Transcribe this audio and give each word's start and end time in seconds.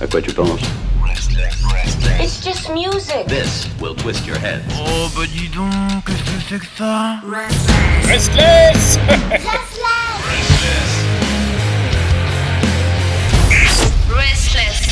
À 0.00 0.06
quoi 0.06 0.20
tu 0.20 0.32
penses 0.32 0.60
It's 2.20 2.44
just 2.44 2.68
music. 2.72 3.26
This 3.28 3.68
will 3.80 3.94
twist 3.94 4.26
your 4.26 4.36
head. 4.36 4.60
Oh 4.76 5.08
bah 5.16 5.22
dis 5.32 5.48
donc, 5.48 5.70
qu'est-ce 6.06 6.22
que 6.22 6.40
c'est 6.48 6.58
que 6.58 6.66
ça 6.76 7.20
Restless 8.08 8.98
Restless. 14.08 14.84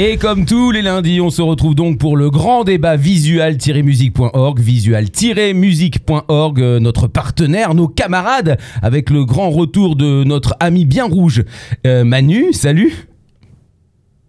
Et 0.00 0.16
comme 0.16 0.44
tous 0.44 0.70
les 0.70 0.82
lundis, 0.82 1.20
on 1.20 1.28
se 1.28 1.42
retrouve 1.42 1.74
donc 1.74 1.98
pour 1.98 2.16
le 2.16 2.30
grand 2.30 2.62
débat 2.62 2.94
visual-musique.org, 2.94 4.60
visual-musique.org, 4.60 6.60
euh, 6.60 6.78
notre 6.78 7.08
partenaire, 7.08 7.74
nos 7.74 7.88
camarades, 7.88 8.58
avec 8.80 9.10
le 9.10 9.24
grand 9.24 9.50
retour 9.50 9.96
de 9.96 10.22
notre 10.22 10.54
ami 10.60 10.84
bien 10.84 11.06
rouge, 11.06 11.42
euh, 11.84 12.04
Manu, 12.04 12.52
salut 12.52 13.07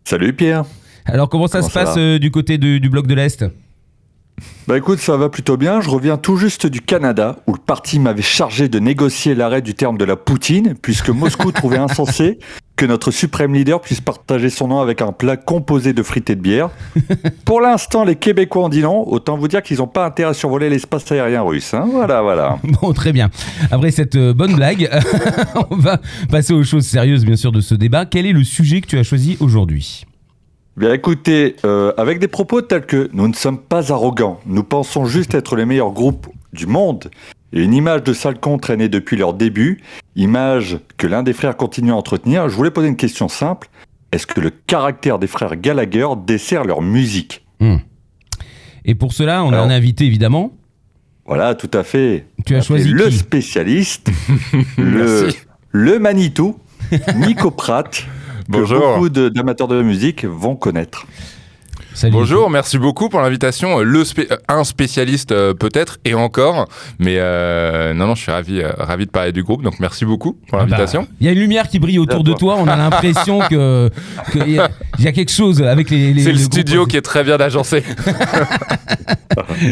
Salut 0.09 0.33
Pierre. 0.33 0.65
Alors 1.05 1.29
comment 1.29 1.45
ça 1.45 1.59
Comment 1.59 1.67
se 1.67 1.73
ça 1.75 1.85
passe 1.85 1.95
euh, 1.99 2.17
du 2.17 2.31
côté 2.31 2.57
de- 2.57 2.79
du 2.79 2.89
bloc 2.89 3.05
de 3.05 3.13
l'Est? 3.13 3.45
Bah 4.67 4.77
écoute, 4.77 4.99
ça 4.99 5.17
va 5.17 5.29
plutôt 5.29 5.57
bien. 5.57 5.81
Je 5.81 5.89
reviens 5.89 6.17
tout 6.17 6.37
juste 6.37 6.67
du 6.67 6.81
Canada, 6.81 7.37
où 7.47 7.53
le 7.53 7.59
parti 7.59 7.99
m'avait 7.99 8.21
chargé 8.21 8.69
de 8.69 8.79
négocier 8.79 9.35
l'arrêt 9.35 9.61
du 9.61 9.73
terme 9.73 9.97
de 9.97 10.05
la 10.05 10.15
Poutine, 10.15 10.75
puisque 10.81 11.09
Moscou 11.09 11.51
trouvait 11.51 11.77
insensé 11.77 12.39
que 12.75 12.85
notre 12.85 13.11
suprême 13.11 13.53
leader 13.53 13.81
puisse 13.81 13.99
partager 13.99 14.49
son 14.49 14.69
nom 14.69 14.79
avec 14.79 15.01
un 15.01 15.11
plat 15.11 15.35
composé 15.35 15.91
de 15.91 16.01
frites 16.01 16.29
et 16.29 16.35
de 16.35 16.41
bière. 16.41 16.69
Pour 17.45 17.59
l'instant, 17.61 18.05
les 18.05 18.15
Québécois 18.15 18.63
en 18.65 18.69
disent 18.69 18.83
non. 18.83 19.07
Autant 19.09 19.37
vous 19.37 19.47
dire 19.47 19.61
qu'ils 19.61 19.77
n'ont 19.79 19.87
pas 19.87 20.05
intérêt 20.05 20.29
à 20.29 20.33
survoler 20.33 20.69
l'espace 20.69 21.11
aérien 21.11 21.41
russe. 21.41 21.73
hein. 21.73 21.87
Voilà, 21.91 22.21
voilà. 22.21 22.57
Bon, 22.81 22.93
très 22.93 23.11
bien. 23.11 23.29
Après 23.71 23.91
cette 23.91 24.15
euh, 24.15 24.33
bonne 24.33 24.55
blague, 24.55 24.89
on 25.71 25.75
va 25.75 25.99
passer 26.29 26.53
aux 26.53 26.63
choses 26.63 26.85
sérieuses, 26.85 27.25
bien 27.25 27.35
sûr, 27.35 27.51
de 27.51 27.59
ce 27.61 27.75
débat. 27.75 28.05
Quel 28.05 28.25
est 28.25 28.33
le 28.33 28.43
sujet 28.43 28.79
que 28.81 28.87
tu 28.87 28.97
as 28.97 29.03
choisi 29.03 29.35
aujourd'hui? 29.41 30.05
Bien 30.79 30.93
écoutez, 30.93 31.57
euh, 31.65 31.91
avec 31.97 32.19
des 32.19 32.29
propos 32.29 32.61
tels 32.61 32.85
que 32.85 33.09
nous 33.11 33.27
ne 33.27 33.33
sommes 33.33 33.57
pas 33.57 33.91
arrogants, 33.91 34.39
nous 34.45 34.63
pensons 34.63 35.03
juste 35.03 35.33
être 35.33 35.57
les 35.57 35.65
meilleurs 35.65 35.91
groupes 35.91 36.27
du 36.53 36.67
monde, 36.67 37.11
et 37.51 37.61
une 37.61 37.73
image 37.73 38.01
de 38.03 38.13
sale 38.13 38.39
con 38.39 38.57
traînée 38.57 38.87
depuis 38.87 39.17
leur 39.17 39.33
début, 39.33 39.81
image 40.15 40.79
que 40.95 41.05
l'un 41.05 41.21
des 41.21 41.33
frères 41.33 41.57
continue 41.57 41.91
à 41.91 41.97
entretenir, 41.97 42.47
je 42.47 42.55
voulais 42.55 42.71
poser 42.71 42.87
une 42.87 42.95
question 42.95 43.27
simple. 43.27 43.67
Est-ce 44.13 44.25
que 44.25 44.39
le 44.39 44.51
caractère 44.51 45.19
des 45.19 45.27
frères 45.27 45.57
Gallagher 45.57 46.07
dessert 46.25 46.63
leur 46.63 46.81
musique? 46.81 47.45
Et 48.85 48.95
pour 48.95 49.11
cela, 49.11 49.43
on 49.43 49.51
a 49.51 49.59
un 49.59 49.69
invité, 49.69 50.05
évidemment. 50.05 50.53
Voilà, 51.25 51.55
tout 51.55 51.71
à 51.73 51.83
fait. 51.83 52.25
Tu 52.45 52.55
as 52.55 52.61
choisi 52.61 52.87
le 52.87 53.11
spécialiste, 53.11 54.09
le, 54.77 55.27
le 55.71 55.99
Manitou, 55.99 56.57
Nico 57.17 57.51
Pratt, 57.51 58.05
que 58.51 58.65
beaucoup 58.95 59.09
de- 59.09 59.29
d'amateurs 59.29 59.67
de 59.67 59.81
musique 59.81 60.25
vont 60.25 60.55
connaître. 60.55 61.05
Salut. 61.99 62.13
Bonjour, 62.13 62.49
merci 62.49 62.77
beaucoup 62.77 63.09
pour 63.09 63.19
l'invitation. 63.19 63.79
Le 63.79 64.05
spé- 64.05 64.27
euh, 64.31 64.37
un 64.47 64.63
spécialiste 64.63 65.33
euh, 65.33 65.53
peut-être 65.53 65.97
et 66.05 66.13
encore, 66.13 66.69
mais 66.97 67.15
euh, 67.17 67.93
non 67.93 68.07
non, 68.07 68.15
je 68.15 68.21
suis 68.21 68.31
ravi 68.31 68.61
euh, 68.61 68.71
ravi 68.77 69.05
de 69.05 69.11
parler 69.11 69.33
du 69.33 69.43
groupe. 69.43 69.63
Donc 69.63 69.81
merci 69.81 70.05
beaucoup 70.05 70.31
pour 70.47 70.59
Ah 70.59 70.63
bah, 70.63 70.69
l'invitation. 70.69 71.09
Il 71.19 71.25
y 71.25 71.29
a 71.29 71.33
une 71.33 71.39
lumière 71.39 71.67
qui 71.67 71.77
brille 71.77 71.99
autour 71.99 72.23
de 72.23 72.31
toi. 72.31 72.55
On 72.57 72.67
a 72.69 72.77
l'impression 72.77 73.39
que 73.49 73.89
qu'il 74.31 74.49
y, 74.49 74.59
a- 74.59 74.69
il 74.97 75.03
y 75.03 75.07
a 75.09 75.11
quelque 75.11 75.31
chose 75.33 75.61
avec 75.61 75.89
les. 75.89 76.13
les 76.13 76.21
C'est 76.23 76.31
le 76.31 76.37
le 76.37 76.43
studio 76.43 76.75
groupe. 76.77 76.91
qui 76.91 76.95
est 76.95 77.01
très 77.01 77.25
bien 77.25 77.35
agencé. 77.35 77.83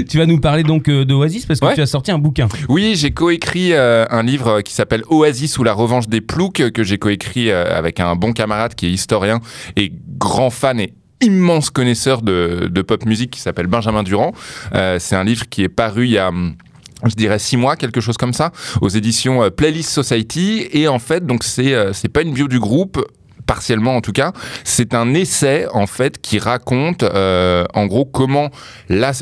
Tu 0.09 0.17
vas 0.17 0.25
nous 0.25 0.39
parler 0.39 0.63
donc 0.63 0.87
euh, 0.89 1.03
d'Oasis 1.05 1.45
parce 1.45 1.59
que 1.59 1.65
Ouais. 1.65 1.75
tu 1.75 1.81
as 1.81 1.85
sorti 1.87 2.11
un 2.11 2.19
bouquin. 2.19 2.47
Oui, 2.69 2.93
j'ai 2.95 3.11
coécrit 3.11 3.73
euh, 3.73 4.05
un 4.09 4.23
livre 4.23 4.61
qui 4.61 4.73
s'appelle 4.73 5.03
Oasis 5.09 5.57
ou 5.57 5.63
la 5.63 5.73
revanche 5.73 6.07
des 6.07 6.21
ploucs 6.21 6.71
que 6.71 6.83
j'ai 6.83 6.97
coécrit 6.97 7.51
euh, 7.51 7.65
avec 7.75 7.99
un 7.99 8.15
bon 8.15 8.33
camarade 8.33 8.75
qui 8.75 8.87
est 8.87 8.91
historien 8.91 9.39
et 9.75 9.91
grand 10.17 10.49
fan 10.49 10.79
et 10.79 10.93
immense 11.21 11.69
connaisseur 11.69 12.21
de, 12.21 12.69
de 12.71 12.81
pop 12.81 13.05
musique 13.05 13.31
qui 13.31 13.39
s'appelle 13.39 13.67
Benjamin 13.67 14.03
Durand. 14.03 14.33
Euh, 14.73 14.97
c'est 14.99 15.15
un 15.15 15.23
livre 15.23 15.47
qui 15.49 15.63
est 15.63 15.69
paru 15.69 16.05
il 16.05 16.11
y 16.11 16.17
a 16.17 16.31
je 17.05 17.13
dirais 17.13 17.37
six 17.37 17.57
mois, 17.57 17.75
quelque 17.75 18.01
chose 18.01 18.17
comme 18.17 18.33
ça, 18.33 18.51
aux 18.81 18.89
éditions 18.89 19.43
euh, 19.43 19.49
Playlist 19.49 19.91
Society. 19.91 20.67
Et 20.71 20.87
en 20.87 20.99
fait, 20.99 21.25
donc 21.25 21.43
c'est 21.43 21.73
euh, 21.73 21.93
c'est 21.93 22.09
pas 22.09 22.21
une 22.21 22.33
bio 22.33 22.47
du 22.47 22.59
groupe 22.59 23.05
partiellement 23.47 23.95
en 23.95 24.01
tout 24.01 24.11
cas, 24.11 24.33
c'est 24.63 24.93
un 24.93 25.13
essai 25.15 25.65
en 25.73 25.87
fait 25.87 26.21
qui 26.21 26.37
raconte 26.37 27.01
euh, 27.01 27.65
en 27.73 27.87
gros 27.87 28.05
comment 28.05 28.51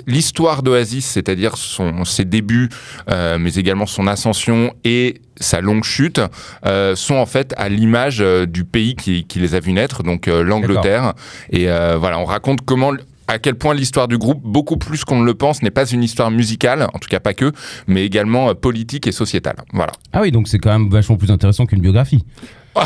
l'histoire 0.07 0.63
d'Oasis, 0.63 1.05
c'est-à-dire 1.05 1.55
son, 1.55 2.03
ses 2.03 2.25
débuts, 2.25 2.69
euh, 3.09 3.37
mais 3.39 3.53
également 3.53 3.85
son 3.85 4.07
ascension 4.07 4.73
et 4.83 5.21
sa 5.39 5.61
longue 5.61 5.83
chute, 5.83 6.19
euh, 6.65 6.95
sont 6.95 7.15
en 7.15 7.25
fait 7.25 7.53
à 7.57 7.69
l'image 7.69 8.17
euh, 8.21 8.45
du 8.45 8.63
pays 8.65 8.95
qui, 8.95 9.25
qui 9.25 9.39
les 9.39 9.53
a 9.53 9.59
vus 9.59 9.73
naître, 9.73 10.01
donc 10.01 10.27
euh, 10.27 10.43
l'Angleterre. 10.43 11.13
Et 11.51 11.69
euh, 11.69 11.97
voilà, 11.97 12.19
on 12.19 12.25
raconte 12.25 12.61
comment 12.65 12.93
à 13.27 13.39
quel 13.39 13.55
point 13.55 13.73
l'histoire 13.73 14.07
du 14.07 14.17
groupe, 14.17 14.41
beaucoup 14.43 14.77
plus 14.77 15.03
qu'on 15.03 15.19
ne 15.19 15.25
le 15.25 15.33
pense, 15.33 15.61
n'est 15.61 15.71
pas 15.71 15.85
une 15.85 16.03
histoire 16.03 16.31
musicale, 16.31 16.87
en 16.93 16.99
tout 16.99 17.09
cas 17.09 17.19
pas 17.19 17.33
que, 17.33 17.51
mais 17.87 18.05
également 18.05 18.53
politique 18.55 19.07
et 19.07 19.11
sociétale. 19.11 19.57
Voilà. 19.73 19.93
Ah 20.13 20.21
oui, 20.21 20.31
donc 20.31 20.47
c'est 20.47 20.59
quand 20.59 20.71
même 20.71 20.89
vachement 20.89 21.17
plus 21.17 21.31
intéressant 21.31 21.65
qu'une 21.65 21.81
biographie. 21.81 22.23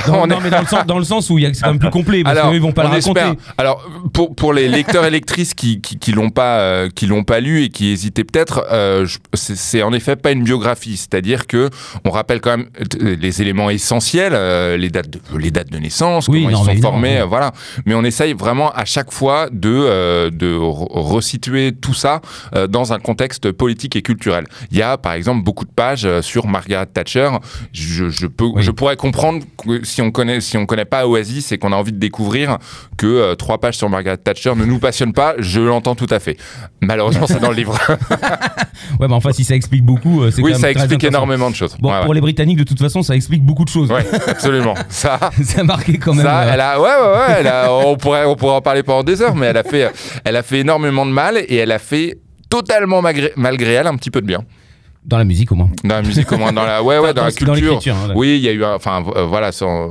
On 0.07 0.27
non, 0.27 0.37
mais 0.41 0.49
dans 0.49 0.59
le 0.61 0.65
sens, 0.67 0.85
dans 0.85 0.97
le 0.99 1.03
sens 1.03 1.29
où 1.29 1.37
il 1.37 1.43
y 1.43 1.47
a- 1.47 1.53
c'est 1.53 1.61
quand 1.63 1.69
même 1.69 1.79
plus 1.79 1.89
complet 1.89 2.23
parce 2.23 2.37
Alors, 2.37 2.51
qu'ils 2.51 2.61
vont 2.61 2.71
pas 2.71 2.83
le 2.83 2.89
on 2.89 2.91
raconter. 2.91 3.19
espère. 3.21 3.35
Alors, 3.57 3.83
pour, 4.13 4.35
pour 4.35 4.53
les 4.53 4.67
lecteurs 4.67 5.05
et 5.05 5.09
lectrices 5.09 5.53
qui, 5.53 5.81
qui, 5.81 5.97
qui 5.97 6.11
l'ont 6.11 6.29
pas, 6.29 6.59
euh, 6.59 6.89
qui 6.93 7.07
l'ont 7.07 7.23
pas 7.23 7.39
lu 7.39 7.63
et 7.63 7.69
qui 7.69 7.87
hésitaient 7.91 8.23
peut-être, 8.23 8.65
euh, 8.71 9.07
c'est 9.33 9.81
en 9.83 9.91
effet 9.93 10.15
pas 10.15 10.31
une 10.31 10.43
biographie. 10.43 10.95
C'est-à-dire 10.97 11.47
que 11.47 11.69
on 12.05 12.11
rappelle 12.11 12.39
quand 12.41 12.57
même 12.57 12.67
euh, 13.01 13.15
les 13.19 13.41
éléments 13.41 13.69
essentiels, 13.69 14.33
euh, 14.35 14.77
les 14.77 14.89
dates 14.89 15.09
de, 15.09 15.19
les 15.37 15.51
dates 15.51 15.71
de 15.71 15.77
naissance, 15.79 16.27
Oui, 16.27 16.43
comment 16.43 16.63
non, 16.65 16.71
ils 16.71 16.75
sont 16.77 16.81
formés, 16.81 17.19
euh, 17.21 17.25
voilà. 17.25 17.51
Mais 17.85 17.95
on 17.95 18.03
essaye 18.03 18.33
vraiment 18.33 18.71
à 18.71 18.85
chaque 18.85 19.11
fois 19.11 19.47
de, 19.51 19.69
euh, 19.69 20.29
de 20.29 20.53
re- 20.55 20.87
resituer 20.91 21.71
tout 21.71 21.93
ça 21.93 22.21
euh, 22.55 22.67
dans 22.67 22.93
un 22.93 22.99
contexte 22.99 23.51
politique 23.51 23.95
et 23.95 24.01
culturel. 24.01 24.45
Il 24.71 24.77
y 24.77 24.81
a 24.81 24.97
par 24.97 25.13
exemple 25.13 25.43
beaucoup 25.43 25.65
de 25.65 25.71
pages 25.71 26.07
sur 26.21 26.47
Margaret 26.47 26.85
Thatcher. 26.87 27.29
Je, 27.73 28.09
je 28.09 28.27
peux, 28.27 28.45
Oui. 28.45 28.61
je 28.63 28.71
pourrais 28.71 28.95
comprendre 28.95 29.43
que 29.79 29.87
si 29.87 30.01
on 30.01 30.11
connaît, 30.11 30.41
si 30.41 30.57
on 30.57 30.65
connaît 30.65 30.85
pas 30.85 31.07
Oasis 31.07 31.51
et 31.51 31.57
qu'on 31.57 31.71
a 31.71 31.75
envie 31.75 31.91
de 31.91 31.97
découvrir 31.97 32.57
que 32.97 33.07
euh, 33.07 33.35
trois 33.35 33.57
pages 33.59 33.77
sur 33.77 33.89
Margaret 33.89 34.17
Thatcher 34.17 34.53
ne 34.55 34.65
nous 34.65 34.79
passionnent 34.79 35.13
pas, 35.13 35.35
je 35.39 35.59
l'entends 35.61 35.95
tout 35.95 36.07
à 36.09 36.19
fait. 36.19 36.37
Malheureusement, 36.81 37.25
c'est 37.27 37.39
dans 37.39 37.49
le 37.49 37.55
livre. 37.55 37.77
Ouais, 38.99 39.07
mais 39.07 39.13
enfin, 39.13 39.31
si 39.33 39.43
ça 39.43 39.55
explique 39.55 39.83
beaucoup, 39.83 40.23
euh, 40.23 40.31
c'est 40.31 40.41
oui, 40.41 40.51
quand 40.51 40.59
même 40.59 40.61
ça 40.61 40.71
explique 40.71 41.03
énormément 41.03 41.49
de 41.49 41.55
choses. 41.55 41.75
Bon, 41.79 41.89
Ouais, 41.91 41.99
pour 42.01 42.09
ouais. 42.09 42.15
les 42.15 42.21
Britanniques, 42.21 42.57
de 42.57 42.63
toute 42.63 42.79
façon, 42.79 43.01
ça 43.03 43.15
explique 43.15 43.43
beaucoup 43.43 43.63
de 43.65 43.69
choses. 43.69 43.91
Ouais, 43.91 44.05
absolument. 44.27 44.73
Ça, 44.89 45.19
ça 45.43 45.61
a 45.61 45.63
marqué 45.63 45.97
quand 45.97 46.13
même. 46.13 46.25
Ça, 46.25 46.41
euh, 46.43 46.49
elle 46.53 46.61
a, 46.61 46.79
ouais, 46.79 46.87
ouais, 46.89 47.17
ouais, 47.17 47.35
elle 47.39 47.47
a- 47.47 47.73
on 47.73 47.95
pourrait, 47.97 48.25
on 48.25 48.35
pourrait 48.35 48.53
en 48.55 48.61
parler 48.61 48.83
pendant 48.83 49.03
des 49.03 49.21
heures, 49.21 49.35
mais 49.35 49.47
elle 49.47 49.57
a 49.57 49.63
fait, 49.63 49.91
elle 50.23 50.35
a 50.35 50.43
fait 50.43 50.59
énormément 50.59 51.05
de 51.05 51.11
mal 51.11 51.37
et 51.37 51.55
elle 51.57 51.71
a 51.71 51.79
fait 51.79 52.19
totalement 52.49 53.01
malgré, 53.01 53.31
malgré 53.35 53.73
elle 53.73 53.87
un 53.87 53.95
petit 53.95 54.11
peu 54.11 54.21
de 54.21 54.27
bien. 54.27 54.43
Dans 55.05 55.17
la 55.17 55.23
musique, 55.23 55.51
au 55.51 55.55
moins. 55.55 55.69
Dans 55.83 55.95
la 55.95 56.01
musique, 56.01 56.31
au 56.31 56.37
moins, 56.37 56.51
dans 56.51 56.65
la, 56.65 56.83
ouais, 56.83 56.99
ouais, 56.99 57.13
dans, 57.13 57.23
la 57.23 57.29
Dans 57.31 57.35
culture. 57.35 57.55
l'écriture. 57.55 57.95
hein, 57.95 58.13
Oui, 58.15 58.35
il 58.37 58.41
y 58.43 58.49
a 58.49 58.51
eu, 58.51 58.63
enfin, 58.65 59.03
euh, 59.15 59.23
voilà, 59.25 59.51
sans, 59.51 59.89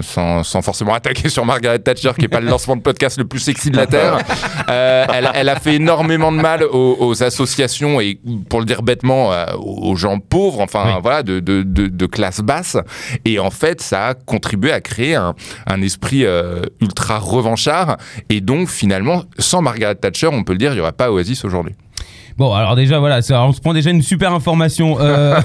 sans, 0.00 0.42
sans 0.42 0.60
forcément 0.60 0.92
attaquer 0.92 1.28
sur 1.28 1.46
Margaret 1.46 1.78
Thatcher, 1.78 2.10
qui 2.18 2.24
est 2.24 2.28
pas 2.28 2.40
le 2.40 2.48
lancement 2.48 2.76
de 2.76 2.82
podcast 2.82 3.16
le 3.16 3.24
plus 3.26 3.38
sexy 3.38 3.70
de 3.70 3.76
la 3.76 3.86
terre. 3.86 4.18
Euh, 4.68 5.04
elle, 5.12 5.28
elle 5.34 5.48
a 5.48 5.56
fait 5.58 5.74
énormément 5.76 6.30
de 6.30 6.36
mal 6.36 6.62
aux, 6.62 6.96
aux 7.00 7.22
associations 7.24 8.00
et, 8.00 8.20
pour 8.48 8.60
le 8.60 8.66
dire 8.66 8.82
bêtement, 8.82 9.32
euh, 9.32 9.46
aux 9.58 9.96
gens 9.96 10.20
pauvres, 10.20 10.60
enfin, 10.60 10.84
Oui. 10.86 11.00
voilà, 11.02 11.24
de, 11.24 11.40
de, 11.40 11.62
de, 11.64 11.88
de 11.88 12.06
classe 12.06 12.40
basse. 12.40 12.76
Et 13.24 13.40
en 13.40 13.50
fait, 13.50 13.80
ça 13.80 14.08
a 14.08 14.14
contribué 14.14 14.70
à 14.70 14.80
créer 14.80 15.16
un, 15.16 15.34
un 15.66 15.82
esprit 15.82 16.24
euh, 16.24 16.62
ultra 16.80 17.18
revanchard. 17.18 17.96
Et 18.28 18.40
donc, 18.40 18.68
finalement, 18.68 19.24
sans 19.38 19.60
Margaret 19.60 19.96
Thatcher, 19.96 20.28
on 20.28 20.44
peut 20.44 20.52
le 20.52 20.58
dire, 20.58 20.70
il 20.70 20.76
n'y 20.76 20.80
aurait 20.82 20.92
pas 20.92 21.10
Oasis 21.10 21.44
aujourd'hui. 21.44 21.74
Bon, 22.40 22.54
alors 22.54 22.74
déjà, 22.74 22.98
voilà, 23.00 23.20
ça, 23.20 23.44
on 23.44 23.52
se 23.52 23.60
prend 23.60 23.74
déjà 23.74 23.90
une 23.90 24.00
super 24.00 24.32
information. 24.32 24.96
Euh, 24.98 25.38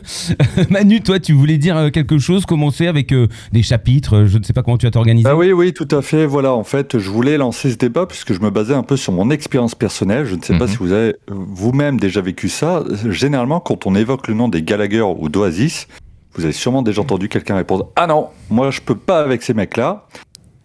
Manu, 0.70 1.00
toi, 1.00 1.18
tu 1.18 1.32
voulais 1.32 1.58
dire 1.58 1.76
euh, 1.76 1.90
quelque 1.90 2.20
chose, 2.20 2.46
commencer 2.46 2.86
avec 2.86 3.12
euh, 3.12 3.26
des 3.50 3.64
chapitres, 3.64 4.24
je 4.26 4.38
ne 4.38 4.44
sais 4.44 4.52
pas 4.52 4.62
comment 4.62 4.78
tu 4.78 4.86
vas 4.86 4.92
t'organiser. 4.92 5.28
Ah 5.28 5.34
oui, 5.34 5.50
oui, 5.50 5.72
tout 5.72 5.88
à 5.90 6.00
fait. 6.00 6.26
Voilà, 6.26 6.52
en 6.52 6.62
fait, 6.62 6.96
je 6.96 7.10
voulais 7.10 7.38
lancer 7.38 7.72
ce 7.72 7.76
débat 7.76 8.06
puisque 8.06 8.34
je 8.34 8.40
me 8.40 8.50
basais 8.50 8.74
un 8.74 8.84
peu 8.84 8.96
sur 8.96 9.12
mon 9.12 9.30
expérience 9.30 9.74
personnelle. 9.74 10.26
Je 10.26 10.36
ne 10.36 10.40
sais 10.42 10.56
pas 10.56 10.66
Mhm. 10.66 10.70
si 10.70 10.76
vous 10.76 10.92
avez 10.92 11.16
vous-même 11.26 11.98
déjà 11.98 12.20
vécu 12.20 12.48
ça. 12.48 12.84
Généralement, 13.10 13.58
quand 13.58 13.86
on 13.88 13.96
évoque 13.96 14.28
le 14.28 14.34
nom 14.34 14.46
des 14.48 14.62
Gallagher 14.62 15.02
ou 15.02 15.28
d'Oasis, 15.28 15.88
vous 16.34 16.44
avez 16.44 16.52
sûrement 16.52 16.82
déjà 16.82 17.00
entendu 17.02 17.28
quelqu'un 17.28 17.56
répondre 17.56 17.88
Ah 17.96 18.06
non, 18.06 18.28
moi 18.48 18.70
je 18.70 18.80
peux 18.80 18.94
pas 18.94 19.18
avec 19.22 19.42
ces 19.42 19.54
mecs-là. 19.54 20.06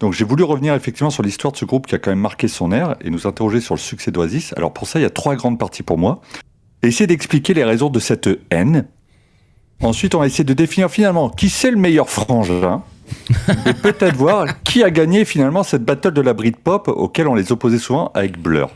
Donc 0.04 0.12
j'ai 0.12 0.26
voulu 0.26 0.44
revenir 0.44 0.74
effectivement 0.74 1.10
sur 1.10 1.24
l'histoire 1.24 1.54
de 1.54 1.58
ce 1.58 1.64
groupe 1.64 1.88
qui 1.88 1.96
a 1.96 1.98
quand 1.98 2.12
même 2.12 2.20
marqué 2.20 2.50
son 2.50 2.74
ère 2.74 2.98
et 3.00 3.10
nous 3.10 3.26
interroger 3.26 3.62
sur 3.62 3.74
le 3.74 3.80
succès 3.80 4.12
d'Oasis. 4.12 4.54
Alors 4.58 4.74
pour 4.74 4.86
ça, 4.86 5.00
il 5.00 5.04
y 5.04 5.06
a 5.06 5.10
trois 5.10 5.34
grandes 5.38 5.58
parties 5.58 5.82
pour 5.82 5.98
moi. 5.98 6.20
Essayer 6.82 7.08
d'expliquer 7.08 7.54
les 7.54 7.64
raisons 7.64 7.90
de 7.90 8.00
cette 8.00 8.30
haine. 8.52 8.86
Ensuite, 9.82 10.14
on 10.14 10.20
va 10.20 10.26
essayer 10.26 10.44
de 10.44 10.54
définir 10.54 10.90
finalement 10.92 11.30
qui 11.30 11.48
c'est 11.48 11.72
le 11.72 11.78
meilleur 11.78 12.10
frangin 12.10 12.82
et 13.66 13.74
peut-être 13.74 14.18
voir 14.18 14.62
qui 14.64 14.84
a 14.84 14.92
gagné 14.92 15.24
finalement 15.24 15.64
cette 15.64 15.86
battle 15.86 16.12
de 16.12 16.20
la 16.20 16.34
Britpop 16.34 16.90
auquel 16.90 17.30
on 17.30 17.36
les 17.36 17.54
opposait 17.54 17.78
souvent 17.80 18.12
avec 18.14 18.38
Blur. 18.38 18.72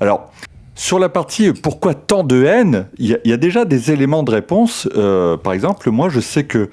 Alors, 0.00 0.32
sur 0.74 0.98
la 0.98 1.08
partie 1.08 1.52
pourquoi 1.52 1.94
tant 1.94 2.24
de 2.24 2.44
haine, 2.44 2.88
il 2.98 3.06
y, 3.10 3.14
a- 3.14 3.18
il 3.24 3.30
y 3.30 3.32
a 3.32 3.36
déjà 3.36 3.64
des 3.64 3.92
éléments 3.92 4.24
de 4.24 4.32
réponse. 4.32 4.88
Euh, 4.96 5.36
par 5.36 5.52
exemple, 5.52 5.88
moi, 5.92 6.08
je 6.08 6.18
sais 6.18 6.42
que 6.42 6.68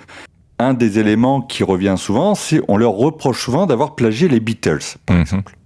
un 0.62 0.74
des 0.74 1.00
éléments 1.00 1.42
qui 1.42 1.64
revient 1.64 1.96
souvent, 1.98 2.36
c'est 2.36 2.62
on 2.68 2.78
leur 2.78 2.92
reproche 2.94 3.44
souvent 3.44 3.66
d'avoir 3.66 3.96
plagié 3.96 4.28
les 4.28 4.40
Beatles, 4.40 4.80
par 5.06 5.16
Mhm. 5.16 5.22
exemple. 5.22 5.58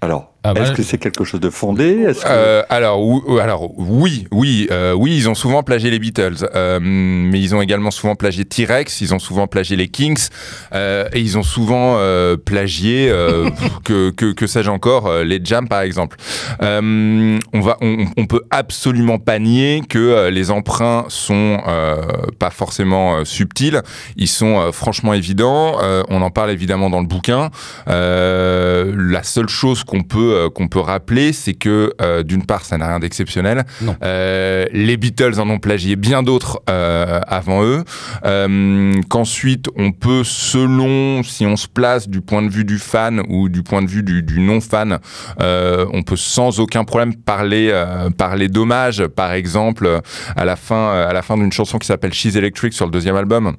Alors, 0.00 0.32
Ah 0.50 0.54
bah, 0.54 0.62
est-ce 0.62 0.72
que 0.72 0.82
c'est 0.82 0.98
quelque 0.98 1.24
chose 1.24 1.40
de 1.40 1.50
fondé 1.50 2.06
que- 2.06 2.18
Euh, 2.26 2.62
alors, 2.70 3.00
ou- 3.04 3.38
alors 3.38 3.70
oui, 3.78 4.26
oui, 4.30 4.66
euh, 4.70 4.92
oui, 4.92 5.14
ils 5.16 5.28
ont 5.28 5.34
souvent 5.34 5.62
plagié 5.62 5.90
les 5.90 5.98
Beatles, 5.98 6.48
euh, 6.54 6.78
mais 6.82 7.40
ils 7.40 7.54
ont 7.54 7.60
également 7.62 7.90
souvent 7.90 8.14
plagié 8.14 8.44
T-Rex, 8.44 9.00
ils 9.00 9.12
ont 9.14 9.18
souvent 9.18 9.46
plagié 9.46 9.76
les 9.76 9.88
Kings, 9.88 10.28
euh, 10.74 11.08
et 11.12 11.20
ils 11.20 11.36
ont 11.36 11.42
souvent 11.42 11.96
euh, 11.98 12.36
plagié, 12.36 13.08
euh, 13.10 13.50
que, 13.84 14.10
que, 14.10 14.32
que 14.32 14.46
sais-je 14.46 14.70
encore, 14.70 15.06
euh, 15.06 15.24
les 15.24 15.40
Jam 15.44 15.68
par 15.68 15.82
exemple. 15.82 16.16
Euh, 16.62 17.38
on 17.52 17.60
va, 17.60 17.76
on, 17.80 18.06
on 18.16 18.26
peut 18.26 18.42
absolument 18.50 19.18
pas 19.18 19.38
nier 19.38 19.82
que 19.88 19.98
euh, 19.98 20.30
les 20.30 20.50
emprunts 20.50 21.04
sont 21.08 21.58
euh, 21.68 21.96
pas 22.38 22.50
forcément 22.50 23.16
euh, 23.18 23.24
subtils, 23.24 23.82
ils 24.16 24.28
sont 24.28 24.58
euh, 24.60 24.72
franchement 24.72 25.12
évidents. 25.14 25.76
Euh, 25.82 26.02
on 26.08 26.22
en 26.22 26.30
parle 26.30 26.50
évidemment 26.50 26.90
dans 26.90 27.00
le 27.00 27.06
bouquin. 27.06 27.50
Euh, 27.88 28.94
la 28.96 29.22
seule 29.22 29.48
chose 29.48 29.84
qu'on 29.84 30.02
peut 30.02 30.34
euh, 30.38 30.50
qu'on 30.50 30.68
peut 30.68 30.80
rappeler, 30.80 31.32
c'est 31.32 31.54
que 31.54 31.92
euh, 32.00 32.22
d'une 32.22 32.44
part, 32.44 32.64
ça 32.64 32.78
n'a 32.78 32.86
rien 32.88 32.98
d'exceptionnel. 33.00 33.64
Euh, 34.02 34.64
les 34.72 34.96
Beatles 34.96 35.38
en 35.40 35.48
ont 35.50 35.58
plagié 35.58 35.96
bien 35.96 36.22
d'autres 36.22 36.60
euh, 36.70 37.20
avant 37.26 37.64
eux. 37.64 37.84
Euh, 38.24 38.94
Qu'ensuite, 39.08 39.66
on 39.76 39.92
peut, 39.92 40.22
selon 40.24 41.22
si 41.22 41.44
on 41.46 41.56
se 41.56 41.68
place 41.68 42.08
du 42.08 42.20
point 42.20 42.42
de 42.42 42.48
vue 42.50 42.64
du 42.64 42.78
fan 42.78 43.22
ou 43.28 43.48
du 43.48 43.62
point 43.62 43.82
de 43.82 43.88
vue 43.88 44.02
du, 44.02 44.22
du 44.22 44.40
non 44.40 44.60
fan, 44.60 44.98
euh, 45.40 45.86
on 45.92 46.02
peut 46.02 46.16
sans 46.16 46.60
aucun 46.60 46.84
problème 46.84 47.14
parler 47.14 47.70
euh, 47.72 48.10
parler 48.10 48.48
d'hommage, 48.48 49.04
par 49.06 49.32
exemple, 49.32 50.00
à 50.36 50.44
la 50.44 50.56
fin 50.56 50.92
à 50.92 51.12
la 51.12 51.22
fin 51.22 51.36
d'une 51.36 51.52
chanson 51.52 51.78
qui 51.78 51.86
s'appelle 51.86 52.12
She's 52.12 52.36
Electric 52.36 52.72
sur 52.72 52.86
le 52.86 52.92
deuxième 52.92 53.16
album. 53.16 53.56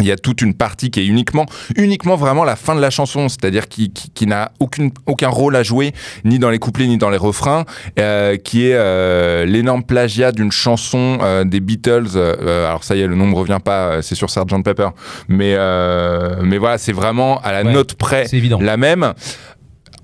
Il 0.00 0.06
y 0.06 0.12
a 0.12 0.16
toute 0.16 0.42
une 0.42 0.54
partie 0.54 0.90
qui 0.90 1.00
est 1.00 1.06
uniquement, 1.06 1.46
uniquement 1.76 2.16
vraiment 2.16 2.44
la 2.44 2.56
fin 2.56 2.74
de 2.74 2.80
la 2.80 2.90
chanson, 2.90 3.28
c'est-à-dire 3.28 3.68
qui, 3.68 3.90
qui, 3.90 4.10
qui 4.10 4.26
n'a 4.26 4.52
aucune, 4.60 4.90
aucun 5.06 5.28
rôle 5.28 5.56
à 5.56 5.62
jouer, 5.62 5.92
ni 6.24 6.38
dans 6.38 6.50
les 6.50 6.58
couplets, 6.58 6.86
ni 6.86 6.98
dans 6.98 7.10
les 7.10 7.16
refrains, 7.16 7.64
euh, 7.98 8.36
qui 8.36 8.66
est 8.68 8.74
euh, 8.74 9.44
l'énorme 9.46 9.82
plagiat 9.82 10.32
d'une 10.32 10.52
chanson 10.52 11.18
euh, 11.22 11.44
des 11.44 11.60
Beatles. 11.60 12.08
euh, 12.16 12.66
alors 12.68 12.84
ça 12.84 12.94
y 12.96 13.00
est, 13.00 13.06
le 13.06 13.14
nom 13.14 13.26
ne 13.26 13.34
revient 13.34 13.58
pas, 13.64 13.86
euh, 13.88 14.02
c'est 14.02 14.14
sur 14.14 14.28
Sgt 14.30 14.62
Pepper, 14.62 14.88
mais, 15.28 15.54
euh, 15.56 16.36
mais 16.42 16.58
voilà, 16.58 16.78
c'est 16.78 16.92
vraiment 16.92 17.40
à 17.40 17.52
la 17.52 17.62
Ouais, 17.64 17.72
note 17.72 17.94
près 17.94 18.26
la 18.60 18.76
même. 18.76 19.14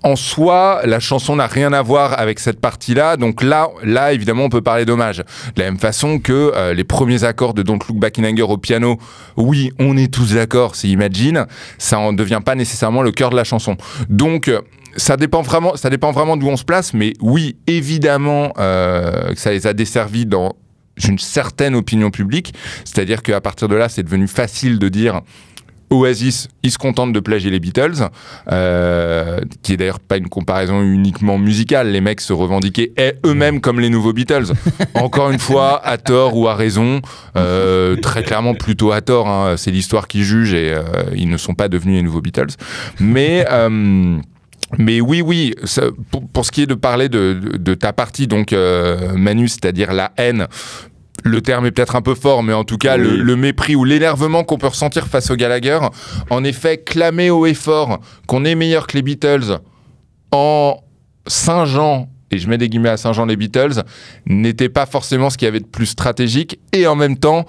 En 0.04 0.16
soi, 0.16 0.80
la 0.84 0.98
chanson 0.98 1.36
n'a 1.36 1.46
rien 1.46 1.72
à 1.72 1.80
voir 1.80 2.18
avec 2.18 2.40
cette 2.40 2.60
partie-là, 2.60 3.16
donc 3.16 3.42
là, 3.42 3.68
là, 3.84 4.12
évidemment, 4.12 4.44
on 4.44 4.48
peut 4.48 4.60
parler 4.60 4.84
d'hommage. 4.84 5.18
De 5.54 5.62
la 5.62 5.66
même 5.66 5.78
façon 5.78 6.18
que 6.18 6.52
euh, 6.54 6.74
les 6.74 6.82
premiers 6.82 7.22
accords 7.22 7.54
de 7.54 7.62
Don't 7.62 7.78
Look 7.88 7.98
Back 7.98 8.18
in 8.18 8.24
Anger 8.24 8.42
au 8.42 8.56
piano, 8.56 8.98
oui, 9.36 9.70
on 9.78 9.96
est 9.96 10.12
tous 10.12 10.34
d'accord, 10.34 10.74
c'est 10.74 10.88
Imagine, 10.88 11.46
ça 11.78 12.00
en 12.00 12.12
devient 12.12 12.40
pas 12.44 12.56
nécessairement 12.56 13.02
le 13.02 13.12
cœur 13.12 13.30
de 13.30 13.36
la 13.36 13.44
chanson. 13.44 13.76
Donc, 14.08 14.48
euh, 14.48 14.60
ça 14.96 15.16
dépend 15.16 15.42
vraiment, 15.42 15.76
ça 15.76 15.88
dépend 15.88 16.10
vraiment 16.10 16.36
d'où 16.36 16.48
on 16.48 16.56
se 16.56 16.64
place, 16.64 16.94
mais 16.94 17.12
oui, 17.20 17.56
évidemment, 17.66 18.52
euh, 18.58 19.32
ça 19.36 19.52
les 19.52 19.66
a 19.66 19.72
desservis 19.72 20.26
dans 20.26 20.56
une 21.08 21.18
certaine 21.18 21.74
opinion 21.74 22.10
publique, 22.10 22.54
c'est-à-dire 22.84 23.22
qu'à 23.22 23.40
partir 23.40 23.68
de 23.68 23.76
là, 23.76 23.88
c'est 23.88 24.02
devenu 24.02 24.26
facile 24.26 24.78
de 24.78 24.88
dire 24.88 25.22
Oasis, 25.92 26.48
ils 26.62 26.70
se 26.70 26.78
contentent 26.78 27.12
de 27.12 27.20
plagier 27.20 27.50
les 27.50 27.60
Beatles, 27.60 28.08
euh, 28.50 29.38
qui 29.62 29.74
est 29.74 29.76
d'ailleurs 29.76 30.00
pas 30.00 30.16
une 30.16 30.28
comparaison 30.28 30.82
uniquement 30.82 31.38
musicale. 31.38 31.88
Les 31.92 32.00
mecs 32.00 32.20
se 32.20 32.32
revendiquaient 32.32 32.92
eux-mêmes 33.24 33.60
comme 33.60 33.78
les 33.80 33.90
nouveaux 33.90 34.12
Beatles. 34.12 34.46
Encore 34.94 35.30
une 35.30 35.38
fois, 35.38 35.80
à 35.86 35.98
tort 35.98 36.36
ou 36.36 36.48
à 36.48 36.54
raison, 36.54 37.00
euh, 37.36 37.96
très 37.96 38.22
clairement 38.22 38.54
plutôt 38.54 38.92
à 38.92 39.00
tort. 39.00 39.28
hein. 39.28 39.54
C'est 39.56 39.70
l'histoire 39.70 40.08
qui 40.08 40.24
juge 40.24 40.54
et 40.54 40.72
euh, 40.74 40.82
ils 41.14 41.28
ne 41.28 41.36
sont 41.36 41.54
pas 41.54 41.68
devenus 41.68 41.96
les 41.96 42.02
nouveaux 42.02 42.20
Beatles. 42.22 42.48
Mais 43.00 43.46
mais 44.78 45.02
oui, 45.02 45.20
oui, 45.20 45.54
ça- 45.64 45.82
pour, 46.10 46.26
pour 46.28 46.46
ce 46.46 46.50
qui 46.50 46.62
est 46.62 46.66
de 46.66 46.72
parler 46.74 47.10
de, 47.10 47.34
de- 47.34 47.56
de 47.58 47.74
ta 47.74 47.92
partie, 47.92 48.26
donc 48.26 48.54
euh, 48.54 49.12
Manu, 49.14 49.46
c'est-à-dire 49.48 49.92
la 49.92 50.12
haine, 50.16 50.46
le 51.24 51.40
terme 51.40 51.66
est 51.66 51.70
peut-être 51.70 51.96
un 51.96 52.02
peu 52.02 52.14
fort, 52.14 52.42
mais 52.42 52.52
en 52.52 52.64
tout 52.64 52.78
cas, 52.78 52.96
le, 52.96 53.10
Oui. 53.12 53.16
le 53.18 53.36
mépris 53.36 53.76
ou 53.76 53.84
l'énervement 53.84 54.44
qu'on 54.44 54.58
peut 54.58 54.66
ressentir 54.68 55.06
face 55.06 55.30
au 55.30 55.36
Gallagher, 55.36 55.78
en 56.30 56.44
effet, 56.44 56.78
clamer 56.78 57.30
haut 57.30 57.46
et 57.46 57.54
fort 57.54 58.00
qu'on 58.26 58.44
est 58.44 58.54
meilleur 58.54 58.86
que 58.86 58.96
les 58.96 59.02
Beatles 59.02 59.58
en 60.32 60.82
Saint-Jean, 61.26 62.08
et 62.30 62.38
je 62.38 62.48
mets 62.48 62.58
des 62.58 62.68
guillemets 62.68 62.88
à 62.88 62.96
Saint-Jean 62.96 63.26
les 63.26 63.36
Beatles, 63.36 63.82
n'était 64.26 64.68
pas 64.68 64.86
forcément 64.86 65.30
ce 65.30 65.36
qu'il 65.38 65.46
y 65.46 65.48
avait 65.48 65.60
de 65.60 65.66
plus 65.66 65.86
stratégique, 65.86 66.58
et 66.72 66.86
en 66.86 66.96
même 66.96 67.16
temps, 67.18 67.46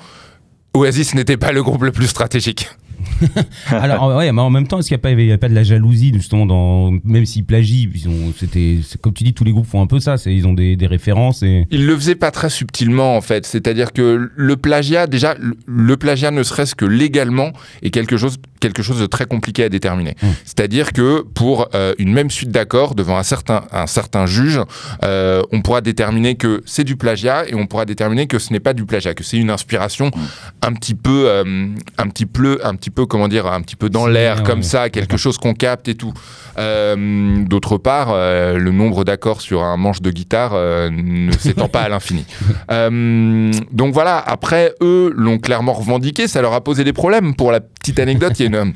Oasis 0.76 1.14
n'était 1.16 1.38
pas 1.38 1.52
le 1.52 1.64
groupe 1.64 1.84
le 1.84 1.92
plus 1.92 2.08
stratégique. 2.08 2.70
Alors, 3.70 4.16
ouais, 4.16 4.32
mais 4.32 4.42
en 4.42 4.50
même 4.50 4.68
temps, 4.68 4.80
est-ce 4.80 4.88
qu'il 4.88 4.96
n'y 4.96 5.00
a, 5.00 5.04
pas- 5.04 5.12
il 5.12 5.28
y 5.28 5.32
a 5.32 5.38
pas 5.38 5.50
de 5.50 5.56
la 5.56 5.64
jalousie, 5.64 6.12
justement, 6.14 6.46
dans, 6.46 6.92
même 7.04 7.26
s'ils 7.26 7.46
plagient, 7.46 7.90
ils 7.94 8.08
ont, 8.10 8.34
c'était, 8.38 8.78
comme 9.02 9.14
tu 9.14 9.24
dis, 9.24 9.34
tous 9.34 9.44
les 9.44 9.52
groupes 9.52 9.66
font 9.68 9.82
un 9.82 9.88
peu 9.88 10.00
ça, 10.00 10.18
c'est, 10.18 10.34
ils 10.34 10.48
ont 10.48 10.54
des, 10.54 10.76
des 10.76 10.88
références 10.88 11.44
et. 11.44 11.66
Il 11.72 11.86
le 11.86 11.96
faisait 11.96 12.16
pas 12.16 12.32
très 12.32 12.50
subtilement 12.50 13.16
en 13.18 13.22
fait, 13.22 13.46
c'est-à-dire 13.46 13.94
que 13.94 14.30
le 14.36 14.58
plagiat, 14.58 15.08
déjà, 15.08 15.36
le- 15.40 15.56
le 15.66 15.98
plagiat 15.98 16.32
ne 16.32 16.44
serait-ce 16.44 16.76
que 16.76 16.86
légalement 16.86 17.52
est 17.82 17.90
quelque 17.90 18.18
chose, 18.18 18.38
quelque 18.60 18.82
chose 18.84 19.00
de 19.00 19.06
très 19.06 19.26
compliqué 19.26 19.64
à 19.64 19.70
déterminer. 19.70 20.16
Mm. 20.22 20.28
C'est-à-dire 20.46 20.94
que 20.94 21.22
pour 21.22 21.70
euh, 21.76 21.94
une 22.00 22.12
même 22.14 22.30
suite 22.30 22.52
d'accords 22.52 22.96
devant 22.96 23.18
un 23.18 23.24
certain, 23.24 23.64
un 23.72 23.88
certain 23.88 24.26
juge, 24.26 24.60
euh, 25.04 25.42
on 25.52 25.62
pourra 25.62 25.82
déterminer 25.82 26.36
que 26.36 26.62
c'est 26.66 26.84
du 26.84 26.96
plagiat 26.96 27.48
et 27.50 27.56
on 27.56 27.68
pourra 27.68 27.86
déterminer 27.86 28.28
que 28.28 28.40
ce 28.40 28.52
n'est 28.54 28.60
pas 28.60 28.74
du 28.74 28.86
plagiat, 28.86 29.14
que 29.14 29.24
c'est 29.24 29.38
une 29.38 29.50
inspiration 29.50 30.12
un 30.62 30.74
petit 30.74 30.96
peu, 30.96 31.26
euh, 31.28 31.68
un 31.98 32.08
petit 32.10 32.26
peu, 32.26 32.60
un 32.64 32.76
petit 32.76 32.83
peu, 32.90 33.06
comment 33.06 33.28
dire, 33.28 33.48
un 33.48 33.62
petit 33.62 33.76
peu 33.76 33.90
dans 33.90 34.08
l'air 34.08 34.44
comme 34.44 34.60
ouais. 34.60 34.66
ça, 34.66 34.90
quelque 34.90 35.18
chose 35.18 35.38
qu'on 35.38 35.54
capte 35.54 35.88
et 35.88 35.96
tout. 35.96 36.14
Euh, 36.58 37.44
D'autre 37.46 37.78
part, 37.78 38.10
euh, 38.12 38.58
le 38.58 38.72
nombre 38.72 39.04
d'accords 39.04 39.42
sur 39.42 39.64
un 39.64 39.78
manche 39.78 40.02
de 40.02 40.12
guitare 40.12 40.52
euh, 40.54 40.90
ne 40.92 41.32
s'étend 41.32 41.68
pas 41.68 41.82
à 41.82 41.90
l'infini. 41.90 42.26
Donc 43.72 43.94
voilà, 43.94 44.18
après, 44.20 44.74
eux 44.82 45.14
l'ont 45.16 45.40
clairement 45.40 45.74
revendiqué, 45.74 46.28
ça 46.28 46.42
leur 46.42 46.54
a 46.54 46.62
posé 46.62 46.84
des 46.84 46.94
problèmes. 46.94 47.36
Pour 47.36 47.52
la 47.52 47.60
petite 47.60 48.00
anecdote, 48.00 48.34
il 48.40 48.52
y 48.52 48.56
a 48.56 48.62
une, 48.62 48.74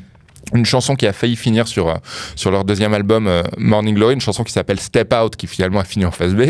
une 0.54 0.64
chanson 0.64 0.96
qui 0.96 1.06
a 1.06 1.12
failli 1.12 1.36
finir 1.36 1.68
sur, 1.68 1.88
euh, 1.88 1.94
sur 2.36 2.50
leur 2.50 2.64
deuxième 2.64 2.94
album 2.94 3.26
euh, 3.26 3.42
Morning 3.56 3.94
Glory, 3.94 4.14
une 4.14 4.20
chanson 4.20 4.44
qui 4.44 4.52
s'appelle 4.52 4.80
Step 4.80 5.12
Out, 5.14 5.36
qui 5.36 5.46
finalement 5.46 5.80
a 5.80 5.84
fini 5.84 6.04
en 6.04 6.10
phase 6.10 6.34
B. 6.34 6.40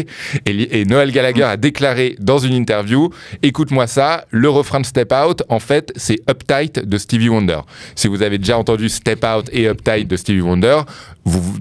Et, 0.46 0.80
et 0.80 0.84
Noël 0.84 1.10
Gallagher 1.10 1.44
a 1.44 1.56
déclaré 1.56 2.16
dans 2.18 2.38
une 2.38 2.54
interview, 2.54 3.10
écoute-moi 3.42 3.86
ça, 3.86 4.24
le 4.30 4.48
refrain 4.48 4.80
de 4.80 4.86
Step 4.86 5.12
Out, 5.12 5.42
en 5.48 5.58
fait, 5.58 5.92
c'est 5.96 6.18
Uptight 6.28 6.78
de 6.78 6.98
Stevie 6.98 7.28
Wonder. 7.28 7.60
Si 7.94 8.08
vous 8.08 8.22
avez 8.22 8.38
déjà 8.38 8.58
entendu 8.58 8.88
Step 8.88 9.24
Out 9.24 9.48
et 9.52 9.68
Uptight 9.68 10.08
de 10.08 10.16
Stevie 10.16 10.40
Wonder, 10.40 10.82
vous, 11.28 11.42
vous, 11.42 11.56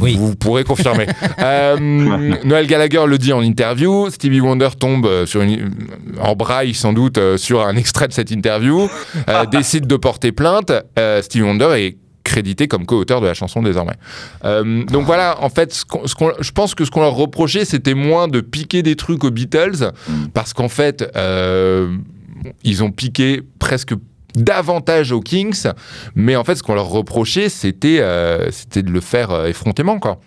Oui. 0.00 0.16
vous 0.18 0.34
pourrez 0.36 0.64
confirmer. 0.64 1.06
Euh, 1.38 1.76
Noël 2.44 2.66
Gallagher 2.66 3.04
le 3.06 3.18
dit 3.18 3.32
en 3.32 3.40
interview, 3.42 4.10
Stevie 4.10 4.40
Wonder 4.40 4.68
tombe 4.78 5.06
euh, 5.06 5.26
sur 5.26 5.40
une, 5.42 5.70
en 6.20 6.36
braille 6.36 6.74
sans 6.74 6.92
doute 6.92 7.18
euh, 7.18 7.36
sur 7.36 7.66
un 7.66 7.76
extrait 7.76 8.06
de 8.08 8.12
cette 8.12 8.30
interview, 8.30 8.88
euh, 9.28 9.44
décide 9.50 9.86
de 9.86 9.96
porter 9.96 10.30
plainte. 10.32 10.72
Euh, 10.98 11.20
Stevie 11.22 11.42
Wonder 11.44 11.70
est 11.76 11.96
crédité 12.24 12.68
comme 12.68 12.86
co-auteur 12.86 13.20
de 13.20 13.26
la 13.26 13.34
chanson 13.34 13.62
désormais. 13.62 13.94
Euh, 14.44 14.84
donc 14.84 15.04
voilà, 15.06 15.42
en 15.42 15.48
fait, 15.48 15.72
ce 15.72 15.84
qu'on- 15.84 16.06
ce 16.06 16.14
qu'on- 16.14 16.32
je 16.40 16.50
pense 16.52 16.74
que 16.74 16.84
ce 16.84 16.90
qu'on 16.90 17.00
leur 17.00 17.14
reprochait, 17.14 17.64
c'était 17.64 17.94
moins 17.94 18.28
de 18.28 18.40
piquer 18.40 18.82
des 18.82 18.94
trucs 18.94 19.24
aux 19.24 19.30
Beatles, 19.30 19.90
parce 20.32 20.52
qu'en 20.52 20.68
fait, 20.68 21.10
euh, 21.16 21.96
ils 22.62 22.82
ont 22.84 22.90
piqué 22.92 23.42
presque 23.58 23.94
davantage 24.34 25.12
aux 25.12 25.20
Kings, 25.20 25.68
mais 26.14 26.36
en 26.36 26.44
fait, 26.44 26.56
ce 26.56 26.62
qu'on 26.62 26.74
leur 26.74 26.88
reprochait, 26.88 27.48
c'était 27.48 28.00
euh, 28.00 28.50
c'était 28.50 28.82
de 28.82 28.90
le 28.90 29.00
faire 29.00 29.30
euh, 29.30 29.46
effrontément, 29.46 29.98
quoi. 29.98 30.18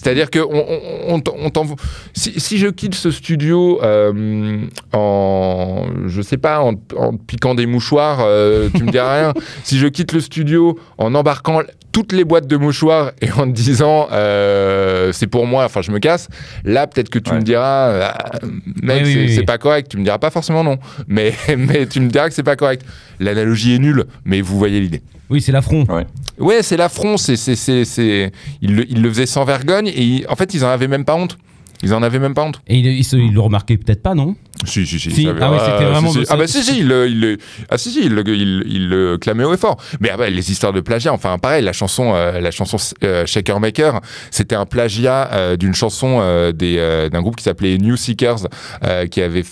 C'est-à-dire 0.00 0.30
que 0.30 0.38
on, 0.38 1.16
on, 1.16 1.22
on 1.26 1.76
si, 2.14 2.38
si 2.38 2.58
je 2.58 2.68
quitte 2.68 2.94
ce 2.94 3.10
studio 3.10 3.80
euh, 3.82 4.60
en, 4.92 5.86
je 6.06 6.22
sais 6.22 6.36
pas, 6.36 6.60
en, 6.60 6.74
en 6.96 7.16
piquant 7.16 7.54
des 7.54 7.66
mouchoirs, 7.66 8.20
euh, 8.20 8.68
tu 8.74 8.84
me 8.84 8.92
diras 8.92 9.14
rien. 9.14 9.34
Si 9.64 9.78
je 9.78 9.86
quitte 9.88 10.12
le 10.12 10.20
studio 10.20 10.78
en 10.98 11.14
embarquant 11.14 11.62
toutes 11.92 12.12
les 12.12 12.24
boîtes 12.24 12.46
de 12.46 12.56
mouchoirs 12.56 13.12
et 13.22 13.30
en 13.32 13.46
te 13.46 13.52
disant 13.52 14.08
euh, 14.12 15.12
c'est 15.12 15.26
pour 15.26 15.46
moi, 15.46 15.64
enfin 15.64 15.82
je 15.82 15.90
me 15.90 15.98
casse, 15.98 16.28
là 16.64 16.86
peut-être 16.86 17.08
que 17.10 17.18
tu 17.18 17.30
Ouais. 17.30 17.36
me 17.38 17.42
diras, 17.42 17.88
euh, 17.88 18.10
mec, 18.82 19.02
Oui, 19.04 19.28
c'est 19.32 19.38
oui. 19.40 19.44
pas 19.44 19.58
correct. 19.58 19.88
Tu 19.90 19.96
me 19.96 20.04
diras 20.04 20.18
pas 20.18 20.30
forcément 20.30 20.64
non, 20.64 20.78
mais, 21.06 21.34
mais 21.56 21.86
tu 21.86 22.00
me 22.00 22.08
diras 22.08 22.28
que 22.28 22.34
c'est 22.34 22.42
pas 22.42 22.56
correct. 22.56 22.84
L'analogie 23.20 23.74
est 23.74 23.78
nulle, 23.78 24.04
mais 24.24 24.40
vous 24.40 24.58
voyez 24.58 24.80
l'idée. 24.80 25.02
Oui, 25.30 25.40
c'est 25.42 25.52
l'affront. 25.52 25.84
Ouais, 26.38 26.62
c'est 26.62 26.76
l'affront, 26.78 27.16
c'est, 27.18 27.36
c'est, 27.36 27.56
c'est, 27.56 27.84
c'est... 27.84 28.32
Ils, 28.62 28.74
le, 28.76 28.90
ils 28.90 29.02
le 29.02 29.08
faisaient 29.10 29.26
sans 29.26 29.44
vergogne 29.44 29.88
et 29.88 30.00
ils- 30.02 30.26
en 30.28 30.36
fait, 30.36 30.54
ils 30.54 30.64
en 30.64 30.68
avaient 30.68 30.88
même 30.88 31.04
pas 31.04 31.16
honte. 31.16 31.36
Ils 31.82 31.92
en 31.92 32.02
avaient 32.02 32.18
même 32.18 32.32
pas 32.34 32.44
honte. 32.44 32.60
Et 32.66 32.78
ils, 32.78 32.86
ils 32.86 33.04
se- 33.04 33.16
ils 33.16 33.34
le 33.34 33.40
remarquaient 33.40 33.76
peut-être 33.76 34.02
pas, 34.02 34.14
non? 34.14 34.36
Si, 34.64 34.86
si, 34.86 34.98
si. 34.98 35.10
Si, 35.10 35.24
ça- 35.24 35.30
ah 35.40 35.50
ouais, 35.52 35.58
c'était 35.58 35.84
vraiment- 35.84 36.10
si, 36.10 36.18
si. 36.24 36.26
Ah 36.30 36.36
bah 36.36 36.46
si, 36.46 36.62
si, 36.64 36.80
il, 36.80 37.38
ah, 37.70 37.78
si, 37.78 37.90
si, 37.90 38.00
il, 38.04 38.22
il, 38.26 38.62
il 38.66 38.88
le 38.88 39.16
clamait 39.18 39.44
haut 39.44 39.54
et 39.54 39.58
fort. 39.58 39.76
Mais 40.00 40.10
ah 40.12 40.16
bah, 40.16 40.28
les 40.28 40.50
histoires 40.50 40.72
de 40.72 40.80
plagiat, 40.80 41.12
enfin 41.12 41.38
pareil, 41.38 41.62
la 41.64 41.72
chanson, 41.72 42.12
euh, 42.14 42.40
la 42.40 42.50
chanson 42.50 42.76
euh, 43.04 43.24
Shaker 43.26 43.60
Maker, 43.60 44.00
c'était 44.30 44.56
un 44.56 44.66
plagiat 44.66 45.30
euh, 45.32 45.56
d'une 45.56 45.74
chanson 45.74 46.18
euh, 46.20 46.52
des, 46.52 46.76
euh, 46.78 47.08
d'un 47.08 47.20
groupe 47.22 47.36
qui 47.36 47.44
s'appelait 47.44 47.78
New 47.78 47.96
Seekers, 47.96 48.48
euh, 48.84 49.06
qui 49.06 49.22
avait, 49.22 49.44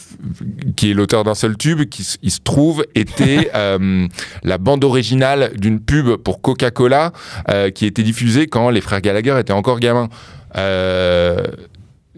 qui 0.77 0.91
est 0.91 0.95
l'auteur 0.95 1.25
d'un 1.25 1.35
seul 1.35 1.57
tube, 1.57 1.89
qui 1.89 2.05
il 2.23 2.31
se 2.31 2.41
trouve 2.43 2.85
était 2.95 3.51
euh, 3.55 4.07
la 4.43 4.59
bande 4.59 4.83
originale 4.85 5.53
d'une 5.57 5.81
pub 5.81 6.17
pour 6.17 6.41
Coca-Cola 6.41 7.13
euh, 7.51 7.71
qui 7.71 7.87
était 7.87 8.03
diffusée 8.03 8.47
quand 8.49 8.71
les 8.71 8.81
frères 8.81 9.01
Gallagher 9.01 9.37
étaient 9.39 9.53
encore 9.53 9.79
gamins. 9.81 10.09
Euh, 10.57 11.43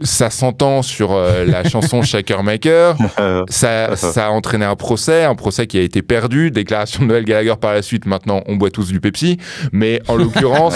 ça 0.02 0.30
s'entend 0.30 0.82
sur 0.82 1.12
euh, 1.12 1.44
la 1.44 1.64
chanson 1.68 2.02
Shaker 2.02 2.42
Maker. 2.42 2.96
Euh, 3.18 3.44
Ça, 3.48 3.96
ça 3.96 4.26
a 4.26 4.30
entraîné 4.30 4.64
un 4.64 4.76
procès, 4.76 5.24
un 5.24 5.34
procès 5.34 5.66
qui 5.66 5.78
a 5.78 5.82
été 5.82 6.02
perdu. 6.02 6.50
Déclaration 6.50 7.02
de 7.02 7.08
Noël 7.08 7.24
Gallagher 7.24 7.54
par 7.60 7.72
la 7.72 7.82
suite. 7.82 8.06
Maintenant, 8.06 8.42
on 8.46 8.56
boit 8.56 8.70
tous 8.70 8.88
du 8.88 9.00
Pepsi. 9.00 9.38
Mais 9.72 10.00
en 10.08 10.16
l'occurrence, 10.16 10.74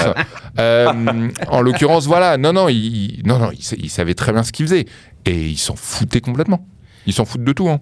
euh, 0.58 1.28
en 1.48 1.60
l'occurrence, 1.60 2.06
voilà. 2.06 2.36
Non, 2.38 2.52
non, 2.52 2.68
il, 2.68 3.22
non, 3.24 3.38
non, 3.38 3.50
il, 3.52 3.62
sa- 3.62 3.76
il 3.76 3.90
savait 3.90 4.14
très 4.14 4.32
bien 4.32 4.42
ce 4.42 4.52
qu'il 4.52 4.66
faisait 4.66 4.86
et 5.24 5.48
il 5.48 5.58
s'en 5.58 5.76
foutait 5.76 6.20
complètement. 6.20 6.66
Ils 7.06 7.12
s'en 7.12 7.24
foutent 7.24 7.44
de 7.44 7.52
tout. 7.52 7.68
Hein. 7.68 7.80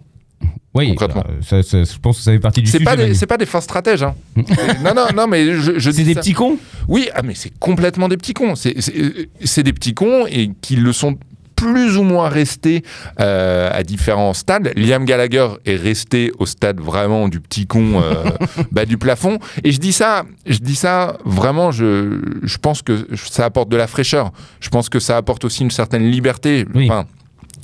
Oui, 0.73 0.88
Concrètement. 0.90 1.25
euh, 1.28 1.40
ça- 1.42 1.62
ça- 1.62 1.82
je 1.82 1.99
pense 1.99 2.18
que 2.18 2.23
ça 2.23 2.30
fait 2.32 2.38
partie 2.38 2.61
du 2.62 2.66
C'est 2.70 2.78
sujet. 2.78 2.85
pas 2.85 2.97
des, 2.97 3.02
Manu. 3.02 3.14
c'est 3.14 3.26
pas 3.26 3.37
des 3.37 3.44
fins 3.44 3.61
stratèges. 3.61 4.02
Hein. 4.04 4.14
Non, 4.85 4.94
non, 4.94 5.06
non, 5.14 5.26
mais 5.26 5.44
je, 5.54 5.78
je 5.78 5.90
C'est 5.90 5.97
dis 5.99 6.04
des 6.04 6.14
ça- 6.14 6.20
petits 6.20 6.32
cons? 6.32 6.56
Oui, 6.88 7.09
ah, 7.14 7.23
mais 7.23 7.35
c'est 7.35 7.52
complètement 7.59 8.09
des 8.09 8.16
petits 8.16 8.32
cons. 8.35 8.54
C'est 8.54 9.62
des 9.62 9.73
petits 9.73 9.94
cons 9.94 10.26
et 10.30 10.52
qui 10.62 10.76
le 10.76 10.92
sont 10.92 11.18
plus 11.61 11.99
ou 11.99 12.02
moins 12.02 12.29
restés 12.29 12.83
euh, 13.21 13.71
à 13.71 13.83
différents 13.83 14.33
stades. 14.33 14.73
Liam 14.76 15.05
Gallagher 15.05 15.49
est 15.67 15.76
resté 15.76 16.33
au 16.38 16.47
stade 16.47 16.81
vraiment 16.81 17.29
du 17.29 17.38
petit 17.40 17.67
con 17.67 18.00
euh, 18.02 18.25
bas 18.73 18.87
du 18.87 18.97
plafond. 18.97 19.38
Et 19.62 19.71
je 19.71 19.79
dis 19.79 19.93
ça, 19.93 20.25
je 20.47 20.59
dis 20.59 20.75
ça 20.75 21.19
vraiment. 21.26 21.71
Je, 21.71 22.21
je 22.43 22.57
pense 22.57 22.81
que 22.81 23.07
ça 23.14 23.45
apporte 23.45 23.69
de 23.69 23.76
la 23.76 23.87
fraîcheur. 23.87 24.33
Je 24.61 24.71
pense 24.71 24.88
que 24.88 24.99
ça 24.99 25.19
apporte 25.19 25.45
aussi 25.45 25.62
une 25.62 25.71
certaine 25.71 26.11
liberté. 26.11 26.64
Oui. 26.75 26.88
Enfin, 26.90 27.05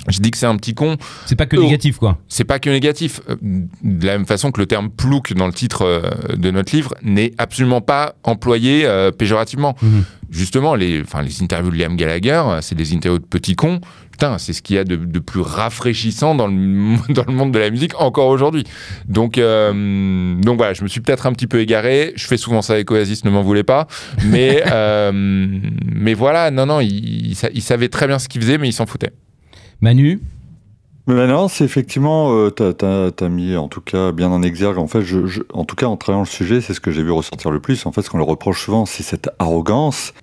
je 0.08 0.20
dis 0.20 0.30
que 0.30 0.38
c'est 0.38 0.46
un 0.46 0.56
petit 0.56 0.74
con. 0.74 0.96
C'est 1.26 1.36
pas 1.36 1.46
que 1.46 1.56
Oh. 1.56 1.62
négatif, 1.62 1.98
quoi. 1.98 2.18
C'est 2.28 2.44
pas 2.44 2.58
que 2.58 2.70
négatif. 2.70 3.20
Euh, 3.28 3.36
De 3.82 4.06
la 4.06 4.12
même 4.18 4.26
façon 4.26 4.50
que 4.52 4.60
le 4.60 4.66
terme 4.66 4.90
plouc 4.90 5.32
dans 5.34 5.46
le 5.46 5.52
titre 5.52 5.82
euh, 5.82 6.02
de 6.36 6.50
notre 6.50 6.74
livre 6.74 6.94
n'est 7.02 7.32
absolument 7.38 7.80
pas 7.80 8.14
employé 8.24 8.84
euh, 8.86 9.10
péjorativement. 9.10 9.74
Mhm. 9.82 10.04
Justement, 10.30 10.74
les, 10.74 11.00
enfin, 11.02 11.22
les 11.22 11.42
interviews 11.42 11.70
de 11.70 11.76
Liam 11.76 11.96
Gallagher, 11.96 12.42
euh, 12.46 12.58
c'est 12.60 12.74
des 12.74 12.92
interviews 12.94 13.20
de 13.20 13.24
petits 13.26 13.54
cons. 13.54 13.80
Putain, 14.10 14.38
c'est 14.38 14.52
ce 14.54 14.62
qu'il 14.62 14.76
y 14.76 14.78
a 14.78 14.84
de, 14.84 14.96
de 14.96 15.18
plus 15.18 15.40
rafraîchissant 15.40 16.34
dans 16.34 16.46
le, 16.46 16.54
dans 17.12 17.24
le 17.26 17.32
monde 17.32 17.52
de 17.52 17.58
la 17.58 17.70
musique 17.70 17.92
encore 18.00 18.28
aujourd'hui. 18.28 18.64
Donc, 19.06 19.38
euh, 19.38 20.34
donc 20.40 20.56
voilà, 20.56 20.72
je 20.74 20.82
me 20.82 20.88
suis 20.88 21.00
peut-être 21.00 21.26
un 21.26 21.32
petit 21.32 21.46
peu 21.46 21.60
égaré. 21.60 22.12
Je 22.16 22.26
fais 22.26 22.36
souvent 22.36 22.62
ça 22.62 22.72
avec 22.74 22.90
Oasis, 22.90 23.24
ne 23.24 23.30
m'en 23.30 23.42
voulez 23.42 23.62
pas. 23.64 23.86
Mais, 24.24 24.62
euh, 24.72 25.12
mais 25.14 26.14
voilà, 26.14 26.50
non, 26.50 26.66
non, 26.66 26.80
il, 26.80 27.30
il 27.30 27.36
il 27.54 27.62
savait 27.62 27.88
très 27.88 28.06
bien 28.06 28.18
ce 28.18 28.28
qu'il 28.28 28.40
faisait, 28.40 28.58
mais 28.58 28.68
il 28.68 28.72
s'en 28.72 28.86
foutait. 28.86 29.12
Manu 29.80 30.20
Mais 31.06 31.14
maintenant, 31.14 31.48
c'est 31.48 31.64
effectivement, 31.64 32.32
euh, 32.32 32.50
t'as, 32.50 33.10
t'as 33.10 33.28
mis 33.28 33.56
en 33.56 33.68
tout 33.68 33.80
cas 33.80 34.12
bien 34.12 34.30
en 34.30 34.42
exergue. 34.42 34.78
En 34.78 34.86
fait, 34.86 35.04
en 35.52 35.64
tout 35.64 35.76
cas, 35.76 35.86
en 35.86 35.96
travaillant 35.96 36.22
le 36.22 36.28
sujet, 36.28 36.60
c'est 36.60 36.74
ce 36.74 36.80
que 36.80 36.90
j'ai 36.90 37.02
vu 37.02 37.10
ressortir 37.10 37.50
le 37.50 37.60
plus. 37.60 37.86
En 37.86 37.92
fait, 37.92 38.02
ce 38.02 38.10
qu'on 38.10 38.18
le 38.18 38.24
reproche 38.24 38.64
souvent, 38.64 38.86
c'est 38.86 39.02
cette 39.02 39.28
arrogance. 39.38 40.14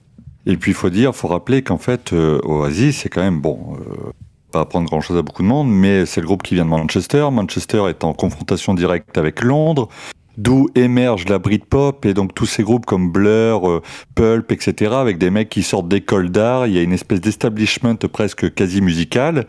Et 0.46 0.58
puis, 0.58 0.72
il 0.72 0.76
faut 0.76 0.90
dire, 0.90 1.16
faut 1.16 1.28
rappeler 1.28 1.62
qu'en 1.62 1.78
fait, 1.78 2.14
euh, 2.14 2.40
Oasis, 2.44 2.98
c'est 2.98 3.10
quand 3.10 3.22
même 3.22 3.40
bon. 3.40 3.78
Euh, 3.80 4.12
pas 4.52 4.62
apprendre 4.62 4.88
grand 4.88 5.02
chose 5.02 5.18
à 5.18 5.22
beaucoup 5.22 5.42
de 5.42 5.48
monde, 5.48 5.70
mais 5.70 6.06
c'est 6.06 6.22
le 6.22 6.28
groupe 6.28 6.44
qui 6.44 6.56
vient 6.56 6.66
de 6.66 6.70
Manchester. 6.70 7.28
Manchester 7.32 7.86
est 7.90 8.04
en 8.04 8.14
confrontation 8.14 8.74
directe 8.74 9.18
avec 9.18 9.42
Londres, 9.42 9.90
d'où 10.38 10.70
émerge 10.76 11.26
la 11.28 11.40
Britpop 11.40 12.06
et 12.06 12.14
donc 12.14 12.34
tous 12.34 12.46
ces 12.46 12.64
groupes 12.64 12.86
comme 12.86 13.12
Blur, 13.12 13.70
euh, 13.70 13.82
Pulp, 14.16 14.52
etc. 14.52 14.94
avec 14.96 15.18
des 15.18 15.30
mecs 15.30 15.50
qui 15.50 15.64
sortent 15.64 15.88
d'écoles 15.88 16.30
d'art. 16.30 16.68
Il 16.68 16.74
y 16.74 16.80
a 16.80 16.82
une 16.82 16.94
espèce 16.94 17.22
d'establishment 17.22 17.96
presque 18.12 18.54
quasi 18.54 18.82
musical. 18.82 19.46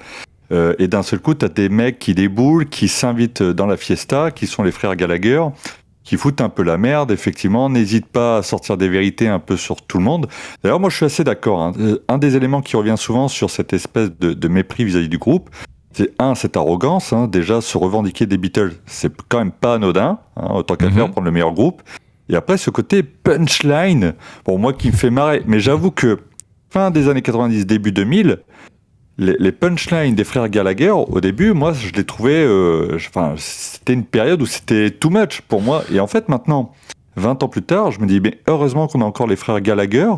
Euh, 0.52 0.74
et 0.78 0.88
d'un 0.88 1.02
seul 1.02 1.20
coup, 1.20 1.34
t'as 1.34 1.48
des 1.48 1.68
mecs 1.68 1.98
qui 1.98 2.14
déboulent, 2.14 2.66
qui 2.68 2.88
s'invitent 2.88 3.42
dans 3.42 3.66
la 3.66 3.76
fiesta, 3.76 4.30
qui 4.30 4.46
sont 4.46 4.62
les 4.62 4.72
frères 4.72 4.94
Gallagher, 4.94 5.42
qui 6.04 6.18
foutent 6.18 6.42
un 6.42 6.50
peu 6.50 6.62
la 6.62 6.76
merde, 6.76 7.10
effectivement, 7.10 7.70
n'hésitent 7.70 8.12
pas 8.12 8.36
à 8.36 8.42
sortir 8.42 8.76
des 8.76 8.90
vérités 8.90 9.26
un 9.26 9.38
peu 9.38 9.56
sur 9.56 9.80
tout 9.80 9.96
le 9.96 10.04
monde. 10.04 10.28
D'ailleurs, 10.62 10.80
moi, 10.80 10.90
je 10.90 10.96
suis 10.96 11.06
assez 11.06 11.24
d'accord. 11.24 11.62
hein. 11.62 11.72
Euh, 11.80 12.04
Un 12.08 12.18
des 12.18 12.36
éléments 12.36 12.60
qui 12.60 12.76
revient 12.76 12.96
souvent 12.98 13.28
sur 13.28 13.48
cette 13.48 13.72
espèce 13.72 14.10
de 14.18 14.48
mépris 14.48 14.84
vis-à-vis 14.84 15.08
du 15.08 15.16
groupe, 15.18 15.48
c'est 15.94 16.12
un, 16.18 16.34
cette 16.34 16.56
arrogance. 16.56 17.12
hein. 17.12 17.26
Déjà, 17.28 17.60
se 17.60 17.76
revendiquer 17.78 18.26
des 18.26 18.36
Beatles, 18.38 18.72
c'est 18.86 19.12
quand 19.28 19.38
même 19.38 19.52
pas 19.52 19.74
anodin. 19.74 20.18
hein, 20.36 20.48
autant 20.54 20.76
qu'à 20.76 20.86
Mhm. 20.86 20.92
faire 20.92 21.10
prendre 21.10 21.24
le 21.26 21.30
meilleur 21.30 21.52
groupe. 21.52 21.82
Et 22.28 22.36
après, 22.36 22.56
ce 22.56 22.70
côté 22.70 23.02
punchline, 23.02 24.14
pour 24.44 24.58
moi, 24.58 24.72
qui 24.72 24.88
me 24.88 24.92
fait 24.96 25.10
marrer. 25.10 25.42
Mais 25.46 25.60
j'avoue 25.60 25.90
que 25.90 26.18
fin 26.70 26.90
des 26.90 27.08
années 27.08 27.22
90, 27.22 27.66
début 27.66 27.92
2000, 27.92 28.38
les, 29.18 29.36
les 29.38 29.52
punchlines 29.52 30.14
des 30.14 30.24
frères 30.24 30.48
Gallagher, 30.48 30.90
au 30.90 31.20
début, 31.20 31.52
moi, 31.52 31.72
je 31.72 31.92
les 31.92 32.04
trouvais. 32.04 32.32
euh, 32.44 32.98
je- 32.98 33.08
Enfin, 33.08 33.34
c'était 33.36 33.92
une 33.92 34.04
période 34.04 34.42
où 34.42 34.46
c'était 34.46 34.90
too 34.90 35.10
much 35.10 35.42
pour 35.42 35.60
moi. 35.62 35.84
Et 35.92 36.00
en 36.00 36.06
fait, 36.06 36.28
maintenant, 36.28 36.72
20 37.16 37.42
ans 37.44 37.48
plus 37.48 37.62
tard, 37.62 37.92
je 37.92 38.00
me 38.00 38.06
dis, 38.06 38.20
mais 38.20 38.40
heureusement 38.48 38.88
qu'on 38.88 39.00
a 39.02 39.04
encore 39.04 39.26
les 39.28 39.36
frères 39.36 39.60
Gallagher 39.60 40.10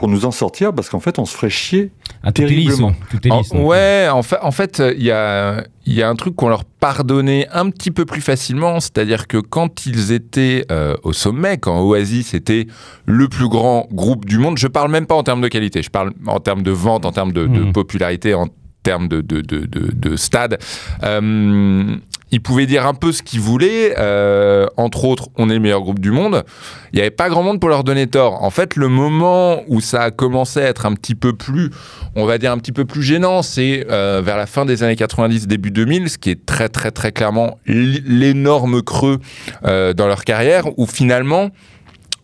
pour 0.00 0.08
nous 0.08 0.24
en 0.24 0.30
sortir, 0.30 0.72
parce 0.72 0.88
qu'en 0.88 0.98
fait, 0.98 1.18
on 1.18 1.26
se 1.26 1.36
ferait 1.36 1.50
chier. 1.50 1.92
Lisse, 2.24 2.32
Terriblement. 2.32 2.94
En- 3.28 3.42
ouais, 3.64 4.08
en 4.10 4.22
fait, 4.22 4.38
en 4.40 4.50
fait, 4.50 4.82
il 4.96 5.02
y 5.02 5.10
a, 5.10 5.62
il 5.84 5.92
y 5.92 6.02
a 6.02 6.08
un 6.08 6.14
truc 6.14 6.34
qu'on 6.36 6.48
leur 6.48 6.64
pardonnait 6.64 7.46
un 7.52 7.68
petit 7.68 7.90
peu 7.90 8.06
plus 8.06 8.22
facilement, 8.22 8.80
c'est-à-dire 8.80 9.26
que 9.26 9.36
quand 9.36 9.84
ils 9.84 10.10
étaient 10.12 10.64
euh, 10.72 10.96
au 11.02 11.12
sommet, 11.12 11.58
quand 11.58 11.78
Oasis 11.82 12.32
était 12.32 12.66
le 13.04 13.28
plus 13.28 13.48
grand 13.50 13.88
groupe 13.92 14.24
du 14.24 14.38
monde, 14.38 14.56
je 14.56 14.68
parle 14.68 14.90
même 14.90 15.04
pas 15.04 15.16
en 15.16 15.22
termes 15.22 15.42
de 15.42 15.48
qualité, 15.48 15.82
je 15.82 15.90
parle 15.90 16.12
en 16.26 16.40
termes 16.40 16.62
de 16.62 16.70
vente, 16.70 17.04
en 17.04 17.12
termes 17.12 17.32
de, 17.32 17.42
de 17.46 17.60
Mhm. 17.60 17.72
popularité, 17.74 18.32
en 18.32 18.48
termes 18.82 19.06
de, 19.08 19.20
de, 19.20 19.42
de, 19.42 19.66
de, 19.66 19.90
de 19.94 20.16
stade. 20.16 20.58
Euh, 21.04 21.96
ils 22.32 22.40
pouvaient 22.40 22.66
dire 22.66 22.86
un 22.86 22.94
peu 22.94 23.12
ce 23.12 23.22
qu'ils 23.22 23.40
voulaient, 23.40 23.94
euh, 23.98 24.66
entre 24.76 25.04
autres, 25.04 25.28
on 25.36 25.50
est 25.50 25.54
le 25.54 25.60
meilleur 25.60 25.80
groupe 25.80 25.98
du 25.98 26.10
monde. 26.10 26.44
Il 26.92 26.96
n'y 26.96 27.00
avait 27.02 27.10
pas 27.10 27.28
grand 27.28 27.42
monde 27.42 27.58
pour 27.60 27.68
leur 27.68 27.82
donner 27.84 28.06
tort. 28.06 28.42
En 28.44 28.50
fait, 28.50 28.76
le 28.76 28.88
moment 28.88 29.62
où 29.68 29.80
ça 29.80 30.02
a 30.02 30.10
commencé 30.10 30.60
à 30.60 30.64
être 30.68 30.86
un 30.86 30.94
petit 30.94 31.14
peu 31.14 31.32
plus, 31.32 31.70
on 32.16 32.24
va 32.26 32.38
dire 32.38 32.52
un 32.52 32.58
petit 32.58 32.72
peu 32.72 32.84
plus 32.84 33.02
gênant, 33.02 33.42
c'est 33.42 33.86
euh, 33.90 34.22
vers 34.24 34.36
la 34.36 34.46
fin 34.46 34.64
des 34.64 34.82
années 34.82 34.96
90, 34.96 35.46
début 35.48 35.70
2000, 35.70 36.08
ce 36.08 36.18
qui 36.18 36.30
est 36.30 36.46
très 36.46 36.68
très 36.68 36.90
très 36.90 37.12
clairement 37.12 37.58
l'énorme 37.66 38.82
creux 38.82 39.18
euh, 39.64 39.92
dans 39.92 40.06
leur 40.06 40.24
carrière, 40.24 40.64
où 40.78 40.86
finalement 40.86 41.50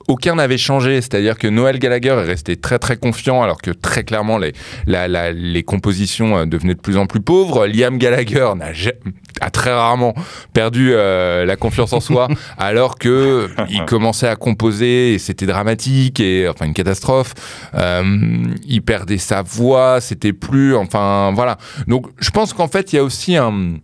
aucun 0.09 0.37
n'avait 0.37 0.57
changé, 0.59 1.01
c'est-à-dire 1.01 1.37
que 1.37 1.49
Noël 1.49 1.81
Gallagher 1.81 2.11
est 2.11 2.23
resté 2.27 2.55
très 2.57 2.79
très 2.79 2.97
confiant 2.97 3.43
alors 3.43 3.61
que 3.61 3.73
très 3.73 4.05
clairement 4.05 4.39
les, 4.39 4.53
la- 4.87 5.09
la- 5.09 5.33
les 5.33 5.65
compositions 5.65 6.39
euh, 6.39 6.47
devenaient 6.47 6.75
de 6.77 6.81
plus 6.81 6.97
en 6.97 7.07
plus 7.07 7.21
pauvres. 7.21 7.67
Liam 7.67 7.99
Gallagher 7.99 8.51
n'a 8.57 8.73
a 9.41 9.51
très 9.51 9.73
rarement 9.73 10.15
perdu 10.53 10.91
euh, 10.93 11.45
la 11.45 11.57
confiance 11.57 11.93
en 11.93 12.01
soi 12.01 12.29
alors 12.59 12.99
que 12.99 13.49
il 13.69 13.85
commençait 13.85 14.29
à 14.29 14.37
composer 14.37 15.15
et 15.15 15.19
c'était 15.19 15.47
dramatique 15.47 16.21
et 16.21 16.49
enfin 16.49 16.67
une 16.67 16.75
catastrophe. 16.75 17.35
Euh, 17.75 18.03
il 18.67 18.83
perdait 18.83 19.19
sa 19.19 19.43
voix, 19.43 20.01
c'était 20.01 20.33
plus 20.33 20.75
enfin 20.75 21.33
voilà. 21.35 21.59
Donc 21.87 22.07
je 22.19 22.31
pense 22.31 22.53
qu'en 22.53 22.69
fait 22.69 22.93
il 22.93 22.97
y 22.97 22.99
a 22.99 23.05
aussi 23.05 23.37
un 23.37 23.79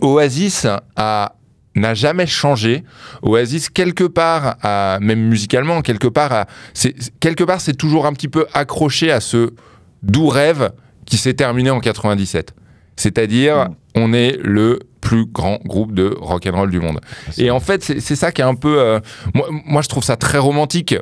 Oasis 0.00 0.66
a 0.96 1.34
n'a 1.74 1.94
jamais 1.94 2.26
changé. 2.26 2.84
Oasis 3.22 3.70
quelque 3.70 4.04
part, 4.04 4.56
a, 4.62 4.98
même 5.00 5.20
musicalement, 5.20 5.80
quelque 5.80 6.06
part, 6.08 6.32
a- 6.32 6.46
c'est 6.74 6.94
quelque 7.18 7.44
part 7.44 7.60
c'est 7.62 7.72
toujours 7.76 8.04
un 8.06 8.12
petit 8.12 8.28
peu 8.28 8.46
accroché 8.52 9.10
à 9.10 9.20
ce 9.20 9.54
doux 10.02 10.28
rêve 10.28 10.70
qui 11.06 11.16
s'est 11.16 11.32
terminé 11.34 11.70
en 11.70 11.80
97. 11.80 12.52
C'est-à-dire, 12.96 13.68
Mm. 13.68 13.74
on 13.96 14.12
est 14.12 14.38
le 14.42 14.78
plus 15.00 15.26
grand 15.26 15.58
groupe 15.64 15.92
de 15.92 16.14
rock 16.20 16.46
and 16.46 16.56
roll 16.56 16.70
du 16.70 16.80
monde. 16.80 17.00
Et 17.38 17.50
en 17.50 17.60
fait, 17.60 17.82
c'est 17.82 18.16
ça 18.16 18.30
qui 18.32 18.40
est 18.40 18.44
un 18.44 18.54
peu. 18.54 18.78
euh, 18.80 19.00
moi, 19.34 19.46
moi, 19.66 19.82
je 19.82 19.88
trouve 19.88 20.04
ça 20.04 20.16
très 20.16 20.38
romantique. 20.38 20.94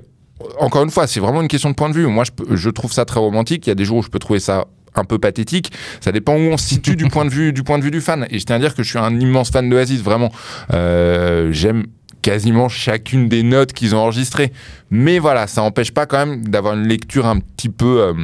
Encore 0.58 0.82
une 0.84 0.90
fois, 0.90 1.06
c'est 1.06 1.20
vraiment 1.20 1.42
une 1.42 1.48
question 1.48 1.68
de 1.70 1.74
point 1.74 1.90
de 1.90 1.94
vue. 1.94 2.06
Moi, 2.06 2.24
je, 2.50 2.70
trouve 2.70 2.92
ça 2.92 3.04
très 3.04 3.20
romantique. 3.20 3.66
Il 3.66 3.70
y 3.70 3.72
a 3.72 3.74
des 3.74 3.84
jours 3.84 3.98
où 3.98 4.02
je 4.02 4.08
peux 4.08 4.18
trouver 4.18 4.40
ça 4.40 4.66
un 4.94 5.04
peu 5.04 5.18
pathétique. 5.18 5.70
Ça 6.00 6.12
dépend 6.12 6.34
où 6.34 6.40
on 6.50 6.56
se 6.56 6.66
situe 6.66 6.96
du 6.96 7.08
point 7.08 7.24
de 7.26 7.30
vue 7.30 7.52
du 7.52 7.62
point 7.62 7.78
de 7.78 7.84
vue 7.84 7.90
du 7.90 8.00
fan. 8.00 8.26
Et 8.30 8.38
je 8.38 8.46
tiens 8.46 8.56
à 8.56 8.58
dire 8.58 8.74
que 8.74 8.82
je 8.82 8.88
suis 8.88 8.98
un 8.98 9.20
immense 9.20 9.50
fan 9.50 9.68
d'Oasis, 9.68 10.00
vraiment. 10.02 10.32
Euh, 10.72 11.52
J'aime 11.52 11.84
quasiment 12.22 12.68
chacune 12.70 13.28
des 13.28 13.42
notes 13.42 13.72
qu'ils 13.74 13.94
ont 13.94 13.98
enregistrées. 13.98 14.52
Mais 14.90 15.18
voilà, 15.18 15.46
ça 15.46 15.60
n'empêche 15.60 15.90
pas 15.92 16.06
quand 16.06 16.18
même 16.26 16.48
d'avoir 16.48 16.74
une 16.74 16.88
lecture 16.88 17.26
un 17.26 17.38
petit 17.40 17.68
peu. 17.68 18.00
euh, 18.00 18.14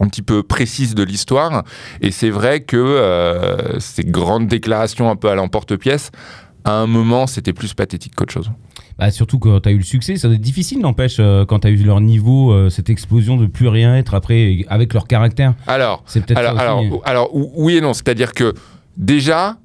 un 0.00 0.08
petit 0.08 0.22
peu 0.22 0.42
précise 0.42 0.94
de 0.94 1.02
l'histoire 1.02 1.64
et 2.00 2.10
c'est 2.10 2.30
vrai 2.30 2.60
que 2.60 2.76
euh, 2.76 3.78
ces 3.80 4.04
grandes 4.04 4.46
déclarations 4.46 5.10
un 5.10 5.16
peu 5.16 5.28
à 5.28 5.34
l'emporte-pièce 5.34 6.10
à 6.64 6.72
un 6.72 6.86
moment 6.86 7.26
c'était 7.26 7.52
plus 7.52 7.74
pathétique 7.74 8.14
qu'autre 8.14 8.32
chose 8.32 8.50
Bah, 8.98 9.10
surtout 9.10 9.38
quand 9.38 9.60
t'as 9.60 9.70
eu 9.70 9.78
le 9.78 9.84
succès, 9.84 10.16
ça 10.16 10.28
doit 10.28 10.34
être 10.34 10.40
difficile, 10.42 10.80
n'empêche, 10.80 11.16
euh, 11.20 11.44
quand 11.46 11.60
t'as 11.60 11.70
eu 11.70 11.76
leur 11.76 12.00
niveau, 12.00 12.52
euh, 12.52 12.68
cette 12.68 12.90
explosion 12.90 13.36
de 13.36 13.46
plus 13.46 13.68
rien 13.68 13.96
être 13.96 14.14
après, 14.14 14.64
avec 14.68 14.92
leur 14.92 15.06
caractère. 15.06 15.54
alors 15.68 16.02
C'est 16.06 16.20
peut-être 16.24 16.38
ça 16.42 16.48
alors, 16.50 16.60
alors, 16.60 17.02
alors, 17.04 17.34
ou- 17.36 17.50
oui 17.56 17.76
et 17.76 17.80
non, 17.80 17.94
c'est-à-dire 17.94 18.32
que 18.34 18.54
déjà. 18.96 19.56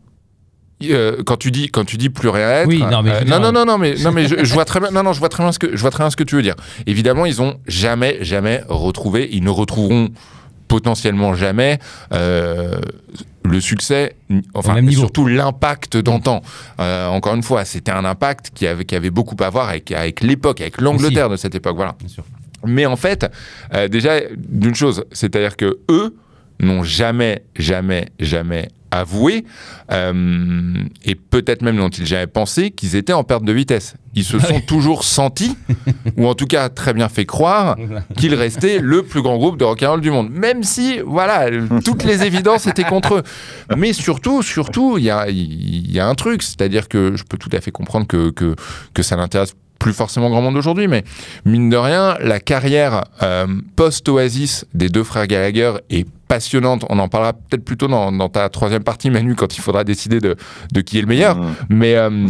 Euh, 0.92 1.24
quand 1.26 1.38
tu 1.38 1.52
dis 1.52 1.70
quand 1.70 1.86
tu 1.86 1.98
dis 1.98 2.10
plus 2.10 2.30
rien 2.30 2.50
être, 2.50 2.68
Oui, 2.68 2.80
non, 2.80 3.02
mais 3.02 3.12
euh, 3.12 3.20
non, 3.22 3.26
dire- 3.26 3.40
non 3.40 3.52
non 3.52 3.66
non 3.66 3.78
mais 3.78 3.96
non 3.96 4.12
mais 4.12 4.28
je, 4.28 4.44
je 4.44 4.54
vois 4.54 4.66
très 4.66 4.80
bien 4.80 4.92
non 4.92 5.04
non 5.04 5.14
je 5.14 5.20
vois 5.20 5.30
très 5.30 5.44
bien 5.44 5.52
ce 5.52 5.60
que 5.60 5.76
je 5.76 5.82
vois 5.82 5.92
très 5.92 6.04
bien 6.04 6.10
ce 6.10 6.16
que 6.16 6.24
tu 6.24 6.36
veux 6.36 6.42
dire. 6.42 6.56
Évidemment 6.86 7.26
ils 7.26 7.42
ont 7.42 7.56
jamais 7.68 8.18
jamais 8.22 8.64
retrouvé 8.68 9.30
ils 9.32 9.44
ne 9.44 9.50
retrouveront 9.50 10.10
potentiellement 10.68 11.36
jamais 11.36 11.80
euh, 12.14 12.80
le 13.46 13.60
succès, 13.60 14.16
enfin 14.54 14.76
surtout 14.90 15.28
l'impact 15.28 15.98
d'antan. 15.98 16.42
Euh, 16.80 17.08
encore 17.08 17.36
une 17.36 17.44
fois, 17.44 17.66
c'était 17.66 17.92
un 17.92 18.06
impact 18.06 18.52
qui 18.56 18.66
avait, 18.66 18.86
qui 18.86 18.96
avait 18.96 19.10
beaucoup 19.10 19.36
à 19.42 19.50
voir 19.50 19.70
avec, 19.70 19.92
avec 19.92 20.22
l'époque, 20.22 20.62
avec 20.62 20.80
l'Angleterre 20.82 21.30
de 21.30 21.36
cette 21.36 21.54
époque. 21.54 21.76
Voilà. 21.76 21.96
Mais 22.66 22.86
en 22.86 22.96
fait, 22.96 23.30
euh, 23.76 23.88
déjà, 23.90 24.22
d'une 24.36 24.74
chose, 24.74 25.04
c'est-à-dire 25.12 25.58
que 25.58 25.78
eux 25.92 26.16
n'ont 26.62 26.84
jamais, 26.84 27.44
jamais, 27.58 28.08
jamais 28.20 28.70
avoué, 29.00 29.46
euh, 29.92 30.74
et 31.04 31.16
peut-être 31.16 31.62
même 31.62 31.76
n'ont-ils 31.76 32.06
jamais 32.06 32.28
pensé 32.28 32.72
qu'ils 32.72 32.96
étaient 32.96 33.14
en 33.14 33.24
perte 33.24 33.44
de 33.44 33.54
vitesse. 33.54 33.96
Ils 34.16 34.24
se 34.24 34.40
sont 34.40 34.60
toujours 34.60 35.04
sentis, 35.04 35.58
ou 36.18 36.28
en 36.28 36.36
tout 36.36 36.46
cas 36.46 36.70
très 36.70 36.94
bien 36.94 37.10
fait 37.10 37.26
croire, 37.26 37.76
qu'ils 38.18 38.36
restaient 38.36 38.80
le 38.80 39.04
plus 39.04 39.22
grand 39.22 39.38
groupe 39.38 39.58
de 39.58 39.64
rock'n'roll 39.64 40.02
du 40.02 40.12
monde. 40.12 40.30
Même 40.30 40.64
si, 40.64 41.00
voilà, 41.00 41.50
toutes 41.84 42.04
les 42.04 42.24
évidences 42.24 42.68
étaient 42.68 42.84
contre 42.84 43.16
eux. 43.16 43.24
Mais 43.76 43.94
surtout, 43.94 44.44
surtout, 44.44 44.98
il 44.98 45.06
y 45.06 45.10
a, 45.10 45.28
y 45.30 46.00
a 46.00 46.08
un 46.08 46.16
truc, 46.16 46.44
c'est-à-dire 46.44 46.88
que 46.88 47.16
je 47.16 47.24
peux 47.24 47.38
tout 47.38 47.50
à 47.54 47.62
fait 47.62 47.72
comprendre 47.72 48.08
que, 48.08 48.30
que, 48.30 48.56
que 48.94 49.04
ça 49.04 49.16
n'intéresse 49.16 49.56
plus 49.84 49.94
forcément 49.94 50.30
grand 50.30 50.42
monde 50.42 50.56
aujourd'hui, 50.56 50.88
mais 50.88 51.04
mine 51.46 51.70
de 51.70 51.76
rien, 51.78 52.16
la 52.22 52.40
carrière 52.40 53.04
euh, 53.22 53.46
post-Oasis 53.76 54.66
des 54.74 54.90
deux 54.90 55.04
frères 55.04 55.28
Gallagher 55.28 55.74
est 55.90 56.08
passionnante. 56.28 56.86
On 56.90 57.00
en 57.00 57.10
parlera 57.10 57.34
peut-être 57.34 57.64
plutôt 57.66 57.88
dans, 57.88 58.12
dans 58.12 58.30
ta 58.30 58.48
troisième 58.50 58.84
partie, 58.84 59.10
Manu, 59.10 59.36
quand 59.36 59.56
il 59.58 59.62
faudra 59.62 59.84
décider 59.84 60.20
de, 60.20 60.36
de 60.72 60.82
qui 60.82 60.98
est 60.98 61.02
le 61.02 61.08
meilleur. 61.08 61.38
Mmh. 61.38 61.56
Mais 61.70 61.96
euh, 61.96 62.28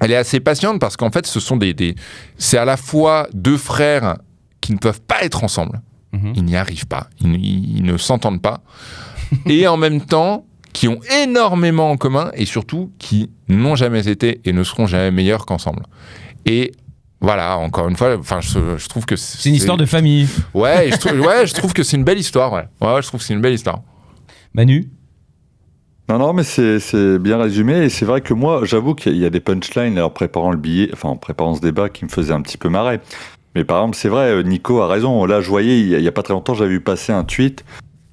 elle 0.00 0.10
est 0.10 0.16
assez 0.16 0.40
passionnante 0.40 0.80
parce 0.80 0.96
qu'en 0.96 1.10
fait, 1.10 1.26
ce 1.26 1.40
sont 1.40 1.56
des, 1.56 1.72
des 1.72 1.94
c'est 2.36 2.58
à 2.58 2.64
la 2.64 2.76
fois 2.76 3.28
deux 3.32 3.56
frères 3.56 4.16
qui 4.60 4.72
ne 4.72 4.78
peuvent 4.78 5.00
pas 5.00 5.22
être 5.22 5.44
ensemble. 5.44 5.80
Mhm. 6.12 6.32
Ils 6.34 6.44
n'y 6.44 6.56
arrivent 6.56 6.86
pas. 6.86 7.06
Ils, 7.20 7.34
ils- 7.36 7.76
ils 7.78 7.84
ne 7.84 7.96
s'entendent 7.96 8.42
pas. 8.42 8.60
et 9.46 9.66
en 9.68 9.76
même 9.76 10.00
temps, 10.00 10.44
qui 10.72 10.88
ont 10.88 11.00
énormément 11.22 11.90
en 11.90 11.96
commun 11.96 12.30
et 12.34 12.44
surtout 12.44 12.90
qui 12.98 13.30
n'ont 13.48 13.76
jamais 13.76 14.08
été 14.08 14.40
et 14.44 14.52
ne 14.52 14.62
seront 14.64 14.86
jamais 14.86 15.10
meilleurs 15.10 15.46
qu'ensemble. 15.46 15.82
Et 16.44 16.72
voilà, 17.20 17.58
encore 17.58 17.88
une 17.88 17.96
fois, 17.96 18.16
enfin, 18.18 18.40
je, 18.40 18.76
je 18.76 18.88
trouve 18.88 19.04
que 19.04 19.16
C'est 19.16 19.48
une 19.48 19.54
histoire 19.56 19.76
de 19.76 19.86
famille. 19.86 20.28
Ouais, 20.54 20.90
je 20.92 20.96
trouve, 20.98 21.20
ouais, 21.20 21.46
je 21.46 21.54
trouve 21.54 21.72
que 21.72 21.82
c'est 21.82 21.96
une 21.96 22.04
belle 22.04 22.18
histoire. 22.18 22.52
Ouais, 22.52 22.64
ouais, 22.80 23.02
je 23.02 23.08
trouve 23.08 23.20
que 23.20 23.26
c'est 23.26 23.34
une 23.34 23.40
belle 23.40 23.54
histoire. 23.54 23.80
Manu? 24.54 24.88
Non, 26.08 26.18
non, 26.18 26.32
mais 26.32 26.42
c'est 26.44 26.80
c'est 26.80 27.18
bien 27.18 27.36
résumé. 27.36 27.84
Et 27.84 27.88
c'est 27.90 28.04
vrai 28.06 28.20
que 28.22 28.32
moi, 28.32 28.60
j'avoue 28.64 28.94
qu'il 28.94 29.16
y 29.18 29.26
a 29.26 29.30
des 29.30 29.40
punchlines 29.40 30.00
en 30.00 30.08
préparant 30.10 30.50
le 30.52 30.56
billet, 30.56 30.88
enfin 30.92 31.10
en 31.10 31.16
préparant 31.16 31.54
ce 31.54 31.60
débat 31.60 31.88
qui 31.90 32.04
me 32.04 32.08
faisaient 32.10 32.32
un 32.32 32.40
petit 32.40 32.56
peu 32.56 32.68
marrer. 32.70 33.00
Mais 33.54 33.64
par 33.64 33.78
exemple, 33.80 33.96
c'est 33.96 34.08
vrai, 34.08 34.30
euh, 34.30 34.42
Nico 34.42 34.80
a 34.80 34.86
raison. 34.88 35.24
Là, 35.26 35.40
je 35.42 35.48
voyais, 35.48 35.80
il 35.80 35.88
y 35.88 35.94
a- 35.94 35.98
il 35.98 36.04
y 36.04 36.08
a 36.08 36.12
pas 36.12 36.22
très 36.22 36.32
longtemps, 36.34 36.54
j'avais 36.54 36.70
vu 36.70 36.80
passer 36.80 37.12
un 37.12 37.24
tweet 37.24 37.64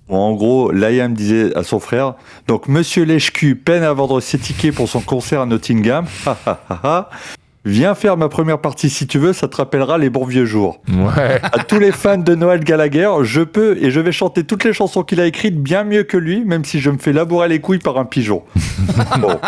où 0.10 0.16
en 0.18 0.34
gros, 0.34 0.72
Liam 0.72 1.14
disait 1.14 1.56
à 1.56 1.64
son 1.64 1.80
frère 1.80 2.16
Donc, 2.48 2.68
monsieur 2.68 3.06
Lèche-Cul 3.06 3.56
peine 3.56 3.84
à 3.84 3.94
vendre 3.94 4.20
ses 4.20 4.40
tickets 4.40 4.76
pour 4.76 4.90
son 4.90 5.00
concert 5.02 5.42
à 5.42 5.46
Nottingham. 5.46 6.06
Viens 7.68 7.96
faire 7.96 8.16
ma 8.16 8.30
première 8.30 8.60
partie 8.60 8.92
si 8.92 9.08
tu 9.08 9.18
veux, 9.18 9.34
ça 9.34 9.48
te 9.48 9.58
rappellera 9.58 9.98
les 9.98 10.12
bons 10.12 10.26
vieux 10.26 10.46
jours. 10.46 10.80
Ouais. 10.88 11.40
À 11.42 11.64
tous 11.64 11.80
les 11.80 11.92
fans 11.92 12.20
de 12.20 12.36
Noël 12.36 12.64
Gallagher, 12.64 13.10
je 13.24 13.42
peux 13.42 13.76
et 13.82 13.90
je 13.90 14.00
vais 14.00 14.12
chanter 14.12 14.44
toutes 14.44 14.64
les 14.64 14.72
chansons 14.72 15.02
qu'il 15.02 15.20
a 15.20 15.26
écrites 15.26 15.60
bien 15.60 15.84
mieux 15.84 16.04
que 16.04 16.16
lui, 16.16 16.46
même 16.46 16.64
si 16.64 16.80
je 16.80 16.92
me 16.92 17.00
fais 17.00 17.12
labourer 17.12 17.48
les 17.48 17.60
couilles 17.60 17.80
par 17.80 17.98
un 17.98 18.06
pigeon. 18.06 18.44
bon, 19.20 19.40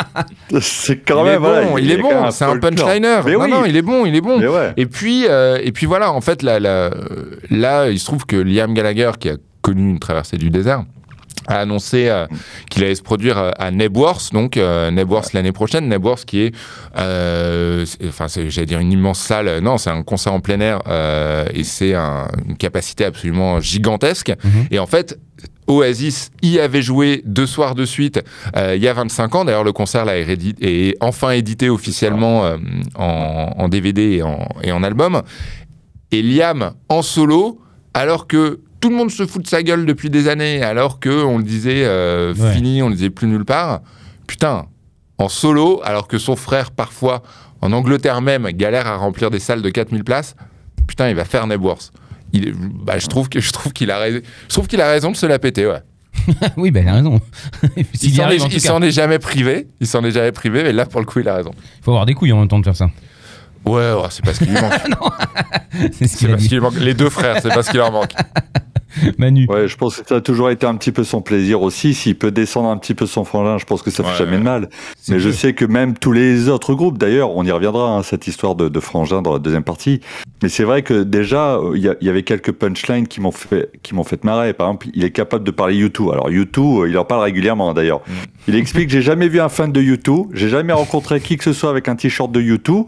c'est 0.59 0.97
quand 0.97 1.19
il 1.19 1.25
même 1.25 1.36
est 1.36 1.38
voilà, 1.38 1.62
bon, 1.67 1.77
il, 1.77 1.91
est 1.91 1.97
bon. 1.97 2.31
C'est 2.31 2.45
un 2.45 2.57
punchliner. 2.57 3.19
Mais 3.24 3.33
non, 3.33 3.41
oui. 3.43 3.51
non, 3.51 3.65
il 3.65 3.77
est 3.77 3.83
bon, 3.83 4.05
il 4.07 4.15
est 4.15 4.21
bon. 4.21 4.39
Mais 4.39 4.47
ouais. 4.47 4.74
Et 4.77 4.88
puis, 4.88 5.27
euh, 5.27 5.59
et 5.63 5.71
puis 5.71 5.86
voilà, 5.86 6.12
en 6.12 6.21
fait, 6.21 6.41
là, 6.41 6.59
là, 6.59 6.89
là, 7.51 7.88
il 7.89 8.00
se 8.00 8.05
trouve 8.05 8.25
que 8.25 8.36
Liam 8.36 8.74
Gallagher, 8.74 9.12
qui 9.19 9.29
a 9.29 9.36
connu 9.62 9.91
une 9.91 10.00
traversée 10.00 10.38
du 10.38 10.50
désert, 10.50 10.86
a 11.48 11.60
annoncé 11.60 12.10
euh, 12.10 12.25
qu'il 12.70 12.84
allait 12.84 12.96
se 12.96 13.01
produire 13.03 13.38
euh, 13.38 13.51
à 13.58 13.72
Nebworth, 13.72 14.34
donc 14.34 14.58
euh, 14.58 14.91
Nebworth 14.91 15.34
l'année 15.34 15.51
prochaine. 15.51 15.88
Nebworth 15.88 16.25
qui 16.25 16.41
est, 16.41 16.56
euh, 16.98 17.86
enfin, 18.08 18.27
c'est- 18.27 18.50
j'allais 18.50 18.65
dire 18.67 18.79
une 18.79 18.91
immense 18.91 19.20
salle. 19.20 19.60
Non, 19.60 19.77
c'est 19.77 19.89
un 19.89 20.03
concert 20.03 20.34
en 20.34 20.39
plein 20.39 20.60
air 20.60 20.82
euh, 20.88 21.46
et 21.53 21.63
c'est 21.63 21.94
un- 21.94 22.27
une 22.48 22.58
capacité 22.58 23.06
absolument 23.06 23.60
gigantesque. 23.60 24.34
Mhm. 24.43 24.67
Et 24.71 24.80
en 24.80 24.88
fait. 24.88 25.19
Oasis 25.69 26.32
y 26.41 26.60
avait 26.60 26.82
joué 26.82 27.21
deux 27.26 27.45
soirs 27.45 27.76
de 27.76 27.84
suite 27.84 28.23
euh, 28.56 28.73
il 28.78 28.82
y 28.82 28.88
a 28.88 28.93
25 28.93 29.36
ans. 29.36 29.43
D'ailleurs, 29.43 29.65
le 29.65 29.73
concert 29.73 30.06
là, 30.06 30.17
est, 30.17 30.26
est 30.62 30.95
enfin 31.02 31.32
édité 31.32 31.69
officiellement 31.69 32.45
euh, 32.45 32.56
en, 32.95 33.52
en 33.58 33.67
DVD 33.67 34.02
et 34.13 34.23
en, 34.23 34.47
et 34.63 34.71
en 34.71 34.82
album. 34.82 35.21
Et 36.13 36.21
Liam 36.21 36.71
en 36.88 37.02
solo, 37.02 37.60
alors 37.93 38.28
que 38.28 38.62
tout 38.88 38.91
le 38.93 38.97
monde 39.00 39.12
se 39.12 39.26
fout 39.26 39.41
de 39.41 39.47
sa 39.50 39.63
gueule 39.63 39.86
depuis 39.86 40.10
des 40.10 40.30
années, 40.30 40.63
alors 40.63 41.02
que 41.02 41.10
on 41.26 41.39
le 41.39 41.43
disait 41.43 41.84
euh, 41.84 42.34
Ouais. 42.34 42.54
fini, 42.54 42.82
on 42.82 42.88
le 42.88 42.95
disait 42.95 43.10
plus 43.10 43.28
nulle 43.28 43.43
part. 43.43 43.82
Putain, 44.28 44.65
en 45.17 45.28
solo, 45.28 45.82
alors 45.84 46.08
que 46.08 46.17
son 46.17 46.38
frère 46.38 46.71
parfois 46.71 47.21
en 47.60 47.73
Angleterre 47.73 48.21
même 48.21 48.47
galère 48.52 48.88
à 48.88 48.95
remplir 48.95 49.30
des 49.30 49.39
salles 49.39 49.62
de 49.62 49.69
4000 49.69 50.06
places. 50.06 50.38
Putain, 50.88 51.10
il 51.10 51.15
va 51.15 51.26
faire 51.26 51.47
Nebworth. 51.47 51.91
Il 52.32 52.47
est- 52.47 52.54
bah, 52.56 52.97
je 52.97 53.08
trouve 53.08 53.28
qu'il 53.28 53.91
a 53.91 53.97
raison. 53.97 54.19
Je 54.47 54.54
trouve 54.54 54.67
qu'il 54.67 54.80
a 54.80 54.88
raison 54.89 55.12
de 55.12 55.17
se 55.17 55.26
la 55.26 55.38
péter. 55.38 55.67
Ouais. 55.67 55.82
oui, 56.56 56.71
ben, 56.71 56.84
il 56.86 56.89
a 56.89 56.93
raison. 56.93 57.19
Il 58.02 58.15
s'en 58.15 58.82
est, 58.82 58.88
il 58.88 58.91
jamais 58.93 59.19
privé. 59.19 59.67
Il 59.82 59.88
s'en 59.88 60.02
est 60.06 60.12
jamais 60.12 60.32
privé, 60.32 60.63
mais 60.63 60.71
là 60.71 60.86
pour 60.86 61.02
le 61.02 61.06
coup, 61.06 61.19
il 61.19 61.28
a 61.28 61.36
raison. 61.36 61.52
faut 61.82 61.91
avoir 61.91 62.06
des 62.06 62.13
couilles 62.13 62.32
en 62.32 62.39
même 62.39 62.47
temps 62.47 62.60
de 62.60 62.63
faire 62.63 62.76
ça. 62.76 62.89
Ouais, 63.65 63.91
ouais, 63.91 64.08
c'est 64.12 64.23
parce 64.23 64.38
qu'il 64.38 64.47
lui 64.47 64.62
manque. 64.62 64.71
C'est 65.91 66.08
ce 66.08 66.47
qu'il 66.47 66.62
manque. 66.62 66.76
Les 66.80 66.93
deux 66.93 67.10
frères, 67.10 67.39
c'est 67.41 67.50
parce 67.50 67.67
qu'il 67.67 67.78
leur 67.78 67.91
manque. 67.91 68.13
Manu. 69.17 69.45
Ouais, 69.50 69.67
je 69.67 69.78
pense 69.78 69.97
que 69.97 70.08
ça 70.08 70.15
a 70.15 70.21
toujours 70.21 70.50
été 70.50 70.65
un 70.65 70.76
petit 70.76 70.91
peu 70.91 71.04
son 71.04 71.21
plaisir 71.21 71.62
aussi. 71.62 71.93
S'il 71.93 72.17
peut 72.17 72.32
descendre 72.32 72.69
un 72.69 72.78
petit 72.78 72.93
peu 72.93 73.06
son 73.06 73.23
frangin, 73.23 73.58
je 73.58 73.65
pense 73.65 73.82
que 73.82 73.91
ça 73.91 74.04
fait 74.04 74.10
Ouais, 74.10 74.17
jamais 74.17 74.32
ouais. 74.34 74.38
de 74.38 74.43
mal. 74.43 74.69
Mais 75.10 75.19
je 75.19 75.30
sais 75.30 75.54
que 75.54 75.65
même 75.65 75.97
tous 75.97 76.12
les 76.12 76.50
autres 76.50 76.73
groupes, 76.73 76.97
d'ailleurs, 76.97 77.36
on 77.36 77.43
y 77.43 77.52
reviendra, 77.52 77.89
hein, 77.89 78.04
cette 78.04 78.28
histoire 78.28 78.56
de, 78.56 78.69
de 78.69 78.80
frangin 78.80 79.21
dans 79.21 79.34
la 79.34 79.39
deuxième 79.39 79.63
partie. 79.63 80.02
Mais 80.43 80.50
c'est 80.50 80.63
vrai 80.63 80.84
que 80.84 81.04
déjà, 81.04 81.60
il 81.73 81.82
y, 81.82 82.10
avait 82.10 82.23
quelques 82.23 82.52
punchlines 82.52 83.08
qui 83.08 83.21
m'ont 83.21 83.32
fait, 83.32 83.71
qui 83.82 83.95
m'ont 83.95 84.04
fait 84.04 84.23
marrer. 84.23 84.54
Par 84.54 84.67
exemple, 84.67 84.88
il 84.93 85.04
est 85.04 85.12
capable 85.12 85.43
de 85.43 85.52
parler 85.52 85.76
U2. 85.88 86.12
Alors 86.12 86.30
U2, 86.30 86.84
euh, 86.84 86.89
il 86.89 86.97
en 86.97 87.06
parle 87.06 87.23
régulièrement 87.23 87.73
d'ailleurs. 87.73 88.02
Il 88.47 88.56
explique 88.56 88.89
j'ai 88.89 89.02
jamais 89.02 89.28
vu 89.30 89.39
un 89.39 89.50
fan 89.50 89.71
de 89.71 89.82
U2, 89.82 90.28
j'ai 90.34 90.50
jamais 90.50 90.73
rencontré 90.73 91.19
qui 91.19 91.38
que 91.38 91.43
ce 91.43 91.54
soit 91.54 91.69
avec 91.69 91.88
un 91.88 91.95
t-shirt 91.95 92.32
de 92.32 92.41
U2. 92.41 92.86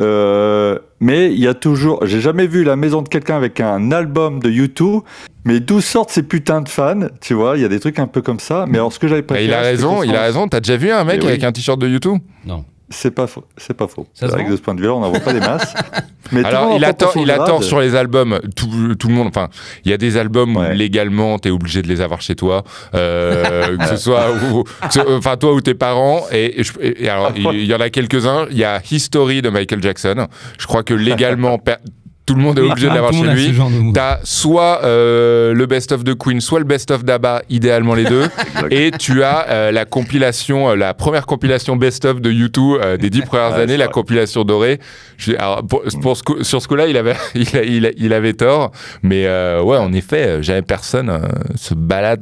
Euh, 0.00 0.78
mais 1.00 1.32
il 1.32 1.38
y 1.38 1.46
a 1.46 1.54
toujours, 1.54 2.04
j'ai 2.06 2.20
jamais 2.20 2.46
vu 2.46 2.64
la 2.64 2.76
maison 2.76 3.02
de 3.02 3.08
quelqu'un 3.08 3.36
avec 3.36 3.60
un 3.60 3.92
album 3.92 4.40
de 4.40 4.50
U2. 4.50 5.02
Mais 5.44 5.60
d'où 5.60 5.80
sortent 5.80 6.10
ces 6.10 6.22
putains 6.22 6.60
de 6.60 6.68
fans 6.68 7.06
Tu 7.20 7.32
vois, 7.34 7.56
il 7.56 7.62
y 7.62 7.64
a 7.64 7.68
des 7.68 7.80
trucs 7.80 7.98
un 7.98 8.06
peu 8.06 8.20
comme 8.20 8.40
ça. 8.40 8.66
Mais 8.68 8.78
alors, 8.78 8.92
ce 8.92 8.98
que 8.98 9.08
j'avais 9.08 9.20
Et 9.20 9.22
préféré, 9.22 9.46
il 9.46 9.54
a 9.54 9.60
raison, 9.60 10.02
il 10.02 10.14
a 10.14 10.22
raison. 10.22 10.46
T'as 10.48 10.60
déjà 10.60 10.76
vu 10.76 10.90
un 10.90 11.04
mec 11.04 11.20
oui. 11.22 11.28
avec 11.28 11.44
un 11.44 11.52
t-shirt 11.52 11.78
de 11.80 11.88
YouTube 11.88 12.18
Non. 12.44 12.64
C'est 12.90 13.10
pas 13.10 13.26
faux. 13.26 13.44
C'est 13.56 13.74
pas 13.74 13.86
faux. 13.86 14.06
Ça 14.14 14.26
vrai 14.28 14.44
que 14.44 14.50
de 14.50 14.56
ce 14.56 14.62
point 14.62 14.74
de 14.74 14.80
vue-là, 14.80 14.94
on 14.94 15.00
n'en 15.00 15.10
voit 15.10 15.20
pas 15.20 15.32
des 15.32 15.40
masses. 15.40 15.74
Mais 16.32 16.44
Alors, 16.44 16.74
il 16.76 16.84
a 16.84 16.92
tort, 16.92 17.12
il 17.16 17.30
a 17.30 17.36
grade. 17.36 17.48
tort 17.48 17.64
sur 17.64 17.80
les 17.80 17.94
albums. 17.94 18.38
Tout, 18.54 18.94
tout 18.96 19.08
le 19.08 19.14
monde, 19.14 19.28
enfin, 19.28 19.48
il 19.84 19.90
y 19.90 19.94
a 19.94 19.96
des 19.96 20.16
albums 20.16 20.56
où 20.56 20.62
légalement, 20.72 21.38
t'es 21.38 21.50
obligé 21.50 21.80
de 21.82 21.88
les 21.88 22.00
avoir 22.00 22.20
chez 22.20 22.34
toi, 22.34 22.64
euh, 22.94 23.76
que 23.78 23.86
ce 23.86 23.96
soit, 23.96 24.26
enfin, 25.08 25.36
toi 25.36 25.54
ou 25.54 25.60
tes 25.60 25.74
parents. 25.74 26.24
Et, 26.32 26.62
alors, 27.08 27.32
il 27.36 27.64
y 27.64 27.74
en 27.74 27.80
a 27.80 27.90
quelques-uns. 27.90 28.46
Il 28.50 28.58
y 28.58 28.64
a 28.64 28.82
History 28.90 29.42
de 29.42 29.48
Michael 29.48 29.82
Jackson. 29.82 30.26
Je 30.58 30.66
crois 30.66 30.82
que 30.82 30.94
légalement, 30.94 31.58
tout 32.28 32.34
le 32.34 32.42
monde 32.42 32.58
est 32.58 32.62
obligé 32.62 32.86
de 32.86 32.92
Ah, 32.92 32.94
l'avoir 32.94 33.12
tout 33.12 33.22
le 33.22 33.34
chez 33.34 33.48
lui. 33.48 33.58
de. 33.58 33.92
T'as 33.92 34.18
soit 34.22 34.80
euh, 34.84 35.54
le 35.54 35.66
best-of 35.66 36.04
de 36.04 36.12
Queen, 36.12 36.40
soit 36.40 36.58
le 36.58 36.64
best-of 36.66 37.02
d'ABBA, 37.04 37.42
idéalement 37.48 37.94
les 37.94 38.04
deux. 38.04 38.28
Et 38.70 38.90
tu 38.90 39.22
as 39.22 39.48
euh, 39.48 39.70
la 39.72 39.84
compilation, 39.86 40.68
euh, 40.70 40.76
la 40.76 40.92
première 40.94 41.24
compilation 41.26 41.76
best-of 41.76 42.20
de 42.20 42.30
U2 42.30 42.58
euh, 42.80 42.96
des 42.98 43.08
dix 43.10 43.22
premières 43.22 43.54
années, 43.54 43.76
la 43.78 43.88
compilation 43.88 44.44
dorée. 44.44 44.78
Je, 45.16 45.32
alors, 45.32 45.66
pour, 45.66 45.82
pour 46.02 46.16
ce 46.16 46.22
coup- 46.22 46.44
sur 46.44 46.60
ce 46.62 46.68
coup-là, 46.68 46.86
il 46.86 46.96
avait, 46.96 47.16
il, 47.34 47.56
a- 47.56 47.64
il, 47.64 47.86
a- 47.86 47.92
il 47.96 48.12
avait 48.12 48.34
tort. 48.34 48.70
Mais 49.02 49.26
euh, 49.26 49.62
ouais, 49.62 49.78
en 49.78 49.92
effet, 49.94 50.42
jamais 50.42 50.62
personne 50.62 51.08
euh, 51.10 51.20
se 51.56 51.72
balade 51.74 52.20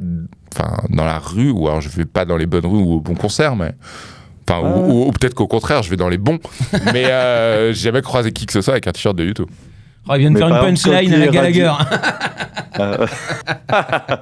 enfin, 0.55 0.77
dans 0.89 1.03
la 1.05 1.19
rue, 1.19 1.51
ou 1.51 1.67
alors 1.67 1.81
je 1.81 1.89
vais 1.89 2.05
pas 2.05 2.23
dans 2.25 2.37
les 2.37 2.45
bonnes 2.47 2.65
rues 2.65 2.79
ou 2.81 2.93
au 2.95 2.99
bon 3.01 3.13
concert, 3.15 3.55
mais. 3.55 3.73
Enfin, 4.49 4.61
ou- 4.61 5.07
ou 5.07 5.11
peut-être 5.11 5.33
qu'au 5.33 5.45
contraire, 5.47 5.83
je 5.83 5.89
vais 5.89 5.97
dans 5.97 6.07
les 6.07 6.17
bons. 6.17 6.39
mais 6.93 7.05
euh, 7.07 7.73
j'ai 7.73 7.83
jamais 7.89 8.01
croisé 8.01 8.31
qui 8.31 8.45
que 8.45 8.53
ce 8.53 8.61
soit 8.61 8.75
avec 8.75 8.87
un 8.87 8.91
t-shirt 8.93 9.13
de 9.15 9.25
U2. 9.25 9.45
Oh, 10.09 10.13
il 10.15 10.19
vient 10.19 10.31
de 10.31 10.37
faire 10.37 10.47
une 10.47 10.59
punchline 10.59 11.13
à 11.13 11.17
la 11.17 11.27
Gallagher. 11.27 11.71
Euh, 12.79 13.07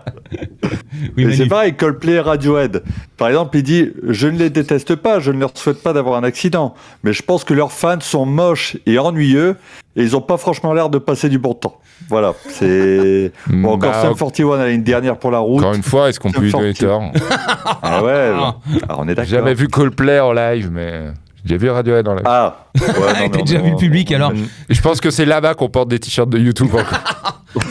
oui, 1.17 1.35
c'est 1.35 1.47
pareil, 1.47 1.75
Coldplay 1.75 2.19
Radiohead. 2.19 2.83
Par 3.17 3.27
exemple, 3.27 3.57
il 3.57 3.63
dit 3.63 3.91
Je 4.07 4.27
ne 4.27 4.37
les 4.37 4.49
déteste 4.49 4.95
pas, 4.95 5.19
je 5.19 5.31
ne 5.31 5.39
leur 5.39 5.51
souhaite 5.55 5.81
pas 5.83 5.93
d'avoir 5.93 6.17
un 6.17 6.23
accident, 6.23 6.73
mais 7.03 7.13
je 7.13 7.21
pense 7.21 7.43
que 7.43 7.53
leurs 7.53 7.71
fans 7.71 7.99
sont 7.99 8.25
moches 8.25 8.77
et 8.85 8.97
ennuyeux, 8.97 9.57
Et 9.95 10.03
ils 10.03 10.15
ont 10.15 10.21
pas 10.21 10.37
franchement 10.37 10.73
l'air 10.73 10.89
de 10.89 10.97
passer 10.97 11.29
du 11.29 11.37
bon 11.37 11.53
temps. 11.53 11.79
Voilà, 12.09 12.33
c'est. 12.49 13.31
Bon, 13.47 13.73
encore 13.73 13.91
Bah, 13.91 14.01
Sum 14.01 14.15
41 14.15 14.59
a 14.59 14.69
une 14.69 14.83
dernière 14.83 15.17
pour 15.17 15.31
la 15.31 15.39
route. 15.39 15.63
Encore 15.63 15.75
une 15.75 15.83
fois, 15.83 16.09
est-ce 16.09 16.19
qu'on 16.19 16.31
peut 16.31 16.41
lui 16.41 16.51
donner 16.51 16.73
tort? 16.73 17.03
Ah 17.81 18.03
ouais, 18.03 18.31
ah, 18.89 18.95
on 18.97 19.07
est 19.07 19.15
d'accord. 19.15 19.25
J'ai 19.25 19.37
jamais 19.37 19.53
vu 19.53 19.67
Coldplay 19.67 20.19
en 20.19 20.33
live, 20.33 20.69
mais 20.71 21.05
j'ai 21.45 21.57
vu 21.57 21.69
Radiohead 21.69 22.07
en 22.07 22.15
live. 22.15 22.23
Ah, 22.25 22.65
ouais, 22.75 22.81
non, 23.21 23.29
T'as 23.29 23.41
déjà 23.41 23.59
vu 23.59 23.71
le 23.71 23.77
public 23.77 24.11
alors 24.11 24.33
je 24.69 24.81
pense 24.81 24.99
que 24.99 25.11
c'est 25.11 25.25
là-bas 25.25 25.53
qu'on 25.53 25.69
porte 25.69 25.89
des 25.89 25.99
t-shirts 25.99 26.29
de 26.29 26.39
YouTube 26.39 26.69
encore. 26.73 26.85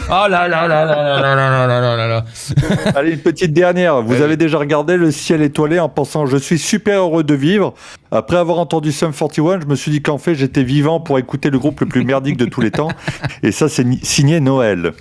Oh 0.09 0.27
là 0.29 0.49
là 0.49 0.67
là 0.67 0.67
là 0.67 0.85
là 0.85 1.21
là 1.21 1.35
là 1.35 1.67
là 1.67 1.81
là 1.81 1.97
là 1.97 2.07
là 2.09 2.25
Allez, 2.95 3.13
une 3.13 3.19
petite 3.19 3.53
dernière. 3.53 4.01
Vous 4.01 4.23
avez 4.23 4.37
déjà 4.37 4.59
regardé 4.59 4.97
le 4.97 5.11
ciel 5.11 5.43
étoilé 5.43 5.79
en 5.79 5.89
pensant 5.91 6.25
je 6.25 6.37
suis 6.39 6.59
super 6.59 7.01
heureux 7.01 7.23
de 7.23 7.35
vivre. 7.35 7.75
Après 8.11 8.37
avoir 8.37 8.59
entendu 8.59 8.93
Sum 8.93 9.13
41, 9.13 9.61
je 9.61 9.67
me 9.67 9.75
suis 9.75 9.91
dit 9.91 10.01
qu'en 10.01 10.19
fait 10.19 10.35
j'étais 10.35 10.63
vivant 10.63 11.01
pour 11.01 11.19
écouter 11.19 11.51
le 11.51 11.59
groupe 11.59 11.81
le 11.81 11.87
plus 11.87 12.05
merdique 12.05 12.37
de 12.37 12.47
tous 12.47 12.61
les 12.61 12.71
temps. 12.71 12.89
Et 13.43 13.53
ça, 13.53 13.69
c'est 13.69 13.87
signé 14.03 14.41
Noël. 14.41 14.93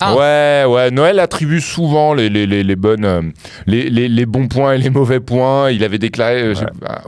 Ah. 0.00 0.14
Ouais, 0.16 0.64
ouais. 0.72 0.90
Noël 0.90 1.18
attribue 1.20 1.60
souvent 1.60 2.14
les, 2.14 2.28
les, 2.28 2.46
les, 2.46 2.62
les 2.62 2.76
bonnes, 2.76 3.04
euh, 3.04 3.22
les, 3.66 3.90
les, 3.90 4.08
les 4.08 4.26
bons 4.26 4.48
points 4.48 4.74
et 4.74 4.78
les 4.78 4.90
mauvais 4.90 5.20
points. 5.20 5.70
Il 5.70 5.84
avait 5.84 5.98
déclaré 5.98 6.42
euh, 6.42 6.54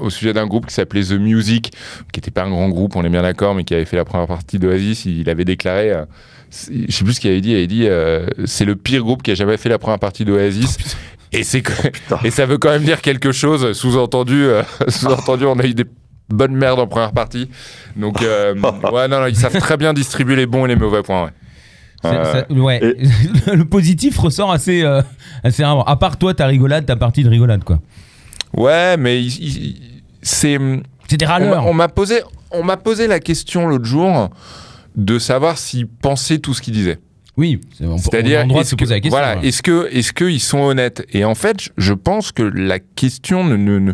au 0.01 0.11
sujet 0.11 0.33
d'un 0.33 0.47
groupe 0.47 0.67
qui 0.67 0.75
s'appelait 0.75 1.03
The 1.05 1.13
Music, 1.13 1.73
qui 2.13 2.19
n'était 2.21 2.31
pas 2.31 2.43
un 2.45 2.51
grand 2.51 2.69
groupe, 2.69 2.97
on 2.97 3.05
est 3.05 3.09
bien 3.09 3.23
d'accord, 3.23 3.55
mais 3.55 3.65
qui 3.65 3.75
avait 3.75 3.85
fait 3.85 3.97
la 3.97 4.05
première 4.05 4.27
partie 4.27 4.59
d'Oasis. 4.59 5.05
Il 5.07 5.29
avait 5.31 5.45
déclaré, 5.45 5.91
euh, 5.91 6.05
je 6.51 6.93
sais 6.95 7.05
plus 7.05 7.15
ce 7.15 7.21
qu'il 7.21 7.31
avait 7.31 7.41
dit. 7.41 7.51
Il 7.53 7.57
avait 7.57 7.67
dit, 7.67 7.87
euh, 7.89 8.27
c'est 8.45 8.65
le 8.65 8.77
pire 8.77 9.03
groupe 9.03 9.23
qui 9.23 9.31
a 9.31 9.35
jamais 9.35 9.57
fait 9.57 9.69
la 9.69 9.79
première 9.79 9.99
partie 9.99 10.25
d'Oasis. 10.25 10.77
et 11.33 11.45
c'est 11.45 11.63
que- 11.63 11.73
et 12.25 12.31
ça 12.31 12.45
veut 12.47 12.59
quand 12.59 12.71
même 12.71 12.85
dire 12.85 13.01
quelque 13.01 13.33
chose. 13.33 13.73
Sous-entendu, 13.73 14.45
euh, 14.45 14.63
sous-entendu, 14.89 15.45
on 15.47 15.59
a 15.59 15.65
eu 15.67 15.73
des 15.75 15.87
bonnes 16.29 16.55
merdes 16.55 16.79
en 16.81 16.87
première 16.87 17.13
partie. 17.13 17.49
Donc, 17.97 18.23
euh, 18.23 18.55
ouais, 18.93 19.09
non, 19.09 19.21
non, 19.21 19.27
ils 19.27 19.37
savent 19.37 19.57
très 19.59 19.77
bien 19.77 19.93
distribuer 19.93 20.37
les 20.37 20.47
bons 20.47 20.65
et 20.67 20.69
les 20.69 20.77
mauvais 20.77 21.03
points. 21.03 21.25
Ouais. 21.25 21.31
C'est- 22.03 22.09
Euh, 22.09 22.33
ça- 22.49 22.53
ouais. 22.53 22.81
le 23.55 23.65
positif 23.65 24.19
ressort 24.19 24.51
assez, 24.53 24.83
euh, 24.83 25.03
assez 25.45 25.65
rarement. 25.65 25.85
À 25.85 25.97
part 25.97 26.17
toi, 26.17 26.35
ta 26.35 26.47
rigolade, 26.47 26.85
ta 26.87 26.97
partie 26.97 27.23
de 27.23 27.29
rigolade, 27.29 27.63
quoi. 27.65 27.81
Ouais, 28.57 28.97
mais 28.97 29.23
il- 29.23 29.45
il- 29.45 29.81
c'est. 30.23 30.59
C'est 31.09 31.17
des 31.19 31.27
On 31.27 31.29
m'a- 31.29 31.33
râleurs. 31.35 31.67
on 31.67 31.75
m'a 31.75 31.89
posé, 31.89 32.21
on 32.51 32.63
m'a 32.65 32.77
posé 32.77 33.07
la 33.07 33.21
question 33.21 33.67
l'autre 33.69 33.85
jour 33.85 34.31
de 34.97 35.19
savoir 35.19 35.59
s'ils 35.59 35.87
pensaient 35.87 36.39
tout 36.39 36.55
ce 36.55 36.63
qu'ils 36.63 36.73
disaient. 36.75 36.99
Oui, 37.37 37.61
c'est- 37.79 37.85
C'est-à-dire, 37.99 38.41
est-ce 38.41 38.75
que, 38.75 38.85
question. 38.85 39.11
voilà, 39.11 39.35
voilà. 39.35 39.47
est-ce 39.47 39.63
que, 39.63 39.89
est-ce 39.91 40.13
qu'ils 40.13 40.41
sont 40.41 40.59
honnêtes? 40.61 41.07
Et 41.13 41.25
en 41.25 41.35
fait, 41.35 41.61
je- 41.63 41.69
je 41.79 41.95
pense 41.95 42.31
que 42.33 42.43
la 42.43 42.79
question 42.79 43.43
ne, 43.45 43.57
ne, 43.57 43.79
ne, 43.79 43.93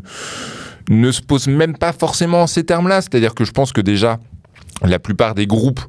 ne 0.91 1.13
se 1.13 1.21
pose 1.23 1.47
même 1.47 1.77
pas 1.77 1.93
forcément 1.93 2.43
en 2.43 2.47
ces 2.47 2.65
termes-là. 2.65 3.01
C'est-à-dire 3.01 3.35
que 3.35 3.45
je 3.45 3.53
pense 3.53 3.73
que 3.73 3.81
déjà, 3.81 4.19
la 4.83 4.99
plupart 4.99 5.35
des 5.35 5.47
groupes 5.47 5.81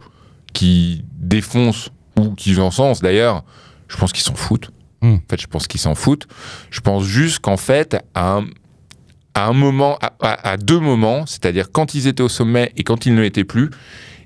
qui 0.53 1.03
défoncent 1.17 1.89
ou 2.19 2.33
qui 2.35 2.57
encensent 2.59 3.01
d'ailleurs, 3.01 3.43
je 3.87 3.97
pense 3.97 4.11
qu'ils 4.11 4.23
s'en 4.23 4.35
foutent. 4.35 4.69
Hmm. 5.01 5.13
En 5.15 5.19
fait, 5.29 5.41
je 5.41 5.47
pense 5.47 5.67
qu'ils 5.67 5.79
s'en 5.79 5.95
foutent. 5.95 6.27
Je 6.71 6.81
pense 6.81 7.03
juste 7.03 7.39
qu'en 7.39 7.57
fait, 7.57 7.97
à 8.13 8.37
un, 8.37 8.45
à 9.33 9.47
un 9.47 9.53
moment, 9.53 9.97
à, 10.01 10.13
à- 10.21 10.49
à 10.51 10.57
deux 10.57 10.79
moments, 10.79 11.25
c'est-à-dire 11.25 11.71
quand 11.71 11.93
ils 11.95 12.07
étaient 12.07 12.23
au 12.23 12.29
sommet 12.29 12.71
et 12.77 12.83
quand 12.83 13.05
ils 13.05 13.15
ne 13.15 13.21
l'étaient 13.21 13.43
plus, 13.45 13.69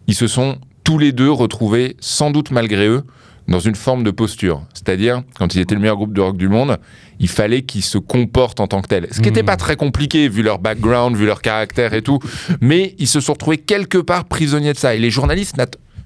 ils 0.08 0.16
se 0.16 0.28
sont 0.28 0.58
tous 0.84 0.98
les 0.98 1.12
deux 1.12 1.32
retrouvés, 1.32 1.96
sans 2.00 2.32
doute 2.32 2.52
malgré 2.52 2.88
eux, 2.88 3.04
dans 3.48 3.60
une 3.60 3.76
forme 3.76 4.04
de 4.04 4.12
posture. 4.12 4.64
C'est-à-dire, 4.74 5.22
quand 5.38 5.54
ils 5.54 5.60
étaient 5.60 5.76
le 5.76 5.82
meilleur 5.82 5.98
groupe 5.98 6.14
de 6.14 6.22
rock 6.22 6.38
du 6.38 6.48
monde, 6.48 6.78
il 7.20 7.28
fallait 7.28 7.62
qu'ils 7.64 7.84
se 7.84 7.98
comportent 7.98 8.60
en 8.62 8.68
tant 8.68 8.82
que 8.82 8.88
tels. 8.88 9.08
Ce 9.12 9.18
qui 9.20 9.28
n'était 9.28 9.42
Mhm. 9.42 9.46
pas 9.48 9.58
très 9.58 9.76
compliqué, 9.76 10.30
vu 10.30 10.44
leur 10.44 10.60
background, 10.60 11.16
vu 11.18 11.26
leur 11.26 11.42
caractère 11.42 11.94
et 11.94 12.02
tout. 12.02 12.20
Mais 12.62 12.96
ils 13.00 13.08
se 13.08 13.20
sont 13.20 13.34
retrouvés 13.34 13.58
quelque 13.58 13.98
part 13.98 14.26
prisonniers 14.26 14.72
de 14.74 14.78
ça. 14.78 14.96
Et 14.96 15.00
les 15.00 15.10
journalistes, 15.12 15.58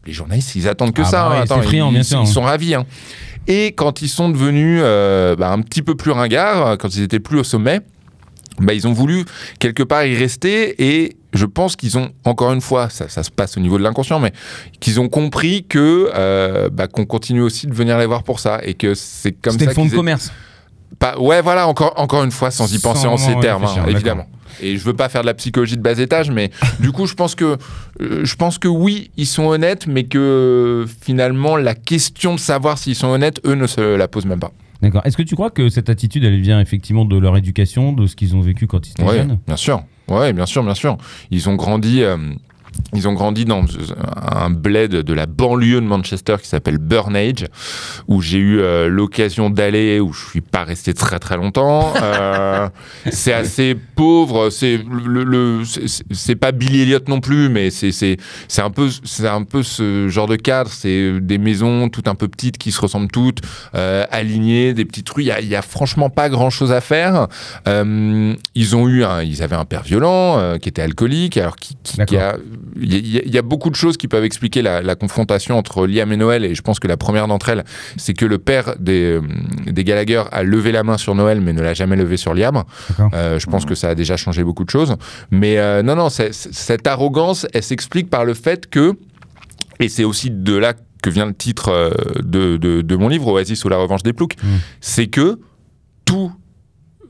les 0.07 0.13
journalistes, 0.13 0.55
ils 0.55 0.67
attendent 0.67 0.93
que 0.93 1.03
Ah 1.03 1.05
ça. 1.05 1.23
bah 1.23 1.29
ouais, 1.29 1.35
c'est 1.45 1.53
Attends, 1.53 1.61
friand, 1.61 1.89
ils, 1.89 1.93
bien 1.95 2.03
sûr, 2.03 2.21
ils 2.21 2.27
sont 2.27 2.41
ravis. 2.41 2.73
hein. 2.73 2.85
Et 3.47 3.67
quand 3.73 4.01
ils 4.01 4.09
sont 4.09 4.29
devenus 4.29 4.81
euh, 4.83 5.35
bah, 5.35 5.51
un 5.51 5.61
petit 5.61 5.81
peu 5.81 5.95
plus 5.95 6.11
ringards, 6.11 6.77
quand 6.77 6.95
ils 6.95 7.03
étaient 7.03 7.19
plus 7.19 7.39
au 7.39 7.43
sommet, 7.43 7.81
bah, 8.59 8.73
ils 8.73 8.87
ont 8.87 8.93
voulu 8.93 9.23
quelque 9.59 9.83
part 9.83 10.03
y 10.05 10.15
rester 10.15 10.75
et 11.03 11.15
je 11.33 11.45
pense 11.45 11.75
qu'ils 11.75 11.97
ont, 11.97 12.09
encore 12.25 12.51
une 12.53 12.61
fois, 12.61 12.89
ça, 12.89 13.07
ça 13.09 13.21
se 13.21 13.29
passe 13.29 13.55
au 13.57 13.59
niveau 13.59 13.77
de 13.77 13.83
l'inconscient, 13.83 14.19
mais 14.19 14.33
qu'ils 14.79 14.99
ont 14.99 15.07
compris 15.09 15.65
que 15.69 16.09
euh, 16.15 16.69
bah, 16.71 16.87
qu'on 16.87 17.05
continue 17.05 17.41
aussi 17.41 17.67
de 17.67 17.73
venir 17.73 17.97
les 17.99 18.05
voir 18.07 18.23
pour 18.23 18.39
ça 18.39 18.59
et 18.63 18.73
que 18.73 18.95
c'est 18.95 19.33
comme 19.33 19.53
C'était 19.53 19.65
ça 19.65 19.71
le 19.71 19.75
fonds 19.75 19.85
de 19.85 19.91
commerce. 19.91 20.31
pas- 20.99 21.17
ouais, 21.19 21.41
voilà, 21.41 21.67
encore, 21.67 21.93
encore 21.97 22.23
une 22.23 22.31
fois, 22.31 22.49
sans 22.49 22.73
y 22.73 22.79
penser 22.79 23.03
Sans 23.03 23.13
en 23.13 23.17
ces 23.17 23.39
termes, 23.39 23.63
hein, 23.65 23.85
évidemment. 23.87 24.25
Et 24.61 24.77
je 24.77 24.83
veux 24.83 24.93
pas 24.93 25.09
faire 25.09 25.21
de 25.21 25.27
la 25.27 25.33
psychologie 25.33 25.77
de 25.77 25.81
bas 25.81 25.97
étage, 25.97 26.31
mais 26.31 26.51
du 26.79 26.91
coup, 26.91 27.05
je 27.05 27.13
pense 27.13 27.35
que, 27.35 27.57
euh, 28.01 28.25
je 28.25 28.35
pense 28.35 28.57
que 28.57 28.67
oui, 28.67 29.11
ils 29.17 29.25
sont 29.27 29.45
honnêtes, 29.45 29.87
mais 29.87 30.03
que 30.05 30.85
finalement, 31.01 31.55
la 31.57 31.75
question 31.75 32.35
de 32.35 32.39
savoir 32.39 32.77
s'ils 32.77 32.95
sont 32.95 33.07
honnêtes, 33.07 33.39
eux 33.45 33.55
ne 33.55 33.67
se 33.67 33.95
la 33.95 34.07
posent 34.07 34.25
même 34.25 34.39
pas. 34.39 34.51
D'accord. 34.81 35.01
Est-ce 35.05 35.17
que 35.17 35.23
tu 35.23 35.33
crois 35.35 35.49
que 35.49 35.69
cette 35.69 35.89
attitude, 35.89 36.23
elle 36.23 36.39
vient 36.39 36.59
effectivement 36.61 37.03
de 37.05 37.17
leur 37.17 37.35
éducation, 37.35 37.93
de 37.93 38.05
ce 38.05 38.15
qu'ils 38.15 38.35
ont 38.35 38.41
vécu 38.41 38.67
quand 38.67 38.85
ils 38.87 38.91
étaient 38.91 39.03
Ouais, 39.03 39.17
jeunes? 39.17 39.39
bien 39.47 39.55
sûr. 39.57 39.81
Ouais, 40.07 40.33
bien 40.33 40.45
sûr, 40.45 40.63
bien 40.63 40.75
sûr. 40.75 40.97
Ils 41.31 41.49
ont 41.49 41.55
grandi. 41.55 42.03
euh, 42.03 42.17
ils 42.93 43.07
ont 43.07 43.13
grandi 43.13 43.45
dans 43.45 43.65
un 44.21 44.49
bled 44.49 44.91
de 44.91 45.13
la 45.13 45.25
banlieue 45.25 45.81
de 45.81 45.85
Manchester 45.85 46.35
qui 46.41 46.47
s'appelle 46.47 46.77
Burnage, 46.77 47.45
où 48.07 48.21
j'ai 48.21 48.37
eu 48.37 48.59
euh, 48.59 48.87
l'occasion 48.87 49.49
d'aller, 49.49 49.99
où 49.99 50.13
je 50.13 50.25
suis 50.29 50.41
pas 50.41 50.63
resté 50.63 50.93
très 50.93 51.19
très 51.19 51.35
longtemps. 51.37 51.93
Euh, 52.01 52.69
c'est 53.11 53.33
assez 53.33 53.75
pauvre, 53.95 54.49
c'est 54.49 54.79
le, 55.05 55.23
le- 55.23 55.65
c'est- 55.65 56.03
c'est 56.11 56.35
pas 56.35 56.51
Billy 56.51 56.81
Elliot 56.83 56.99
non 57.07 57.19
plus, 57.19 57.49
mais 57.49 57.69
c'est 57.71 57.91
c'est 57.91 58.17
c'est 58.47 58.61
un 58.61 58.69
peu 58.71 58.89
c'est 59.03 59.27
un 59.27 59.43
peu 59.43 59.63
ce 59.63 60.07
genre 60.07 60.27
de 60.27 60.35
cadre. 60.35 60.71
C'est 60.71 61.19
des 61.19 61.37
maisons 61.37 61.89
toutes 61.89 62.07
un 62.07 62.15
peu 62.15 62.27
petites 62.27 62.57
qui 62.57 62.71
se 62.71 62.79
ressemblent 62.81 63.11
toutes, 63.11 63.39
euh, 63.75 64.05
alignées, 64.11 64.73
des 64.73 64.85
petites 64.85 65.09
rues. 65.09 65.23
Il 65.23 65.27
y 65.27 65.31
a, 65.31 65.41
il 65.41 65.47
y 65.47 65.55
a 65.55 65.61
franchement 65.61 66.09
pas 66.09 66.29
grand 66.29 66.49
chose 66.49 66.71
à 66.71 66.81
faire. 66.81 67.27
Ils 67.65 68.75
ont 68.75 68.87
eu, 68.87 69.03
un, 69.03 69.21
ils 69.23 69.43
avaient 69.43 69.55
un 69.55 69.65
père 69.65 69.83
violent 69.83 70.57
qui 70.59 70.69
était 70.69 70.81
alcoolique, 70.81 71.37
alors 71.37 71.55
qui, 71.55 71.75
qui- 71.83 71.97
qui 72.05 72.17
a, 72.17 72.37
il 72.75 73.07
y, 73.07 73.17
a- 73.17 73.21
il 73.25 73.33
y 73.33 73.37
a 73.37 73.41
beaucoup 73.41 73.69
de 73.69 73.75
choses 73.75 73.97
qui 73.97 74.07
peuvent 74.07 74.23
expliquer 74.25 74.61
la, 74.61 74.81
la 74.81 74.95
confrontation 74.95 75.57
entre 75.57 75.87
Liam 75.87 76.11
et 76.11 76.17
Noël, 76.17 76.43
et 76.45 76.55
je 76.55 76.61
pense 76.61 76.79
que 76.79 76.87
la 76.87 76.97
première 76.97 77.27
d'entre 77.27 77.49
elles, 77.49 77.63
c'est 77.97 78.13
que 78.13 78.25
le 78.25 78.37
père 78.37 78.75
des, 78.79 79.03
euh, 79.13 79.21
des 79.65 79.83
Gallagher 79.83 80.23
a 80.31 80.43
levé 80.43 80.71
la 80.71 80.83
main 80.83 80.97
sur 80.97 81.15
Noël, 81.15 81.41
mais 81.41 81.53
ne 81.53 81.61
l'a 81.61 81.73
jamais 81.73 81.95
levé 81.95 82.17
sur 82.17 82.33
Liam. 82.33 82.63
Euh, 83.13 83.39
je 83.39 83.45
pense 83.47 83.65
que 83.65 83.75
ça 83.75 83.89
a 83.89 83.95
déjà 83.95 84.17
changé 84.17 84.43
beaucoup 84.43 84.63
de 84.63 84.69
choses, 84.69 84.95
mais 85.31 85.57
euh, 85.57 85.81
non, 85.83 85.95
non, 85.95 86.09
c'est- 86.09 86.33
cette 86.33 86.87
arrogance, 86.87 87.47
elle 87.53 87.63
s'explique 87.63 88.09
par 88.09 88.25
le 88.25 88.33
fait 88.33 88.69
que, 88.69 88.93
et 89.79 89.89
c'est 89.89 90.03
aussi 90.03 90.29
de 90.31 90.55
là 90.55 90.73
que 91.03 91.09
vient 91.09 91.25
le 91.27 91.33
titre 91.33 91.93
de, 92.23 92.57
de- 92.57 92.81
de 92.81 92.95
mon 92.95 93.07
livre, 93.07 93.27
Oasis 93.27 93.63
ou 93.65 93.69
la 93.69 93.77
revanche 93.77 94.03
des 94.03 94.13
ploucs, 94.13 94.35
Mm. 94.43 94.47
c'est 94.81 95.07
que 95.07 95.39
tout 96.05 96.31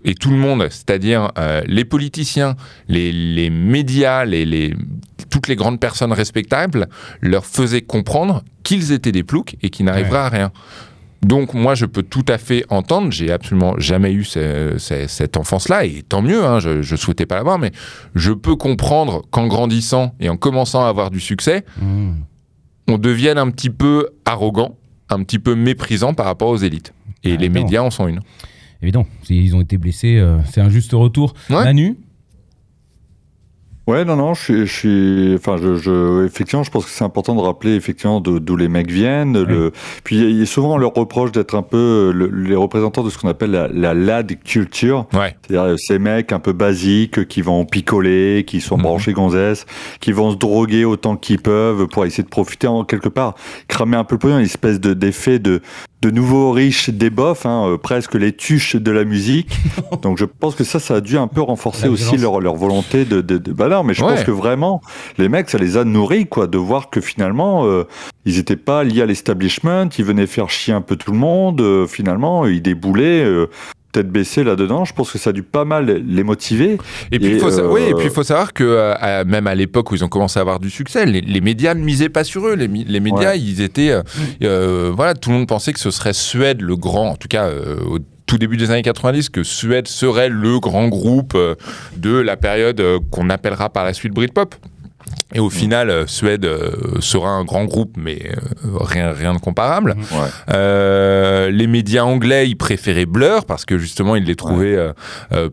et 0.08 0.15
tout 0.15 0.32
le 0.32 0.38
monde, 0.38 0.65
c'est-à-dire 0.72 1.32
euh, 1.38 1.62
les 1.67 1.86
politiciens, 1.86 2.56
les, 2.88 3.12
les 3.12 3.50
médias, 3.52 4.26
les, 4.26 4.46
les- 4.46 4.74
toutes 5.30 5.48
les 5.48 5.56
grandes 5.56 5.80
personnes 5.80 6.13
respectables, 6.13 6.88
leur 7.22 7.46
faisaient 7.46 7.82
comprendre 7.82 8.43
qu'ils 8.63 8.91
étaient 8.91 9.12
des 9.12 9.24
ploucs 9.24 9.56
et 9.62 9.70
qu'ils 9.70 9.86
n'arriveraient 9.86 10.17
à 10.20 10.30
rien. 10.30 10.52
Donc 11.24 11.54
moi, 11.54 11.74
je 11.76 11.86
peux 11.86 12.04
tout 12.04 12.24
à 12.28 12.38
fait 12.38 12.63
entendre. 12.70 13.12
J'ai 13.12 13.32
absolument 13.32 13.74
jamais 13.80 14.13
eu 14.13 14.24
ce- 14.24 14.76
ce- 14.78 15.08
cette 15.08 15.36
enfance-là, 15.36 15.84
et 15.86 16.04
tant 16.08 16.22
mieux. 16.22 16.43
hein, 16.46 16.60
je, 16.60 16.82
je 16.82 16.96
souhaitais 16.96 17.26
pas 17.26 17.36
l'avoir, 17.36 17.60
mais 17.60 17.72
je 18.15 18.32
peux 18.32 18.56
comprendre 18.56 19.24
qu'en 19.32 19.48
grandissant 19.48 20.13
et 20.20 20.30
en 20.30 20.38
commençant 20.38 20.86
à 20.86 20.89
avoir 20.89 21.10
du 21.12 21.20
succès, 21.20 21.65
Mmh. 21.82 22.12
on 22.88 22.98
devienne 22.98 23.38
un 23.39 23.50
petit 23.50 23.72
peu 23.72 24.10
arrogant, 24.26 24.78
un 25.10 25.24
petit 25.24 25.39
peu 25.39 25.56
méprisant 25.56 26.13
par 26.13 26.28
rapport 26.28 26.50
aux 26.50 26.58
élites. 26.58 26.93
Et 27.24 27.34
Ah, 27.34 27.38
les 27.38 27.50
non. 27.50 27.56
médias 27.62 27.82
en 27.82 27.89
sont 27.89 28.08
une. 28.08 28.22
Évidemment, 28.82 29.08
s'ils 29.24 29.56
ont 29.56 29.62
été 29.62 29.78
blessés, 29.78 30.18
euh, 30.18 30.38
c'est 30.52 30.62
un 30.62 30.70
juste 30.70 30.92
retour. 30.94 31.34
Ouais. 31.50 31.63
Manu 31.63 31.98
Ouais, 33.88 34.04
non, 34.04 34.18
non, 34.18 34.34
je 34.34 34.42
suis, 34.44 34.68
je 34.68 34.74
suis, 34.74 35.36
enfin, 35.36 35.56
je, 35.56 35.76
je, 35.78 36.26
effectivement, 36.26 36.62
je 36.63 36.70
pense 36.72 36.84
que 36.84 36.92
c'est 36.92 37.06
important 37.06 37.36
de 37.36 37.40
rappeler 37.40 37.74
effectivement 37.76 38.20
d'o- 38.20 38.40
d'où 38.42 38.58
les 38.58 38.68
mecs 38.68 38.92
viennent. 38.92 39.42
Le, 39.42 39.72
puis 40.04 40.18
il 40.18 40.38
y 40.40 40.42
a 40.42 40.46
souvent 40.46 40.74
on 40.74 40.78
leur 40.78 40.94
reproche 40.94 41.32
d'être 41.32 41.56
un 41.56 41.62
peu 41.62 42.12
le- 42.13 42.28
les 42.30 42.56
représentants 42.58 43.02
de 43.02 43.10
ce 43.10 43.18
qu'on 43.18 43.30
appelle 43.30 43.52
la, 43.52 43.70
la 43.70 43.94
lad 43.94 44.38
culture, 44.44 45.08
Ouais. 45.13 45.38
c'est-à-dire 45.42 45.62
euh, 45.72 45.78
ces 45.78 46.00
mecs 46.00 46.34
un 46.34 46.40
peu 46.40 46.52
basiques 46.52 47.30
qui 47.30 47.42
vont 47.42 47.63
picoler, 47.63 48.44
qui 48.46 48.60
sont 48.60 48.76
Mhm. 48.76 48.84
branchés 48.84 49.13
gonzesses, 49.13 49.66
qui 50.02 50.12
vont 50.12 50.32
se 50.32 50.36
droguer 50.36 50.84
autant 50.84 51.16
qu'ils 51.16 51.40
peuvent 51.42 51.88
pour 51.88 52.04
essayer 52.04 52.24
de 52.24 52.28
profiter 52.30 52.68
en 52.68 52.84
quelque 52.84 53.08
part, 53.08 53.36
cramer 53.70 53.96
un 53.96 54.04
peu 54.04 54.16
le 54.16 54.20
pognon, 54.20 54.40
une 54.40 54.44
espèce 54.44 54.82
de 54.82 54.94
d'effet 54.94 55.40
de 55.40 55.62
de 56.02 56.12
nouveaux 56.12 56.52
riches 56.52 56.90
des 56.92 57.10
bofs, 57.10 57.46
hein, 57.48 57.66
euh, 57.70 57.78
presque 57.78 58.14
les 58.14 58.32
tuches 58.32 58.76
de 58.76 58.92
la 58.92 59.04
musique. 59.04 59.58
Donc 60.04 60.18
je 60.20 60.26
pense 60.26 60.54
que 60.56 60.64
ça, 60.64 60.80
ça 60.80 60.96
a 60.96 61.02
dû 61.02 61.18
un 61.18 61.28
peu 61.28 61.42
renforcer 61.42 61.88
aussi 61.88 62.18
leur, 62.18 62.40
leur 62.40 62.56
volonté 62.56 63.04
de, 63.04 63.22
de, 63.22 63.38
de- 63.40 63.52
Bah 63.52 63.68
non, 63.68 63.84
mais 63.84 63.94
je 63.96 64.04
Ouais. 64.04 64.14
pense 64.14 64.24
que 64.24 64.32
vraiment, 64.32 64.82
les 65.18 65.28
mecs, 65.28 65.50
ça 65.50 65.58
les 65.58 65.76
a 65.76 65.84
nourris, 65.84 66.28
quoi, 66.28 66.46
de 66.48 66.58
voir 66.60 66.90
que 66.92 67.02
finalement, 67.02 67.66
euh, 67.66 67.86
ils 68.26 68.38
étaient 68.38 68.56
pas 68.58 68.84
liés 68.84 69.02
à 69.02 69.06
l'establishment, 69.08 69.90
ils 69.98 70.06
venaient 70.06 70.28
faire 70.28 70.50
chier 70.50 70.74
un 70.74 70.82
peu 70.82 70.96
tout 70.98 71.12
le 71.12 71.18
monde, 71.18 71.62
euh, 71.62 71.88
finalement, 71.88 72.46
ils 72.46 72.62
déboulaient. 72.62 73.26
Euh, 73.98 74.04
baissée 74.04 74.44
là-dedans. 74.44 74.86
Je 74.86 74.94
pense 74.94 75.12
que 75.12 75.18
ça 75.18 75.32
a 75.32 75.34
dû 75.34 75.44
pas 75.44 75.66
mal 75.66 75.86
les 76.08 76.24
motiver. 76.24 76.78
Et 77.12 77.20
puis, 77.20 77.34
il 77.34 77.40
faut, 77.40 77.52
sa- 77.52 77.62
euh, 77.62 77.72
oui, 77.72 77.82
et 77.90 77.94
puis 77.94 78.06
il 78.06 78.12
faut 78.12 78.24
savoir 78.24 78.54
que 78.54 78.64
euh, 78.64 78.94
à- 79.00 79.24
même 79.24 79.48
à 79.48 79.56
l'époque 79.56 79.92
où 79.92 79.96
ils 79.96 80.04
ont 80.04 80.10
commencé 80.10 80.38
à 80.40 80.42
avoir 80.42 80.60
du 80.60 80.70
succès, 80.70 81.06
les, 81.06 81.22
les 81.22 81.42
médias 81.42 81.74
ne 81.74 81.84
misaient 81.84 82.10
pas 82.10 82.24
sur 82.24 82.48
eux. 82.48 82.56
Les, 82.56 82.68
médias, 82.68 83.32
Ouais. 83.32 83.40
ils 83.40 83.62
étaient, 83.62 83.92
euh, 83.92 84.02
euh, 84.44 84.92
voilà, 84.96 85.14
tout 85.14 85.30
le 85.30 85.38
monde 85.38 85.48
pensait 85.48 85.74
que 85.74 85.80
ce 85.80 85.92
serait 85.92 86.14
Suède 86.14 86.62
le 86.62 86.76
grand, 86.76 87.10
en 87.12 87.16
tout 87.16 87.28
cas 87.28 87.46
euh, 87.48 87.78
au 87.86 88.00
tout 88.26 88.38
début 88.38 88.58
des 88.58 88.72
années 88.72 88.82
90, 88.82 89.30
que 89.30 89.44
Suède 89.44 89.88
serait 89.88 90.28
le 90.30 90.60
grand 90.60 90.88
groupe 90.90 91.34
euh, 91.36 91.56
de 91.96 92.18
la 92.18 92.36
période 92.36 92.80
euh, 92.82 93.00
qu'on 93.12 93.30
appellera 93.30 93.70
par 93.70 93.86
la 93.86 93.94
suite 93.94 94.14
Britpop. 94.14 94.54
Et 95.34 95.39
au 95.39 95.49
final, 95.49 95.89
euh, 95.89 96.08
Suède 96.08 96.45
euh, 96.45 96.99
sera 96.99 97.30
un 97.30 97.43
grand 97.43 97.65
groupe, 97.65 97.97
mais 97.97 98.19
euh, 98.25 98.77
rien, 98.80 99.12
rien 99.12 99.34
de 99.34 99.39
comparable. 99.39 99.95
Ouais. 100.12 100.27
Euh, 100.53 101.49
les 101.51 101.67
médias 101.67 102.03
anglais, 102.03 102.49
ils 102.49 102.56
préféraient 102.56 103.06
Blur 103.06 103.45
parce 103.45 103.65
que 103.65 103.77
justement, 103.77 104.15
ils 104.15 104.23
les 104.23 104.36
trouvaient 104.36 104.77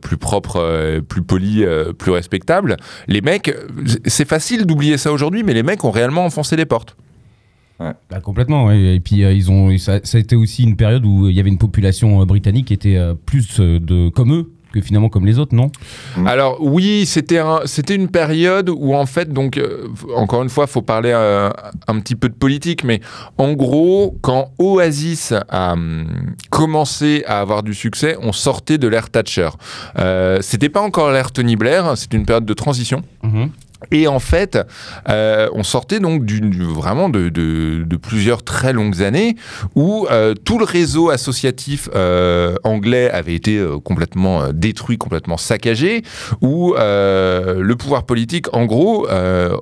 plus 0.00 0.16
propres, 0.16 1.00
plus 1.00 1.22
polis, 1.22 1.66
plus 1.98 2.12
respectables. 2.12 2.76
Les 3.08 3.20
mecs, 3.20 3.54
c'est 4.06 4.28
facile 4.28 4.66
d'oublier 4.66 4.98
ça 4.98 5.12
aujourd'hui, 5.12 5.42
mais 5.42 5.54
les 5.54 5.62
mecs 5.62 5.84
ont 5.84 5.90
réellement 5.90 6.24
enfoncé 6.24 6.56
les 6.56 6.66
portes. 6.66 6.96
Bah, 7.78 8.20
complètement, 8.22 8.66
ouais. 8.66 8.94
et 8.94 9.00
puis 9.00 9.24
euh, 9.24 9.32
ils 9.32 9.50
ont, 9.50 9.76
ça, 9.78 9.98
ça 10.04 10.18
a 10.18 10.20
été 10.20 10.36
aussi 10.36 10.62
une 10.62 10.76
période 10.76 11.04
où 11.04 11.28
il 11.28 11.34
y 11.34 11.40
avait 11.40 11.48
une 11.50 11.58
population 11.58 12.22
euh, 12.22 12.24
britannique 12.24 12.66
qui 12.66 12.74
était 12.74 12.96
euh, 12.96 13.14
plus 13.14 13.58
de 13.58 14.08
comme 14.10 14.32
eux 14.32 14.52
que 14.74 14.80
finalement 14.80 15.08
comme 15.08 15.26
les 15.26 15.38
autres, 15.38 15.54
non 15.54 15.70
Mm. 16.16 16.26
Alors 16.26 16.58
oui, 16.60 17.06
c'était 17.06 17.38
un, 17.38 17.60
c'était 17.64 17.94
une 17.94 18.08
période 18.08 18.68
où 18.70 18.94
en 18.94 19.06
fait, 19.06 19.32
donc 19.32 19.56
euh, 19.56 19.88
encore 20.16 20.42
une 20.42 20.48
fois, 20.48 20.66
faut 20.66 20.82
parler 20.82 21.12
euh, 21.12 21.50
un 21.88 22.00
petit 22.00 22.14
peu 22.14 22.28
de 22.28 22.34
politique, 22.34 22.84
mais 22.84 23.00
en 23.38 23.52
gros, 23.52 24.16
quand 24.20 24.50
Oasis 24.58 25.32
a 25.48 25.72
hum, 25.72 26.34
commencé 26.50 27.24
à 27.26 27.40
avoir 27.40 27.62
du 27.62 27.74
succès, 27.74 28.16
on 28.20 28.32
sortait 28.32 28.78
de 28.78 28.88
l'ère 28.88 29.10
Thatcher. 29.10 29.50
Euh, 29.98 30.38
c'était 30.40 30.68
pas 30.68 30.80
encore 30.80 31.10
l'ère 31.10 31.32
Tony 31.32 31.56
Blair, 31.56 31.96
c'était 31.96 32.16
une 32.16 32.26
période 32.26 32.46
de 32.46 32.54
transition. 32.54 33.02
Et 33.90 34.06
en 34.08 34.18
fait, 34.18 34.58
euh, 35.08 35.48
on 35.52 35.62
sortait 35.62 36.00
donc 36.00 36.22
vraiment 36.30 37.08
de, 37.08 37.28
de- 37.28 37.84
de 37.84 37.96
plusieurs 37.96 38.42
très 38.42 38.72
longues 38.72 39.02
années 39.02 39.36
où 39.74 40.06
euh, 40.10 40.34
tout 40.34 40.58
le 40.58 40.64
réseau 40.64 41.10
associatif 41.10 41.88
euh, 41.94 42.56
anglais 42.64 43.10
avait 43.10 43.34
été 43.34 43.64
complètement 43.84 44.52
détruit, 44.52 44.98
complètement 44.98 45.36
saccagé, 45.36 46.02
où 46.40 46.74
le 46.76 47.74
pouvoir 47.74 48.04
politique, 48.04 48.46
en 48.54 48.64
gros, 48.64 49.06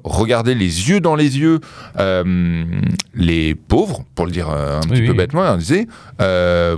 regardait 0.05 0.55
les 0.55 0.89
yeux 0.91 1.01
dans 1.01 1.15
les 1.17 1.39
yeux 1.39 1.61
les 3.15 3.55
pauvres, 3.55 4.05
pour 4.15 4.27
le 4.27 4.33
dire 4.33 4.49
un 4.51 4.81
Oui, 4.85 4.89
petit 4.89 5.01
oui. 5.03 5.07
peu 5.09 5.15
bêtement, 5.15 5.45
et 5.45 5.49
on 5.51 5.57
disait 5.57 5.87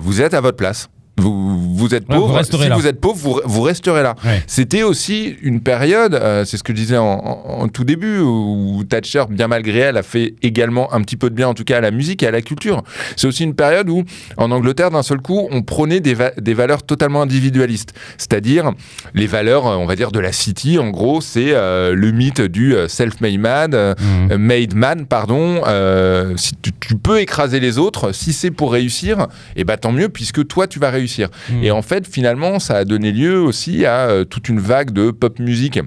vous 0.01 0.21
êtes 0.21 0.35
à 0.35 0.41
votre 0.41 0.57
place. 0.57 0.89
Vous, 1.17 1.75
vous 1.77 1.95
êtes 1.95 2.09
Ouais, 2.09 2.17
vous 2.17 2.23
pauvre. 2.23 2.35
resterez 2.37 2.65
si 2.65 2.69
là. 2.71 2.77
vous 2.77 2.87
êtes 2.89 3.01
pauvre, 3.01 3.17
vous, 3.17 3.41
vous 3.45 3.63
resterez 3.63 4.03
là. 4.03 4.17
Ouais. 4.25 4.43
C'était 4.49 4.83
aussi 4.83 5.37
une 5.43 5.61
période, 5.61 6.15
euh, 6.15 6.45
c'est 6.45 6.57
ce 6.57 6.65
que 6.65 6.73
je 6.73 6.77
disais 6.79 6.97
en, 6.97 7.05
en- 7.05 7.61
en 7.63 7.69
tout 7.69 7.85
début, 7.85 8.19
où 8.19 8.83
Thatcher, 8.89 9.23
bien 9.31 9.47
malgré 9.47 9.79
elle, 9.79 9.97
a 9.97 10.03
fait 10.03 10.35
également 10.43 10.93
un 10.93 11.01
petit 11.03 11.17
peu 11.17 11.31
de 11.31 11.35
bien, 11.37 11.47
en 11.49 11.55
tout 11.55 11.63
cas 11.63 11.79
à 11.79 11.81
la 11.81 11.93
musique 11.93 12.25
et 12.25 12.27
à 12.27 12.33
la 12.33 12.43
culture. 12.43 12.83
C'est 13.17 13.29
aussi 13.29 13.45
une 13.45 13.55
période 13.55 13.89
où, 13.89 14.03
en 14.39 14.51
Angleterre, 14.51 14.91
d'un 14.91 15.05
seul 15.05 15.21
coup, 15.21 15.47
on 15.53 15.63
prônait 15.63 16.01
des, 16.01 16.15
va- 16.15 16.33
des 16.37 16.53
valeurs 16.55 16.83
totalement 16.83 17.23
individualistes. 17.23 17.95
C'est-à-dire 18.19 18.73
les 19.15 19.29
valeurs, 19.29 19.69
euh, 19.69 19.77
on 19.77 19.87
va 19.87 19.95
dire, 19.95 20.11
de 20.11 20.19
la 20.19 20.33
city. 20.33 20.79
En 20.81 20.91
gros, 20.91 21.21
c'est 21.21 21.53
euh, 21.55 21.95
le 21.95 22.11
mythe 22.11 22.41
du 22.41 22.75
self-made 22.89 23.39
man, 23.39 23.71
euh, 23.75 23.95
made 24.37 24.75
man, 24.75 25.07
pardon. 25.07 25.63
euh, 25.69 26.37
si 26.37 26.57
tu, 26.61 26.73
tu 26.81 26.97
peux 26.97 27.21
écraser 27.21 27.61
les 27.61 27.79
autres, 27.79 28.11
si 28.13 28.33
c'est 28.33 28.51
pour 28.51 28.73
réussir, 28.73 29.29
et 29.55 29.63
bah 29.63 29.77
tant 29.77 29.93
mieux, 29.93 30.09
puisque 30.09 30.45
toi, 30.49 30.67
tu 30.67 30.81
vas 30.81 30.91
réussir. 30.91 31.04
Mhm. 31.07 31.65
Et 31.65 31.71
en 31.71 31.83
fait, 31.83 32.07
finalement, 32.07 32.59
ça 32.59 32.77
a 32.77 32.85
donné 32.85 33.13
lieu 33.13 33.41
aussi 33.41 33.85
à 33.87 34.09
euh, 34.09 34.25
toute 34.25 34.49
une 34.49 34.61
vague 34.61 34.91
de 34.91 35.11
pop 35.11 35.39
musique 35.39 35.81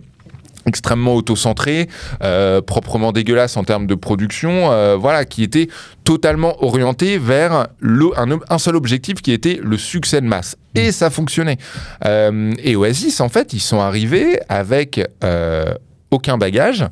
extrêmement 0.68 1.16
auto-centrée, 1.16 1.88
euh, 2.22 2.62
proprement 2.62 3.12
dégueulasse 3.12 3.58
en 3.58 3.64
termes 3.64 3.88
de 3.88 3.96
production, 3.96 4.72
euh, 4.72 4.98
voilà, 4.98 5.26
qui 5.26 5.42
était 5.42 5.70
totalement 6.04 6.62
orientée 6.64 7.18
vers 7.18 7.68
le, 7.80 8.08
un, 8.50 8.58
seul 8.58 8.76
objectif 8.76 9.22
qui 9.22 9.32
était 9.32 9.60
le 9.64 9.78
succès 9.78 10.22
de 10.22 10.28
masse. 10.28 10.58
Et 10.76 10.92
ça 10.92 11.10
fonctionnait. 11.10 11.58
Euh, 12.06 12.52
et 12.62 12.76
Oasis, 12.76 13.22
en 13.22 13.30
fait, 13.30 13.54
ils 13.54 13.62
sont 13.62 13.80
arrivés 13.80 14.40
avec 14.50 15.02
aucun 16.12 16.38
bagage, 16.38 16.86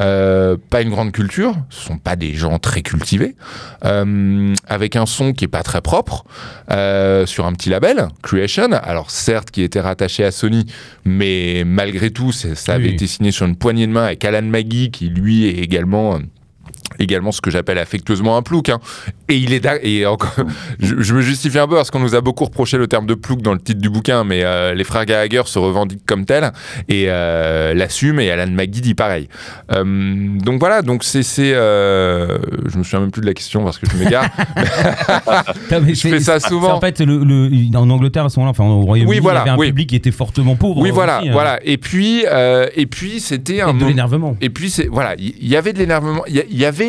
euh, 0.00 0.56
pas 0.70 0.82
une 0.82 0.90
grande 0.90 1.12
culture, 1.12 1.54
ce 1.68 1.86
sont 1.86 1.98
pas 1.98 2.16
des 2.16 2.34
gens 2.34 2.58
très 2.58 2.82
cultivés, 2.82 3.36
euh, 3.84 4.54
avec 4.66 4.96
un 4.96 5.06
son 5.06 5.32
qui 5.32 5.44
est 5.44 5.48
pas 5.48 5.62
très 5.62 5.80
propre, 5.82 6.24
euh, 6.70 7.26
sur 7.26 7.46
un 7.46 7.52
petit 7.52 7.68
label, 7.70 8.08
Creation, 8.22 8.72
alors 8.72 9.10
certes 9.10 9.50
qui 9.50 9.62
était 9.62 9.80
rattaché 9.80 10.24
à 10.24 10.30
Sony, 10.30 10.66
mais 11.04 11.64
malgré 11.66 12.10
tout, 12.10 12.32
ça 12.32 12.72
avait 12.74 12.88
Oui. 12.88 12.94
été 12.94 13.06
signé 13.06 13.30
sur 13.30 13.46
une 13.46 13.56
poignée 13.56 13.86
de 13.86 13.92
main 13.92 14.04
avec 14.04 14.24
Alan 14.24 14.42
Maggie, 14.42 14.90
qui 14.90 15.08
lui 15.08 15.46
est 15.46 15.58
également... 15.58 16.18
euh, 16.92 16.96
également 16.98 17.32
ce 17.32 17.40
que 17.40 17.50
j'appelle 17.50 17.78
affectueusement 17.78 18.36
un 18.36 18.42
plouc. 18.42 18.68
hein. 18.68 18.78
Et 19.28 19.36
il 19.36 19.52
est 19.52 19.60
et 19.82 20.06
encore, 20.06 20.34
je, 20.80 20.96
je 21.00 21.14
me 21.14 21.20
justifie 21.20 21.58
un 21.58 21.68
peu 21.68 21.74
parce 21.76 21.90
qu'on 21.90 22.00
nous 22.00 22.14
a 22.14 22.20
beaucoup 22.20 22.44
reproché 22.44 22.78
le 22.78 22.86
terme 22.86 23.06
de 23.06 23.14
plouc 23.14 23.42
dans 23.42 23.52
le 23.52 23.60
titre 23.60 23.80
du 23.80 23.90
bouquin, 23.90 24.24
mais 24.24 24.42
euh, 24.44 24.74
les 24.74 24.84
frères 24.84 25.04
Gallagher 25.04 25.42
se 25.46 25.58
revendiquent 25.58 26.04
comme 26.06 26.24
tels 26.24 26.50
et 26.88 27.04
euh, 27.08 27.74
l'assument. 27.74 28.20
Et 28.20 28.30
Alan 28.30 28.50
McGee 28.50 28.80
dit 28.80 28.94
pareil. 28.94 29.28
Euh, 29.72 29.84
donc 30.38 30.58
voilà, 30.60 30.82
donc 30.82 31.04
c'est, 31.04 31.22
euh, 31.38 32.38
je 32.66 32.78
me 32.78 32.82
souviens 32.82 33.00
même 33.00 33.10
plus 33.10 33.20
de 33.22 33.26
la 33.26 33.34
question 33.34 33.62
parce 33.64 33.78
que 33.78 33.86
je 33.90 33.96
m'égare. 33.96 34.24
Je 35.70 35.94
fais 36.08 36.20
ça 36.20 36.40
souvent. 36.40 36.72
En 36.74 36.80
fait, 36.80 37.00
le, 37.00 37.22
le- 37.24 37.76
en 37.76 37.88
Angleterre 37.90 38.24
à 38.24 38.28
ce 38.28 38.38
moment-là, 38.40 38.50
enfin 38.50 38.64
au 38.64 38.80
Royaume-Uni, 38.82 39.16
Oui, 39.16 39.20
voilà, 39.22 39.40
il 39.40 39.46
y 39.46 39.50
avait 39.50 39.56
un 39.56 39.58
oui. 39.58 39.66
public 39.68 39.88
qui 39.90 39.96
était 39.96 40.10
fortement 40.10 40.56
pauvre. 40.56 40.80
oui, 40.80 40.90
voilà, 40.90 41.18
aussi, 41.20 41.28
hein. 41.28 41.32
voilà. 41.32 41.58
Et 41.64 41.78
puis, 41.78 42.24
euh, 42.26 42.66
et 42.74 42.86
puis 42.86 43.20
c'était 43.20 43.60
un 43.60 43.74
de 43.74 43.84
l'énervement. 43.84 44.36
Et 44.40 44.50
puis 44.50 44.70
c'est 44.70 44.86
voilà, 44.86 45.14
il 45.18 45.34
y, 45.44 45.48
y 45.50 45.56
avait 45.56 45.72
de 45.72 45.78
l'énervement. 45.78 46.22
Il 46.28 46.36
y, 46.36 46.44
il 46.50 46.58
y 46.58 46.64
avait 46.64 46.79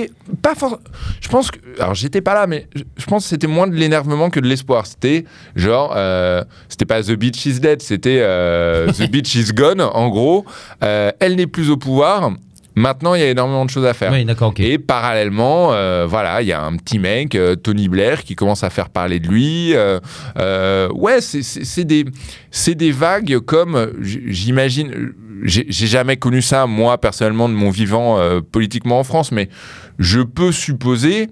pas 0.41 0.55
forcément. 0.55 0.81
Je 1.21 1.27
pense 1.29 1.51
que 1.51 1.59
alors 1.79 1.93
j'étais 1.95 2.21
pas 2.21 2.33
là, 2.33 2.47
mais 2.47 2.67
je, 2.75 2.83
je 2.97 3.05
pense 3.05 3.23
que 3.23 3.29
c'était 3.29 3.47
moins 3.47 3.67
de 3.67 3.75
l'énervement 3.75 4.29
que 4.29 4.39
de 4.39 4.47
l'espoir. 4.47 4.85
C'était 4.85 5.25
genre 5.55 5.93
euh, 5.95 6.43
c'était 6.69 6.85
pas 6.85 7.01
The 7.03 7.11
Beach 7.13 7.45
is 7.45 7.59
dead, 7.59 7.81
c'était 7.81 8.19
euh, 8.21 8.91
The 8.91 9.09
Beach 9.11 9.33
is 9.35 9.51
gone. 9.53 9.81
En 9.81 10.09
gros, 10.09 10.45
Euh, 10.83 11.11
elle 11.19 11.35
n'est 11.35 11.47
plus 11.47 11.69
au 11.69 11.77
pouvoir. 11.77 12.31
Maintenant, 12.75 13.15
il 13.15 13.21
y 13.21 13.23
a 13.23 13.29
énormément 13.29 13.65
de 13.65 13.69
choses 13.69 13.85
à 13.85 13.93
faire. 13.93 14.11
Oui. 14.11 14.25
Et 14.65 14.77
parallèlement, 14.77 15.73
euh, 15.73 16.05
voilà, 16.07 16.41
il 16.41 16.47
y 16.47 16.53
a 16.53 16.61
un 16.63 16.75
petit 16.77 16.99
mec, 16.99 17.35
euh, 17.35 17.55
Tony 17.55 17.89
Blair, 17.89 18.23
qui 18.23 18.35
commence 18.35 18.63
à 18.63 18.69
faire 18.69 18.89
parler 18.89 19.19
de 19.19 19.27
lui. 19.27 19.73
Euh, 19.75 20.87
ouais, 20.93 21.19
c'est- 21.21 21.83
des, 21.83 22.05
des 22.75 22.91
vagues 22.91 23.39
comme, 23.39 23.91
j'imagine, 24.01 25.13
j'ai 25.43 25.65
jamais 25.69 26.17
connu 26.17 26.41
ça, 26.41 26.65
moi, 26.67 26.97
personnellement, 26.99 27.49
de 27.49 27.53
mon 27.53 27.69
vivant 27.71 28.19
politiquement 28.51 28.99
en 28.99 29.03
France, 29.03 29.31
mais 29.31 29.49
je 29.99 30.21
peux 30.21 30.51
supposer 30.51 31.29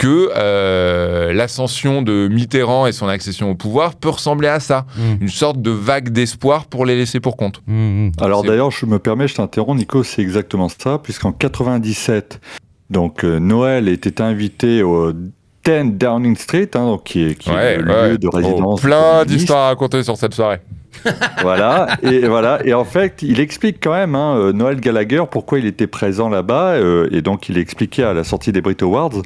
que 0.00 0.30
euh, 0.34 1.30
l'ascension 1.34 2.00
de 2.00 2.26
Mitterrand 2.26 2.86
et 2.86 2.92
son 2.92 3.06
accession 3.06 3.50
au 3.50 3.54
pouvoir 3.54 3.96
peut 3.96 4.08
ressembler 4.08 4.48
à 4.48 4.58
ça. 4.58 4.86
Mm. 4.96 5.02
Une 5.20 5.28
sorte 5.28 5.60
de 5.60 5.70
vague 5.70 6.08
d'espoir 6.08 6.64
pour 6.64 6.86
les 6.86 6.96
laisser 6.96 7.20
pour 7.20 7.36
compte. 7.36 7.60
Mm, 7.66 8.06
mm. 8.06 8.12
Alors 8.18 8.42
d'ailleurs, 8.42 8.70
je 8.70 8.86
me 8.86 8.98
permets, 8.98 9.28
je 9.28 9.34
t'interromps, 9.34 9.78
Nico, 9.78 10.02
c'est 10.02 10.22
exactement 10.22 10.70
ça, 10.70 10.98
puisqu'en 11.02 11.32
97, 11.32 12.40
donc 12.88 13.24
euh, 13.26 13.38
Noël 13.38 13.88
était 13.88 14.22
invité 14.22 14.82
au 14.82 15.12
10 15.12 15.98
Downing 15.98 16.34
Street, 16.36 16.70
hein, 16.74 16.86
donc, 16.86 17.04
qui 17.04 17.22
est, 17.22 17.34
qui 17.34 17.50
est 17.50 17.76
le 17.76 17.92
ouais. 17.92 18.10
lieu 18.12 18.18
de 18.18 18.28
Oh, 18.32 18.36
résidence. 18.36 18.80
plein 18.80 19.18
communiste. 19.18 19.26
d'histoires 19.36 19.64
à 19.64 19.68
raconter 19.68 20.02
sur 20.02 20.16
cette 20.16 20.32
soirée. 20.32 20.60
voilà, 21.42 21.88
et 22.02 22.26
voilà. 22.26 22.60
Et 22.64 22.74
en 22.74 22.84
fait, 22.84 23.22
il 23.22 23.38
explique 23.38 23.76
quand 23.82 23.92
même, 23.92 24.14
hein, 24.14 24.36
euh, 24.36 24.52
Noël 24.52 24.80
Gallagher, 24.80 25.24
pourquoi 25.30 25.58
il 25.58 25.66
était 25.66 25.86
présent 25.86 26.28
là-bas, 26.30 26.72
euh, 26.72 27.08
et 27.12 27.22
donc 27.22 27.48
il 27.48 27.58
expliquait 27.58 28.02
à 28.02 28.14
la 28.14 28.24
sortie 28.24 28.50
des 28.52 28.60
Brit 28.60 28.76
Awards 28.80 29.22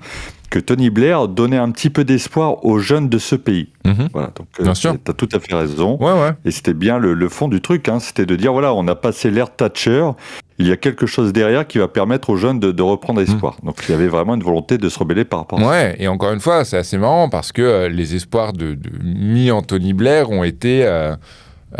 que 0.55 0.61
Tony 0.61 0.89
Blair 0.89 1.27
donnait 1.27 1.57
un 1.57 1.73
petit 1.73 1.91
peu 1.91 2.05
d'espoir 2.05 2.65
aux 2.65 2.79
jeunes 2.79 3.09
de 3.09 3.19
ce 3.19 3.35
pays. 3.35 3.71
Mhm. 3.85 4.09
Voilà, 4.13 4.29
donc 4.37 4.47
euh, 4.61 4.63
Bien 4.63 4.75
sûr. 4.75 4.95
t'as 5.03 5.13
tout 5.13 5.29
à 5.33 5.41
fait 5.41 5.53
raison. 5.53 5.97
Ouais, 6.01 6.13
ouais. 6.13 6.31
Et 6.45 6.53
c'était 6.53 6.75
bien 6.75 6.99
le, 6.99 7.13
le 7.13 7.29
fond 7.29 7.49
du 7.49 7.61
truc, 7.61 7.89
hein, 7.89 7.99
c'était 7.99 8.25
de 8.25 8.37
dire 8.37 8.53
voilà, 8.53 8.73
on 8.73 8.87
a 8.87 8.95
passé 8.95 9.33
l'ère 9.33 9.51
Thatcher, 9.53 10.11
il 10.59 10.69
y 10.69 10.71
a 10.71 10.77
quelque 10.77 11.07
chose 11.07 11.33
derrière 11.33 11.67
qui 11.67 11.79
va 11.79 11.89
permettre 11.89 12.31
aux 12.31 12.37
jeunes 12.37 12.61
de, 12.61 12.71
de 12.71 12.83
reprendre 12.85 13.21
espoir. 13.21 13.57
Donc 13.65 13.79
il 13.89 13.91
y 13.91 13.95
avait 13.97 14.07
vraiment 14.07 14.37
une 14.37 14.45
volonté 14.45 14.79
de 14.79 14.89
se 14.89 14.97
rebeller 14.97 15.25
par 15.25 15.41
rapport 15.41 15.59
à 15.59 15.63
ça. 15.63 15.69
Ouais, 15.69 15.97
et 15.99 16.07
encore 16.07 16.33
une 16.33 16.39
fois, 16.39 16.65
c'est 16.65 16.77
assez 16.79 16.99
marrant 16.99 17.29
parce 17.29 17.51
que 17.51 17.61
euh, 17.61 17.89
les 17.89 18.15
espoirs 18.15 18.53
de, 18.53 18.75
de 18.75 18.91
mis 19.03 19.51
Anthony 19.51 19.93
Blair 19.93 20.31
ont 20.31 20.45
été 20.45 20.87
euh, 20.87 21.17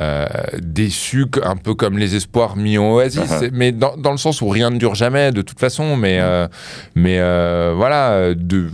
euh, 0.01 0.27
déçus, 0.61 1.27
que- 1.31 1.41
un 1.45 1.57
peu 1.57 1.75
comme 1.75 1.99
les 1.99 2.15
espoirs 2.17 2.57
mis 2.57 2.79
en 2.79 2.93
Oasis, 2.93 3.21
Uh-huh. 3.31 3.51
mais 3.53 3.73
dans, 3.73 3.97
dans 3.97 4.11
le 4.13 4.17
sens 4.19 4.43
où 4.43 4.49
rien 4.49 4.71
ne 4.71 4.79
dure 4.79 4.95
jamais 4.95 5.33
de 5.33 5.43
toute 5.43 5.59
façon. 5.61 5.97
Mais, 5.97 6.19
euh, 6.21 6.47
mais 6.95 7.19
euh, 7.21 7.73
voilà, 7.77 8.35
de, 8.35 8.71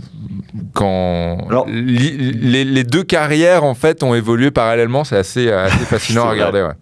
quand 0.73 1.37
Alors- 1.49 1.67
li- 1.67 2.17
les, 2.17 2.63
les 2.65 2.83
deux 2.83 3.03
carrières 3.03 3.63
en 3.63 3.73
fait 3.75 4.03
ont 4.03 4.15
évolué 4.15 4.51
parallèlement, 4.51 5.03
c'est 5.03 5.17
assez, 5.17 5.51
assez 5.51 5.77
fascinant 5.85 6.25
à 6.25 6.31
regarder. 6.31 6.61
Ouais. 6.61 6.73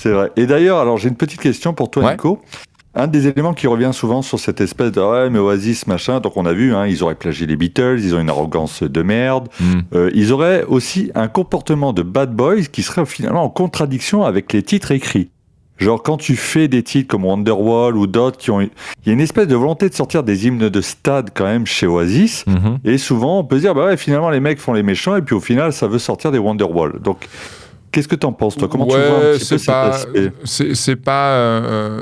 C'est 0.00 0.10
vrai. 0.12 0.30
Et 0.36 0.46
d'ailleurs, 0.46 0.78
alors 0.78 0.98
j'ai 0.98 1.08
une 1.08 1.16
petite 1.16 1.40
question 1.40 1.72
pour 1.72 1.90
toi, 1.90 2.04
Ouais. 2.04 2.10
Nico. 2.12 2.42
Un 2.96 3.06
des 3.06 3.28
éléments 3.28 3.54
qui 3.54 3.66
revient 3.66 3.90
souvent 3.92 4.22
sur 4.22 4.38
cette 4.38 4.60
espèce 4.60 4.92
de 4.92 5.00
ouais 5.00 5.30
mais 5.30 5.38
Oasis 5.38 5.86
machin, 5.86 6.20
donc 6.20 6.36
on 6.36 6.46
a 6.46 6.52
vu, 6.52 6.74
hein, 6.74 6.86
ils 6.86 7.02
auraient 7.02 7.14
plagié 7.14 7.46
les 7.46 7.56
Beatles, 7.56 8.00
ils 8.00 8.14
ont 8.14 8.20
une 8.20 8.30
arrogance 8.30 8.82
de 8.82 9.02
merde, 9.02 9.48
Mm. 9.60 9.80
Euh, 9.94 10.10
ils 10.14 10.32
auraient 10.32 10.64
aussi 10.64 11.10
un 11.14 11.28
comportement 11.28 11.92
de 11.92 12.02
bad 12.02 12.34
boys 12.34 12.62
qui 12.72 12.82
serait 12.82 13.06
finalement 13.06 13.44
en 13.44 13.48
contradiction 13.48 14.24
avec 14.24 14.52
les 14.52 14.62
titres 14.62 14.92
écrits. 14.92 15.30
Genre 15.78 16.02
quand 16.02 16.16
tu 16.16 16.36
fais 16.36 16.68
des 16.68 16.82
titres 16.82 17.08
comme 17.08 17.24
Wonderwall 17.24 17.96
ou 17.96 18.06
d'autres 18.06 18.38
qui 18.38 18.50
ont, 18.50 18.62
il 18.62 18.70
y 19.04 19.10
a 19.10 19.12
une 19.12 19.20
espèce 19.20 19.46
de 19.46 19.54
volonté 19.54 19.88
de 19.90 19.94
sortir 19.94 20.22
des 20.22 20.46
hymnes 20.46 20.70
de 20.70 20.80
stade 20.80 21.30
quand 21.34 21.44
même 21.44 21.66
chez 21.66 21.86
Oasis. 21.86 22.46
Mhm. 22.46 22.78
Et 22.84 22.96
souvent, 22.96 23.40
on 23.40 23.44
peut 23.44 23.56
se 23.56 23.62
dire, 23.62 23.74
bah 23.74 23.86
ouais, 23.86 23.96
finalement, 23.98 24.30
les 24.30 24.40
mecs 24.40 24.58
font 24.58 24.72
les 24.72 24.82
méchants, 24.82 25.16
et 25.16 25.22
puis 25.22 25.34
au 25.34 25.40
final, 25.40 25.74
ça 25.74 25.86
veut 25.86 25.98
sortir 25.98 26.32
des 26.32 26.38
Wonderwall. 26.38 26.98
Donc, 27.00 27.28
qu'est-ce 27.92 28.08
que 28.08 28.14
t'en 28.16 28.32
penses, 28.32 28.56
toi? 28.56 28.68
Comment 28.68 28.86
tu 28.86 28.92
vois 28.92 29.00
un 29.00 29.38
petit 29.38 29.54
peu 29.56 29.58
pas, 29.64 29.98
c'est 30.74 30.96
pas, 30.96 31.30
euh, 31.36 32.00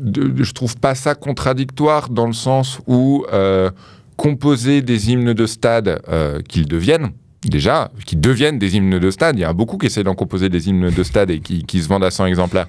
de- 0.00 0.28
de- 0.28 0.42
je 0.42 0.52
trouve 0.52 0.76
pas 0.76 0.94
ça 0.94 1.14
contradictoire 1.14 2.08
dans 2.08 2.26
le 2.26 2.32
sens 2.32 2.78
où 2.86 3.24
euh, 3.32 3.70
composer 4.16 4.82
des 4.82 5.10
hymnes 5.10 5.32
de 5.32 5.46
stade 5.46 6.00
euh, 6.08 6.40
qu'ils 6.42 6.66
deviennent. 6.68 7.10
Déjà, 7.44 7.90
qui 8.06 8.14
deviennent 8.14 8.58
des 8.60 8.76
hymnes 8.76 9.00
de 9.00 9.10
stade. 9.10 9.36
Il 9.36 9.42
y 9.42 9.46
en 9.46 9.50
a 9.50 9.52
beaucoup 9.52 9.76
qui 9.76 9.86
essaient 9.86 10.04
d'en 10.04 10.14
composer 10.14 10.48
des 10.48 10.68
hymnes 10.68 10.90
de 10.90 11.02
stade 11.02 11.28
et 11.30 11.40
qui, 11.40 11.64
qui 11.64 11.80
se 11.82 11.88
vendent 11.88 12.04
à 12.04 12.10
100 12.12 12.26
exemplaires. 12.26 12.68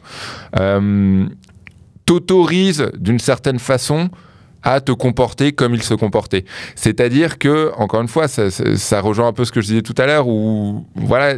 Euh, 0.60 1.26
T'autorise 2.06 2.88
d'une 2.98 3.20
certaine 3.20 3.60
façon 3.60 4.10
à 4.64 4.82
te 4.82 4.92
comporter 4.92 5.52
comme 5.52 5.76
il 5.76 5.84
se 5.84 5.94
comportait. 5.94 6.46
C'est-à-dire 6.76 7.38
que, 7.38 7.72
encore 7.78 8.02
une 8.02 8.08
fois, 8.08 8.28
ça, 8.28 9.02
rejoint 9.02 9.28
un 9.28 9.34
peu 9.34 9.46
ce 9.46 9.52
que 9.52 9.62
je 9.62 9.68
disais 9.68 9.82
tout 9.82 9.96
à 9.98 10.06
l'heure, 10.06 10.28
où, 10.28 10.86
voilà, 10.96 11.36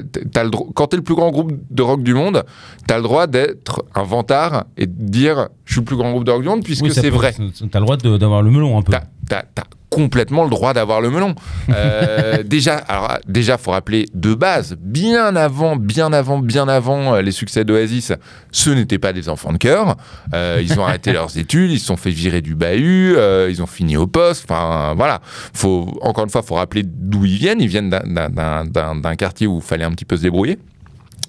quand 0.76 0.88
t'es 0.88 0.98
le 0.98 1.04
plus 1.04 1.16
grand 1.16 1.32
groupe 1.32 1.54
de 1.70 1.82
rock 1.82 2.04
du 2.04 2.14
monde, 2.14 2.44
t'as 2.88 2.98
le 2.98 3.04
droit 3.04 3.28
d'être 3.28 3.84
un 3.96 4.04
vantard 4.04 4.66
et 4.78 4.86
de 4.88 4.94
dire 4.94 5.50
je 5.66 5.74
suis 5.74 5.82
le 5.82 5.86
plus 5.86 5.96
grand 5.96 6.12
groupe 6.12 6.24
de 6.24 6.32
rock 6.32 6.42
du 6.42 6.48
monde 6.48 6.64
puisque 6.64 6.84
Oui, 6.84 6.92
c'est 6.94 7.10
vrai. 7.10 7.34
T'as 7.72 7.80
le 7.80 7.86
droit 7.86 7.98
d'avoir 7.98 8.42
le 8.42 8.52
melon 8.52 8.78
un 8.78 8.82
peu. 8.82 8.94
T'as, 9.28 9.44
complètement 9.90 10.44
le 10.44 10.50
droit 10.50 10.74
d'avoir 10.74 11.02
le 11.02 11.10
melon. 11.10 11.36
Euh, 11.76 12.44
déjà, 12.44 12.76
alors 12.76 13.18
déjà, 13.28 13.58
faut 13.58 13.72
rappeler 13.72 14.06
de 14.14 14.34
base, 14.34 14.78
bien 14.80 15.36
avant, 15.36 15.76
bien 15.76 16.14
avant, 16.14 16.38
bien 16.38 16.68
avant 16.68 17.16
euh, 17.16 17.22
les 17.22 17.32
succès 17.32 17.66
d'Oasis, 17.66 18.14
ce 18.52 18.70
n'étaient 18.70 19.00
pas 19.00 19.14
des 19.14 19.30
enfants 19.30 19.52
de 19.52 19.58
cœur. 19.58 19.98
Euh, 20.34 20.62
ils 20.62 20.80
ont 20.80 20.86
arrêté 20.86 21.12
leurs 21.14 21.38
études, 21.38 21.72
ils 21.72 21.80
se 21.80 21.88
sont 21.88 21.98
fait 21.98 22.12
virer 22.12 22.42
du 22.42 22.56
bahut, 22.56 23.16
euh, 23.18 23.50
ils 23.50 23.62
ont 23.64 23.68
fini 23.68 23.98
au 23.98 24.08
poste. 24.08 24.46
Enfin, 24.50 24.94
voilà. 24.96 25.22
Faut 25.54 25.98
encore 26.02 26.24
une 26.24 26.30
fois, 26.30 26.44
faut 26.44 26.56
rappeler 26.56 26.84
d'où 26.86 27.26
ils 27.26 27.38
viennent. 27.38 27.60
Ils 27.60 27.68
viennent 27.68 27.90
d'un 27.90 29.16
quartier 29.18 29.48
où 29.48 29.58
il 29.58 29.64
fallait 29.64 29.86
un 29.86 29.92
petit 29.92 30.06
peu 30.06 30.16
se 30.16 30.22
débrouiller. 30.22 30.60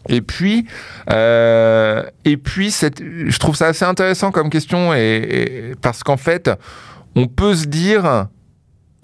Et 0.09 0.21
puis, 0.21 0.67
euh, 1.11 2.03
et 2.25 2.37
puis 2.37 2.71
je 2.71 3.39
trouve 3.39 3.57
ça 3.57 3.67
assez 3.67 3.85
intéressant 3.85 4.31
comme 4.31 4.51
question 4.51 4.93
parce 5.81 6.03
qu'en 6.03 6.17
fait, 6.17 6.51
on 7.15 7.27
peut 7.27 7.55
se 7.55 7.67
dire, 7.67 8.27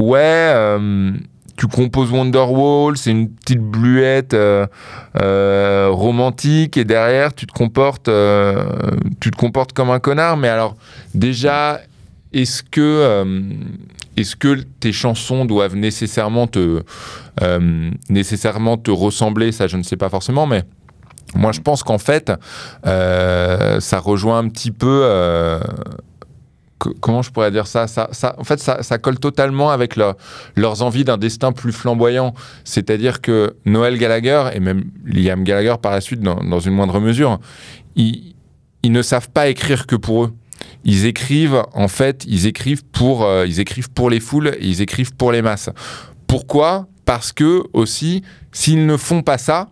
ouais, 0.00 0.20
euh, 0.20 1.12
tu 1.56 1.66
composes 1.66 2.10
Wonderwall, 2.10 2.96
c'est 2.96 3.10
une 3.10 3.30
petite 3.30 3.60
bluette 3.60 4.34
euh, 4.34 4.66
romantique 5.90 6.76
et 6.76 6.84
derrière 6.84 7.34
tu 7.34 7.46
te 7.46 7.52
comportes, 7.52 8.10
tu 9.20 9.30
te 9.30 9.36
comportes 9.36 9.72
comme 9.72 9.90
un 9.90 10.00
connard. 10.00 10.36
Mais 10.36 10.48
alors, 10.48 10.76
déjà, 11.14 11.80
est-ce 12.32 12.62
que, 12.62 13.24
est-ce 14.16 14.36
que 14.36 14.62
tes 14.80 14.92
chansons 14.92 15.44
doivent 15.44 15.76
nécessairement 15.76 16.46
te, 16.46 16.82
nécessairement 18.08 18.76
te 18.76 18.90
ressembler? 18.90 19.52
Ça, 19.52 19.66
je 19.66 19.76
ne 19.76 19.82
sais 19.82 19.96
pas 19.96 20.08
forcément, 20.08 20.46
mais 20.46 20.64
moi, 21.34 21.52
je 21.52 21.60
pense 21.60 21.82
qu'en 21.82 21.98
fait, 21.98 22.32
euh, 22.86 23.80
ça 23.80 23.98
rejoint 23.98 24.38
un 24.38 24.48
petit 24.48 24.70
peu. 24.70 25.00
euh, 25.04 25.60
co- 26.78 26.94
comment 27.00 27.22
je 27.22 27.30
pourrais 27.30 27.50
dire 27.50 27.66
ça, 27.66 27.86
En 28.38 28.44
fait, 28.44 28.60
ça, 28.60 28.98
colle 28.98 29.18
totalement 29.18 29.70
avec 29.70 29.96
leur- 29.96 30.16
leurs 30.56 30.82
envies 30.82 31.04
d'un 31.04 31.18
destin 31.18 31.52
plus 31.52 31.72
flamboyant. 31.72 32.34
C'est-à-dire 32.64 33.20
que 33.20 33.56
Noël 33.64 33.98
Gallagher, 33.98 34.50
et 34.54 34.60
même 34.60 34.84
Liam 35.04 35.44
Gallagher 35.44 35.76
par 35.80 35.92
la 35.92 36.00
suite, 36.00 36.20
dans, 36.20 36.60
une 36.60 36.74
moindre 36.74 37.00
mesure, 37.00 37.38
ils, 37.96 38.34
ils 38.82 38.92
ne 38.92 39.02
savent 39.02 39.30
pas 39.30 39.48
écrire 39.48 39.86
que 39.86 39.96
pour 39.96 40.24
eux. 40.24 40.32
Ils 40.84 41.06
écrivent, 41.06 41.62
en 41.72 41.88
fait, 41.88 42.24
ils 42.26 42.46
écrivent 42.46 42.84
pour, 42.84 43.24
euh, 43.24 43.46
ils 43.46 43.58
écrivent 43.60 43.90
pour 43.90 44.10
les 44.10 44.20
foules, 44.20 44.48
et 44.48 44.66
ils 44.66 44.80
écrivent 44.82 45.14
pour 45.14 45.32
les 45.32 45.42
masses. 45.42 45.70
Pourquoi? 46.26 46.86
Parce 47.04 47.32
que 47.32 47.62
aussi, 47.72 48.22
s'ils 48.52 48.86
ne 48.86 48.96
font 48.96 49.22
pas 49.22 49.38
ça, 49.38 49.68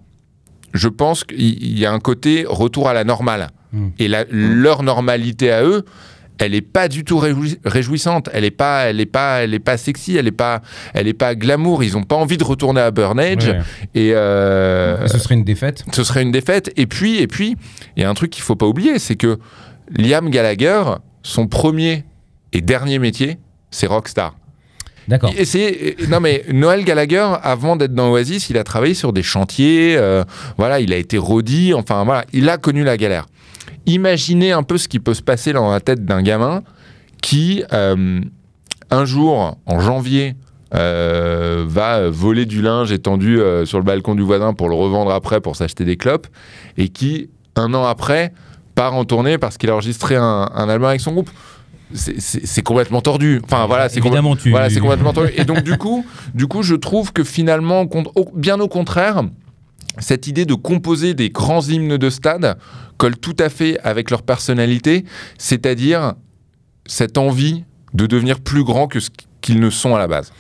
je 0.73 0.89
pense 0.89 1.25
qu'il 1.25 1.41
il 1.41 1.79
y 1.79 1.87
a 1.87 1.93
un 1.93 1.99
côté 2.01 2.45
retour 2.49 2.89
à 2.89 2.95
la 2.95 3.05
normale. 3.05 3.49
Mm. 3.73 3.89
Et 3.99 4.09
la- 4.09 4.25
leur 4.31 4.83
normalité 4.83 5.51
à 5.53 5.65
eux, 5.65 5.85
elle 6.39 6.53
n'est 6.53 6.63
pas 6.63 6.89
du 6.89 7.05
tout 7.05 7.19
réjoui- 7.19 7.59
réjouissante. 7.67 8.31
Elle 8.33 8.43
n'est 8.45 8.51
pas, 8.51 8.85
elle 8.85 8.99
est 9.01 9.07
pas, 9.07 9.43
elle 9.43 9.53
est 9.53 9.59
pas 9.59 9.77
sexy. 9.77 10.17
Elle 10.17 10.25
n'est 10.25 10.31
pas, 10.33 10.63
elle 10.95 11.07
est 11.07 11.13
pas 11.13 11.35
glamour. 11.35 11.85
Ils 11.85 11.93
n'ont 11.93 12.03
pas 12.03 12.17
envie 12.17 12.39
de 12.39 12.45
retourner 12.45 12.81
à 12.81 12.91
Burnage. 12.91 13.47
Ouais. 13.49 13.61
Et 13.95 14.15
euh, 14.15 15.07
Ce 15.07 15.19
serait 15.19 15.35
une 15.35 15.45
défaite. 15.45 15.85
ce 15.93 16.03
serait 16.03 16.23
une 16.23 16.33
défaite. 16.33 16.73
Et 16.77 16.87
puis, 16.87 17.19
et 17.19 17.27
puis, 17.27 17.57
il 17.97 18.03
y 18.03 18.07
a 18.07 18.11
un 18.11 18.15
truc 18.15 18.31
qu'il 18.31 18.43
faut 18.43 18.57
pas 18.57 18.67
oublier, 18.67 18.99
c'est 18.99 19.17
que 19.17 19.39
Liam 19.97 20.31
Gallagher, 20.31 20.83
son 21.23 21.47
premier 21.47 22.05
et 22.55 22.63
dernier 22.63 22.99
métier, 22.99 23.39
c'est 23.71 23.87
rockstar. 23.87 24.35
D'accord. 25.11 25.33
Non 26.09 26.21
mais 26.21 26.45
Noël 26.53 26.85
Gallagher 26.85 27.27
avant 27.43 27.75
d'être 27.75 27.95
dans 27.95 28.13
Oasis, 28.13 28.49
il 28.49 28.57
a 28.57 28.63
travaillé 28.63 28.95
sur 28.95 29.13
des 29.13 29.25
chantiers, 29.25 29.97
euh, 29.97 30.23
voilà, 30.57 30.79
il 30.79 30.93
a 30.93 30.97
été 30.97 31.19
rôdi, 31.19 31.75
enfin 31.75 32.05
voilà, 32.05 32.25
il 32.33 32.49
a 32.49 32.59
connu 32.59 32.85
la 32.85 32.97
galère. 32.97 33.27
Imaginez 33.87 34.53
un 34.53 34.63
peu 34.63 34.79
ce 34.79 34.87
qui 34.87 35.01
peut 35.01 35.15
se 35.15 35.23
passer 35.23 35.53
dans 35.53 35.73
la 35.73 35.81
tête 35.81 36.05
d'un 36.05 36.23
gamin 36.23 36.63
qui 37.21 37.65
euh, 37.73 38.21
un 38.91 39.05
jour 39.05 39.59
en 39.67 39.81
janvier 39.81 40.37
euh, 40.77 41.65
va 41.67 42.09
voler 42.09 42.47
du 42.47 42.63
linge 42.63 42.93
étendu 42.93 43.41
sur 43.65 43.79
le 43.79 43.85
balcon 43.85 44.15
du 44.15 44.23
voisin 44.23 44.55
pour 44.55 44.69
le 44.69 44.77
revendre 44.77 45.11
après 45.11 45.41
pour 45.41 45.57
s'acheter 45.57 45.85
des 45.85 45.97
clopes 45.97 46.29
et 46.79 46.89
qui 46.89 47.31
un 47.57 47.75
an 47.75 47.85
après 47.85 48.33
part 48.77 48.95
en 48.95 49.05
tournée 49.05 49.39
parce 49.39 49.59
qu'il 49.59 49.71
a 49.71 49.73
enregistré 49.73 50.15
un 50.15 50.69
album 50.69 50.85
avec 50.85 51.01
son 51.01 51.11
groupe. 51.11 51.31
C'est- 51.95 52.63
complètement 52.63 53.01
tordu. 53.01 53.41
Enfin 53.45 53.67
voilà, 53.67 53.89
c'est 53.89 54.01
complètement 54.01 54.37
tu. 54.37 54.51
voilà, 54.51 54.69
complètement 54.81 55.13
tordu. 55.13 55.33
Et 55.37 55.45
donc, 55.45 55.63
du 55.63 55.77
coup, 55.77 56.05
du 56.35 56.47
coup, 56.47 56.63
je 56.63 56.75
trouve 56.75 57.13
que 57.13 57.25
finalement, 57.25 57.87
bien 58.35 58.61
au 58.61 58.69
contraire, 58.69 59.23
cette 59.99 60.27
idée 60.27 60.45
de 60.45 60.55
composer 60.55 61.15
des 61.15 61.31
grands 61.31 61.63
hymnes 61.63 61.97
de 61.97 62.11
stade 62.11 62.57
colle 62.97 63.17
tout 63.17 63.37
à 63.39 63.49
fait 63.49 63.79
avec 63.81 64.11
leur 64.11 64.23
personnalité, 64.23 65.05
c'est-à-dire 65.39 66.15
cette 66.87 67.19
envie 67.19 67.65
de 67.95 68.07
devenir 68.07 68.41
plus 68.41 68.63
grand 68.63 68.87
que 68.87 69.01
ce 69.01 69.11
qu'ils 69.41 69.59
ne 69.61 69.71
sont 69.71 69.95
à 69.97 69.99
la 69.99 70.07
base. 70.07 70.33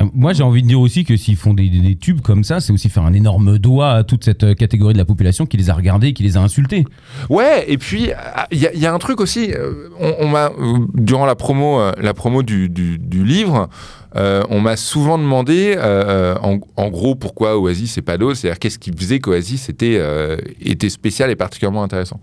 Euh, 0.00 0.04
Moi, 0.14 0.32
j'ai 0.32 0.42
envie 0.42 0.62
de 0.62 0.68
dire 0.68 0.80
aussi 0.80 1.04
que 1.04 1.16
s'ils 1.16 1.36
font 1.36 1.54
des, 1.54 1.96
tubes 2.00 2.20
comme 2.20 2.44
ça, 2.44 2.60
c'est 2.60 2.72
aussi 2.72 2.88
faire 2.88 3.02
un 3.04 3.12
énorme 3.12 3.58
doigt 3.58 3.92
à 3.92 4.04
toute 4.04 4.24
cette 4.24 4.44
euh, 4.44 4.54
catégorie 4.54 4.92
de 4.92 4.98
la 4.98 5.04
population 5.04 5.46
qui 5.46 5.56
les 5.56 5.70
a 5.70 5.74
regardés, 5.74 6.12
qui 6.12 6.22
les 6.22 6.36
a 6.36 6.40
insultés. 6.40 6.84
Ouais, 7.28 7.64
et 7.66 7.76
puis 7.78 8.10
ah, 8.16 8.46
il 8.52 8.58
y, 8.58 8.66
a- 8.66 8.72
il 8.74 8.80
y 8.80 8.86
a 8.86 8.94
un 8.94 8.98
truc 8.98 9.20
aussi. 9.20 9.52
euh, 9.52 9.88
On, 9.98 10.32
on 10.32 10.86
durant 10.94 11.26
la 11.26 11.34
promo, 11.34 11.80
la 12.00 12.14
promo 12.14 12.42
du 12.42 12.68
livre, 13.12 13.68
euh, 14.16 14.42
on 14.48 14.60
m'a 14.60 14.76
souvent 14.76 15.18
demandé, 15.18 15.74
euh, 15.78 16.34
en, 16.42 16.58
en 16.76 16.88
gros, 16.88 17.14
pourquoi 17.14 17.58
Oasis 17.58 17.98
et 17.98 18.02
pas 18.02 18.18
d'autres. 18.18 18.36
C'est-à-dire 18.36 18.58
qu'est-ce 18.58 18.78
qui 18.78 18.92
faisait 18.92 19.20
qu'Oasis 19.20 19.68
était 19.68 19.96
euh, 19.98 20.36
était 20.60 20.90
spécial 20.90 21.30
et 21.30 21.36
particulièrement 21.36 21.82
intéressant. 21.82 22.20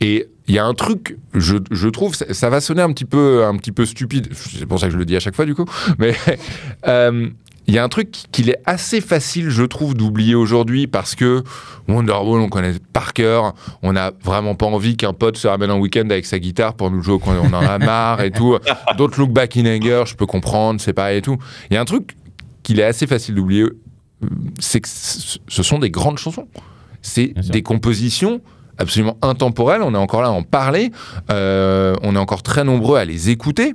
Et 0.00 0.28
il 0.48 0.54
y 0.54 0.58
a 0.58 0.64
un 0.64 0.74
truc, 0.74 1.16
je, 1.34 1.56
je 1.70 1.88
trouve, 1.88 2.14
ça, 2.16 2.34
ça 2.34 2.50
va 2.50 2.60
sonner 2.60 2.82
un 2.82 2.92
petit 2.92 3.04
peu 3.04 3.44
un 3.44 3.56
petit 3.56 3.72
peu 3.72 3.86
stupide. 3.86 4.28
C'est 4.32 4.66
pour 4.66 4.80
ça 4.80 4.86
que 4.86 4.92
je 4.92 4.98
le 4.98 5.04
dis 5.04 5.16
à 5.16 5.20
chaque 5.20 5.36
fois 5.36 5.46
du 5.46 5.54
coup, 5.54 5.64
mais 5.98 6.14
euh, 6.88 7.28
il 7.66 7.74
y 7.74 7.78
a 7.78 7.84
un 7.84 7.88
truc 7.88 8.10
qu'il 8.32 8.50
est 8.50 8.58
assez 8.66 9.00
facile, 9.00 9.50
je 9.50 9.62
trouve, 9.62 9.94
d'oublier 9.94 10.34
aujourd'hui 10.34 10.86
parce 10.86 11.14
que 11.14 11.42
Wonderwall, 11.88 12.40
on 12.40 12.48
connaît 12.48 12.74
par 12.92 13.12
cœur. 13.12 13.54
On 13.82 13.92
n'a 13.92 14.12
vraiment 14.22 14.54
pas 14.54 14.66
envie 14.66 14.96
qu'un 14.96 15.12
pote 15.12 15.36
se 15.36 15.46
ramène 15.46 15.70
en 15.70 15.78
week-end 15.78 16.08
avec 16.10 16.26
sa 16.26 16.38
guitare 16.38 16.74
pour 16.74 16.90
nous 16.90 17.02
jouer 17.02 17.18
quand 17.24 17.32
on 17.32 17.52
en 17.52 17.62
a 17.62 17.78
marre 17.78 18.22
et 18.22 18.30
tout. 18.30 18.58
D'autres 18.96 19.18
look 19.18 19.30
back 19.30 19.56
in 19.56 19.66
anger, 19.66 20.04
je 20.06 20.16
peux 20.16 20.26
comprendre, 20.26 20.80
c'est 20.80 20.92
pareil 20.92 21.18
et 21.18 21.22
tout. 21.22 21.38
Il 21.70 21.74
y 21.74 21.76
a 21.76 21.80
un 21.80 21.84
truc 21.84 22.16
qu'il 22.62 22.80
est 22.80 22.84
assez 22.84 23.06
facile 23.06 23.34
d'oublier, 23.34 23.66
c'est 24.58 24.80
que 24.80 24.88
ce 24.88 25.62
sont 25.62 25.78
des 25.78 25.90
grandes 25.90 26.18
chansons. 26.18 26.48
C'est 27.00 27.34
des 27.50 27.62
compositions 27.62 28.40
absolument 28.78 29.16
intemporelles. 29.22 29.82
On 29.82 29.94
est 29.94 29.98
encore 29.98 30.22
là 30.22 30.28
à 30.28 30.32
en 30.32 30.42
parler. 30.42 30.92
Euh, 31.30 31.94
on 32.02 32.14
est 32.14 32.18
encore 32.18 32.42
très 32.42 32.64
nombreux 32.64 32.98
à 32.98 33.04
les 33.04 33.30
écouter. 33.30 33.74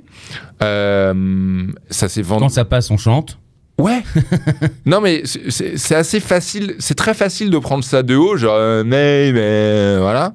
Euh, 0.62 1.66
ça 1.90 2.08
s'est 2.08 2.22
vendu. 2.22 2.42
Quand 2.42 2.48
ça 2.48 2.64
passe, 2.64 2.90
on 2.90 2.96
chante. 2.96 3.38
Ouais. 3.78 4.02
non 4.86 5.00
mais 5.00 5.22
c'est- 5.24 5.94
assez 5.94 6.20
facile, 6.20 6.74
c'est 6.78 6.96
très 6.96 7.14
facile 7.14 7.50
de 7.50 7.58
prendre 7.58 7.84
ça 7.84 8.02
de 8.02 8.16
haut, 8.16 8.36
genre 8.36 8.56
euh, 8.56 8.82
mais 8.84 9.32
mais 9.32 9.98
voilà. 9.98 10.34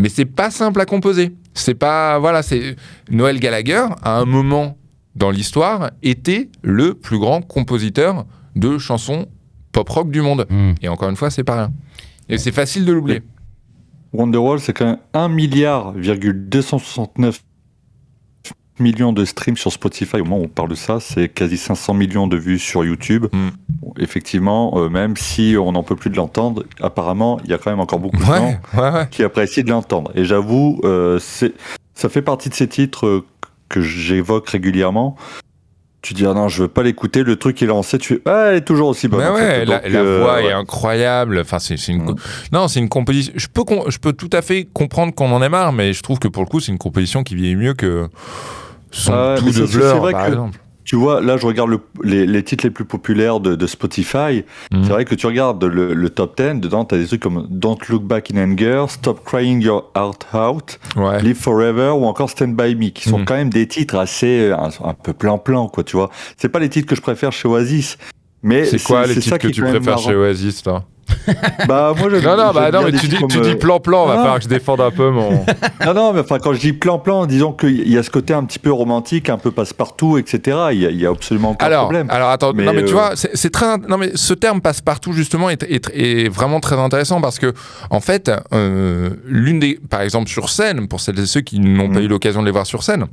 Mais 0.00 0.08
c'est 0.08 0.24
pas 0.24 0.50
simple 0.50 0.80
à 0.80 0.84
composer. 0.86 1.34
C'est 1.54 1.74
pas 1.74 2.18
voilà, 2.18 2.42
c'est 2.42 2.76
Noël 3.10 3.38
Gallagher 3.40 3.84
à 4.02 4.18
un 4.18 4.24
moment 4.24 4.76
dans 5.14 5.30
l'histoire 5.30 5.90
était 6.02 6.50
le 6.62 6.94
plus 6.94 7.18
grand 7.18 7.40
compositeur 7.42 8.26
de 8.54 8.78
chansons 8.78 9.26
pop 9.72 9.88
rock 9.88 10.10
du 10.10 10.20
monde. 10.20 10.46
Hmm. 10.50 10.72
Et 10.82 10.88
encore 10.88 11.08
une 11.10 11.16
fois, 11.16 11.30
c'est 11.30 11.44
pas 11.44 11.56
rien. 11.56 11.72
Et 12.28 12.38
c'est 12.38 12.52
facile 12.52 12.84
de 12.84 12.92
l'oublier. 12.92 13.22
Wonderwall, 14.12 14.60
c'est 14.60 14.72
quand 14.72 14.86
même 14.86 14.98
1 15.14 15.28
milliard, 15.28 15.92
269 15.92 17.42
millions 18.78 19.12
de 19.12 19.24
streams 19.24 19.56
sur 19.56 19.72
Spotify. 19.72 20.16
Au 20.16 20.24
moment 20.24 20.38
où 20.38 20.44
on 20.44 20.48
parle 20.48 20.68
de 20.68 20.74
ça, 20.74 20.98
c'est 21.00 21.28
quasi 21.28 21.56
500 21.56 21.94
millions 21.94 22.26
de 22.26 22.36
vues 22.36 22.58
sur 22.58 22.84
YouTube. 22.84 23.26
Mm. 23.32 23.48
Effectivement, 23.98 24.72
euh, 24.76 24.88
même 24.88 25.16
si 25.16 25.56
on 25.58 25.72
n'en 25.72 25.82
peut 25.82 25.96
plus 25.96 26.10
de 26.10 26.16
l'entendre, 26.16 26.64
apparemment, 26.80 27.38
il 27.44 27.50
y 27.50 27.54
a 27.54 27.58
quand 27.58 27.70
même 27.70 27.80
encore 27.80 27.98
beaucoup 27.98 28.18
de 28.18 28.24
gens 28.24 28.32
Ouais, 28.46 28.58
ouais, 28.74 28.90
ouais. 28.90 29.08
qui 29.10 29.22
apprécient 29.22 29.62
de 29.64 29.70
l'entendre. 29.70 30.12
Et 30.14 30.24
j'avoue, 30.24 30.80
euh, 30.84 31.18
ça 31.18 32.08
fait 32.08 32.22
partie 32.22 32.48
de 32.48 32.54
ces 32.54 32.68
titres 32.68 33.06
euh, 33.06 33.24
que 33.68 33.80
j'évoque 33.80 34.48
régulièrement. 34.48 35.16
Tu 36.02 36.14
dis, 36.14 36.24
ah 36.24 36.34
non, 36.34 36.46
je 36.46 36.62
veux 36.62 36.68
pas 36.68 36.84
l'écouter, 36.84 37.24
le 37.24 37.34
truc 37.34 37.60
est 37.62 37.66
lancé, 37.66 37.98
tu 37.98 38.14
fais, 38.14 38.20
ah, 38.26 38.50
elle 38.50 38.56
est 38.58 38.60
toujours 38.60 38.88
aussi 38.88 39.08
bonne. 39.08 39.24
En 39.26 39.34
fait. 39.34 39.64
la, 39.64 39.80
Donc, 39.80 39.92
la 39.92 40.00
euh, 40.00 40.20
voix 40.20 40.40
est 40.40 40.52
incroyable. 40.52 41.40
Enfin, 41.40 41.58
c'est 41.58 41.74
une. 41.88 42.04
Mm. 42.04 42.16
Non, 42.52 42.68
c'est 42.68 42.78
une 42.78 42.88
composition. 42.88 43.32
Je 43.34 43.48
peux, 43.48 43.64
je 43.88 43.98
peux 43.98 44.12
tout 44.12 44.30
à 44.32 44.40
fait 44.40 44.68
comprendre 44.72 45.12
qu'on 45.12 45.32
en 45.32 45.42
ait 45.42 45.48
marre, 45.48 45.72
mais 45.72 45.92
je 45.92 46.02
trouve 46.02 46.20
que 46.20 46.28
pour 46.28 46.44
le 46.44 46.48
coup, 46.48 46.60
c'est 46.60 46.70
une 46.70 46.78
composition 46.78 47.24
qui 47.24 47.34
vieillit 47.34 47.56
mieux 47.56 47.74
que 47.74 48.08
son 48.90 49.12
Ah 49.12 49.34
tout 49.38 49.50
de 49.50 49.66
Blur, 49.66 50.10
par 50.10 50.24
que- 50.24 50.28
exemple. 50.28 50.58
Tu 50.84 50.94
vois, 50.94 51.20
là, 51.20 51.36
je 51.36 51.44
regarde 51.44 51.68
le- 51.70 51.80
les, 52.04 52.26
les 52.26 52.44
titres 52.44 52.62
les 52.64 52.70
plus 52.70 52.84
populaires 52.84 53.40
de, 53.40 53.56
de 53.56 53.66
Spotify. 53.66 54.44
Mhm. 54.70 54.84
C'est 54.84 54.90
vrai 54.90 55.04
que 55.04 55.16
tu 55.16 55.26
regardes 55.26 55.64
le, 55.64 55.94
le 55.94 56.10
top 56.10 56.36
10, 56.40 56.60
dedans, 56.60 56.84
tu 56.84 56.94
as 56.94 56.98
des 56.98 57.06
trucs 57.08 57.20
comme 57.22 57.44
Don't 57.50 57.76
Look 57.88 58.04
Back 58.04 58.30
in 58.32 58.38
Anger, 58.52 58.84
Stop 58.88 59.24
Crying 59.24 59.60
Your 59.60 59.90
Heart 59.96 60.28
Out, 60.32 60.78
Ouais. 60.94 61.20
Live 61.22 61.38
Forever 61.40 61.90
ou 61.98 62.04
encore 62.04 62.30
Stand 62.30 62.54
By 62.54 62.76
Me, 62.76 62.90
qui 62.90 63.08
sont 63.08 63.18
Mhm. 63.18 63.24
quand 63.24 63.34
même 63.34 63.50
des 63.50 63.66
titres 63.66 63.96
assez, 63.96 64.52
un, 64.52 64.68
un 64.84 64.94
peu 64.94 65.12
plan-plan, 65.12 65.66
quoi, 65.66 65.82
tu 65.82 65.96
vois. 65.96 66.08
C'est 66.36 66.48
pas 66.50 66.60
les 66.60 66.68
titres 66.68 66.86
que 66.86 66.94
je 66.94 67.02
préfère 67.02 67.32
chez 67.32 67.48
Oasis. 67.48 67.98
Mais 68.46 68.64
C'est 68.64 68.82
quoi 68.82 69.06
les 69.06 69.16
titres 69.16 69.38
que 69.38 69.48
tu 69.48 69.60
préfères 69.62 69.98
chez 69.98 70.14
Oasis, 70.14 70.62
Bah, 71.68 71.94
moi, 71.96 72.08
j'aime- 72.10 72.24
Non, 72.24 72.36
non, 72.36 72.52
bah 72.52 72.70
non, 72.72 72.82
mais 72.82 72.90
tu 72.92 73.06
dis, 73.06 73.16
tu 73.28 73.40
dis 73.40 73.50
euh, 73.50 73.56
plan-plan, 73.56 74.06
va 74.06 74.12
Ah. 74.14 74.16
falloir 74.16 74.36
que 74.38 74.42
je 74.44 74.48
défende 74.48 74.80
un 74.80 74.90
peu 74.90 75.10
mon. 75.10 75.44
Non, 75.86 75.94
non, 75.94 76.12
mais 76.12 76.20
enfin, 76.20 76.38
quand 76.40 76.52
je 76.52 76.58
dis 76.60 76.72
plan-plan, 76.72 77.26
disons 77.26 77.52
qu'il 77.52 77.88
y 77.88 77.96
a 77.96 78.02
ce 78.02 78.10
côté 78.10 78.34
un 78.34 78.44
petit 78.44 78.58
peu 78.58 78.72
romantique, 78.72 79.28
un 79.30 79.38
peu 79.38 79.52
passe-partout, 79.52 80.18
etc. 80.18 80.58
Il 80.72 80.78
y 80.80 80.86
a, 80.86 80.90
il 80.90 81.00
y 81.00 81.06
a 81.06 81.10
absolument 81.10 81.50
aucun 81.52 81.64
Alors, 81.66 81.84
problème. 81.84 82.08
alors 82.10 82.30
attends, 82.30 82.52
Mais, 82.54 82.64
non 82.64 82.72
mais 82.72 82.82
tu 82.84 82.90
euh, 82.90 82.92
vois, 82.92 83.10
c'est 83.14 83.36
c'est 83.36 83.50
très, 83.50 83.78
non 83.88 83.98
mais 83.98 84.10
ce 84.16 84.34
terme 84.34 84.60
passe 84.60 84.80
partout 84.80 85.12
justement 85.12 85.48
est, 85.48 85.62
est- 85.64 85.90
est 85.94 86.28
vraiment 86.28 86.58
très 86.60 86.76
intéressant 86.78 87.20
parce 87.20 87.38
que 87.38 87.52
en 87.90 88.00
fait, 88.00 88.30
euh, 88.52 89.10
l'une 89.26 89.60
des, 89.60 89.78
par 89.88 90.00
exemple 90.02 90.28
sur 90.28 90.48
scène, 90.50 90.88
pour 90.88 91.00
celles 91.00 91.18
et 91.20 91.26
ceux 91.26 91.40
qui 91.40 91.60
n'ont 91.60 91.88
pas 91.90 92.00
Mm. 92.00 92.04
eu 92.04 92.08
l'occasion 92.08 92.40
de 92.40 92.46
les 92.46 92.52
voir 92.52 92.66
sur 92.66 92.82
scène. 92.82 93.06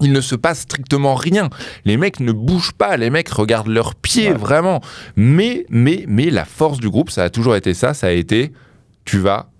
Il 0.00 0.12
ne 0.12 0.20
se 0.20 0.34
passe 0.34 0.60
strictement 0.60 1.14
rien. 1.14 1.48
Les 1.84 1.96
mecs 1.96 2.20
ne 2.20 2.32
bougent 2.32 2.72
pas, 2.72 2.96
les 2.96 3.10
mecs 3.10 3.28
regardent 3.28 3.68
leurs 3.68 3.94
pieds 3.94 4.30
Ouais. 4.30 4.36
vraiment. 4.36 4.80
Mais, 5.16 5.66
mais, 5.70 6.04
mais 6.08 6.30
la 6.30 6.44
force 6.44 6.78
du 6.80 6.88
groupe, 6.90 7.10
ça 7.10 7.24
a 7.24 7.30
toujours 7.30 7.56
été 7.56 7.74
ça. 7.74 7.94
Ça 7.94 8.08
a 8.08 8.10
été, 8.10 8.52
tu 9.04 9.18
vas 9.18 9.50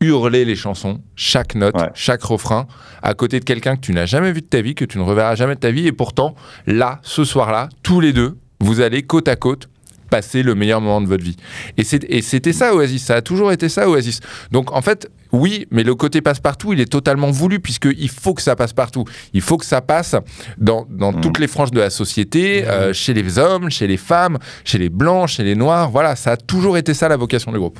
hurler 0.00 0.44
les 0.44 0.56
chansons, 0.56 1.00
chaque 1.16 1.54
note, 1.54 1.74
Ouais. 1.76 1.88
chaque 1.94 2.22
refrain, 2.22 2.66
à 3.02 3.14
côté 3.14 3.40
de 3.40 3.44
quelqu'un 3.44 3.76
que 3.76 3.80
tu 3.80 3.92
n'as 3.92 4.04
jamais 4.06 4.32
vu 4.32 4.40
de 4.42 4.46
ta 4.46 4.60
vie, 4.60 4.74
que 4.74 4.84
tu 4.84 4.98
ne 4.98 5.02
reverras 5.02 5.34
jamais 5.34 5.54
de 5.54 5.60
ta 5.60 5.70
vie. 5.70 5.86
Et 5.86 5.92
pourtant, 5.92 6.34
là, 6.66 6.98
ce 7.02 7.24
soir-là, 7.24 7.68
tous 7.82 8.00
les 8.00 8.12
deux, 8.12 8.36
vous 8.60 8.80
allez 8.80 9.02
côte 9.02 9.28
à 9.28 9.36
côte 9.36 9.68
passer 10.10 10.42
le 10.42 10.54
meilleur 10.54 10.80
moment 10.80 11.00
de 11.00 11.06
votre 11.06 11.24
vie. 11.24 11.36
Et 11.76 11.84
c'était 11.84 12.52
ça 12.52 12.74
Oasis, 12.74 13.04
ça 13.04 13.16
a 13.16 13.22
toujours 13.22 13.52
été 13.52 13.68
ça 13.68 13.88
Oasis. 13.88 14.20
Donc 14.50 14.72
en 14.72 14.82
fait, 14.82 15.10
oui, 15.32 15.66
mais 15.70 15.82
le 15.82 15.94
côté 15.94 16.20
passe-partout, 16.20 16.72
il 16.72 16.80
est 16.80 16.90
totalement 16.90 17.30
voulu 17.30 17.58
puisqu'il 17.60 18.08
faut 18.08 18.34
que 18.34 18.42
ça 18.42 18.54
passe 18.54 18.72
partout. 18.72 19.04
Il 19.32 19.40
faut 19.40 19.56
que 19.56 19.66
ça 19.66 19.80
passe 19.80 20.14
dans, 20.58 20.86
dans 20.90 21.12
Mhm. 21.12 21.20
toutes 21.20 21.38
les 21.38 21.48
franges 21.48 21.70
de 21.72 21.80
la 21.80 21.90
société, 21.90 22.64
euh, 22.66 22.92
chez 22.92 23.14
les 23.14 23.38
hommes, 23.38 23.70
chez 23.70 23.86
les 23.86 23.96
femmes, 23.96 24.38
chez 24.64 24.78
les 24.78 24.88
blancs, 24.90 25.28
chez 25.28 25.42
les 25.42 25.54
noirs. 25.56 25.90
Voilà, 25.90 26.14
ça 26.16 26.32
a 26.32 26.36
toujours 26.36 26.76
été 26.76 26.94
ça 26.94 27.08
la 27.08 27.16
vocation 27.16 27.50
du 27.52 27.58
groupe. 27.58 27.78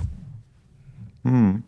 Hmm. 1.24 1.58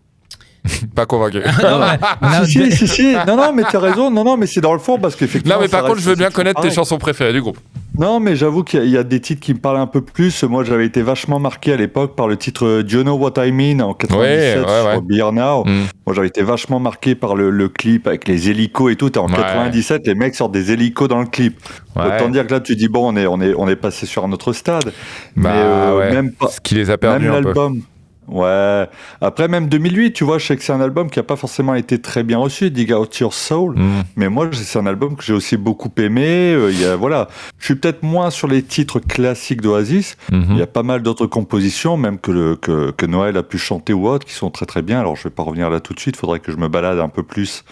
Pas 0.94 1.06
convaincu. 1.06 1.38
Non, 1.38 1.78
mais- 1.80 1.98
on 2.22 2.26
a- 2.26 2.44
si, 2.44 2.70
si, 2.72 2.76
si, 2.76 2.88
si. 2.88 3.14
Non, 3.26 3.36
non, 3.36 3.52
mais 3.52 3.62
tu 3.70 3.76
as 3.76 3.80
raison. 3.80 4.10
Non, 4.10 4.24
non, 4.24 4.36
mais 4.36 4.46
c'est 4.46 4.60
dans 4.60 4.72
le 4.72 4.78
fond 4.78 4.98
parce 4.98 5.14
qu'effectivement. 5.16 5.56
non 5.56 5.62
mais 5.62 5.68
par 5.68 5.84
contre, 5.84 5.98
je 6.00 6.08
veux 6.08 6.14
bien 6.16 6.30
connaître 6.30 6.60
tes 6.60 6.70
chansons 6.70 6.98
préférées 6.98 7.32
du 7.32 7.40
groupe. 7.40 7.58
Non, 7.98 8.20
mais 8.20 8.36
j'avoue 8.36 8.62
qu'il 8.62 8.80
y, 8.80 8.82
a- 8.82 8.84
il 8.84 8.90
y 8.90 8.98
a 8.98 9.02
des 9.04 9.20
titres 9.20 9.40
qui 9.40 9.54
me 9.54 9.58
parlent 9.58 9.78
un 9.78 9.86
peu 9.86 10.02
plus. 10.02 10.42
Moi, 10.44 10.64
j'avais 10.64 10.84
été 10.84 11.00
vachement 11.00 11.38
marqué 11.38 11.72
à 11.72 11.76
l'époque 11.76 12.14
par 12.14 12.28
le 12.28 12.36
titre 12.36 12.66
euh, 12.66 12.82
Do 12.82 12.98
You 12.98 13.02
Know 13.04 13.14
What 13.16 13.32
I 13.42 13.52
Mean 13.52 13.80
en 13.80 13.94
97 13.94 14.18
Ouais, 14.18 14.64
ouais, 14.64 14.80
sur 14.82 14.86
ouais. 14.88 15.00
Be 15.00 15.12
Here 15.12 15.32
Now. 15.32 15.64
Mm. 15.64 15.84
Moi, 16.06 16.14
j'avais 16.14 16.26
été 16.26 16.42
vachement 16.42 16.78
marqué 16.78 17.14
par 17.14 17.34
le, 17.36 17.48
le 17.48 17.68
clip 17.70 18.06
avec 18.06 18.28
les 18.28 18.50
hélicos 18.50 18.92
et 18.92 18.96
tout. 18.96 19.10
Et 19.10 19.18
en 19.18 19.28
Ouais. 19.28 19.36
97, 19.36 20.06
les 20.06 20.14
mecs 20.14 20.34
sortent 20.34 20.52
des 20.52 20.72
hélicos 20.72 21.08
dans 21.08 21.20
le 21.20 21.26
clip. 21.26 21.58
Ouais. 21.94 22.02
Autant 22.04 22.28
dire 22.28 22.46
que 22.46 22.52
là, 22.52 22.60
tu 22.60 22.76
dis, 22.76 22.88
bon, 22.88 23.14
on 23.14 23.16
est, 23.16 23.26
on 23.26 23.40
est, 23.40 23.54
on 23.56 23.66
est 23.66 23.76
passé 23.76 24.04
sur 24.04 24.24
un 24.24 24.32
autre 24.32 24.52
stade. 24.52 24.84
Bah, 24.84 24.92
mais 25.34 25.48
euh, 25.54 25.98
ouais. 25.98 26.12
même 26.12 26.32
pas. 26.32 26.48
Ce 26.48 26.60
qui 26.60 26.74
les 26.74 26.90
a 26.90 26.98
perdus 26.98 27.24
Même 27.24 27.34
un 27.34 27.38
peu. 27.40 27.44
l'album. 27.46 27.80
Ouais. 28.28 28.86
Après, 29.20 29.48
même 29.48 29.68
2008, 29.68 30.12
tu 30.12 30.24
vois, 30.24 30.38
je 30.38 30.46
sais 30.46 30.56
que 30.56 30.62
c'est 30.64 30.72
un 30.72 30.80
album 30.80 31.10
qui 31.10 31.18
a 31.18 31.22
pas 31.22 31.36
forcément 31.36 31.74
été 31.74 32.00
très 32.00 32.22
bien 32.22 32.38
reçu, 32.38 32.70
Dig 32.70 32.92
Out 32.92 33.16
Your 33.18 33.32
Soul. 33.32 33.76
Mm. 33.78 34.02
Mais 34.16 34.28
moi, 34.28 34.48
c'est 34.52 34.78
un 34.78 34.86
album 34.86 35.16
que 35.16 35.22
j'ai 35.22 35.32
aussi 35.32 35.56
beaucoup 35.56 35.90
aimé. 35.98 36.52
Euh, 36.52 36.70
Il 36.72 36.80
y 36.80 36.84
a, 36.84 36.96
voilà. 36.96 37.28
Je 37.58 37.64
suis 37.66 37.74
peut-être 37.76 38.02
moins 38.02 38.30
sur 38.30 38.48
les 38.48 38.62
titres 38.62 38.98
classiques 38.98 39.60
d'Oasis. 39.60 40.16
Mhm. 40.32 40.46
Il 40.50 40.58
y 40.58 40.62
a 40.62 40.66
pas 40.66 40.82
mal 40.82 41.02
d'autres 41.02 41.26
compositions, 41.26 41.96
même 41.96 42.18
que, 42.18 42.30
le, 42.32 42.56
que, 42.56 42.90
que 42.90 43.06
Noël 43.06 43.36
a 43.36 43.42
pu 43.42 43.58
chanter 43.58 43.92
ou 43.92 44.08
autre, 44.08 44.26
qui 44.26 44.34
sont 44.34 44.50
très 44.50 44.66
très 44.66 44.82
bien. 44.82 44.98
Alors, 45.00 45.16
je 45.16 45.24
vais 45.24 45.30
pas 45.30 45.42
revenir 45.42 45.70
là 45.70 45.80
tout 45.80 45.94
de 45.94 46.00
suite. 46.00 46.16
Faudrait 46.16 46.40
que 46.40 46.50
je 46.52 46.56
me 46.56 46.68
balade 46.68 46.98
un 46.98 47.08
peu 47.08 47.22
plus 47.22 47.64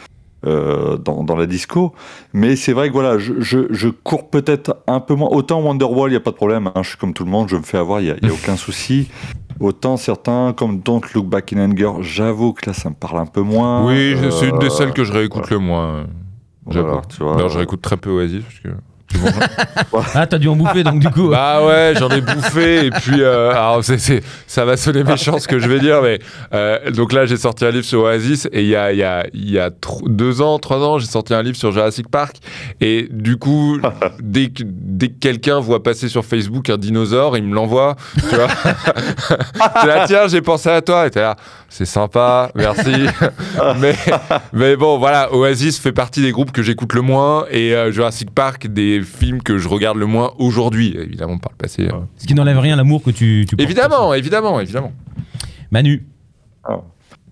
euh, 0.47 0.99
dans, 0.99 1.25
dans 1.25 1.37
la 1.37 1.47
disco. 1.47 1.95
Mais 2.35 2.55
c'est 2.57 2.73
vrai 2.75 2.89
que 2.89 2.93
voilà, 2.93 3.19
je, 3.19 3.33
je, 3.41 3.61
je 3.71 3.89
cours 3.89 4.29
peut-être 4.29 4.77
un 4.87 5.01
peu 5.01 5.15
moins. 5.15 5.31
Autant 5.31 5.61
Wonderwall, 5.63 6.11
il 6.11 6.13
n'y 6.13 6.17
a 6.19 6.21
pas 6.21 6.33
de 6.33 6.37
problème. 6.37 6.69
hein, 6.75 6.83
je 6.83 6.91
suis 6.91 6.99
comme 6.99 7.15
tout 7.15 7.25
le 7.25 7.31
monde, 7.31 7.49
je 7.49 7.57
me 7.57 7.63
fais 7.63 7.79
avoir, 7.79 8.01
il 8.01 8.05
n'y 8.05 8.11
a, 8.11 8.17
il 8.21 8.29
y 8.29 8.31
a 8.31 8.35
aucun 8.35 8.57
souci. 8.57 9.09
Autant 9.61 9.97
certains, 9.97 10.53
comme 10.57 10.81
Don't 10.81 11.01
Look 11.15 11.27
Back 11.27 11.53
in 11.53 11.71
Anger, 11.71 11.93
j'avoue 12.03 12.53
que 12.53 12.67
là, 12.69 12.75
ça 12.75 12.91
me 12.91 12.95
parle 12.95 13.19
un 13.19 13.27
peu 13.27 13.41
moins. 13.43 13.87
Oui, 13.87 14.17
c'est 14.31 14.49
une 14.49 14.59
des 14.59 14.67
Euh, 14.67 14.71
celles 14.71 14.93
que 14.93 15.05
je 15.05 15.13
réécoute 15.13 15.49
le 15.51 15.59
moins. 15.59 16.07
J'avoue. 16.71 16.87
voilà, 16.89 17.03
tu 17.09 17.23
vois. 17.23 17.37
Non, 17.37 17.49
je 17.49 17.59
réécoute 17.59 17.83
très 17.83 17.97
peu 17.97 18.11
Oasis 18.11 18.43
parce 18.43 18.59
que. 18.61 18.69
Ah, 20.17 20.27
t'as 20.27 20.39
dû 20.39 20.49
en 20.49 20.57
bouffer 20.57 20.83
donc 20.85 20.99
du 21.01 21.09
coup. 21.09 21.29
Bah 21.31 21.65
ouais, 21.65 21.95
j'en 21.99 22.09
ai 22.11 22.21
bouffé 22.21 22.87
et 22.87 22.91
puis 22.91 23.21
euh, 23.23 23.51
alors 23.51 23.83
c'est, 23.85 23.99
c'est- 23.99 24.23
ça 24.47 24.65
va 24.65 24.77
sonner 24.77 25.03
méchant 25.05 25.39
ce 25.39 25.47
que 25.49 25.59
je 25.59 25.69
vais 25.69 25.79
dire, 25.81 26.03
mais 26.03 26.19
euh, 26.53 26.91
donc 26.91 27.13
là 27.13 27.27
j'ai 27.27 27.37
sorti 27.37 27.65
un 27.65 27.71
livre 27.71 27.85
sur 27.85 28.01
Oasis 28.03 28.49
et 28.53 28.63
il 28.63 28.69
y 28.69 28.77
a 28.77 28.93
y 28.93 29.03
a 29.03 29.27
y 29.33 29.59
a 29.59 29.71
deux 30.07 30.41
ans, 30.43 30.59
trois 30.59 30.79
ans 30.79 30.99
j'ai 30.99 31.07
sorti 31.07 31.33
un 31.35 31.43
livre 31.43 31.57
sur 31.57 31.73
Jurassic 31.73 32.09
Park 32.09 32.37
et 32.81 33.09
du 33.11 33.37
coup 33.37 33.79
dès 34.21 34.49
que 34.49 34.63
dès 34.67 35.09
que 35.09 35.19
quelqu'un 35.21 35.59
voit 35.61 35.83
passer 35.83 36.09
sur 36.09 36.25
Facebook 36.25 36.69
un 36.71 36.77
dinosaure, 36.77 37.37
il 37.37 37.45
me 37.45 37.55
l'envoie, 37.55 37.97
tu 38.29 38.35
vois. 38.37 38.49
Là 39.87 40.05
tiens 40.07 40.29
j'ai 40.29 40.43
pensé 40.43 40.69
à 40.69 40.81
toi 40.83 41.07
et 41.07 41.11
t'es 41.11 41.21
là 41.21 41.37
c'est 41.69 41.87
sympa 41.87 42.51
merci 42.55 43.07
mais 43.81 43.95
mais 44.53 44.77
bon 44.77 44.99
voilà 44.99 45.33
Oasis 45.35 45.79
fait 45.79 45.93
partie 45.93 46.21
des 46.23 46.31
groupes 46.31 46.53
que 46.53 46.63
j'écoute 46.63 46.93
le 46.95 47.01
moins 47.03 47.47
et 47.51 47.75
euh, 47.75 47.91
Jurassic 47.91 48.31
Park 48.33 48.67
des 48.69 49.01
films 49.05 49.43
que 49.43 49.59
je 49.59 49.69
regarde 49.69 49.97
le 49.99 50.07
moins 50.07 50.33
aujourd'hui 50.39 50.97
évidemment 50.99 51.39
par 51.39 51.53
le 51.53 51.57
passé. 51.59 51.87
euh. 51.87 51.99
Ce 52.17 52.27
qui 52.27 52.35
n'enlève 52.35 52.59
rien 52.59 52.75
à 52.75 52.77
l'amour 52.77 53.03
que 53.03 53.11
tu, 53.11 53.47
tu. 53.49 53.55
Évidemment, 53.59 54.13
évidemment, 54.15 54.59
évidemment. 54.61 54.93
Manu. 55.71 56.07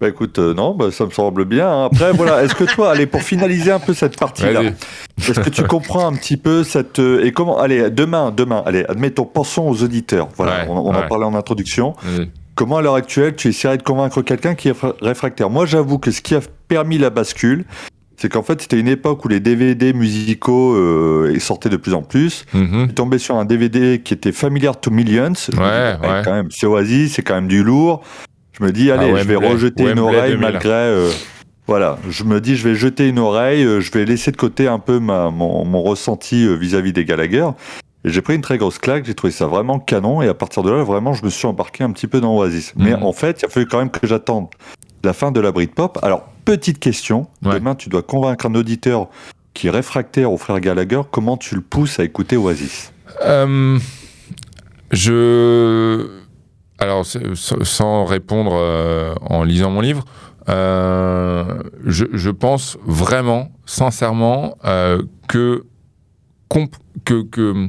Bah 0.01 0.09
écoute, 0.09 0.41
euh, 0.41 0.53
non, 0.53 0.75
bah, 0.75 0.91
ça 0.91 1.07
me 1.07 1.11
semble 1.11 1.45
bien. 1.45 1.71
hein. 1.71 1.85
Après, 1.93 2.13
voilà, 2.15 2.43
est-ce 2.43 2.57
que 2.57 2.65
toi, 2.65 2.91
allez, 2.91 3.07
pour 3.07 3.23
finaliser 3.23 3.71
un 3.71 3.79
peu 3.79 3.95
cette 3.95 4.19
partie-là, 4.19 4.63
est-ce 5.17 5.39
que 5.39 5.49
tu 5.49 5.63
comprends 5.63 6.09
un 6.09 6.15
petit 6.15 6.37
peu 6.37 6.65
cette... 6.65 6.99
euh, 6.99 7.25
et 7.25 7.31
comment... 7.31 7.61
Allez, 7.61 7.89
demain, 7.89 8.33
demain, 8.37 8.65
allez, 8.67 8.85
admettons, 8.89 9.25
pensons 9.27 9.69
aux 9.69 9.85
auditeurs. 9.85 10.29
Voilà, 10.37 10.63
Ouais, 10.65 10.67
on, 10.71 10.77
on 10.89 10.91
ouais. 10.93 11.05
en 11.05 11.07
parlait 11.09 11.25
en 11.25 11.35
introduction. 11.37 11.95
Comment, 12.57 12.79
à 12.79 12.83
l'heure 12.83 12.97
actuelle, 12.97 13.37
tu 13.37 13.47
essaierais 13.49 13.79
de 13.79 13.83
convaincre 13.85 14.23
quelqu'un 14.23 14.57
qui 14.57 14.69
est 14.71 14.75
fra- 14.75 14.95
réfractaire? 15.01 15.51
Moi, 15.51 15.67
j'avoue 15.67 15.99
que 15.99 16.11
ce 16.11 16.21
qui 16.21 16.35
a 16.35 16.41
permis 16.67 16.99
la 16.99 17.11
bascule, 17.11 17.65
c'est 18.23 18.29
qu'en 18.29 18.45
fait, 18.45 18.63
c'était 18.63 18.79
une 18.79 18.87
époque 18.87 19.25
où 19.25 19.29
les 19.29 19.41
DVD 19.41 19.93
musicaux 19.93 20.75
euh, 20.77 21.37
sortaient 21.41 21.69
de 21.69 21.77
plus 21.77 21.93
en 21.93 22.03
plus. 22.03 22.45
Mhm. 22.55 22.69
Je 22.73 22.85
suis 22.85 22.95
tombé 22.95 23.19
sur 23.19 23.35
un 23.37 23.45
DVD 23.45 24.01
qui 24.01 24.15
était 24.15 24.31
Familiar 24.31 24.79
to 24.81 24.93
Millions. 24.93 25.33
Ouais, 25.59 25.59
ouais. 26.01 26.23
Quand 26.25 26.33
même, 26.33 26.49
c'est 26.53 26.67
Oasis, 26.67 27.15
c'est 27.15 27.23
quand 27.23 27.35
même 27.35 27.49
du 27.49 27.65
lourd. 27.65 28.01
Je 28.57 28.63
me 28.65 28.71
dis, 28.71 28.93
allez, 28.93 29.11
Ah, 29.13 29.19
je 29.19 29.25
vais 29.27 29.35
Wembley. 29.35 29.51
rejeter 29.53 29.91
une 29.91 29.99
oreille 29.99 30.33
2000. 30.37 30.39
malgré. 30.39 30.71
euh, 30.73 31.11
voilà, 31.67 31.99
je 32.09 32.23
me 32.23 32.41
dis, 32.41 32.55
je 32.55 32.69
vais 32.69 32.77
jeter 32.77 33.09
une 33.09 33.19
oreille, 33.19 33.65
euh, 33.65 33.81
je 33.81 33.91
vais 33.91 34.05
laisser 34.05 34.31
de 34.31 34.37
côté 34.37 34.69
un 34.69 34.79
peu 34.79 35.01
ma, 35.01 35.31
mon, 35.31 35.65
mon 35.65 35.83
ressenti 35.83 36.47
vis-à-vis 36.57 36.93
des 36.93 37.05
Gallagher. 37.05 37.49
Et 38.05 38.11
j'ai 38.11 38.21
pris 38.21 38.35
une 38.37 38.41
très 38.41 38.59
grosse 38.59 38.79
claque, 38.79 39.05
j'ai 39.05 39.15
trouvé 39.15 39.33
ça 39.33 39.47
vraiment 39.47 39.79
canon, 39.81 40.23
et 40.23 40.29
à 40.29 40.35
partir 40.35 40.63
de 40.63 40.71
là, 40.71 40.83
vraiment, 40.85 41.13
je 41.15 41.25
me 41.25 41.31
suis 41.31 41.47
embarqué 41.47 41.83
un 41.85 41.91
petit 41.93 42.07
peu 42.09 42.21
dans 42.21 42.37
Oasis. 42.37 42.73
Mais 42.77 42.97
Mhm. 42.97 43.03
en 43.05 43.13
fait, 43.13 43.41
il 43.43 43.47
a 43.47 43.49
fallu 43.49 43.67
quand 43.67 43.79
même 43.79 43.91
que 43.91 44.07
j'attende 44.07 44.47
la 45.05 45.13
fin 45.13 45.33
de 45.33 45.41
la 45.41 45.53
Britpop. 45.53 45.99
Alors, 46.03 46.25
petite 46.45 46.79
question, 46.79 47.29
Ouais. 47.45 47.55
demain, 47.55 47.75
tu 47.75 47.89
dois 47.89 48.03
convaincre 48.03 48.47
un 48.47 48.55
auditeur 48.55 49.09
qui 49.55 49.67
est 49.67 49.71
réfractaire 49.71 50.33
aux 50.33 50.39
frères 50.39 50.61
Gallagher, 50.61 51.03
comment 51.11 51.37
tu 51.37 51.55
le 51.55 51.61
pousses 51.61 51.99
à 52.01 52.05
écouter 52.05 52.37
Oasis? 52.37 52.93
Euh, 53.25 53.79
je. 54.91 56.09
Alors, 56.79 57.05
sans- 57.07 58.05
répondre 58.05 58.53
euh, 58.55 59.15
en 59.21 59.45
lisant 59.45 59.71
mon 59.71 59.81
livre, 59.81 60.05
euh, 60.49 61.45
je, 61.85 62.07
je 62.13 62.31
pense 62.31 62.77
vraiment, 62.85 63.53
sincèrement, 63.67 64.57
que, 65.29 65.65
comp- 66.49 66.75
que, 67.05 67.23
que, 67.23 67.69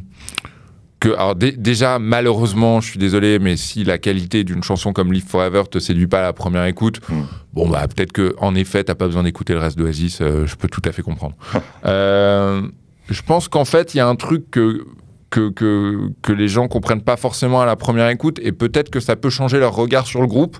que 1.03 1.13
alors 1.15 1.35
dé- 1.35 1.51
déjà 1.51 1.99
malheureusement, 1.99 2.79
je 2.81 2.89
suis 2.91 2.99
désolé, 2.99 3.37
mais 3.39 3.57
si 3.57 3.83
la 3.83 3.97
qualité 3.97 4.43
d'une 4.43 4.63
chanson 4.63 4.93
comme 4.93 5.11
Live 5.11 5.25
Forever 5.27 5.63
te 5.69 5.79
séduit 5.79 6.07
pas 6.07 6.19
à 6.19 6.21
la 6.23 6.33
première 6.33 6.65
écoute, 6.65 6.99
Mm. 7.09 7.21
bon 7.53 7.69
bah 7.69 7.85
peut-être 7.87 8.13
que 8.13 8.33
en 8.39 8.55
effet 8.55 8.83
t'as 8.83 8.95
pas 8.95 9.07
besoin 9.07 9.23
d'écouter 9.23 9.53
le 9.53 9.59
reste 9.59 9.77
d'Oasis. 9.77 10.19
euh, 10.21 10.45
je 10.45 10.55
peux 10.55 10.67
tout 10.69 10.81
à 10.85 10.91
fait 10.91 11.01
comprendre. 11.01 11.35
Euh, 11.85 12.61
je 13.09 13.21
pense 13.21 13.47
qu'en 13.49 13.65
fait 13.65 13.93
il 13.93 13.97
y 13.97 13.99
a 13.99 14.07
un 14.07 14.15
truc 14.15 14.49
que 14.49 14.85
que, 15.29 15.49
que, 15.49 16.09
que 16.21 16.31
les 16.31 16.47
gens 16.47 16.67
comprennent 16.67 17.01
pas 17.01 17.17
forcément 17.17 17.59
à 17.59 17.65
la 17.65 17.75
première 17.75 18.07
écoute 18.09 18.39
et 18.43 18.51
peut-être 18.51 18.89
que 18.91 18.99
ça 18.99 19.15
peut 19.15 19.31
changer 19.31 19.57
leur 19.59 19.73
regard 19.75 20.05
sur 20.05 20.21
le 20.21 20.27
groupe 20.27 20.57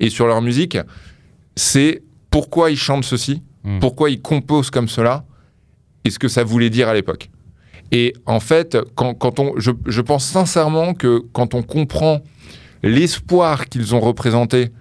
et 0.00 0.08
sur 0.10 0.26
leur 0.26 0.40
musique. 0.40 0.78
C'est 1.56 2.02
pourquoi 2.30 2.70
ils 2.70 2.76
chantent 2.78 3.04
ceci, 3.04 3.42
Mm. 3.64 3.78
pourquoi 3.80 4.10
ils 4.10 4.20
composent 4.20 4.70
comme 4.70 4.88
cela? 4.88 5.24
Et 6.04 6.10
ce 6.10 6.18
que 6.18 6.28
ça 6.28 6.42
voulait 6.44 6.68
dire 6.70 6.88
à 6.88 6.94
l'époque. 6.94 7.30
Et 7.94 8.12
en 8.26 8.40
fait, 8.40 8.76
je, 9.56 10.00
pense 10.00 10.26
sincèrement 10.26 10.94
que 10.94 11.22
quand 11.32 11.54
on 11.54 11.62
comprend 11.62 12.22
l'espoir 12.82 13.66
qu'ils 13.66 13.94
ont 13.94 14.00
représenté 14.00 14.72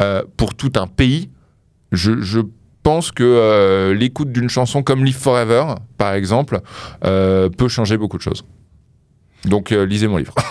euh, 0.00 0.24
pour 0.36 0.52
tout 0.56 0.72
un 0.74 0.88
pays, 0.88 1.30
je, 1.92 2.20
je 2.20 2.40
pense 2.82 3.12
que 3.12 3.22
euh, 3.22 3.94
l'écoute 3.94 4.32
d'une 4.32 4.50
chanson 4.50 4.82
comme 4.82 5.04
Live 5.04 5.16
Forever, 5.16 5.76
par 5.96 6.14
exemple, 6.14 6.60
euh, 7.04 7.48
peut 7.48 7.68
changer 7.68 7.98
beaucoup 7.98 8.16
de 8.16 8.22
choses. 8.22 8.44
Donc 9.46 9.72
euh, 9.72 9.86
lisez 9.86 10.08
mon 10.08 10.16
livre. 10.18 10.34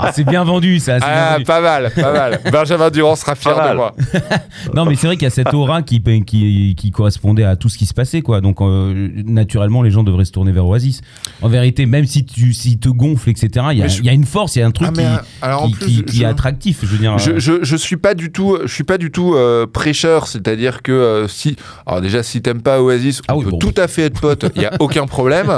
Ah, 0.00 0.12
c'est 0.14 0.24
bien 0.24 0.44
vendu 0.44 0.78
ça. 0.78 0.98
Ah, 1.00 1.32
vendu. 1.32 1.44
pas 1.44 1.60
mal, 1.60 1.90
pas 1.94 2.12
mal. 2.12 2.40
Benjamin 2.52 2.90
Durand 2.90 3.16
sera 3.16 3.34
fier 3.34 3.54
de 3.70 3.74
moi. 3.74 3.94
Non, 4.74 4.84
mais 4.84 4.94
c'est 4.96 5.06
vrai 5.06 5.16
qu'il 5.16 5.24
y 5.24 5.26
a 5.26 5.30
cette 5.30 5.54
aura 5.54 5.82
qui, 5.82 6.02
qui, 6.24 6.74
qui 6.76 6.90
correspondait 6.90 7.44
à 7.44 7.56
tout 7.56 7.68
ce 7.68 7.78
qui 7.78 7.86
se 7.86 7.94
passait, 7.94 8.20
quoi. 8.22 8.40
Donc, 8.40 8.60
euh, 8.60 9.08
naturellement, 9.24 9.82
les 9.82 9.90
gens 9.90 10.02
devraient 10.02 10.24
se 10.24 10.32
tourner 10.32 10.52
vers 10.52 10.66
Oasis. 10.66 11.00
En 11.42 11.48
vérité, 11.48 11.86
même 11.86 12.06
si 12.06 12.24
tu 12.24 12.52
si 12.52 12.78
te 12.78 12.88
gonfles, 12.88 13.30
etc., 13.30 13.66
il 13.72 13.78
y, 13.78 13.80
a- 13.80 13.84
Mais 13.84 13.88
je- 13.88 14.00
il 14.00 14.06
y 14.06 14.08
a 14.08 14.12
une 14.12 14.24
force, 14.24 14.56
il 14.56 14.60
y 14.60 14.62
a 14.62 14.66
un 14.66 14.70
truc 14.70 14.88
Ah, 14.90 14.92
qui, 14.92 15.00
euh, 15.04 15.16
alors, 15.42 15.62
en 15.62 15.66
qui, 15.68 15.74
plus, 15.74 15.86
qui- 15.86 16.04
qui 16.04 16.16
je- 16.18 16.22
est 16.22 16.26
attractif. 16.26 16.80
Je 16.82 16.86
veux 16.86 16.98
dire. 16.98 17.18
Je, 17.18 17.38
je, 17.38 17.52
je 17.62 17.76
suis 17.76 17.96
pas 17.96 18.14
du 18.14 18.30
tout, 18.30 18.58
je 18.64 18.72
suis 18.72 18.84
pas 18.84 18.98
du 18.98 19.10
tout 19.10 19.34
euh, 19.34 19.66
prêcheur, 19.66 20.26
c'est-à-dire 20.26 20.82
que 20.82 21.26
si, 21.28 21.56
alors 21.86 22.00
déjà 22.00 22.22
si 22.22 22.42
t'aimes 22.42 22.62
pas 22.62 22.80
Oasis, 22.82 23.22
Ah 23.28 23.34
on 23.34 23.38
oui, 23.38 23.44
peut 23.44 23.50
bon. 23.52 23.58
tout 23.58 23.74
à 23.76 23.88
fait 23.88 24.02
être 24.02 24.20
pote, 24.20 24.44
il 24.56 24.62
y 24.62 24.66
a 24.66 24.72
aucun 24.80 25.06
problème. 25.06 25.52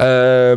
Euh, 0.00 0.56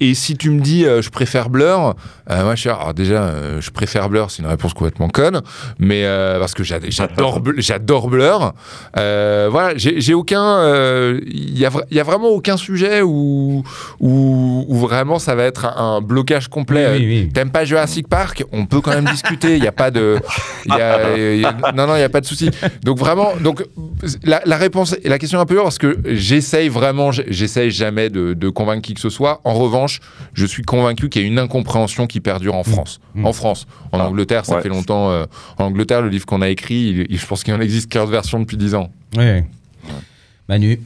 et 0.00 0.14
si 0.14 0.36
tu 0.36 0.50
me 0.50 0.60
dis 0.60 0.84
euh, 0.84 1.02
je 1.02 1.10
préfère 1.10 1.50
Blur, 1.50 1.94
euh, 2.30 2.44
moi 2.44 2.54
je 2.54 2.60
suis 2.60 2.68
alors 2.70 2.94
déjà 2.94 3.22
euh, 3.24 3.60
je 3.60 3.70
préfère 3.70 4.08
Blur, 4.08 4.30
c'est 4.30 4.42
une 4.42 4.48
réponse 4.48 4.74
complètement 4.74 5.08
conne, 5.08 5.40
mais 5.78 6.04
euh, 6.04 6.38
parce 6.38 6.54
que 6.54 6.62
j'ad- 6.64 6.84
j'adore 6.88 7.40
j'adore 7.58 8.08
Blur. 8.08 8.52
Euh, 8.96 9.48
voilà, 9.50 9.72
j'ai 9.76 10.14
aucun, 10.14 10.42
euh, 10.60 11.20
il 11.26 11.58
y 11.58 11.66
a 11.66 11.70
y 11.90 12.00
vraiment 12.00 12.28
aucun 12.28 12.56
sujet 12.56 13.02
où 13.02 13.62
où, 14.00 14.64
où 14.68 14.76
vraiment 14.78 15.18
ça 15.18 15.34
va 15.34 15.44
être 15.44 15.66
un, 15.66 15.96
un 15.96 16.00
blocage 16.00 16.48
complet. 16.48 16.86
Oui, 16.92 16.98
oui, 16.98 17.20
oui. 17.24 17.28
T'aimes 17.32 17.50
pas 17.50 17.64
Jurassic 17.64 18.08
Park? 18.08 18.44
On 18.52 18.66
peut 18.66 18.80
quand 18.80 18.92
même 18.94 19.04
discuter. 19.06 19.56
Il 19.56 19.64
y 19.64 19.68
a 19.68 19.72
pas 19.72 19.90
de, 19.90 20.18
il 20.66 20.74
y 20.74 20.80
a- 20.80 21.16
il 21.16 21.40
y 21.40 21.44
a- 21.44 21.72
non 21.74 21.86
non, 21.86 21.96
il 21.96 22.00
y 22.00 22.04
a 22.04 22.08
pas 22.08 22.20
de 22.20 22.26
souci. 22.26 22.50
Donc 22.84 22.98
vraiment, 22.98 23.30
donc 23.40 23.64
la, 24.24 24.40
la 24.44 24.56
réponse, 24.56 24.96
la 25.04 25.18
question 25.18 25.38
est 25.38 25.42
un 25.42 25.46
peu 25.46 25.54
dure 25.54 25.64
parce 25.64 25.78
que 25.78 25.98
j'essaye 26.06 26.68
vraiment, 26.68 27.10
j'essaye 27.12 27.70
jamais 27.70 28.10
de, 28.10 28.34
de 28.34 28.48
convaincre 28.48 28.82
qui 28.82 28.94
que 28.94 29.00
ce 29.00 29.10
soit. 29.10 29.29
En 29.44 29.54
revanche, 29.54 30.00
je 30.34 30.44
suis 30.46 30.62
convaincu 30.62 31.08
qu'il 31.08 31.22
y 31.22 31.24
a 31.24 31.28
une 31.28 31.38
incompréhension 31.38 32.06
qui 32.06 32.20
perdure 32.20 32.54
en 32.54 32.64
France. 32.64 33.00
Mmh. 33.14 33.26
En 33.26 33.32
France, 33.32 33.66
en 33.92 34.00
Ah, 34.00 34.06
Angleterre, 34.08 34.44
ça 34.46 34.56
ouais. 34.56 34.62
fait 34.62 34.68
longtemps. 34.68 35.10
euh, 35.10 35.26
en 35.58 35.64
Angleterre, 35.64 36.02
le 36.02 36.08
livre 36.08 36.26
qu'on 36.26 36.42
a 36.42 36.48
écrit, 36.48 36.74
il- 36.90 37.06
il- 37.10 37.18
je 37.18 37.26
pense 37.26 37.44
qu'il 37.44 37.54
en 37.54 37.60
existe 37.60 37.88
15 37.90 38.10
versions 38.10 38.40
depuis 38.40 38.56
10 38.56 38.74
ans. 38.74 38.90
ouais. 39.16 39.44
Manu. 40.48 40.80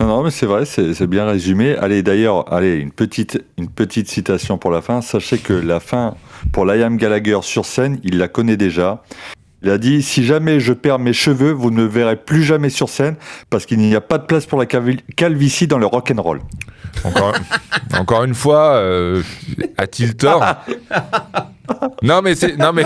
Non, 0.00 0.06
non, 0.06 0.22
mais 0.22 0.30
c'est 0.30 0.46
vrai, 0.46 0.64
c'est 0.64 0.94
c'est 0.94 1.06
bien 1.08 1.24
résumé. 1.26 1.74
Allez, 1.76 2.02
d'ailleurs, 2.04 2.52
allez, 2.52 2.76
une 2.76 2.92
petite, 2.92 3.42
une 3.56 3.68
petite 3.68 4.08
citation 4.08 4.56
pour 4.58 4.70
la 4.70 4.80
fin. 4.82 5.00
Sachez 5.00 5.38
que 5.38 5.52
la 5.54 5.80
fin 5.80 6.14
pour 6.52 6.64
Liam 6.66 6.96
Gallagher 6.98 7.38
sur 7.42 7.64
scène, 7.64 7.98
il 8.04 8.18
la 8.18 8.28
connaît 8.28 8.56
déjà. 8.56 9.02
Il 9.62 9.70
a 9.70 9.78
dit 9.78 10.02
Si 10.02 10.24
jamais 10.24 10.60
je 10.60 10.72
perds 10.72 10.98
mes 11.00 11.12
cheveux, 11.12 11.50
vous 11.52 11.70
ne 11.70 11.82
me 11.82 11.86
verrez 11.88 12.16
plus 12.16 12.42
jamais 12.44 12.70
sur 12.70 12.88
scène 12.88 13.16
parce 13.50 13.66
qu'il 13.66 13.78
n'y 13.78 13.94
a 13.96 14.00
pas 14.00 14.18
de 14.18 14.24
place 14.24 14.46
pour 14.46 14.58
la 14.58 14.66
calvi- 14.66 15.00
calvitie 15.16 15.66
dans 15.66 15.78
le 15.78 15.86
rock'n'roll. 15.86 16.40
Encore, 17.04 17.34
encore 17.98 18.24
une 18.24 18.34
fois, 18.34 18.74
euh, 18.76 19.22
a-t-il 19.76 20.16
tort? 20.16 20.44
Non 22.02 22.22
mais 22.22 22.34
c'est 22.34 22.56
non 22.56 22.72
mais 22.72 22.84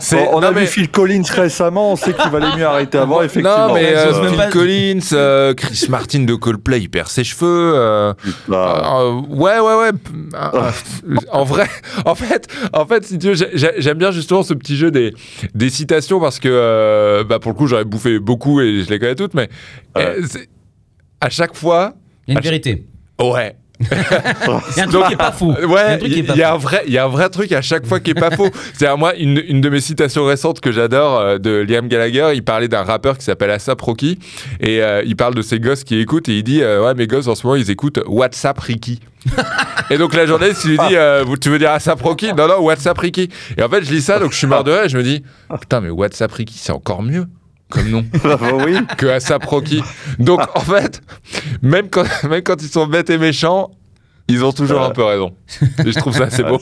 c'est 0.00 0.26
On, 0.28 0.38
on 0.38 0.40
non, 0.40 0.48
a 0.48 0.50
mais- 0.50 0.62
vu 0.62 0.66
Phil 0.66 0.90
Collins 0.90 1.22
récemment, 1.32 1.92
on 1.92 1.96
sait 1.96 2.12
qu'il 2.12 2.30
valait 2.32 2.56
mieux 2.56 2.66
arrêter 2.66 2.98
avant, 2.98 3.22
effectivement. 3.22 3.68
Non, 3.68 3.74
mais 3.74 3.94
euh, 3.94 4.28
Phil 4.28 4.36
pas- 4.36 4.46
Collins, 4.48 4.98
euh, 5.12 5.54
Chris 5.54 5.86
Martin 5.88 6.24
de 6.24 6.34
Coldplay, 6.34 6.80
il 6.80 6.88
perd 6.88 7.06
ses 7.08 7.22
cheveux. 7.22 7.72
euh, 7.76 8.12
euh, 8.50 9.20
ouais, 9.28 9.60
ouais, 9.60 9.74
ouais. 9.76 9.90
euh, 10.34 10.70
en 11.30 11.44
vrai, 11.44 11.68
en 12.04 12.16
fait, 12.16 12.48
en 12.72 12.86
fait, 12.86 13.04
si 13.06 13.18
tu 13.20 13.28
veux, 13.28 13.34
j'ai- 13.34 13.50
j'ai- 13.54 13.74
j'aime 13.78 13.98
bien 13.98 14.10
justement 14.10 14.42
ce 14.42 14.54
petit 14.54 14.76
jeu 14.76 14.90
des, 14.90 15.14
des 15.54 15.70
citations 15.82 16.20
parce 16.20 16.38
que, 16.38 16.48
euh, 16.50 17.24
bah, 17.24 17.38
pour 17.40 17.50
le 17.52 17.56
coup, 17.56 17.66
j'aurais 17.66 17.84
bouffé 17.84 18.18
beaucoup 18.18 18.60
et 18.60 18.82
je 18.84 18.90
les 18.90 18.98
connais 18.98 19.14
toutes, 19.16 19.34
mais 19.34 19.48
euh, 19.98 20.22
c'est- 20.26 20.48
à 21.20 21.28
chaque 21.28 21.54
fois, 21.56 21.94
Il 22.28 22.34
y 22.34 22.36
a 22.36 22.40
une 22.40 22.44
vérité. 22.44 22.86
ouais. 23.20 23.56
Il 24.76 24.78
y 24.78 24.80
a 24.80 24.84
un 24.84 24.88
truc 24.88 25.06
qui 25.06 25.12
est 25.12 25.16
pas 25.16 25.32
faux. 25.32 25.52
Il 25.58 25.62
y 25.62 25.64
a 25.64 25.66
un 25.66 25.72
Ouais, 25.72 25.98
il 26.02 26.36
y, 26.36 26.42
a 26.42 26.52
un 26.52 26.56
vrai, 26.56 26.82
il 26.86 26.92
y 26.92 26.98
a 26.98 27.04
un 27.04 27.08
vrai 27.08 27.28
truc 27.30 27.52
à 27.52 27.62
chaque 27.62 27.86
fois 27.86 28.00
qui 28.00 28.10
est 28.10 28.14
pas 28.14 28.30
faux. 28.30 28.48
C'est 28.74 28.86
à 28.86 28.96
moi 28.96 29.14
une, 29.16 29.42
une 29.46 29.60
de 29.60 29.68
mes 29.68 29.80
citations 29.80 30.24
récentes 30.24 30.60
que 30.60 30.72
j'adore 30.72 31.18
euh, 31.18 31.38
de 31.38 31.50
Liam 31.68 31.88
Gallagher. 31.88 32.32
Il 32.34 32.44
parlait 32.44 32.68
d'un 32.68 32.82
rappeur 32.82 33.18
qui 33.18 33.24
s'appelle 33.24 33.50
Asap 33.50 33.80
Rocky 33.80 34.18
et 34.60 34.82
euh, 34.82 35.02
il 35.04 35.16
parle 35.16 35.34
de 35.34 35.42
ses 35.42 35.60
gosses 35.60 35.84
qui 35.84 35.98
écoutent 35.98 36.28
et 36.28 36.38
il 36.38 36.42
dit 36.42 36.62
euh, 36.62 36.84
ouais 36.84 36.94
mes 36.94 37.06
gosses 37.06 37.28
en 37.28 37.34
ce 37.34 37.46
moment 37.46 37.56
ils 37.56 37.70
écoutent 37.70 38.00
WhatsApp 38.06 38.58
Ricky. 38.58 39.00
et 39.90 39.98
donc 39.98 40.14
la 40.14 40.26
journaliste 40.26 40.64
il 40.64 40.72
lui 40.72 40.78
dit 40.78 40.96
tu 41.40 41.48
veux 41.48 41.58
dire 41.58 41.70
Asap 41.70 42.02
Rocky? 42.02 42.32
Non 42.32 42.48
non 42.48 42.60
WhatsApp 42.60 42.98
Ricky. 42.98 43.28
Et 43.56 43.62
en 43.62 43.68
fait 43.68 43.84
je 43.84 43.92
lis 43.92 44.02
ça 44.02 44.18
donc 44.18 44.32
je 44.32 44.38
suis 44.38 44.46
mort 44.46 44.64
de 44.64 44.72
rire 44.72 44.84
et 44.84 44.88
je 44.88 44.98
me 44.98 45.02
dis 45.02 45.22
putain 45.60 45.80
mais 45.80 45.90
WhatsApp 45.90 46.32
Ricky 46.32 46.58
c'est 46.58 46.72
encore 46.72 47.02
mieux 47.02 47.26
comme 47.72 47.88
nom 47.88 48.04
bah 48.24 48.38
oui. 48.64 48.76
que 48.96 49.06
Asap 49.06 49.44
Rocky. 49.44 49.82
Donc 50.18 50.40
en 50.54 50.60
fait 50.60 51.00
même 51.62 51.88
quand 51.90 52.04
même 52.28 52.42
quand 52.42 52.62
ils 52.62 52.68
sont 52.68 52.86
bêtes 52.86 53.10
et 53.10 53.18
méchants 53.18 53.70
ils 54.28 54.44
ont 54.44 54.52
toujours 54.52 54.82
un 54.82 54.90
peu 54.90 55.02
raison. 55.04 55.32
Et 55.84 55.90
je 55.92 55.98
trouve 55.98 56.14
ça 56.16 56.24
assez 56.24 56.42
beau. 56.44 56.58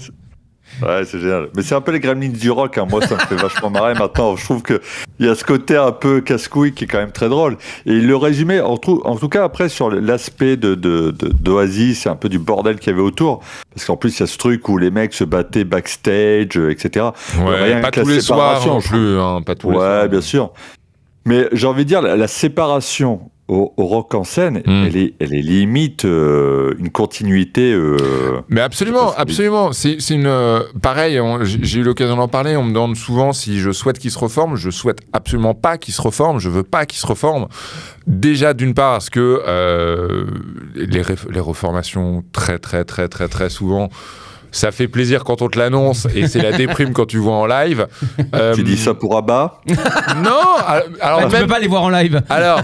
Ouais, 0.82 1.04
c'est 1.04 1.18
génial. 1.18 1.48
Mais 1.54 1.62
c'est 1.62 1.74
un 1.74 1.80
peu 1.80 1.92
les 1.92 2.00
gremlins 2.00 2.28
du 2.30 2.50
rock. 2.50 2.78
hein. 2.78 2.86
Moi, 2.88 3.04
ça 3.06 3.16
me 3.16 3.20
fait 3.20 3.34
vachement 3.42 3.70
marrer 3.70 3.94
maintenant. 3.94 4.34
Je 4.36 4.44
trouve 4.44 4.62
qu'il 4.62 4.78
y 5.18 5.28
a 5.28 5.34
ce 5.34 5.44
côté 5.44 5.76
un 5.76 5.92
peu 5.92 6.20
casse-couille 6.20 6.72
qui 6.72 6.84
est 6.84 6.86
quand 6.86 6.98
même 6.98 7.12
très 7.12 7.28
drôle. 7.28 7.58
Et 7.86 8.00
le 8.00 8.16
résumait, 8.16 8.60
en 8.60 8.76
tout, 8.78 9.02
en 9.04 9.16
tout 9.16 9.28
cas, 9.28 9.44
après, 9.44 9.68
sur 9.68 9.90
l'aspect 9.90 10.56
de, 10.56 10.74
d'Oasis, 10.74 12.02
c'est 12.02 12.08
un 12.08 12.16
peu 12.16 12.28
du 12.28 12.38
bordel 12.38 12.78
qu'il 12.78 12.92
y 12.92 12.94
avait 12.94 13.02
autour. 13.02 13.40
Parce 13.74 13.84
qu'en 13.84 13.96
plus, 13.96 14.16
il 14.16 14.20
y 14.20 14.22
a 14.22 14.26
ce 14.26 14.38
truc 14.38 14.68
où 14.68 14.78
les 14.78 14.90
mecs 14.90 15.12
se 15.12 15.24
battaient 15.24 15.64
backstage, 15.64 16.56
euh, 16.56 16.70
etc. 16.70 17.06
Ouais, 17.38 17.62
Rien 17.62 17.80
pas 17.80 17.90
que 17.90 18.00
tous 18.00 18.08
les 18.08 18.20
soirs 18.20 18.64
plus, 18.80 19.18
hein, 19.18 19.42
pas 19.44 19.56
tous 19.56 19.70
les 19.70 19.76
soirs. 19.76 20.02
Ouais, 20.02 20.08
bien 20.08 20.20
sûr. 20.22 20.52
Mais 21.24 21.48
j'ai 21.52 21.66
envie 21.66 21.84
de 21.84 21.88
dire, 21.88 22.02
la, 22.02 22.16
la 22.16 22.28
séparation 22.28 23.30
au, 23.46 23.74
au 23.76 23.86
rock 23.86 24.14
en 24.14 24.22
scène, 24.22 24.62
Mm. 24.64 24.84
elle, 24.86 24.96
est, 24.96 25.14
elle 25.18 25.34
est 25.34 25.42
limite 25.42 26.04
euh, 26.04 26.72
une 26.78 26.88
continuité. 26.90 27.72
euh, 27.72 27.96
Mais 28.48 28.60
absolument, 28.60 29.12
absolument. 29.16 29.72
C'est 29.72 29.98
une. 30.10 30.26
euh, 30.28 30.60
pareil, 30.80 31.20
j'ai 31.42 31.80
eu 31.80 31.82
l'occasion 31.82 32.14
d'en 32.16 32.28
parler. 32.28 32.56
On 32.56 32.62
me 32.62 32.72
demande 32.72 32.96
souvent 32.96 33.32
si 33.32 33.58
je 33.58 33.72
souhaite 33.72 33.98
qu'il 33.98 34.12
se 34.12 34.18
reforme. 34.20 34.54
Je 34.54 34.70
souhaite 34.70 35.00
absolument 35.12 35.54
pas 35.54 35.78
qu'il 35.78 35.92
se 35.92 36.00
reforme. 36.00 36.38
Je 36.38 36.48
veux 36.48 36.62
pas 36.62 36.86
qu'il 36.86 36.98
se 37.00 37.06
reforme. 37.08 37.48
Déjà, 38.06 38.54
d'une 38.54 38.72
part, 38.72 38.92
parce 38.92 39.10
que 39.10 39.42
les, 40.76 41.02
les 41.30 41.40
reformations, 41.40 42.22
très, 42.32 42.58
très, 42.60 42.84
très, 42.84 43.08
très, 43.08 43.26
très 43.28 43.50
souvent. 43.50 43.88
Ça 44.52 44.72
fait 44.72 44.88
plaisir 44.88 45.24
quand 45.24 45.42
on 45.42 45.48
te 45.48 45.58
l'annonce 45.58 46.06
et 46.14 46.26
c'est 46.26 46.42
la 46.42 46.52
déprime 46.52 46.92
quand 46.92 47.06
tu 47.06 47.18
vois 47.18 47.34
en 47.34 47.46
live. 47.46 47.86
Euh, 48.34 48.54
Tu 48.54 48.62
dis 48.64 48.76
ça 48.76 48.94
pour 48.94 49.16
Abba 49.16 49.60
Non, 50.24 50.40
alors 51.00 51.20
Bah, 51.20 51.26
tu 51.26 51.32
même, 51.32 51.42
peux 51.42 51.46
pas 51.48 51.58
les 51.60 51.68
voir 51.68 51.82
en 51.82 51.90
live. 51.90 52.22
Alors, 52.28 52.60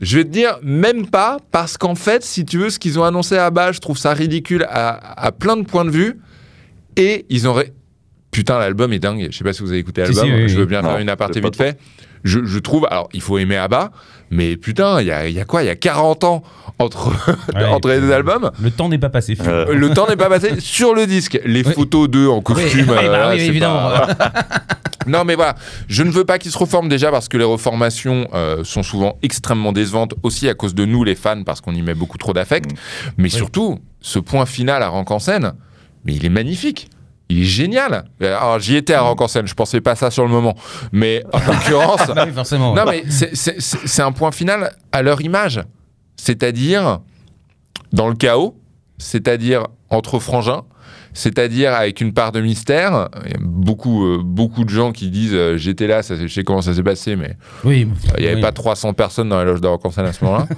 je 0.00 0.18
vais 0.18 0.24
te 0.24 0.28
dire, 0.30 0.58
même 0.62 1.06
pas, 1.06 1.38
parce 1.50 1.76
qu'en 1.78 1.94
fait, 1.94 2.22
si 2.24 2.44
tu 2.44 2.58
veux, 2.58 2.70
ce 2.70 2.78
qu'ils 2.78 2.98
ont 2.98 3.04
annoncé 3.04 3.36
à 3.38 3.50
bas, 3.50 3.72
je 3.72 3.80
trouve 3.80 3.96
ça 3.98 4.12
ridicule 4.12 4.66
à, 4.68 5.24
à 5.26 5.32
plein 5.32 5.56
de 5.56 5.62
points 5.62 5.84
de 5.84 5.90
vue. 5.90 6.20
Et 6.96 7.24
ils 7.30 7.46
auraient. 7.46 7.72
Putain, 8.30 8.58
l'album 8.58 8.92
est 8.92 8.98
dingue. 8.98 9.28
Je 9.30 9.36
sais 9.38 9.44
pas 9.44 9.52
si 9.52 9.62
vous 9.62 9.70
avez 9.70 9.78
écouté 9.78 10.02
l'album. 10.02 10.24
si, 10.24 10.30
oui, 10.32 10.48
je 10.48 10.56
veux 10.58 10.66
bien 10.66 10.82
faire 10.82 10.98
une 10.98 11.08
aparté 11.08 11.40
vite 11.40 11.56
fait. 11.56 11.78
Je, 12.24 12.44
je 12.44 12.58
trouve. 12.58 12.86
Alors, 12.90 13.08
il 13.12 13.20
faut 13.20 13.38
aimer 13.38 13.56
Abba, 13.56 13.90
mais 14.30 14.56
putain, 14.56 15.00
il 15.00 15.06
y 15.06 15.12
a, 15.12 15.26
il 15.28 15.34
y 15.34 15.40
a 15.40 15.44
quoi? 15.44 15.62
Il 15.62 15.66
y 15.66 15.70
a 15.70 15.76
40 15.76 16.24
ans 16.24 16.42
entre, 16.78 17.08
Ouais, 17.54 17.64
entre 17.64 17.88
les 17.88 18.00
deux 18.00 18.12
albums. 18.12 18.50
Le 18.62 18.70
temps 18.70 18.88
n'est 18.88 18.98
pas 18.98 19.08
passé. 19.10 19.36
Euh, 19.46 19.72
Le 19.74 19.90
temps 19.90 20.06
n'est 20.08 20.16
pas 20.16 20.28
passé 20.28 20.52
sur 20.60 20.94
le 20.94 21.06
disque. 21.06 21.40
Les 21.44 21.66
Oui. 21.66 21.72
photos 21.74 22.08
d'eux 22.08 22.28
en 22.28 22.40
costume. 22.42 22.86
Oui, 22.90 22.94
bah 22.94 23.00
euh, 23.02 23.30
oui, 23.32 23.38
c'est 23.40 23.46
évidemment. 23.46 23.90
pas- 23.90 24.08
Non, 25.06 25.24
mais 25.24 25.34
voilà, 25.34 25.54
je 25.88 26.02
ne 26.02 26.10
veux 26.10 26.24
pas 26.26 26.38
qu'ils 26.38 26.50
se 26.50 26.58
reforment 26.58 26.90
déjà 26.90 27.10
parce 27.10 27.26
que 27.28 27.38
les 27.38 27.44
reformations 27.44 28.28
euh, 28.34 28.64
sont 28.64 28.82
souvent 28.82 29.16
extrêmement 29.22 29.72
décevantes 29.72 30.12
aussi 30.22 30.46
à 30.46 30.52
cause 30.54 30.74
de 30.74 30.84
nous, 30.84 31.04
les 31.04 31.14
fans, 31.14 31.42
parce 31.42 31.62
qu'on 31.62 31.74
y 31.74 31.80
met 31.80 31.94
beaucoup 31.94 32.18
trop 32.18 32.34
d'affect. 32.34 32.70
Mais 33.16 33.30
surtout, 33.30 33.78
ce 34.02 34.18
point 34.18 34.44
final 34.44 34.82
à 34.82 34.88
Rank 34.88 35.10
en 35.10 35.18
scène, 35.18 35.54
mais 36.04 36.14
il 36.14 36.24
est 36.26 36.30
magnifique. 36.30 36.90
Il 37.30 37.42
est 37.42 37.44
génial. 37.44 38.04
Alors, 38.20 38.58
j'y 38.58 38.76
étais 38.76 38.92
à 38.94 39.02
Rank 39.02 39.20
en 39.20 39.28
scène, 39.28 39.46
je 39.46 39.54
pensais 39.54 39.80
pas 39.80 39.94
ça 39.94 40.10
sur 40.10 40.24
le 40.24 40.30
moment. 40.30 40.54
Mais 40.92 41.24
en 41.32 41.38
l'occurrence, 41.46 42.02
oui, 42.14 42.32
forcément. 42.34 42.74
non, 42.74 42.82
mais 42.86 43.04
c'est- 43.08 44.02
un 44.02 44.12
point 44.12 44.32
final 44.32 44.72
à 44.92 45.00
leur 45.02 45.20
image. 45.22 45.60
C'est-à-dire, 46.16 46.98
dans 47.92 48.08
le 48.08 48.14
chaos, 48.14 48.56
c'est-à-dire 48.98 49.66
entre 49.88 50.18
frangins, 50.18 50.62
c'est-à-dire 51.12 51.72
avec 51.74 52.00
une 52.00 52.12
part 52.12 52.30
de 52.32 52.40
mystère. 52.40 53.08
Il 53.24 53.32
y 53.32 53.34
a 53.34 53.38
beaucoup, 53.40 54.04
euh, 54.06 54.20
beaucoup 54.22 54.64
de 54.64 54.70
gens 54.70 54.92
qui 54.92 55.10
disent 55.10 55.34
euh, 55.34 55.56
j'étais 55.56 55.86
là, 55.86 56.02
ça, 56.02 56.14
je 56.16 56.26
sais 56.28 56.44
comment 56.44 56.60
ça 56.62 56.72
s'est 56.74 56.82
passé, 56.82 57.16
mais 57.16 57.36
Oui. 57.64 57.88
il 58.16 58.20
n'y 58.20 58.26
avait 58.26 58.36
oui. 58.36 58.40
pas 58.42 58.52
300 58.52 58.92
personnes 58.92 59.28
dans 59.28 59.38
la 59.38 59.44
loge 59.44 59.60
de 59.60 59.66
rock 59.66 59.84
en 59.84 59.90
scène 59.90 60.06
à 60.06 60.12
ce 60.12 60.24
moment-là. 60.24 60.46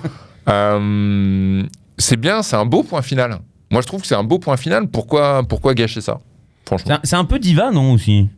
Euh, 0.48 1.62
c'est 1.98 2.16
bien, 2.18 2.42
c'est 2.42 2.56
un 2.56 2.64
beau 2.66 2.82
point 2.82 3.00
final. 3.02 3.38
Moi, 3.70 3.80
je 3.80 3.86
trouve 3.86 4.00
que 4.00 4.08
c'est 4.08 4.16
un 4.16 4.24
beau 4.24 4.40
point 4.40 4.56
final. 4.56 4.88
Pourquoi, 4.88 5.42
pourquoi 5.48 5.72
gâcher 5.72 6.00
ça? 6.00 6.18
Franchement. 6.66 6.98
C'est 7.04 7.16
un 7.16 7.24
peu 7.24 7.38
diva, 7.38 7.70
non 7.70 7.92
aussi? 7.92 8.28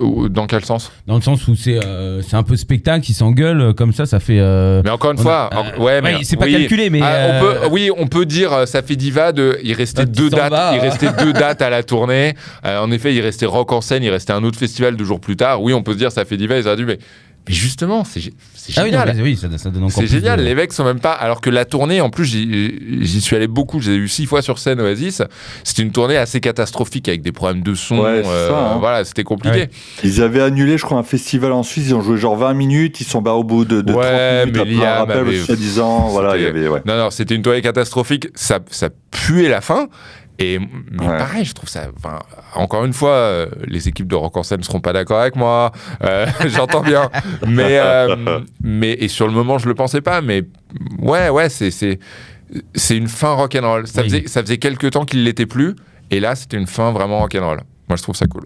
Dans 0.00 0.48
quel 0.48 0.64
sens? 0.64 0.90
Dans 1.06 1.14
le 1.14 1.20
sens 1.20 1.46
où 1.46 1.54
c'est 1.54 1.78
euh, 1.84 2.20
c'est 2.20 2.34
un 2.34 2.42
peu 2.42 2.56
spectacle, 2.56 3.08
ils 3.08 3.14
s'engueulent 3.14 3.60
euh, 3.60 3.72
comme 3.72 3.92
ça, 3.92 4.06
ça 4.06 4.18
fait. 4.18 4.40
euh, 4.40 4.82
Mais 4.84 4.90
encore 4.90 5.12
une 5.12 5.18
fois, 5.18 5.48
a- 5.54 5.78
ouais, 5.78 6.02
mais 6.02 6.16
ouais, 6.16 6.24
c'est 6.24 6.36
pas 6.36 6.46
oui. 6.46 6.52
calculé, 6.52 6.90
mais, 6.90 6.98
Ah, 7.00 7.28
on 7.28 7.40
peut, 7.40 7.54
oui, 7.70 7.90
on 7.96 8.08
peut 8.08 8.26
dire 8.26 8.66
ça 8.66 8.82
fait 8.82 8.96
diva 8.96 9.30
de. 9.30 9.56
Il 9.62 9.72
restait 9.72 10.02
Ah, 10.02 10.06
deux 10.06 10.30
dates. 10.30 10.52
il 10.74 10.80
restait 10.80 11.10
deux 11.24 11.32
dates 11.32 11.62
à 11.62 11.70
la 11.70 11.84
tournée. 11.84 12.34
En 12.64 12.90
effet, 12.90 13.14
il 13.14 13.20
restait 13.20 13.46
rock 13.46 13.70
en 13.70 13.80
scène. 13.80 14.02
Il 14.02 14.10
restait 14.10 14.32
un 14.32 14.42
autre 14.42 14.58
festival 14.58 14.96
deux 14.96 15.04
jours 15.04 15.20
plus 15.20 15.36
tard. 15.36 15.62
Oui, 15.62 15.72
on 15.72 15.84
peut 15.84 15.92
se 15.92 15.98
dire 15.98 16.10
ça 16.10 16.24
fait 16.24 16.36
diva. 16.36 16.58
Ils 16.58 16.66
auraient 16.66 16.76
dû, 16.76 16.86
mais, 16.86 16.98
mais 17.48 17.54
justement, 17.54 18.04
c'est 18.04 18.20
Ah 18.76 18.82
oui, 18.84 18.90
non, 18.92 19.00
génial. 19.00 19.16
mais 19.16 19.22
oui, 19.22 19.36
ça, 19.36 19.48
ça 19.58 19.70
donne 19.70 19.84
encore 19.84 20.02
C'est 20.02 20.06
génial, 20.06 20.38
de- 20.38 20.44
les 20.44 20.54
mecs 20.54 20.72
sont 20.72 20.84
même 20.84 21.00
pas. 21.00 21.12
Alors 21.12 21.40
que 21.40 21.50
la 21.50 21.64
tournée, 21.64 22.00
en 22.00 22.08
plus, 22.10 22.24
j'y 22.24 23.20
suis 23.20 23.36
allé 23.36 23.46
beaucoup. 23.46 23.80
J'ai 23.80 23.94
eu 23.96 24.08
six 24.08 24.26
fois 24.26 24.40
sur 24.42 24.58
scène 24.58 24.80
Oasis. 24.80 25.22
C'était 25.62 25.82
une 25.82 25.92
tournée 25.92 26.16
assez 26.16 26.40
catastrophique 26.40 27.08
avec 27.08 27.20
des 27.22 27.32
problèmes 27.32 27.62
de 27.62 27.74
son. 27.74 27.98
Ouais, 27.98 28.22
ça, 28.24 28.72
hein. 28.72 28.76
Voilà, 28.78 29.04
c'était 29.04 29.24
compliqué. 29.24 29.56
Ouais. 29.56 29.70
Ils 30.02 30.22
avaient 30.22 30.40
annulé, 30.42 30.78
je 30.78 30.84
crois, 30.84 30.98
un 30.98 31.02
festival 31.02 31.52
en 31.52 31.62
Suisse. 31.62 31.88
Ils 31.88 31.94
ont 31.94 32.00
joué 32.02 32.16
genre 32.16 32.36
20 32.36 32.54
minutes. 32.54 33.00
Ils 33.00 33.04
sont 33.06 33.20
barrés 33.20 33.38
au 33.38 33.44
bout 33.44 33.64
de, 33.64 33.80
de 33.82 33.92
Ouais, 33.92 34.44
30 34.44 34.54
minutes. 34.54 34.78
mais 34.78 34.86
après 34.86 34.98
rappel, 34.98 35.18
avait- 35.18 35.38
soi-disant. 35.40 36.08
Voilà, 36.08 36.36
il 36.36 36.42
y 36.42 36.46
C'était- 36.46 36.58
avait. 36.58 36.68
Ouais. 36.68 36.82
Non, 36.86 36.96
non, 36.96 37.10
c'était 37.10 37.34
une 37.34 37.42
tournée 37.42 37.60
catastrophique. 37.62 38.28
Ça, 38.34 38.60
ça 38.70 38.88
puait 39.10 39.48
la 39.48 39.60
fin. 39.60 39.88
Et 40.38 40.58
mais 40.58 41.06
Ouais. 41.06 41.16
pareil, 41.18 41.44
je 41.44 41.52
trouve 41.54 41.68
ça. 41.68 41.86
enfin, 41.96 42.18
encore 42.54 42.84
une 42.84 42.92
fois, 42.92 43.10
euh, 43.10 43.46
les 43.66 43.88
équipes 43.88 44.08
de 44.08 44.16
Rock 44.16 44.36
en 44.36 44.42
scène 44.42 44.58
ne 44.58 44.64
seront 44.64 44.80
pas 44.80 44.92
d'accord 44.92 45.20
avec 45.20 45.36
moi. 45.36 45.70
Euh, 46.02 46.26
J'entends 46.48 46.82
bien. 46.82 47.08
Mais, 47.46 47.78
euh, 47.78 48.40
mais 48.62 48.92
et 48.94 49.08
sur 49.08 49.26
le 49.28 49.32
moment, 49.32 49.58
je 49.58 49.68
le 49.68 49.74
pensais 49.74 50.00
pas. 50.00 50.20
Mais 50.20 50.42
ouais, 50.98 51.28
ouais, 51.28 51.48
c'est 51.48 51.70
c'est 51.70 51.98
c'est 52.74 52.96
une 52.96 53.08
fin 53.08 53.32
rock'n'roll. 53.34 53.86
Ça 53.86 54.02
Oui. 54.02 54.08
faisait 54.08 54.26
ça 54.26 54.40
faisait 54.42 54.58
quelques 54.58 54.90
temps 54.90 55.04
qu'il 55.04 55.22
l'était 55.24 55.46
plus. 55.46 55.74
Et 56.10 56.18
là, 56.20 56.34
c'était 56.34 56.56
une 56.56 56.66
fin 56.66 56.90
vraiment 56.92 57.20
rock'n'roll. 57.20 57.60
Moi, 57.88 57.96
je 57.96 58.02
trouve 58.02 58.16
ça 58.16 58.26
cool. 58.26 58.44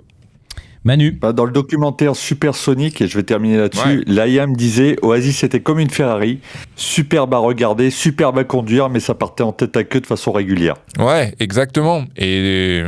Manu. 0.88 1.12
Bah, 1.20 1.32
Dans 1.32 1.44
le 1.44 1.52
documentaire 1.52 2.16
Supersonic, 2.16 3.00
et 3.02 3.06
je 3.08 3.16
vais 3.16 3.22
terminer 3.22 3.58
là-dessus, 3.58 4.04
Ouais. 4.08 4.26
l'IAM 4.26 4.56
disait 4.56 4.96
Oasis 5.02 5.38
c'était 5.38 5.60
comme 5.60 5.78
une 5.78 5.90
Ferrari, 5.90 6.40
superbe 6.76 7.34
à 7.34 7.38
regarder, 7.38 7.90
superbe 7.90 8.38
à 8.38 8.44
conduire, 8.44 8.88
mais 8.88 9.00
ça 9.00 9.14
partait 9.14 9.42
en 9.42 9.52
tête 9.52 9.76
à 9.76 9.84
queue 9.84 10.00
de 10.00 10.06
façon 10.06 10.32
régulière. 10.32 10.74
Ouais, 10.98 11.34
exactement. 11.40 12.04
Et, 12.16 12.82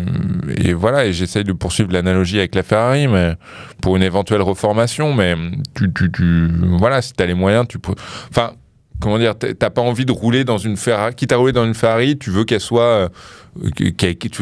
et 0.57 0.72
voilà, 0.72 1.07
et 1.07 1.12
j'essaye 1.12 1.44
de 1.44 1.53
poursuivre 1.53 1.92
l'analogie 1.92 2.38
avec 2.38 2.55
la 2.55 2.62
Ferrari, 2.62 3.07
mais 3.07 3.34
pour 3.82 3.96
une 3.96 4.03
éventuelle 4.03 4.42
reformation. 4.42 5.12
Mais 5.14 5.34
tu, 5.76 5.92
tu, 5.92 6.11
tu 6.11 6.48
voilà, 6.78 7.03
si 7.03 7.12
t'as 7.12 7.26
les 7.26 7.34
moyens, 7.34 7.66
tu 7.68 7.78
peux. 7.78 7.92
Enfin, 8.30 8.53
comment 9.01 9.18
dire, 9.18 9.34
t'as 9.36 9.70
pas 9.70 9.82
envie 9.82 10.05
de 10.05 10.12
rouler 10.12 10.44
dans 10.44 10.59
une 10.59 10.76
Ferrari. 10.76 11.14
Quitte 11.14 11.32
à 11.32 11.36
rouler 11.36 11.53
dans 11.53 11.64
une 11.64 11.74
Ferrari, 11.74 12.18
tu 12.18 12.30
veux 12.30 12.44
qu'elle 12.44 12.61
soit, 12.61 12.82
euh, 12.82 13.09
tu 13.74 13.92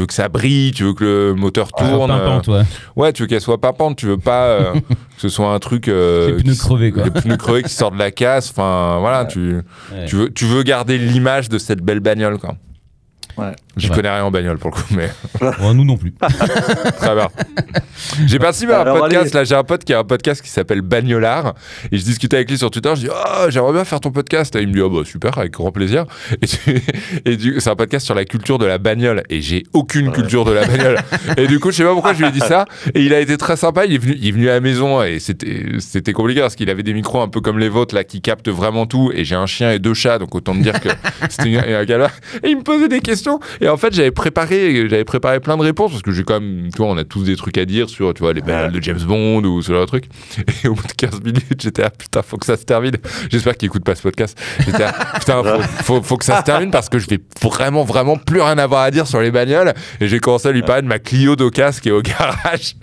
veux 0.00 0.06
que 0.06 0.12
ça 0.14 0.28
brille, 0.28 0.72
tu 0.72 0.84
veux 0.84 0.94
que 0.94 1.04
le 1.04 1.34
moteur 1.34 1.72
tourne. 1.72 2.10
euh, 2.10 2.18
Pimpante, 2.18 2.48
ouais. 2.48 2.62
ouais, 2.96 3.12
tu 3.12 3.22
veux 3.22 3.28
qu'elle 3.28 3.40
soit 3.40 3.60
papante, 3.60 3.96
tu 3.96 4.06
veux 4.06 4.18
pas 4.18 4.44
euh, 4.46 4.72
que 4.88 5.20
ce 5.20 5.28
soit 5.28 5.52
un 5.52 5.58
truc. 5.58 5.88
euh, 5.88 6.36
Les 6.36 6.42
pneus 6.42 6.54
crevés, 6.58 6.92
quoi. 6.92 7.04
Les 7.04 7.10
pneus 7.10 7.36
crevés 7.36 7.62
qui 7.62 7.72
sortent 7.72 7.94
de 7.94 7.98
la 7.98 8.10
casse. 8.10 8.50
Enfin, 8.50 8.98
voilà, 9.00 9.24
tu, 9.24 9.54
Ouais. 9.92 10.04
tu 10.06 10.16
veux, 10.16 10.30
tu 10.30 10.44
veux 10.44 10.62
garder 10.62 10.98
l'image 10.98 11.48
de 11.48 11.58
cette 11.58 11.80
belle 11.80 12.00
bagnole, 12.00 12.38
quoi. 12.38 12.54
Ouais. 13.38 13.52
J'y 13.76 13.88
Ouais. 13.88 13.94
connais 13.96 14.10
rien 14.10 14.24
en 14.24 14.30
bagnole 14.32 14.58
pour 14.58 14.70
le 14.70 14.74
coup, 14.74 14.82
mais 14.90 15.08
Oh, 15.62 15.72
nous 15.72 15.84
non 15.84 15.96
plus. 15.96 16.12
très 16.98 17.14
bien. 17.14 17.28
J'ai 18.26 18.38
participé 18.38 18.72
à 18.72 18.78
un 18.78 18.80
Alors, 18.82 18.98
podcast, 18.98 19.26
allez. 19.26 19.30
là 19.34 19.44
j'ai 19.44 19.54
un 19.54 19.62
pote 19.64 19.84
qui 19.84 19.94
a 19.94 20.00
un 20.00 20.04
podcast 20.04 20.42
qui 20.42 20.48
s'appelle 20.50 20.80
Bagnolard, 20.82 21.54
et 21.92 21.98
je 21.98 22.04
discutais 22.04 22.36
avec 22.36 22.50
lui 22.50 22.58
sur 22.58 22.70
Twitter, 22.70 22.90
je 22.96 23.00
dis 23.02 23.08
«Oh, 23.10 23.46
j'aimerais 23.48 23.72
bien 23.72 23.84
faire 23.84 24.00
ton 24.00 24.10
podcast», 24.10 24.54
et 24.56 24.62
il 24.62 24.68
me 24.68 24.72
dit 24.72 24.80
«Oh 24.82 24.90
bah 24.90 25.02
super, 25.04 25.38
avec 25.38 25.52
grand 25.52 25.70
plaisir», 25.70 26.06
et, 26.42 26.46
tu- 26.46 26.82
et 27.24 27.36
du- 27.36 27.60
c'est 27.60 27.70
un 27.70 27.76
podcast 27.76 28.04
sur 28.06 28.14
la 28.14 28.24
culture 28.24 28.58
de 28.58 28.66
la 28.66 28.78
bagnole, 28.78 29.22
et 29.30 29.40
j'ai 29.40 29.64
aucune 29.72 30.10
culture 30.12 30.44
de 30.44 30.52
la 30.52 30.66
bagnole, 30.66 30.98
et 31.36 31.46
du 31.46 31.60
coup 31.60 31.70
je 31.70 31.76
sais 31.76 31.84
pas 31.84 31.92
pourquoi 31.92 32.14
je 32.14 32.18
lui 32.20 32.26
ai 32.28 32.32
dit 32.32 32.40
ça, 32.40 32.64
et 32.94 33.02
il 33.04 33.14
a 33.14 33.20
été 33.20 33.36
très 33.36 33.56
sympa, 33.56 33.84
il 33.84 33.94
est 33.94 33.98
venu, 33.98 34.16
il 34.20 34.28
est 34.28 34.32
venu 34.32 34.48
à 34.48 34.54
la 34.54 34.60
maison, 34.60 35.02
et 35.02 35.18
c'était 35.20 36.12
compliqué, 36.12 36.40
parce 36.40 36.56
qu'il 36.56 36.70
avait 36.70 36.82
des 36.82 36.94
micros 36.94 37.20
un 37.20 37.28
peu 37.28 37.40
comme 37.40 37.58
les 37.58 37.68
vôtres, 37.68 37.94
là, 37.94 38.02
qui 38.04 38.20
captent 38.20 38.48
vraiment 38.48 38.86
tout, 38.86 39.12
et 39.14 39.24
j'ai 39.24 39.36
un 39.36 39.46
chien 39.46 39.70
et 39.72 39.78
deux 39.78 39.94
chats, 39.94 40.18
donc 40.18 40.34
autant 40.34 40.54
me 40.54 40.62
dire 40.62 40.80
que 40.80 40.88
c'était 41.28 41.50
une- 41.50 41.58
un 41.58 41.84
galère, 41.84 42.10
et 42.42 42.48
il 42.50 42.56
me 42.56 42.62
posait 42.62 42.88
des 42.88 43.00
questions, 43.00 43.27
et 43.60 43.68
en 43.68 43.76
fait 43.76 43.92
j'avais 43.92 44.10
préparé, 44.10 44.88
j'avais 44.88 45.04
préparé 45.04 45.40
plein 45.40 45.56
de 45.56 45.62
réponses, 45.62 45.90
parce 45.90 46.02
que 46.02 46.12
j'ai 46.12 46.24
quand 46.24 46.40
même, 46.40 46.70
tu 46.72 46.78
vois, 46.78 46.88
on 46.88 46.96
a 46.96 47.04
tous 47.04 47.24
des 47.24 47.36
trucs 47.36 47.58
à 47.58 47.64
dire 47.64 47.88
sur, 47.88 48.14
tu 48.14 48.22
vois, 48.22 48.32
les 48.32 48.40
bagnoles 48.40 48.72
de 48.72 48.82
James 48.82 49.00
Bond 49.00 49.42
ou 49.44 49.62
ce 49.62 49.72
genre 49.72 49.82
de 49.82 49.86
truc. 49.86 50.04
Et 50.64 50.68
au 50.68 50.74
bout 50.74 50.86
de 50.86 50.92
15 50.92 51.20
minutes, 51.22 51.60
j'étais 51.60 51.82
là, 51.82 51.90
putain, 51.90 52.22
faut 52.22 52.36
que 52.36 52.46
ça 52.46 52.56
se 52.56 52.64
termine. 52.64 52.96
J'espère 53.30 53.56
qu'il 53.56 53.66
écoute 53.66 53.84
pas 53.84 53.94
ce 53.94 54.02
podcast. 54.02 54.38
J'étais 54.64 54.86
putain, 55.14 55.42
faut, 55.42 55.62
faut, 55.82 56.02
faut 56.02 56.16
que 56.16 56.24
ça 56.24 56.38
se 56.38 56.44
termine 56.44 56.70
parce 56.70 56.88
que 56.88 56.98
je 56.98 57.08
vais 57.08 57.20
vraiment, 57.42 57.84
vraiment 57.84 58.16
plus 58.16 58.40
rien 58.40 58.58
avoir 58.58 58.82
à 58.82 58.90
dire 58.90 59.06
sur 59.06 59.20
les 59.20 59.30
bagnoles. 59.30 59.74
Et 60.00 60.08
j'ai 60.08 60.20
commencé 60.20 60.48
à 60.48 60.52
lui 60.52 60.62
parler 60.62 60.82
de 60.82 60.88
ma 60.88 60.98
Clio 60.98 61.36
d'Ocas 61.36 61.78
qui 61.82 61.88
est 61.88 61.92
au 61.92 62.02
garage. 62.02 62.74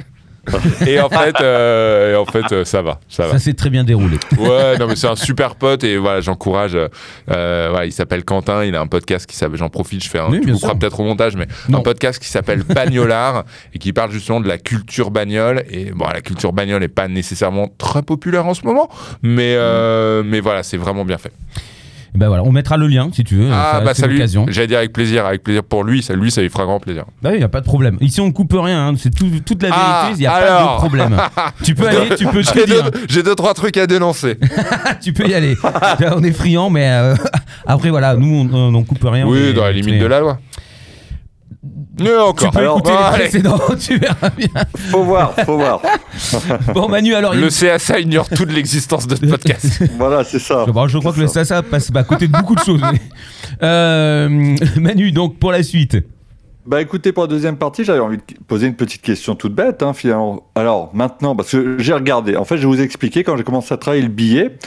et 0.87 0.99
en 0.99 1.09
fait, 1.09 1.35
euh, 1.41 2.13
et 2.13 2.15
en 2.15 2.25
fait 2.25 2.51
euh, 2.51 2.65
ça 2.65 2.81
va, 2.81 2.99
ça 3.09 3.25
va. 3.27 3.31
Ça 3.33 3.39
s'est 3.39 3.53
très 3.53 3.69
bien 3.69 3.83
déroulé. 3.83 4.17
Ouais, 4.37 4.77
non 4.77 4.87
mais 4.87 4.95
c'est 4.95 5.07
un 5.07 5.15
super 5.15 5.55
pote 5.55 5.83
et 5.83 5.97
voilà, 5.97 6.21
j'encourage. 6.21 6.75
euh, 6.75 7.67
voilà, 7.69 7.85
il 7.85 7.91
s'appelle 7.91 8.23
Quentin, 8.23 8.63
il 8.63 8.75
a 8.75 8.81
un 8.81 8.87
podcast 8.87 9.25
qui 9.25 9.35
s'appelle. 9.35 9.57
J'en 9.57 9.69
profite, 9.69 10.03
je 10.03 10.09
fais 10.09 10.19
un. 10.19 10.29
Oui, 10.29 10.41
tu 10.41 10.51
couperas 10.51 10.75
peut-être 10.75 10.99
au 10.99 11.03
montage, 11.03 11.35
mais 11.35 11.47
Non. 11.69 11.79
un 11.79 11.81
podcast 11.81 12.21
qui 12.21 12.29
s'appelle 12.29 12.63
Bagnolard 12.63 13.43
et 13.73 13.79
qui 13.79 13.93
parle 13.93 14.11
justement 14.11 14.39
de 14.39 14.47
la 14.47 14.57
culture 14.57 15.11
bagnole. 15.11 15.63
Et 15.69 15.91
bon, 15.91 16.05
la 16.07 16.21
culture 16.21 16.53
bagnole 16.53 16.81
n'est 16.81 16.87
pas 16.87 17.07
nécessairement 17.07 17.69
très 17.77 18.01
populaire 18.03 18.45
en 18.47 18.53
ce 18.53 18.63
moment, 18.65 18.89
mais 19.21 19.55
euh, 19.57 20.23
mais 20.25 20.39
voilà, 20.39 20.63
c'est 20.63 20.77
vraiment 20.77 21.05
bien 21.05 21.17
fait. 21.17 21.31
Et 22.16 22.18
Ben 22.18 22.28
voilà, 22.30 22.43
on 22.43 22.51
mettra 22.53 22.78
le 22.78 22.88
lien 22.88 23.09
si 23.13 23.26
tu 23.26 23.36
veux. 23.36 23.49
ah 23.51 23.74
ça, 23.74 23.82
bah 23.82 23.93
salut. 23.93 24.24
J'allais 24.47 24.68
dire 24.68 24.78
avec 24.78 24.93
plaisir, 24.93 25.26
avec 25.26 25.43
plaisir 25.43 25.63
pour 25.63 25.84
lui, 25.84 26.01
ça 26.01 26.13
lui, 26.16 26.32
ça 26.32 26.41
lui 26.41 26.49
fera 26.49 26.63
grand 26.63 26.80
plaisir. 26.80 27.03
Bah 27.22 27.32
oui, 27.34 27.41
y 27.41 27.43
a 27.43 27.49
pas 27.49 27.59
de 27.59 27.66
problème. 27.66 27.97
Ici 27.99 28.22
on 28.22 28.32
coupe 28.32 28.53
rien, 28.57 28.88
hein. 28.88 28.93
c'est 28.97 29.13
tout- 29.13 29.30
toute 29.45 29.61
la 29.61 29.70
Ah, 29.74 30.03
vérité, 30.05 30.22
il 30.22 30.24
y 30.24 30.28
a 30.28 30.32
pas 30.32 30.74
de 30.74 30.78
problème. 30.78 31.18
tu 31.63 31.76
peux 31.76 31.88
aller, 31.88 32.16
tu 32.18 32.26
peux 32.26 32.41
te 32.43 32.53
J'ai 32.57 32.66
dire. 32.66 32.89
deux, 32.91 32.99
j'ai 33.09 33.22
deux 33.24 33.36
trois 33.36 33.53
trucs 33.53 33.76
à 33.76 33.86
dénoncer. 33.86 34.38
tu 35.03 35.11
peux 35.11 35.28
y 35.28 35.34
aller. 35.34 35.55
on 36.16 36.24
est 36.24 36.32
friand, 36.32 36.70
mais 36.70 36.88
euh, 36.89 37.16
après 37.66 37.89
voilà, 37.89 38.16
nous 38.16 38.49
on, 38.53 38.74
on 38.74 38.84
coupe 38.84 39.03
rien. 39.03 39.28
oui, 39.28 39.53
dans 39.53 39.63
la 39.66 39.74
limite 39.74 39.99
de 39.99 40.05
la 40.05 40.22
loi. 40.22 40.39
Mais 41.99 42.05
Tu 42.07 42.18
encore. 42.18 42.51
peux 42.51 42.59
Alors, 42.59 42.78
écouter 42.80 42.91
bon, 42.93 42.99
les 42.99 43.05
allez. 43.05 43.18
précédents, 43.24 43.59
tu 43.80 43.97
verras 43.97 44.30
bien. 44.30 44.47
Faut 44.91 45.03
voir, 45.03 45.34
faut 45.45 45.57
voir. 45.57 45.82
Bon 46.74 46.89
Manu, 46.89 47.13
alors 47.16 47.34
il- 47.36 47.41
Le 47.41 47.47
CSA 47.47 47.99
ignore 47.99 48.28
toute 48.30 48.51
l'existence 48.51 49.07
de 49.07 49.16
ce 49.16 49.26
podcast. 49.26 49.82
voilà, 49.97 50.24
c'est 50.24 50.39
ça. 50.39 50.66
Bon, 50.66 50.88
je 50.88 50.97
crois 50.97 51.11
que 51.11 51.18
C'est 51.18 51.22
le 51.24 51.28
ça. 51.30 51.45
Sasa 51.45 51.63
passe 51.63 51.89
à 51.95 52.03
côté 52.03 52.28
de 52.28 52.34
beaucoup 52.34 52.55
de 52.55 52.59
choses. 52.63 52.82
mais- 52.91 52.99
Euh, 53.63 54.55
Manu, 54.78 55.11
donc 55.11 55.39
pour 55.39 55.51
la 55.51 55.63
suite. 55.63 55.97
Bah 56.68 56.82
écoutez, 56.82 57.11
pour 57.11 57.24
la 57.24 57.28
deuxième 57.28 57.57
partie, 57.57 57.84
j'avais 57.84 57.99
envie 57.99 58.18
de 58.18 58.24
poser 58.47 58.66
une 58.68 58.76
petite 58.76 59.01
question 59.03 59.36
toute 59.36 59.53
bête, 59.53 59.84
hein, 59.84 59.93
finalement. 59.93 60.47
Alors 60.55 60.89
maintenant, 60.93 61.36
parce 61.36 61.51
que 61.51 61.78
j'ai 61.80 61.93
regardé, 61.93 62.36
en 62.36 62.43
fait, 62.43 62.57
je 62.57 62.61
vais 62.61 62.68
vous 62.76 62.82
expliquer 62.82 63.24
quand 63.24 63.38
j'ai 63.38 63.43
commencé 63.43 63.72
à 63.74 63.78
travailler 63.78 64.01
le 64.01 64.09
billet. 64.09 64.57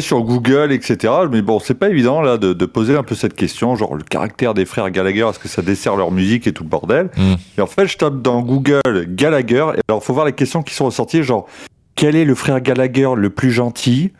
Sur 0.00 0.22
Google, 0.22 0.72
etc. 0.72 1.12
Mais 1.30 1.42
bon, 1.42 1.58
c'est 1.58 1.74
pas 1.74 1.88
évident 1.88 2.20
là 2.20 2.36
de, 2.36 2.52
de 2.52 2.66
poser 2.66 2.96
un 2.96 3.02
peu 3.02 3.14
cette 3.14 3.34
question, 3.34 3.76
genre 3.76 3.94
le 3.94 4.02
caractère 4.02 4.54
des 4.54 4.64
frères 4.64 4.90
Gallagher, 4.90 5.26
est-ce 5.30 5.38
que 5.38 5.48
ça 5.48 5.62
dessert 5.62 5.96
leur 5.96 6.10
musique 6.10 6.46
et 6.46 6.52
tout 6.52 6.64
le 6.64 6.68
bordel? 6.68 7.10
Mm. 7.16 7.34
Et 7.58 7.60
en 7.60 7.66
fait, 7.66 7.86
je 7.86 7.96
tape 7.96 8.20
dans 8.20 8.42
Google 8.42 9.06
Gallagher, 9.08 9.66
et 9.76 9.80
alors 9.88 10.02
faut 10.02 10.12
voir 10.12 10.26
les 10.26 10.32
questions 10.32 10.62
qui 10.62 10.74
sont 10.74 10.86
ressorties, 10.86 11.22
genre 11.22 11.46
quel 11.94 12.16
est 12.16 12.24
le 12.24 12.34
frère 12.34 12.60
Gallagher 12.60 13.10
le 13.16 13.30
plus 13.30 13.52
gentil? 13.52 14.12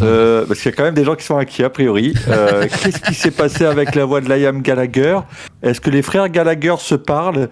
Euh, 0.00 0.46
Parce 0.46 0.60
qu'il 0.60 0.70
y 0.70 0.74
a 0.74 0.76
quand 0.76 0.84
même 0.84 0.94
des 0.94 1.04
gens 1.04 1.14
qui 1.16 1.24
sont 1.24 1.36
inquiets 1.36 1.64
a 1.64 1.70
priori. 1.70 2.14
Euh, 2.28 2.62
Qu'est-ce 2.82 3.00
qui 3.00 3.14
s'est 3.14 3.30
passé 3.30 3.64
avec 3.64 3.94
la 3.94 4.04
voix 4.04 4.20
de 4.20 4.28
Liam 4.28 4.62
Gallagher? 4.62 5.18
Est-ce 5.62 5.80
que 5.80 5.90
les 5.90 6.02
frères 6.02 6.28
Gallagher 6.28 6.74
se 6.78 6.94
parlent? 6.94 7.48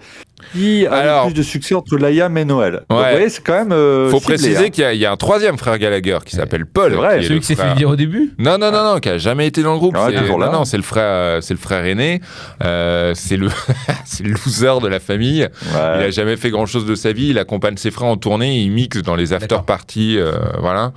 Qui 0.53 0.87
a 0.87 0.93
Alors- 0.93 1.25
le 1.27 1.31
plus 1.33 1.37
de 1.37 1.43
succès 1.43 1.75
entre 1.75 1.97
Liam 1.97 2.35
et 2.35 2.45
Noël? 2.45 2.81
Donc, 2.89 2.99
Ouais. 2.99 3.05
Vous 3.05 3.11
voyez, 3.11 3.29
c'est 3.29 3.43
quand 3.43 3.53
même. 3.53 3.71
euh, 3.71 4.09
Faut 4.09 4.19
ciblé, 4.19 4.35
préciser 4.37 4.65
hein. 4.65 4.69
qu'il 4.71 4.83
y, 4.83 4.87
a- 4.87 4.93
il 4.93 4.99
y 4.99 5.05
a 5.05 5.11
un 5.11 5.15
troisième 5.17 5.55
frère 5.59 5.77
Gallagher 5.77 6.17
qui 6.25 6.35
s'appelle 6.35 6.65
Paul. 6.65 6.91
C'est 6.91 6.97
vrai, 6.97 7.19
qui 7.19 7.25
est 7.25 7.27
Celui 7.27 7.39
qui 7.41 7.45
s'est 7.45 7.55
fait 7.55 7.75
dire 7.75 7.89
au 7.89 7.95
début? 7.95 8.33
Non, 8.39 8.57
non, 8.57 8.71
non, 8.71 8.83
non, 8.95 8.99
qui 8.99 9.09
a 9.09 9.19
jamais 9.19 9.45
été 9.45 9.61
dans 9.61 9.73
le 9.73 9.77
groupe. 9.79 9.95
Ah 9.97 10.07
ouais, 10.07 10.13
non, 10.27 10.51
non, 10.51 10.65
c'est 10.65 10.77
le 10.77 10.83
frère, 10.83 11.03
euh, 11.05 11.41
c'est 11.41 11.53
le 11.53 11.59
frère 11.59 11.85
aîné. 11.85 12.21
Euh, 12.63 13.13
c'est 13.13 13.37
le, 13.37 13.49
c'est 14.05 14.23
le 14.23 14.31
loser 14.31 14.79
de 14.81 14.87
la 14.87 14.99
famille. 14.99 15.47
Il 15.73 15.77
a 15.77 16.09
jamais 16.09 16.37
fait 16.37 16.49
grand 16.49 16.65
chose 16.65 16.87
de 16.87 16.95
sa 16.95 17.13
vie. 17.13 17.27
Il 17.29 17.37
accompagne 17.37 17.77
ses 17.77 17.91
frères 17.91 18.09
en 18.09 18.17
tournée. 18.17 18.57
Il 18.61 18.71
mixe 18.71 19.03
dans 19.03 19.15
les 19.15 19.33
after 19.33 19.57
parties. 19.65 20.17
euh, 20.17 20.31
voilà. 20.59 20.91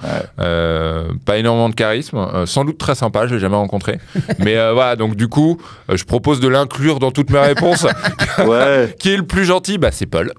Pas 1.25 1.39
énormément 1.39 1.69
de 1.69 1.75
charisme. 1.75 2.17
Euh, 2.19 2.47
sans 2.47 2.65
doute 2.65 2.79
très 2.79 2.95
sympa. 2.95 3.27
Je 3.27 3.35
l'ai 3.35 3.41
jamais 3.41 3.57
rencontré. 3.57 3.99
Mais 4.39 4.57
euh, 4.57 4.73
voilà. 4.73 4.97
Donc 4.97 5.17
du 5.17 5.29
coup, 5.29 5.59
euh, 5.91 5.97
je 5.97 6.05
propose 6.05 6.41
de 6.41 6.49
l'inclure 6.49 6.99
dans 6.99 7.11
toutes 7.11 7.31
mes 7.31 7.39
réponses. 7.39 7.87
ouais. 8.47 8.95
Qui 8.99 9.11
est 9.13 9.17
le 9.17 9.27
plus 9.27 9.45
gentil? 9.45 9.79
Bah 9.79 9.91
c'est 9.93 10.07
Paul. 10.07 10.33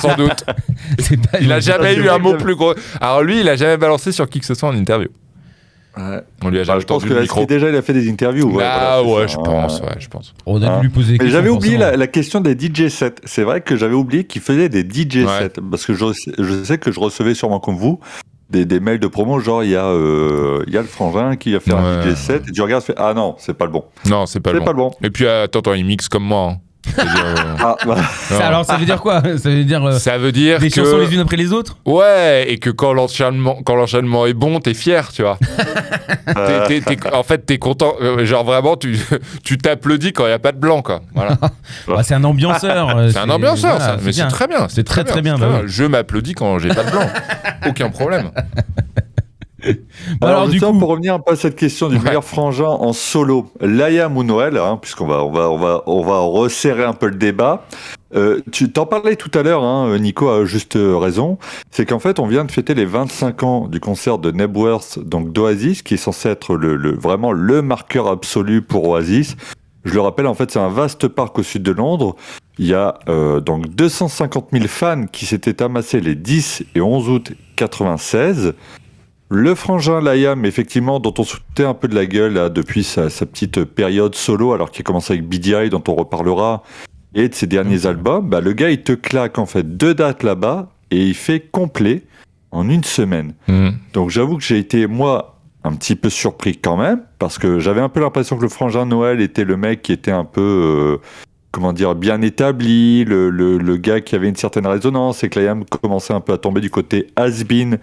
sans 0.00 0.14
doute. 0.16 0.44
Pas 0.44 1.38
Il 1.40 1.52
a 1.52 1.60
jamais 1.60 1.94
eu 1.96 2.08
un 2.08 2.18
mot 2.18 2.34
plus 2.36 2.54
gros. 2.54 2.74
Alors 3.00 3.22
lui, 3.22 3.40
il 3.40 3.48
a 3.48 3.56
jamais 3.56 3.76
balancé 3.76 4.12
sur 4.12 4.28
qui 4.28 4.40
que 4.40 4.46
ce 4.46 4.54
soit 4.54 4.68
en 4.68 4.74
interview. 4.76 5.08
Ouais. 5.96 6.20
On 6.44 6.50
lui 6.50 6.58
a 6.58 6.60
Bah, 6.60 6.64
jamais 6.66 6.80
je 6.80 6.86
pense 6.86 7.04
que 7.04 7.12
le 7.12 7.20
micro. 7.22 7.40
Aski, 7.40 7.46
déjà, 7.48 7.68
il 7.68 7.74
a 7.74 7.82
fait 7.82 7.92
des 7.92 8.08
interviews. 8.08 8.48
ouais, 8.54 8.62
ah 8.64 9.00
voilà, 9.02 9.22
ouais, 9.22 9.28
ça, 9.28 9.32
je 9.34 9.36
pense, 9.38 9.80
ouais, 9.80 9.96
je 9.98 10.08
pense. 10.08 10.34
On 10.46 10.62
a 10.62 10.76
dû 10.76 10.82
lui 10.86 10.88
poser 10.88 11.06
des 11.06 11.12
Mais 11.14 11.18
questions. 11.18 11.32
j'avais 11.38 11.48
oublié 11.48 11.76
la, 11.78 11.96
la 11.96 12.06
question 12.06 12.40
des 12.40 12.52
DJ 12.56 12.88
sets. 12.88 13.16
C'est 13.24 13.42
vrai 13.42 13.60
que 13.60 13.74
j'avais 13.76 13.94
oublié 13.96 14.24
qu'il 14.24 14.40
faisait 14.40 14.68
des 14.68 14.82
DJ 14.82 15.24
Ouais. 15.24 15.38
sets. 15.40 15.60
Parce 15.68 15.84
que 15.86 15.94
je, 15.94 16.04
je 16.38 16.62
sais 16.64 16.78
que 16.78 16.92
je 16.92 17.00
recevais 17.00 17.34
sûrement 17.34 17.58
comme 17.58 17.76
vous 17.76 17.98
des, 18.50 18.64
des 18.64 18.80
mails 18.80 18.98
de 18.98 19.06
promo, 19.06 19.38
genre 19.40 19.62
il 19.64 19.70
y, 19.70 19.76
a, 19.76 19.86
euh, 19.86 20.62
il 20.66 20.72
y 20.72 20.76
a 20.76 20.82
le 20.82 20.86
frangin 20.88 21.36
qui 21.36 21.54
a 21.54 21.60
fait 21.60 21.72
un. 21.72 22.02
DJ 22.02 22.14
set, 22.16 22.42
et 22.48 22.52
tu 22.52 22.60
regardes, 22.62 22.82
tu 22.84 22.92
fais 22.92 22.98
Ah 22.98 23.14
non, 23.14 23.36
c'est 23.38 23.54
pas 23.54 23.64
le 23.66 23.72
bon. 23.72 23.84
Non, 24.08 24.26
c'est 24.26 24.40
pas 24.40 24.52
pas 24.52 24.58
le 24.72 24.76
bon. 24.76 24.90
Et 25.02 25.10
puis, 25.10 25.26
attends, 25.26 25.60
attends, 25.60 25.74
il 25.74 25.84
mixe 25.86 26.08
comme 26.08 26.24
moi. 26.24 26.50
hein. 26.52 26.56
Euh, 26.98 27.02
Ah, 27.62 27.76
bah, 27.86 27.96
alors, 28.42 28.64
ça 28.64 28.76
veut 28.76 28.86
dire 28.86 29.00
quoi? 29.00 29.22
Ça 29.38 29.50
veut 29.50 29.64
dire 29.64 29.84
euh, 29.84 29.98
Ça 29.98 30.16
veut 30.16 30.32
dire 30.32 30.58
des 30.58 30.70
que... 30.70 30.76
chansons 30.82 30.98
les 30.98 31.12
unes 31.14 31.20
après 31.20 31.36
les 31.36 31.52
autres? 31.52 31.76
Ouais, 31.84 32.46
et 32.48 32.58
que 32.58 32.70
quand 32.70 32.92
l'enchaînement, 32.94 33.58
quand 33.64 33.74
l'enchaînement 33.74 34.26
est 34.26 34.32
bon, 34.32 34.60
t'es 34.60 34.72
fier, 34.74 35.12
tu 35.12 35.22
vois. 35.22 35.38
euh, 36.36 36.66
T'es- 36.68 36.80
t'es- 36.80 36.96
t'es- 36.96 37.12
en 37.14 37.22
fait, 37.22 37.44
t'es 37.44 37.58
content. 37.58 37.94
euh, 38.00 38.24
Genre 38.24 38.44
vraiment, 38.44 38.76
tu 38.76 38.98
tu 39.44 39.58
t'applaudis 39.58 40.12
quand 40.12 40.24
il 40.26 40.30
y 40.30 40.32
a 40.32 40.38
pas 40.38 40.52
de 40.52 40.58
blanc, 40.58 40.80
quoi. 40.82 41.02
Voilà. 41.14 41.36
Bah, 41.86 42.02
C'est 42.02 42.14
un 42.14 42.24
ambianceur. 42.24 42.96
C'est 43.12 43.18
un 43.18 43.28
ambianceur, 43.30 43.76
voilà, 43.76 43.96
ça. 43.96 43.96
Mais 44.02 44.12
c'est 44.12 44.20
bien. 44.22 44.28
très 44.28 44.46
bien. 44.46 44.66
C'est 44.70 44.84
très, 44.84 45.04
très 45.04 45.20
bien, 45.22 45.36
bah 45.38 45.48
oui. 45.62 45.66
Je 45.66 45.84
m'applaudis 45.84 46.34
quand 46.34 46.58
j'ai 46.58 46.68
pas 46.68 46.84
de 46.84 46.90
blanc. 46.90 47.08
Aucun 47.66 47.90
problème. 47.90 48.30
Bah, 50.20 50.28
alors, 50.28 50.48
du 50.48 50.60
coup, 50.60 50.78
pour 50.78 50.88
revenir 50.88 51.14
un 51.14 51.18
peu 51.20 51.32
à 51.32 51.36
cette 51.36 51.56
question 51.56 51.88
du 51.88 51.96
Ouais. 51.96 52.02
meilleur 52.02 52.24
frangin 52.24 52.66
en 52.68 52.92
solo, 52.92 53.46
Liam 53.60 54.16
ou 54.16 54.22
Noël, 54.24 54.56
hein, 54.56 54.78
puisqu'on 54.80 55.06
va, 55.06 55.24
on 55.24 55.30
va, 55.30 55.50
on 55.50 55.56
va, 55.58 55.82
on 55.86 56.02
va 56.02 56.18
resserrer 56.20 56.84
un 56.84 56.92
peu 56.92 57.06
le 57.08 57.16
débat. 57.16 57.66
Euh, 58.16 58.40
tu 58.50 58.72
t'en 58.72 58.86
parlais 58.86 59.14
tout 59.16 59.30
à 59.38 59.42
l'heure, 59.42 59.62
hein, 59.62 59.96
Nico 59.98 60.28
a 60.28 60.44
juste 60.44 60.76
raison. 60.76 61.38
C'est 61.70 61.86
qu'en 61.86 61.98
fait, 62.00 62.18
on 62.18 62.26
vient 62.26 62.44
de 62.44 62.50
fêter 62.50 62.74
les 62.74 62.84
25 62.84 63.42
ans 63.44 63.68
du 63.68 63.78
concert 63.80 64.18
de 64.18 64.30
Nebworth, 64.32 64.98
donc 64.98 65.32
d'Oasis, 65.32 65.82
qui 65.82 65.94
est 65.94 65.98
censé 65.98 66.28
être 66.28 66.56
le, 66.56 66.74
le- 66.76 66.96
vraiment 66.96 67.30
le 67.32 67.62
marqueur 67.62 68.08
absolu 68.08 68.62
pour 68.62 68.88
Oasis. 68.88 69.36
Je 69.84 69.94
le 69.94 70.00
rappelle, 70.00 70.26
en 70.26 70.34
fait, 70.34 70.50
c'est 70.50 70.58
un 70.58 70.68
vaste 70.68 71.08
parc 71.08 71.38
au 71.38 71.42
sud 71.42 71.62
de 71.62 71.70
Londres. 71.72 72.16
Il 72.58 72.66
y 72.66 72.74
a 72.74 72.98
euh, 73.08 73.40
donc 73.40 73.68
250 73.68 74.48
000 74.52 74.64
fans 74.66 75.06
qui 75.10 75.24
s'étaient 75.24 75.62
amassés 75.62 76.00
les 76.00 76.14
10 76.14 76.64
et 76.74 76.80
11 76.82 77.08
août 77.08 77.32
96. 77.56 78.52
Le 79.32 79.54
frangin 79.54 80.00
Liam, 80.00 80.44
effectivement, 80.44 80.98
dont 80.98 81.14
on 81.16 81.22
sautait 81.22 81.64
un 81.64 81.72
peu 81.72 81.86
de 81.86 81.94
la 81.94 82.04
gueule 82.04 82.34
là, 82.34 82.48
depuis 82.48 82.82
sa, 82.82 83.10
sa 83.10 83.26
petite 83.26 83.62
période 83.62 84.16
solo, 84.16 84.52
alors 84.52 84.72
qu'il 84.72 84.82
a 84.82 84.84
commencé 84.84 85.12
avec 85.12 85.24
BDI, 85.24 85.70
dont 85.70 85.84
on 85.86 85.94
reparlera, 85.94 86.64
et 87.14 87.28
de 87.28 87.34
ses 87.34 87.46
derniers 87.46 87.86
albums, 87.86 88.28
bah, 88.28 88.40
le 88.40 88.52
gars, 88.52 88.70
il 88.70 88.82
te 88.82 88.90
claque 88.90 89.38
en 89.38 89.46
fait 89.46 89.76
deux 89.76 89.94
dates 89.94 90.24
là-bas, 90.24 90.70
et 90.90 91.06
il 91.06 91.14
fait 91.14 91.38
complet 91.38 92.02
en 92.50 92.68
une 92.68 92.82
semaine. 92.82 93.34
Mhm. 93.46 93.74
Donc 93.92 94.10
j'avoue 94.10 94.36
que 94.36 94.42
j'ai 94.42 94.58
été, 94.58 94.88
moi, 94.88 95.38
un 95.62 95.74
petit 95.74 95.94
peu 95.94 96.10
surpris 96.10 96.56
quand 96.56 96.76
même, 96.76 97.02
parce 97.20 97.38
que 97.38 97.60
j'avais 97.60 97.80
un 97.80 97.88
peu 97.88 98.00
l'impression 98.00 98.36
que 98.36 98.42
le 98.42 98.48
frangin 98.48 98.84
Noël 98.84 99.20
était 99.20 99.44
le 99.44 99.56
mec 99.56 99.82
qui 99.82 99.92
était 99.92 100.10
un 100.10 100.24
peu, 100.24 100.40
euh, 100.40 101.06
comment 101.52 101.72
dire, 101.72 101.94
bien 101.94 102.20
établi, 102.20 103.04
le, 103.04 103.30
le, 103.30 103.58
le 103.58 103.76
gars 103.76 104.00
qui 104.00 104.16
avait 104.16 104.28
une 104.28 104.34
certaine 104.34 104.66
résonance, 104.66 105.22
et 105.22 105.28
que 105.28 105.38
Liam 105.38 105.64
commençait 105.64 106.14
un 106.14 106.20
peu 106.20 106.32
à 106.32 106.38
tomber 106.38 106.60
du 106.60 106.70
côté 106.70 107.06
has-been 107.14 107.78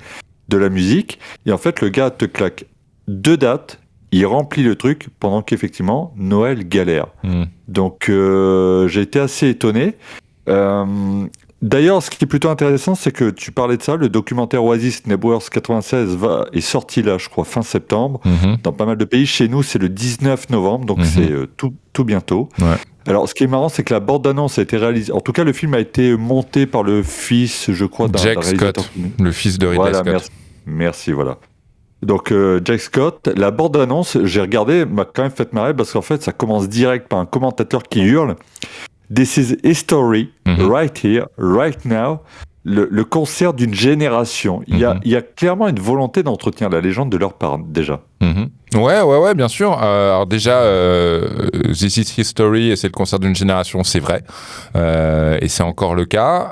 de 0.49 0.57
la 0.57 0.69
musique. 0.69 1.19
Et 1.45 1.51
en 1.51 1.57
fait, 1.57 1.81
le 1.81 1.89
gars 1.89 2.09
te 2.09 2.25
claque 2.25 2.65
deux 3.07 3.37
dates, 3.37 3.79
il 4.11 4.25
remplit 4.25 4.63
le 4.63 4.75
truc, 4.75 5.07
pendant 5.19 5.41
qu'effectivement, 5.41 6.13
Noël 6.15 6.67
galère. 6.67 7.07
Mhm. 7.23 7.47
Donc 7.67 8.09
euh, 8.09 8.87
j'ai 8.87 9.01
été 9.01 9.19
assez 9.19 9.49
étonné. 9.49 9.95
Euh, 10.47 11.25
D'ailleurs, 11.63 12.03
ce 12.03 12.11
qui 12.11 12.23
est 12.23 12.27
plutôt 12.27 12.49
intéressant, 12.49 12.93
c'est 12.93 13.11
que 13.11 13.31
tu 13.31 13.51
parlais 13.51 13.77
de 13.77 13.81
ça, 13.81 13.95
le 13.95 14.09
documentaire 14.09 14.63
Oasis 14.63 15.07
Nebworth 15.07 15.49
96 15.49 16.15
va, 16.15 16.45
est 16.53 16.61
sorti 16.61 17.01
là, 17.01 17.17
je 17.17 17.29
crois, 17.29 17.45
fin 17.45 17.63
septembre, 17.63 18.19
Mhm. 18.25 18.57
dans 18.63 18.71
pas 18.73 18.85
mal 18.85 18.95
de 18.97 19.05
pays. 19.05 19.25
Chez 19.25 19.47
nous, 19.47 19.63
c'est 19.63 19.79
le 19.79 19.89
19 19.89 20.51
novembre, 20.51 20.85
donc 20.85 20.99
Mhm. 20.99 21.05
c'est 21.05 21.31
euh, 21.31 21.47
tout, 21.57 21.73
tout 21.93 22.03
bientôt. 22.03 22.49
Ouais. 22.59 22.75
Alors, 23.07 23.27
ce 23.27 23.33
qui 23.33 23.43
est 23.43 23.47
marrant, 23.47 23.69
c'est 23.69 23.83
que 23.83 23.93
la 23.93 23.99
bande-annonce 23.99 24.59
a 24.59 24.61
été 24.61 24.77
réalisée. 24.77 25.11
En 25.13 25.19
tout 25.21 25.31
cas, 25.31 25.43
le 25.43 25.53
film 25.53 25.73
a 25.73 25.79
été 25.79 26.15
monté 26.15 26.67
par 26.67 26.83
le 26.83 27.01
fils, 27.01 27.71
je 27.71 27.85
crois, 27.85 28.07
d'un 28.07 28.19
Jack. 28.21 28.43
Scott, 28.43 28.91
le 29.19 29.31
fils 29.31 29.57
de 29.57 29.65
Ridley 29.65 29.77
Voilà, 29.81 29.99
Scott. 29.99 30.07
merci. 30.11 30.29
Merci, 30.67 31.11
voilà. 31.13 31.37
Donc, 32.03 32.31
euh, 32.31 32.61
Jack 32.63 32.81
Scott, 32.81 33.29
la 33.35 33.49
bande-annonce, 33.49 34.19
j'ai 34.25 34.41
regardé, 34.41 34.85
m'a 34.85 35.05
quand 35.05 35.23
même 35.23 35.31
fait 35.31 35.51
marrer 35.53 35.73
parce 35.73 35.91
qu'en 35.93 36.03
fait, 36.03 36.21
ça 36.21 36.33
commence 36.33 36.69
direct 36.69 37.07
par 37.07 37.17
un 37.17 37.25
commentateur 37.25 37.81
qui 37.81 38.01
hurle 38.01 38.35
This 39.13 39.37
is 39.37 39.55
history, 39.63 40.29
Mhm. 40.45 40.69
right 40.71 40.97
here, 41.03 41.25
right 41.37 41.83
now. 41.85 42.19
Le, 42.69 42.85
le 42.91 43.05
concert 43.05 43.53
d'une 43.53 43.73
génération. 43.73 44.61
Il, 44.67 44.77
y 44.77 44.83
a, 44.83 44.95
Mhm. 44.95 44.99
il 45.05 45.11
y 45.11 45.15
a 45.15 45.21
clairement 45.21 45.69
une 45.69 45.79
volonté 45.79 46.21
d'entretenir 46.21 46.69
la 46.69 46.81
légende 46.81 47.09
de 47.09 47.15
leur 47.17 47.33
part, 47.33 47.57
déjà. 47.59 48.01
Mhm. 48.19 48.49
Ouais, 48.75 49.01
ouais, 49.01 49.17
ouais, 49.19 49.33
bien 49.35 49.47
sûr. 49.47 49.79
Euh, 49.81 50.09
alors 50.11 50.27
déjà, 50.27 50.57
euh, 50.59 51.47
This 51.71 51.95
is 51.95 52.13
History, 52.17 52.71
et 52.71 52.75
c'est 52.75 52.87
le 52.87 52.91
concert 52.91 53.19
d'une 53.19 53.35
génération, 53.35 53.85
c'est 53.85 54.01
vrai. 54.01 54.23
Euh, 54.75 55.37
et 55.41 55.47
c'est 55.47 55.63
encore 55.63 55.95
le 55.95 56.03
cas. 56.03 56.51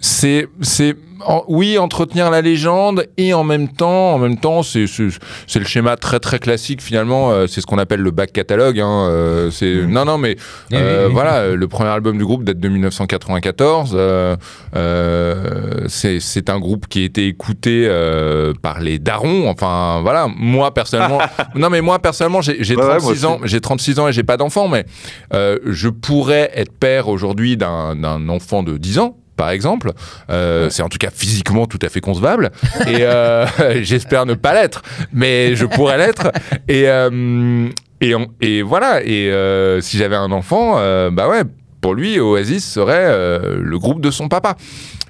C'est, 0.00 0.48
c'est, 0.62 0.96
en- 1.26 1.44
oui, 1.48 1.76
entretenir 1.76 2.30
la 2.30 2.40
légende 2.40 3.06
et 3.18 3.34
en 3.34 3.44
même 3.44 3.68
temps, 3.68 4.14
en 4.14 4.18
même 4.18 4.38
temps, 4.38 4.62
c'est, 4.62 4.86
c'est, 4.86 5.08
c'est 5.46 5.58
le 5.58 5.66
schéma 5.66 5.96
très 5.96 6.18
très 6.20 6.38
classique 6.38 6.80
finalement. 6.80 7.30
euh, 7.30 7.46
c'est 7.46 7.60
ce 7.60 7.66
qu'on 7.66 7.76
appelle 7.78 8.00
le 8.00 8.10
back 8.10 8.32
catalogue. 8.32 8.80
Hein, 8.80 9.08
euh, 9.10 9.50
c'est, 9.50 9.86
non, 9.86 10.06
non, 10.06 10.16
mais 10.16 10.36
oui, 10.70 10.78
euh, 10.78 11.00
oui, 11.02 11.06
oui. 11.08 11.12
voilà, 11.12 11.48
le 11.54 11.68
premier 11.68 11.90
album 11.90 12.16
du 12.16 12.24
groupe 12.24 12.44
date 12.44 12.58
de 12.58 12.68
1994. 12.70 13.92
euh, 13.94 14.36
euh, 14.76 15.84
c'est, 15.88 16.20
c'est 16.20 16.48
un 16.50 16.58
groupe 16.58 16.86
qui 16.88 17.02
a 17.02 17.04
été 17.04 17.26
écouté 17.26 17.86
euh, 17.86 18.52
par 18.62 18.80
les 18.80 18.98
darons. 18.98 19.48
Enfin, 19.48 20.00
voilà, 20.02 20.28
moi 20.34 20.72
personnellement, 20.72 21.20
non 21.54 21.70
mais 21.70 21.80
moi 21.80 21.98
personnellement, 21.98 22.40
j'ai, 22.40 22.62
j'ai 22.64 22.76
Ouais, 22.76 22.82
ouais, 22.84 22.98
36 22.98 23.22
moi 23.24 23.32
ans, 23.32 23.40
j'ai 23.44 23.60
36 23.60 23.98
ans 23.98 24.08
et 24.08 24.12
j'ai 24.12 24.22
pas 24.22 24.36
d'enfant, 24.38 24.68
mais 24.68 24.86
euh, 25.34 25.58
je 25.66 25.88
pourrais 25.90 26.50
être 26.54 26.72
père 26.72 27.08
aujourd'hui 27.08 27.56
d'un, 27.58 27.94
d'un 27.96 28.28
enfant 28.30 28.62
de 28.62 28.78
10 28.78 28.98
ans. 29.00 29.16
Par 29.40 29.50
exemple, 29.50 29.92
Euh, 30.28 30.68
c'est 30.68 30.82
en 30.82 30.90
tout 30.90 30.98
cas 30.98 31.08
physiquement 31.10 31.64
tout 31.66 31.78
à 31.80 31.88
fait 31.88 32.02
concevable. 32.02 32.50
Et 32.86 32.98
euh, 33.04 33.46
j'espère 33.82 34.26
ne 34.26 34.34
pas 34.34 34.52
l'être, 34.52 34.82
mais 35.14 35.56
je 35.56 35.64
pourrais 35.64 35.96
l'être. 35.96 36.30
Et 36.68 36.88
euh, 36.90 37.68
et, 38.02 38.14
on- 38.14 38.28
et 38.42 38.60
voilà. 38.60 39.00
Et 39.02 39.32
si 39.80 39.96
j'avais 39.96 40.16
un 40.16 40.30
enfant, 40.30 40.74
bah 41.10 41.26
ouais, 41.28 41.42
pour 41.80 41.94
lui 41.94 42.20
Oasis 42.20 42.64
serait 42.70 43.08
le 43.58 43.78
groupe 43.78 44.02
de 44.02 44.10
son 44.10 44.28
papa. 44.28 44.56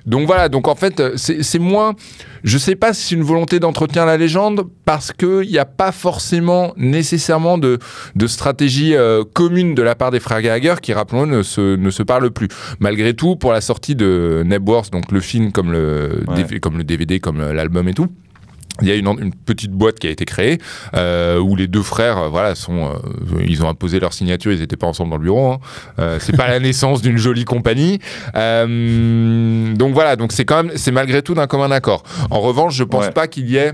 Donc 0.07 0.27
voilà, 0.27 0.49
donc 0.49 0.69
en 0.69 0.75
fait, 0.75 1.01
euh, 1.01 1.13
c'est 1.17 1.59
moins. 1.59 1.95
Je 2.43 2.57
sais 2.57 2.75
pas 2.75 2.95
si 2.95 3.09
c'est 3.09 3.15
une 3.15 3.23
volonté 3.23 3.61
d'entretenir 3.61 4.07
la 4.07 4.17
légende 4.17 4.65
parce 4.87 5.13
qu'il 5.13 5.43
n'y 5.49 5.59
a 5.59 5.67
pas 5.67 5.93
forcément 5.93 6.73
nécessairement 6.77 7.59
de, 7.59 7.79
de 8.17 8.27
stratégie 8.27 8.95
euh, 8.97 9.25
commune 9.35 9.75
de 9.75 9.83
la 9.83 9.95
part 9.95 10.11
des 10.11 10.21
frères 10.21 10.41
Gallagher 10.41 10.77
qui, 10.81 10.93
rappelons-le, 10.93 11.37
ne 11.39 11.43
se, 11.43 11.77
ne 11.77 11.91
se 11.91 12.03
parlent 12.03 12.31
plus. 12.31 12.49
Malgré 12.79 13.15
tout, 13.15 13.37
pour 13.37 13.53
la 13.53 13.61
sortie 13.61 13.95
de 13.95 14.43
Nebworth, 14.47 14.91
donc 14.91 15.13
le 15.13 15.21
film 15.21 15.53
comme 15.53 15.73
le, 15.73 16.23
Ouais. 16.29 16.43
DV 16.43 16.61
comme 16.61 16.79
le 16.79 16.85
DVD, 16.85 17.21
comme 17.21 17.41
euh, 17.41 17.53
l'album 17.53 17.89
et 17.89 17.95
tout, 17.95 18.09
il 18.83 18.89
y 18.89 18.93
a 18.93 18.95
une, 18.95 19.07
une 19.09 19.35
petite 19.35 19.72
boîte 19.72 19.99
qui 19.99 20.07
a 20.07 20.11
été 20.11 20.24
créée 20.24 20.59
euh, 20.95 21.39
où 21.39 21.57
les 21.57 21.66
deux 21.66 21.83
frères, 21.83 22.18
euh, 22.18 22.28
voilà, 22.28 22.55
sont, 22.55 22.87
euh, 22.87 23.45
ils 23.47 23.62
ont 23.62 23.68
imposé 23.68 24.01
leur 24.01 24.12
signature, 24.12 24.53
ils 24.53 24.61
n'étaient 24.61 24.76
pas 24.76 24.87
ensemble 24.87 25.11
dans 25.11 25.16
le 25.16 25.22
bureau. 25.24 25.53
Hein. 25.53 25.59
Euh, 25.99 26.18
c'est 26.20 26.37
pas 26.37 26.49
la 26.55 26.61
naissance 26.61 27.03
d'une 27.03 27.16
jolie 27.18 27.45
compagnie. 27.45 27.99
Euh, 28.37 29.74
donc 29.74 29.95
voilà, 29.95 30.16
donc 30.16 30.33
c'est 30.33 30.45
quand 30.45 30.62
même, 30.64 30.72
c'est 30.76 30.93
malgré 30.93 31.22
tout 31.22 31.35
d'un 31.35 31.47
commun 31.47 31.70
accord. 31.70 32.03
En 32.31 32.41
revanche, 32.41 32.74
je 32.74 32.85
pense 32.85 33.07
Ouais. 33.07 33.12
pas 33.12 33.26
qu'il 33.28 33.49
y 33.51 33.57
ait 33.57 33.72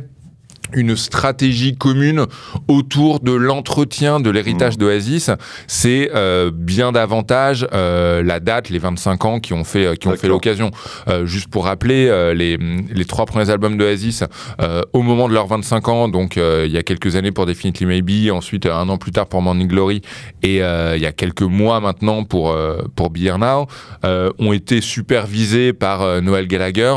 une 0.73 0.97
stratégie 0.97 1.77
commune 1.77 2.27
autour 2.69 3.21
de 3.21 3.33
l'entretien 3.33 4.21
de 4.21 4.31
l'héritage 4.31 4.79
d'Oasis, 4.79 5.31
c'est 5.67 6.11
euh, 6.15 6.51
bien 6.53 6.93
davantage 6.93 7.67
euh, 7.73 8.23
la 8.23 8.41
date, 8.41 8.69
les 8.71 8.79
25 8.79 9.25
ans 9.25 9.41
qui 9.41 9.53
ont 9.53 9.65
fait, 9.65 9.87
euh, 9.87 9.95
qui 9.95 10.09
ont 10.09 10.17
fait 10.17 10.29
l'occasion. 10.29 10.71
Euh, 11.09 11.27
juste 11.27 11.49
pour 11.49 11.65
rappeler, 11.65 12.09
euh, 12.09 12.35
les, 12.35 12.57
les 12.57 13.05
trois 13.05 13.27
premiers 13.27 13.51
albums 13.51 13.77
d'Oasis, 13.77 14.25
euh, 14.61 14.83
au 14.93 15.03
moment 15.03 15.29
de 15.29 15.35
leurs 15.35 15.47
25 15.47 15.89
ans, 15.89 16.09
donc 16.09 16.37
euh, 16.37 16.65
il 16.67 16.73
y 16.73 16.79
a 16.79 16.83
quelques 16.83 17.17
années 17.17 17.33
pour 17.33 17.47
Definitely 17.47 17.87
Maybe, 17.87 18.31
ensuite 18.31 18.67
un 18.67 18.89
an 18.89 18.99
plus 18.99 19.13
tard 19.13 19.27
pour 19.27 19.43
Morning 19.43 19.69
Glory, 19.69 20.03
et 20.43 20.63
euh, 20.63 20.97
il 20.97 21.03
y 21.03 21.07
a 21.07 21.13
quelques 21.13 21.43
mois 21.43 21.81
maintenant 21.81 22.25
pour, 22.25 22.51
euh, 22.51 22.83
pour 22.95 23.11
Be 23.11 23.19
Here 23.19 23.39
Now, 23.39 23.67
euh, 24.05 24.31
ont 24.39 24.53
été 24.53 24.81
supervisés 24.81 25.73
par 25.73 26.23
Noël 26.23 26.47
Gallagher 26.47 26.95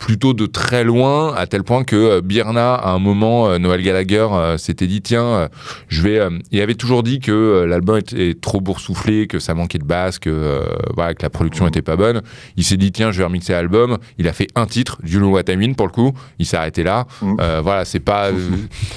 plutôt 0.00 0.32
de 0.32 0.46
très 0.46 0.82
loin, 0.82 1.34
à 1.34 1.46
tel 1.46 1.62
point 1.62 1.84
que 1.84 1.94
euh, 1.94 2.20
Birna, 2.22 2.74
à 2.74 2.92
un 2.92 2.98
moment, 2.98 3.48
euh, 3.48 3.58
Noël 3.58 3.82
Gallagher 3.82 4.26
euh, 4.32 4.56
s'était 4.56 4.86
dit 4.86 5.02
tiens, 5.02 5.24
euh, 5.24 5.48
je 5.88 6.00
vais. 6.00 6.18
euh, 6.18 6.30
il 6.50 6.60
avait 6.62 6.74
toujours 6.74 7.02
dit 7.02 7.20
que 7.20 7.30
euh, 7.30 7.66
l'album 7.66 7.98
était 7.98 8.34
trop 8.34 8.62
boursouflé, 8.62 9.26
que 9.26 9.38
ça 9.38 9.52
manquait 9.52 9.78
de 9.78 9.84
basse, 9.84 10.18
que 10.18 10.30
euh, 10.30 10.62
voilà, 10.94 11.12
que 11.14 11.22
la 11.22 11.28
production 11.28 11.68
était 11.68 11.82
pas 11.82 11.96
bonne. 11.96 12.22
Il 12.56 12.64
s'est 12.64 12.78
dit 12.78 12.92
tiens, 12.92 13.12
je 13.12 13.18
vais 13.18 13.24
remixer 13.24 13.52
l'album. 13.52 13.98
Il 14.16 14.26
a 14.26 14.32
fait 14.32 14.48
un 14.54 14.64
titre, 14.64 14.98
You 15.04 15.20
Know 15.20 15.32
What 15.32 15.52
I 15.52 15.56
Mean 15.58 15.74
pour 15.74 15.86
le 15.86 15.92
coup. 15.92 16.12
Il 16.38 16.46
s'est 16.46 16.56
arrêté 16.56 16.82
là. 16.82 17.06
Mm. 17.20 17.36
Euh, 17.38 17.60
voilà, 17.62 17.84
c'est 17.84 18.00
pas, 18.00 18.28
euh, 18.28 18.48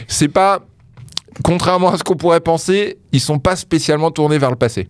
c'est 0.08 0.30
pas. 0.30 0.62
Contrairement 1.44 1.92
à 1.92 1.98
ce 1.98 2.04
qu'on 2.04 2.16
pourrait 2.16 2.40
penser, 2.40 2.98
ils 3.12 3.20
sont 3.20 3.40
pas 3.40 3.58
spécialement 3.58 4.10
tournés 4.10 4.38
vers 4.38 4.52
le 4.52 4.56
passé. 4.56 4.88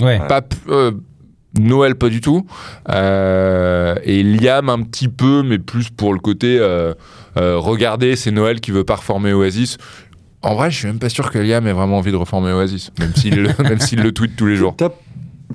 Ouais. 0.00 0.18
Pas 0.28 0.40
euh, 0.68 0.92
Noël 1.58 1.94
pas 1.94 2.08
du 2.08 2.20
tout. 2.20 2.46
Euh, 2.90 3.94
et 4.04 4.22
Liam 4.22 4.68
un 4.68 4.82
petit 4.82 5.08
peu, 5.08 5.42
mais 5.42 5.58
plus 5.58 5.90
pour 5.90 6.12
le 6.12 6.20
côté 6.20 6.58
euh, 6.60 6.94
euh, 7.36 7.58
regardez, 7.58 8.16
c'est 8.16 8.30
Noël 8.30 8.60
qui 8.60 8.70
veut 8.70 8.84
pas 8.84 8.96
reformer 8.96 9.32
Oasis. 9.32 9.78
En 10.42 10.54
vrai, 10.54 10.70
je 10.70 10.78
suis 10.78 10.86
même 10.86 10.98
pas 10.98 11.08
sûr 11.08 11.30
que 11.30 11.38
Liam 11.38 11.66
ait 11.66 11.72
vraiment 11.72 11.98
envie 11.98 12.12
de 12.12 12.16
reformer 12.16 12.52
Oasis, 12.52 12.92
même 12.98 13.14
s'il 13.14 13.34
le, 13.34 13.48
le 14.02 14.12
tweet 14.12 14.36
tous 14.36 14.46
les 14.46 14.56
jours. 14.56 14.76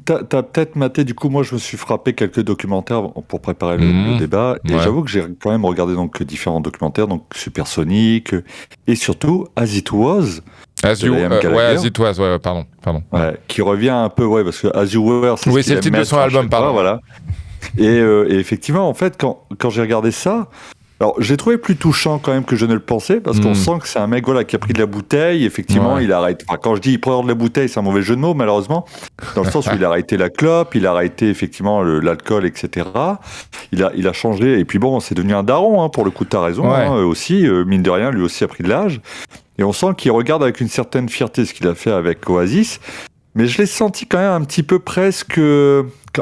T'as- 0.05 0.23
peut-être 0.43 0.75
maté, 0.75 1.03
du 1.03 1.13
coup, 1.13 1.29
moi 1.29 1.43
je 1.43 1.53
me 1.53 1.59
suis 1.59 1.77
frappé 1.77 2.13
quelques 2.13 2.41
documentaires 2.41 3.09
pour 3.27 3.39
préparer 3.41 3.77
le, 3.77 3.87
le 3.87 4.17
débat, 4.17 4.57
et 4.67 4.73
Ouais. 4.73 4.79
j'avoue 4.79 5.03
que 5.03 5.09
j'ai 5.09 5.23
quand 5.41 5.51
même 5.51 5.65
regardé 5.65 5.93
donc 5.95 6.21
différents 6.23 6.61
documentaires, 6.61 7.07
donc 7.07 7.23
Supersonic, 7.35 8.33
et 8.87 8.95
surtout 8.95 9.47
As 9.55 9.75
It 9.75 9.91
Was, 9.91 10.41
As 10.83 11.01
you, 11.03 11.13
euh, 11.13 11.29
ouais, 11.53 11.61
as 11.63 11.85
it 11.85 11.99
was, 11.99 12.19
ouais, 12.19 12.39
pardon, 12.39 12.65
pardon. 12.81 13.03
ouais, 13.11 13.37
qui 13.47 13.61
revient 13.61 13.89
un 13.89 14.09
peu, 14.09 14.25
ouais, 14.25 14.43
parce 14.43 14.59
que 14.59 14.75
As 14.75 14.85
You 14.93 15.03
Were, 15.07 15.37
c'est 15.37 15.49
Oui, 15.51 15.61
ce 15.61 15.69
c'est 15.69 15.75
le 15.75 15.81
titre 15.81 15.99
de 15.99 16.03
son 16.03 16.17
album, 16.17 16.49
pardon. 16.49 16.73
Voilà. 16.73 16.99
Et, 17.77 17.85
euh, 17.87 18.25
et 18.31 18.35
effectivement, 18.39 18.89
en 18.89 18.93
fait, 18.95 19.15
quand, 19.19 19.43
quand 19.59 19.69
j'ai 19.69 19.81
regardé 19.81 20.09
ça, 20.11 20.49
alors 21.01 21.15
j'ai 21.19 21.35
trouvé 21.35 21.57
plus 21.57 21.75
touchant 21.75 22.19
quand 22.19 22.31
même 22.31 22.45
que 22.45 22.55
je 22.55 22.65
ne 22.65 22.73
le 22.75 22.79
pensais, 22.79 23.19
parce 23.19 23.39
qu'on 23.39 23.51
Mm. 23.51 23.55
sent 23.55 23.71
que 23.81 23.87
c'est 23.87 23.99
un 23.99 24.07
mec 24.07 24.23
voilà, 24.25 24.43
qui 24.43 24.55
a 24.55 24.59
pris 24.59 24.71
de 24.73 24.79
la 24.79 24.85
bouteille, 24.85 25.45
effectivement, 25.45 25.95
Ouais. 25.95 26.03
il 26.05 26.13
arrête. 26.13 26.43
Enfin, 26.47 26.59
quand 26.61 26.75
je 26.75 26.81
dis 26.81 26.91
il 26.93 26.99
prend 27.01 27.23
de 27.23 27.27
la 27.27 27.33
bouteille, 27.33 27.67
c'est 27.69 27.79
un 27.79 27.83
mauvais 27.83 28.03
jeu 28.03 28.15
de 28.15 28.21
mots, 28.21 28.33
malheureusement, 28.35 28.85
dans 29.35 29.43
le 29.43 29.49
sens 29.51 29.65
où 29.67 29.71
il 29.75 29.83
a 29.83 29.87
arrêté 29.91 30.15
la 30.15 30.29
clope, 30.29 30.75
il 30.75 30.85
a 30.85 30.91
arrêté 30.91 31.29
effectivement 31.29 31.81
l'alcool, 31.83 32.45
etc. 32.45 32.87
Il 33.71 33.83
a, 33.83 33.91
il 33.95 34.07
a 34.07 34.13
changé, 34.13 34.59
et 34.59 34.65
puis 34.65 34.77
bon, 34.79 34.99
c'est 34.99 35.15
devenu 35.15 35.33
un 35.33 35.43
daron, 35.43 35.81
hein, 35.83 35.89
pour 35.89 36.05
le 36.05 36.11
coup, 36.11 36.23
t'as 36.25 36.41
raison, 36.41 36.69
Ouais. 36.71 36.85
hein, 36.85 36.93
aussi, 37.03 37.47
euh, 37.47 37.65
mine 37.65 37.81
de 37.81 37.89
rien, 37.89 38.11
lui 38.11 38.21
aussi 38.21 38.43
a 38.43 38.47
pris 38.47 38.63
de 38.63 38.69
l'âge. 38.69 39.01
Et 39.57 39.63
on 39.63 39.73
sent 39.73 39.87
qu'il 39.97 40.11
regarde 40.11 40.41
avec 40.43 40.61
une 40.61 40.69
certaine 40.69 41.09
fierté 41.09 41.45
ce 41.45 41.53
qu'il 41.53 41.67
a 41.67 41.75
fait 41.75 41.91
avec 41.91 42.27
Oasis. 42.29 42.79
Mais 43.35 43.47
je 43.47 43.57
l'ai 43.59 43.65
senti 43.65 44.05
quand 44.07 44.17
même 44.17 44.31
un 44.31 44.43
petit 44.43 44.63
peu 44.63 44.79
presque. 44.79 45.39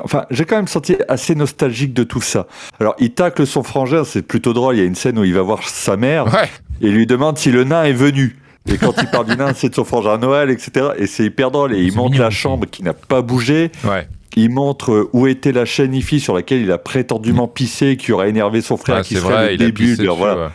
Enfin, 0.03 0.26
j'ai 0.30 0.45
quand 0.45 0.55
même 0.57 0.68
senti 0.68 0.95
assez 1.07 1.34
nostalgique 1.34 1.93
de 1.93 2.03
tout 2.03 2.22
ça. 2.22 2.45
Alors, 2.80 2.95
il 2.99 3.12
tacle 3.14 3.47
son 3.47 3.64
frangin, 3.64 4.03
c'est 4.03 4.22
plutôt 4.22 4.53
drôle. 4.53 4.76
Il 4.76 4.80
y 4.80 4.84
a 4.84 4.86
une 4.86 4.95
scène 4.95 5.18
où 5.18 5.24
il 5.24 5.34
va 5.34 5.41
voir 5.41 5.68
sa 5.68 5.97
mère 5.97 6.26
Ouais, 6.32 6.49
et 6.82 6.89
lui 6.91 7.07
demande 7.07 7.38
si 7.39 7.51
le 7.51 7.64
nain 7.64 7.84
est 7.86 7.93
venu. 7.93 8.38
Et 8.72 8.78
quand 8.78 8.93
il 9.01 9.07
parle 9.10 9.26
du 9.26 9.36
nain, 9.36 9.53
c'est 9.55 9.70
de 9.70 9.76
son 9.76 9.86
frangin 9.86 10.14
à 10.14 10.18
Noël, 10.18 10.51
etc. 10.51 10.89
Et 10.99 11.07
c'est 11.07 11.24
hyper 11.26 11.49
drôle. 11.49 11.74
Et 11.74 11.82
il 11.82 11.95
mignon 11.97 12.10
la 12.20 12.30
chambre 12.30 12.68
qui 12.70 12.84
n'a 12.84 12.93
pas 12.93 13.22
bougé. 13.24 13.72
ouais. 13.86 14.07
Il 14.36 14.51
montre 14.51 14.91
euh, 14.91 15.10
où 15.12 15.26
était 15.26 15.51
la 15.51 15.66
chaîne 15.66 15.91
IFI 15.95 16.20
sur 16.20 16.36
laquelle 16.36 16.62
il 16.62 16.72
a 16.72 16.78
prétendument 16.78 17.47
pissé, 17.47 17.97
qui 17.97 18.12
aurait 18.12 18.30
énervé 18.30 18.62
son 18.62 18.78
frère, 18.78 18.97
Ah, 18.97 19.01
qui 19.01 19.16
serait 19.16 19.34
vrai, 19.34 19.47
le 19.47 19.53
il 19.55 19.64
a 19.64 19.66
début 19.66 19.84
pissé 19.86 19.97
de 19.97 20.03
leur- 20.03 20.16
dessus, 20.18 20.24
voilà. 20.28 20.41
ouais. 20.45 20.51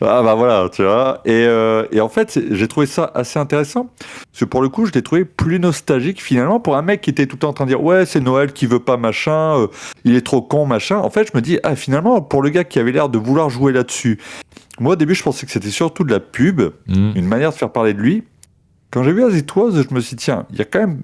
Ah 0.00 0.22
bah 0.22 0.34
voilà, 0.34 0.68
tu 0.72 0.82
vois. 0.82 1.20
Et, 1.24 1.30
euh, 1.46 1.84
et 1.92 2.00
en 2.00 2.08
fait, 2.08 2.38
j'ai 2.50 2.68
trouvé 2.68 2.86
ça 2.86 3.10
assez 3.14 3.38
intéressant. 3.38 3.90
Parce 3.98 4.40
que 4.40 4.44
pour 4.44 4.62
le 4.62 4.68
coup, 4.68 4.86
je 4.86 4.92
l'ai 4.92 5.02
trouvé 5.02 5.24
plus 5.24 5.60
nostalgique 5.60 6.22
finalement 6.22 6.58
pour 6.60 6.76
un 6.76 6.82
mec 6.82 7.00
qui 7.02 7.10
était 7.10 7.26
tout 7.26 7.36
le 7.36 7.40
temps 7.40 7.48
en 7.50 7.52
train 7.52 7.64
de 7.64 7.70
dire 7.70 7.82
Ouais, 7.82 8.06
c'est 8.06 8.20
Noël 8.20 8.52
qui 8.52 8.66
veut 8.66 8.80
pas 8.80 8.96
machin, 8.96 9.58
euh, 9.58 9.66
il 10.04 10.14
est 10.16 10.24
trop 10.26 10.42
con 10.42 10.66
machin. 10.66 10.96
En 10.98 11.10
fait, 11.10 11.28
je 11.30 11.36
me 11.36 11.40
dis 11.42 11.58
Ah, 11.62 11.76
finalement, 11.76 12.20
pour 12.20 12.42
le 12.42 12.50
gars 12.50 12.64
qui 12.64 12.78
avait 12.78 12.92
l'air 12.92 13.08
de 13.08 13.18
vouloir 13.18 13.50
jouer 13.50 13.72
là-dessus, 13.72 14.18
moi 14.80 14.94
au 14.94 14.96
début, 14.96 15.14
je 15.14 15.22
pensais 15.22 15.46
que 15.46 15.52
c'était 15.52 15.70
surtout 15.70 16.04
de 16.04 16.12
la 16.12 16.20
pub, 16.20 16.60
Mm. 16.88 17.12
une 17.14 17.26
manière 17.26 17.50
de 17.50 17.54
faire 17.56 17.70
parler 17.70 17.94
de 17.94 18.00
lui. 18.00 18.24
Quand 18.90 19.02
j'ai 19.04 19.12
vu 19.12 19.22
As 19.24 19.36
It 19.36 19.54
Was, 19.54 19.70
je 19.88 19.94
me 19.94 20.00
suis 20.00 20.16
dit 20.16 20.24
Tiens, 20.24 20.46
il 20.50 20.58
y 20.58 20.62
a 20.62 20.64
quand 20.64 20.80
même 20.80 21.02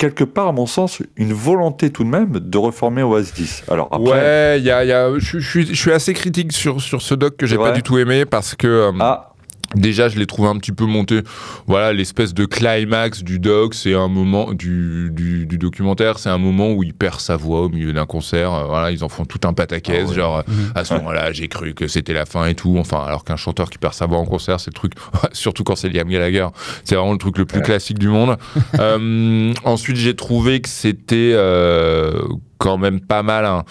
quelque 0.00 0.24
part, 0.24 0.48
à 0.48 0.52
mon 0.52 0.64
sens, 0.66 1.02
une 1.16 1.32
volonté 1.34 1.90
tout 1.90 2.04
de 2.04 2.08
même 2.08 2.30
de 2.32 2.58
reformer 2.58 3.02
Oasis. 3.02 3.62
Alors 3.70 3.88
après. 3.92 4.10
Ouais, 4.10 4.58
il 4.58 4.64
y 4.64 4.70
a, 4.70 4.82
y 4.84 4.92
a- 4.92 5.10
je, 5.18 5.38
je 5.38 5.48
suis, 5.48 5.66
je 5.66 5.74
suis 5.74 5.92
assez 5.92 6.14
critique 6.14 6.52
sur, 6.52 6.80
sur 6.80 7.02
ce 7.02 7.14
doc 7.14 7.36
que 7.36 7.46
j'ai 7.46 7.56
pas 7.58 7.72
du 7.72 7.82
tout 7.82 7.98
aimé 7.98 8.24
parce 8.24 8.54
que 8.54 8.66
euh, 8.66 8.92
Ah, 8.98 9.29
déjà 9.74 10.08
je 10.08 10.18
l'ai 10.18 10.26
trouvé 10.26 10.48
un 10.48 10.56
petit 10.56 10.72
peu 10.72 10.84
monté. 10.84 11.20
Voilà, 11.66 11.92
l'espèce 11.92 12.34
de 12.34 12.44
climax 12.44 13.22
du 13.22 13.38
doc, 13.38 13.74
c'est 13.74 13.94
un 13.94 14.08
moment 14.08 14.52
du, 14.52 15.10
du, 15.12 15.46
du 15.46 15.58
documentaire, 15.58 16.18
c'est 16.18 16.28
un 16.30 16.38
moment 16.38 16.72
où 16.72 16.82
il 16.82 16.94
perd 16.94 17.20
sa 17.20 17.36
voix 17.36 17.62
au 17.62 17.68
milieu 17.68 17.92
d'un 17.92 18.06
concert. 18.06 18.52
Euh, 18.54 18.64
voilà, 18.66 18.90
ils 18.90 19.04
en 19.04 19.08
font 19.08 19.24
tout 19.24 19.40
un 19.46 19.52
pataquès, 19.52 20.02
Ah 20.04 20.08
ouais. 20.08 20.14
genre 20.14 20.36
euh, 20.38 20.42
Mhm. 20.48 20.72
à 20.74 20.84
ce 20.84 20.94
moment-là, 20.94 21.32
j'ai 21.32 21.48
cru 21.48 21.74
que 21.74 21.86
c'était 21.88 22.12
la 22.12 22.26
fin 22.26 22.46
et 22.46 22.54
tout. 22.54 22.76
Enfin, 22.78 23.02
alors 23.06 23.24
qu'un 23.24 23.36
chanteur 23.36 23.70
qui 23.70 23.78
perd 23.78 23.94
sa 23.94 24.06
voix 24.06 24.18
en 24.18 24.24
concert, 24.26 24.58
c'est 24.60 24.70
le 24.70 24.74
truc, 24.74 24.92
surtout 25.32 25.64
quand 25.64 25.76
c'est 25.76 25.88
Liam 25.88 26.08
Gallagher, 26.08 26.48
c'est 26.84 26.94
vraiment 26.96 27.12
le 27.12 27.18
truc 27.18 27.38
le 27.38 27.44
plus 27.46 27.58
Ouais. 27.58 27.64
classique 27.64 27.98
du 27.98 28.08
monde. 28.08 28.36
Euh, 28.80 29.52
ensuite, 29.64 29.96
j'ai 29.96 30.14
trouvé 30.16 30.60
que 30.60 30.68
c'était 30.68 31.32
euh, 31.34 32.22
quand 32.60 32.76
même 32.78 33.00
pas 33.00 33.22
mal. 33.22 33.44
hein. 33.46 33.64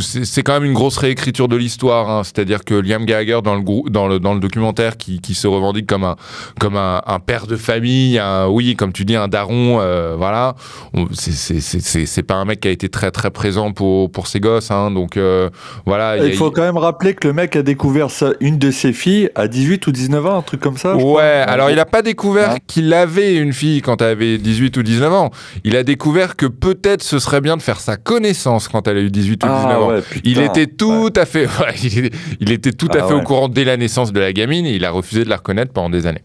C'est 0.00 0.42
quand 0.42 0.54
même 0.54 0.64
une 0.64 0.72
grosse 0.74 0.96
réécriture 0.96 1.48
de 1.48 1.56
l'histoire. 1.56 2.08
hein. 2.08 2.22
C'est-à-dire 2.24 2.64
que 2.64 2.74
Liam 2.74 3.04
Gallagher, 3.04 3.40
dans 3.42 3.56
le, 3.56 3.62
grou- 3.62 3.88
dans 3.90 4.06
le, 4.06 4.20
dans 4.20 4.32
le 4.32 4.40
documentaire, 4.40 4.96
qui, 4.96 5.20
qui 5.20 5.34
se 5.34 5.46
revendique 5.48 5.86
comme 5.86 6.04
un, 6.04 6.16
comme 6.60 6.76
un, 6.76 7.02
un 7.06 7.18
père 7.18 7.46
de 7.48 7.56
famille, 7.56 8.18
un, 8.18 8.46
oui, 8.46 8.76
comme 8.76 8.92
tu 8.92 9.04
dis, 9.04 9.16
un 9.16 9.28
daron, 9.28 9.78
euh, 9.80 10.14
voilà. 10.16 10.54
C'est- 11.12 12.22
pas 12.22 12.34
un 12.34 12.44
mec 12.44 12.60
qui 12.60 12.68
a 12.68 12.70
été 12.70 12.88
très 12.88 13.10
très 13.10 13.30
présent 13.30 13.72
pour, 13.72 14.10
pour 14.10 14.26
ses 14.28 14.40
gosses. 14.40 14.70
hein. 14.70 14.90
Donc 14.92 15.16
euh, 15.16 15.50
voilà. 15.84 16.16
Il 16.16 16.32
a- 16.32 16.36
faut 16.36 16.50
quand 16.50 16.62
même 16.62 16.76
rappeler 16.78 17.14
que 17.14 17.26
le 17.26 17.34
mec 17.34 17.56
a 17.56 17.62
découvert 17.62 18.10
sa- 18.10 18.32
une 18.40 18.58
de 18.58 18.70
ses 18.70 18.92
filles 18.92 19.30
à 19.34 19.48
18 19.48 19.86
ou 19.88 19.92
19 19.92 20.24
ans, 20.26 20.38
un 20.38 20.42
truc 20.42 20.60
comme 20.60 20.76
ça. 20.76 20.92
je 20.92 20.96
Ouais, 20.96 21.02
crois. 21.02 21.22
alors 21.22 21.70
il 21.70 21.78
a 21.80 21.84
pas 21.84 22.02
découvert 22.02 22.52
Ouais. 22.52 22.60
qu'il 22.66 22.92
avait 22.94 23.34
une 23.36 23.52
fille 23.52 23.82
quand 23.82 24.00
elle 24.02 24.10
avait 24.10 24.38
18 24.38 24.76
ou 24.76 24.82
19 24.82 25.12
ans. 25.12 25.30
Il 25.64 25.76
a 25.76 25.82
découvert 25.82 26.36
que 26.36 26.46
peut-être 26.46 27.02
ce 27.02 27.18
serait 27.18 27.40
bien 27.40 27.56
de 27.56 27.62
faire 27.62 27.80
sa 27.96 28.02
connaissance 28.02 28.68
quand 28.68 28.86
elle 28.88 28.98
a 28.98 29.00
eu 29.00 29.10
18 29.10 29.44
ou 29.44 29.46
19 29.46 29.52
Ah 29.68 29.80
ans. 29.80 29.88
ouais, 29.88 30.02
putain. 30.02 30.20
Il 30.24 30.38
était 30.40 30.66
tout 30.66 31.12
à 31.16 31.24
fait, 31.26 31.46
ouais, 31.60 31.74
il, 31.82 32.10
il 32.40 32.52
était 32.52 32.72
tout 32.72 32.88
à 32.94 32.98
Ah 33.02 33.08
fait 33.08 33.14
au 33.14 33.22
courant 33.22 33.48
dès 33.48 33.64
la 33.64 33.76
naissance 33.76 34.12
de 34.12 34.20
la 34.20 34.32
gamine 34.32 34.66
et 34.66 34.74
il 34.74 34.84
a 34.84 34.90
refusé 34.90 35.24
de 35.24 35.28
la 35.28 35.36
reconnaître 35.36 35.72
pendant 35.72 35.90
des 35.90 36.06
années. 36.06 36.22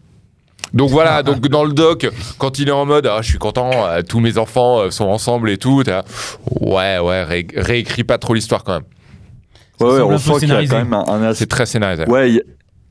Donc 0.74 0.90
voilà, 0.90 1.22
donc 1.24 1.40
dans 1.48 1.64
le 1.64 1.72
doc, 1.72 2.08
quand 2.38 2.58
il 2.58 2.68
est 2.68 2.72
en 2.72 2.86
mode, 2.86 3.06
ah, 3.06 3.18
je 3.22 3.28
suis 3.28 3.38
content, 3.38 3.70
euh, 3.86 4.02
tous 4.06 4.20
mes 4.20 4.38
enfants 4.38 4.80
euh, 4.80 4.90
sont 4.90 5.04
ensemble 5.06 5.50
et 5.50 5.58
tout, 5.58 5.82
ouais, 6.60 6.98
ouais, 6.98 7.24
ré- 7.24 7.46
réécris 7.56 8.04
pas 8.04 8.18
trop 8.18 8.34
l'histoire 8.34 8.64
quand 8.64 8.74
même. 8.74 8.82
Ouais, 9.80 9.86
ouais, 9.88 9.98
semble 9.98 10.02
un 10.02 10.04
on 10.04 10.18
peu 10.18 10.18
sent 10.18 10.24
qu'il 10.24 10.32
y 10.32 10.34
a 10.34 10.38
scénarisé. 10.66 10.70
quand 10.72 10.78
même 10.78 10.92
un, 10.94 11.04
un 11.08 11.22
aspect. 11.24 11.38
C'est 11.40 11.46
très 11.48 11.66
scénarisé. 11.66 12.04
Ouais, 12.06 12.30
il 12.32 12.42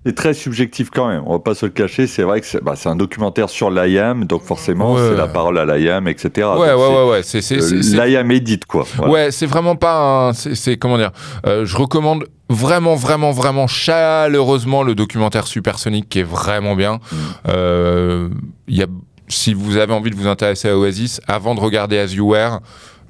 c'est 0.05 0.15
très 0.15 0.33
subjectif 0.33 0.89
quand 0.89 1.07
même. 1.07 1.23
On 1.27 1.33
va 1.33 1.39
pas 1.39 1.53
se 1.53 1.65
le 1.65 1.71
cacher. 1.71 2.07
C'est 2.07 2.23
vrai 2.23 2.41
que 2.41 2.47
c'est 2.47 2.63
bah, 2.63 2.73
un 2.85 2.95
documentaire 2.95 3.49
sur 3.49 3.69
l'IAM, 3.69 4.25
donc 4.25 4.43
forcément, 4.43 4.93
Ouais. 4.93 5.01
c'est 5.09 5.15
la 5.15 5.27
parole 5.27 5.57
à 5.59 5.65
l'IAM, 5.65 6.07
etc. 6.07 6.47
ouais, 6.47 6.59
ouais, 6.59 6.69
Donc, 6.71 6.79
ouais, 6.79 7.09
ouais, 7.11 7.23
c'est, 7.23 7.51
euh, 7.51 8.05
L'IAM 8.05 8.31
édite, 8.31 8.65
quoi. 8.65 8.85
Voilà. 8.95 9.11
Ouais, 9.11 9.31
c'est 9.31 9.45
vraiment 9.45 9.75
pas 9.75 10.29
un. 10.29 10.33
C'est, 10.33 10.77
comment 10.77 10.97
dire 10.97 11.11
euh, 11.45 11.65
Je 11.65 11.77
recommande 11.77 12.25
vraiment, 12.49 12.95
vraiment, 12.95 13.31
vraiment 13.31 13.67
chaleureusement 13.67 14.83
le 14.83 14.95
documentaire 14.95 15.45
Supersonic 15.45 16.09
qui 16.09 16.19
est 16.19 16.23
vraiment 16.23 16.75
bien. 16.75 16.95
Mm. 16.95 17.15
Euh, 17.49 18.29
y 18.67 18.81
a, 18.81 18.87
si 19.27 19.53
vous 19.53 19.77
avez 19.77 19.93
envie 19.93 20.09
de 20.09 20.15
vous 20.15 20.27
intéresser 20.27 20.69
à 20.69 20.77
Oasis, 20.77 21.21
avant 21.27 21.53
de 21.53 21.59
regarder 21.59 21.99
As 21.99 22.13
You 22.13 22.27
Were, 22.31 22.59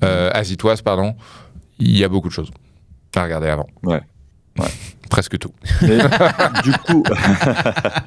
As 0.01 0.51
It 0.51 0.61
Was, 0.63 0.77
pardon, 0.83 1.15
il 1.79 1.97
y 1.97 2.03
a 2.03 2.09
beaucoup 2.09 2.27
de 2.27 2.33
choses 2.33 2.51
à 3.15 3.23
regarder 3.23 3.47
avant. 3.47 3.67
Ouais. 3.83 4.01
Ouais. 4.59 4.67
Presque 5.11 5.37
tout. 5.37 5.51
Mais 5.83 5.97
du 6.63 6.71
coup, 6.71 7.03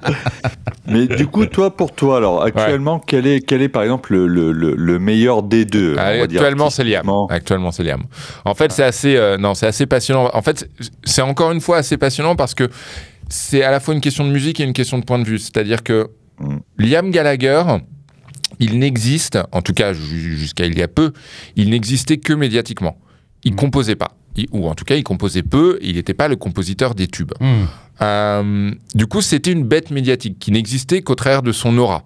mais 0.86 1.06
du 1.06 1.26
coup, 1.26 1.46
toi 1.46 1.76
pour 1.76 1.94
toi, 1.94 2.16
alors 2.16 2.42
actuellement, 2.42 2.98
quel 2.98 3.26
est 3.26 3.40
quel 3.40 3.62
est 3.62 3.68
par 3.68 3.82
exemple 3.82 4.12
le, 4.14 4.26
le, 4.26 4.52
le, 4.52 4.74
le 4.74 4.98
meilleur 4.98 5.42
des 5.42 5.64
deux 5.64 5.96
Ah, 5.98 6.06
actuellement, 6.22 6.70
c'est 6.70 6.84
Liam. 6.84 7.08
Actuellement, 7.30 7.70
c'est 7.72 7.82
Liam. 7.84 8.02
En 8.44 8.54
fait, 8.54 8.72
c'est 8.72 8.82
assez, 8.84 9.16
euh, 9.16 9.36
non, 9.36 9.54
c'est 9.54 9.66
assez 9.66 9.86
passionnant. 9.86 10.30
En 10.32 10.42
fait, 10.42 10.68
c'est- 11.04 11.22
encore 11.22 11.52
une 11.52 11.60
fois 11.60 11.78
assez 11.78 11.96
passionnant 11.96 12.36
parce 12.36 12.54
que 12.54 12.68
c'est 13.28 13.62
à 13.62 13.70
la 13.70 13.80
fois 13.80 13.94
une 13.94 14.00
question 14.00 14.24
de 14.24 14.30
musique 14.30 14.60
et 14.60 14.64
une 14.64 14.72
question 14.72 14.98
de 14.98 15.04
point 15.04 15.18
de 15.18 15.24
vue. 15.24 15.38
C'est-à-dire 15.38 15.82
que 15.82 16.08
Mm. 16.40 16.56
Liam 16.78 17.10
Gallagher, 17.12 17.62
il 18.58 18.80
n'existe, 18.80 19.38
en 19.52 19.62
tout 19.62 19.72
cas 19.72 19.92
ju- 19.92 20.36
jusqu'à 20.36 20.66
il 20.66 20.76
y 20.76 20.82
a 20.82 20.88
peu, 20.88 21.12
il 21.54 21.70
n'existait 21.70 22.16
que 22.16 22.32
médiatiquement. 22.32 22.96
Il 23.44 23.54
composait 23.54 23.94
pas. 23.94 24.16
Il- 24.36 24.48
ou 24.52 24.68
en 24.68 24.74
tout 24.74 24.84
cas, 24.84 24.96
il 24.96 25.02
composait 25.04 25.42
peu. 25.42 25.78
Il 25.82 25.96
n'était 25.96 26.14
pas 26.14 26.28
le 26.28 26.36
compositeur 26.36 26.94
des 26.94 27.06
tubes. 27.06 27.32
Hmm. 27.40 27.64
Euh, 28.02 28.70
du 28.94 29.06
coup, 29.06 29.20
c'était 29.22 29.52
une 29.52 29.64
bête 29.64 29.90
médiatique 29.90 30.38
qui 30.38 30.50
n'existait 30.50 31.02
qu'au 31.02 31.14
travers 31.14 31.42
de 31.42 31.52
son 31.52 31.76
aura. 31.78 32.02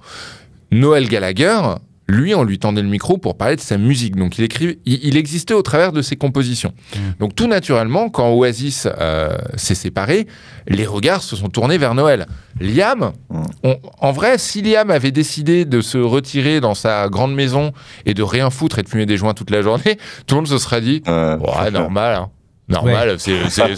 Noël 0.70 1.09
Gallagher, 1.09 1.61
lui, 2.09 2.35
on 2.35 2.43
lui 2.43 2.59
tendait 2.59 2.81
le 2.83 2.89
micro 2.89 3.19
pour 3.19 3.37
parler 3.37 3.57
de 3.57 3.61
sa 3.61 3.77
musique. 3.77 4.17
Donc, 4.17 4.39
il, 4.39 4.45
écrit, 4.45 4.79
il, 4.87 4.99
il 5.05 5.17
existait 5.19 5.53
au 5.55 5.61
travers 5.63 5.93
de 5.93 6.01
ses 6.01 6.17
compositions. 6.17 6.73
Donc, 7.21 7.35
tout 7.35 7.47
naturellement, 7.47 8.09
quand 8.09 8.31
Oasis 8.31 8.89
euh, 8.99 9.37
s'est 9.57 9.75
séparé, 9.75 10.27
les 10.67 10.87
regards 10.87 11.23
se 11.23 11.37
sont 11.37 11.49
tournés 11.49 11.77
vers 11.77 11.95
Noël. 11.95 12.27
Liam, 12.61 13.13
Mm. 13.31 13.43
on- 13.65 13.79
en 14.01 14.13
vrai, 14.13 14.39
si 14.39 14.63
Liam 14.63 14.91
avait 14.91 15.11
décidé 15.11 15.65
de 15.67 15.81
se 15.83 15.99
retirer 15.99 16.61
dans 16.61 16.75
sa 16.75 17.09
grande 17.11 17.35
maison 17.35 17.73
et 18.07 18.15
de 18.15 18.23
rien 18.23 18.49
foutre 18.51 18.79
et 18.79 18.83
de 18.83 18.89
fumer 18.89 19.05
des 19.07 19.17
joints 19.19 19.35
toute 19.35 19.51
la 19.51 19.61
journée, 19.61 19.99
tout 20.27 20.35
le 20.35 20.41
monde 20.41 20.49
se 20.49 20.57
serait 20.59 20.81
dit 20.81 21.03
Euh, 21.09 21.37
Ouais, 21.39 21.71
normal. 21.71 22.15
hein. 22.17 22.29
Normal, 22.71 23.17
c'est, 23.19 23.33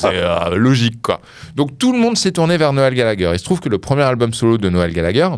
euh, 0.05 0.57
logique, 0.57 1.01
quoi. 1.01 1.21
Donc 1.55 1.79
tout 1.79 1.93
le 1.93 1.99
monde 2.01 2.17
s'est 2.17 2.33
tourné 2.33 2.57
vers 2.57 2.73
Noël 2.73 2.93
Gallagher. 2.95 3.31
Il 3.33 3.39
se 3.39 3.45
trouve 3.45 3.61
que 3.61 3.69
le 3.69 3.79
premier 3.79 4.03
album 4.03 4.35
solo 4.35 4.59
de 4.59 4.69
Noël 4.69 4.93
Gallagher, 4.93 5.29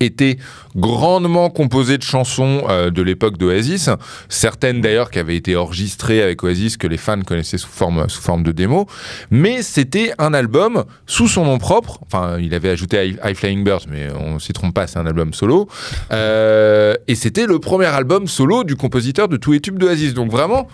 était 0.00 0.38
grandement 0.76 1.50
composé 1.50 1.98
de 1.98 2.02
chansons 2.02 2.64
euh, 2.68 2.90
de 2.90 3.02
l'époque 3.02 3.36
d'Oasis, 3.38 3.90
certaines 4.28 4.80
d'ailleurs 4.80 5.10
qui 5.10 5.18
avaient 5.18 5.36
été 5.36 5.56
enregistrées 5.56 6.22
avec 6.22 6.42
Oasis 6.42 6.76
que 6.76 6.86
les 6.86 6.96
fans 6.96 7.20
connaissaient 7.22 7.58
sous 7.58 7.68
forme, 7.68 8.08
sous 8.08 8.22
forme 8.22 8.42
de 8.42 8.52
démo, 8.52 8.86
mais 9.30 9.62
c'était 9.62 10.12
un 10.18 10.34
album 10.34 10.84
sous 11.06 11.28
son 11.28 11.44
nom 11.44 11.58
propre, 11.58 12.00
enfin 12.06 12.38
il 12.38 12.54
avait 12.54 12.70
ajouté 12.70 13.16
High, 13.24 13.34
Flying 13.34 13.62
Birds, 13.62 13.86
mais 13.88 14.08
on 14.18 14.38
s'y 14.38 14.52
trompe 14.52 14.74
pas, 14.74 14.86
c'est 14.86 14.98
un 14.98 15.06
album 15.06 15.34
solo, 15.34 15.68
Euh, 16.12 16.94
et 17.06 17.14
c'était 17.14 17.46
le 17.46 17.58
premier 17.58 17.86
album 17.86 18.26
solo 18.26 18.64
du 18.64 18.76
compositeur 18.76 19.28
de 19.28 19.36
tous 19.36 19.52
les 19.52 19.60
tubes 19.60 19.78
d'Oasis, 19.78 20.14
donc 20.14 20.30
vraiment... 20.30 20.66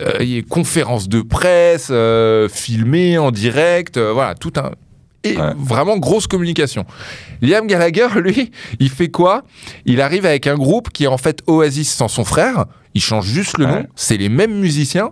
euh, 0.00 0.24
y 0.24 0.38
a 0.38 0.42
conférences 0.42 1.08
de 1.08 1.22
presse, 1.22 1.88
euh, 1.90 2.48
filmées 2.48 3.18
en 3.18 3.30
direct, 3.30 3.96
euh, 3.96 4.12
voilà, 4.12 4.34
tout 4.34 4.52
un, 4.56 4.72
et 5.24 5.36
Ouais. 5.36 5.52
vraiment 5.56 5.96
grosse 5.96 6.26
communication. 6.26 6.84
Liam 7.42 7.66
Gallagher, 7.66 8.08
lui, 8.22 8.50
il 8.78 8.90
fait 8.90 9.08
quoi? 9.08 9.42
Il 9.86 10.00
arrive 10.00 10.26
avec 10.26 10.46
un 10.46 10.54
groupe 10.56 10.90
qui 10.90 11.04
est 11.04 11.08
en 11.08 11.18
fait 11.18 11.40
Oasis 11.46 11.92
sans 11.92 12.08
son 12.08 12.24
frère. 12.24 12.66
Il 12.94 13.02
change 13.02 13.26
juste 13.26 13.58
le 13.58 13.64
Ouais. 13.66 13.72
nom. 13.72 13.86
C'est 13.96 14.16
les 14.18 14.28
mêmes 14.28 14.54
musiciens. 14.54 15.10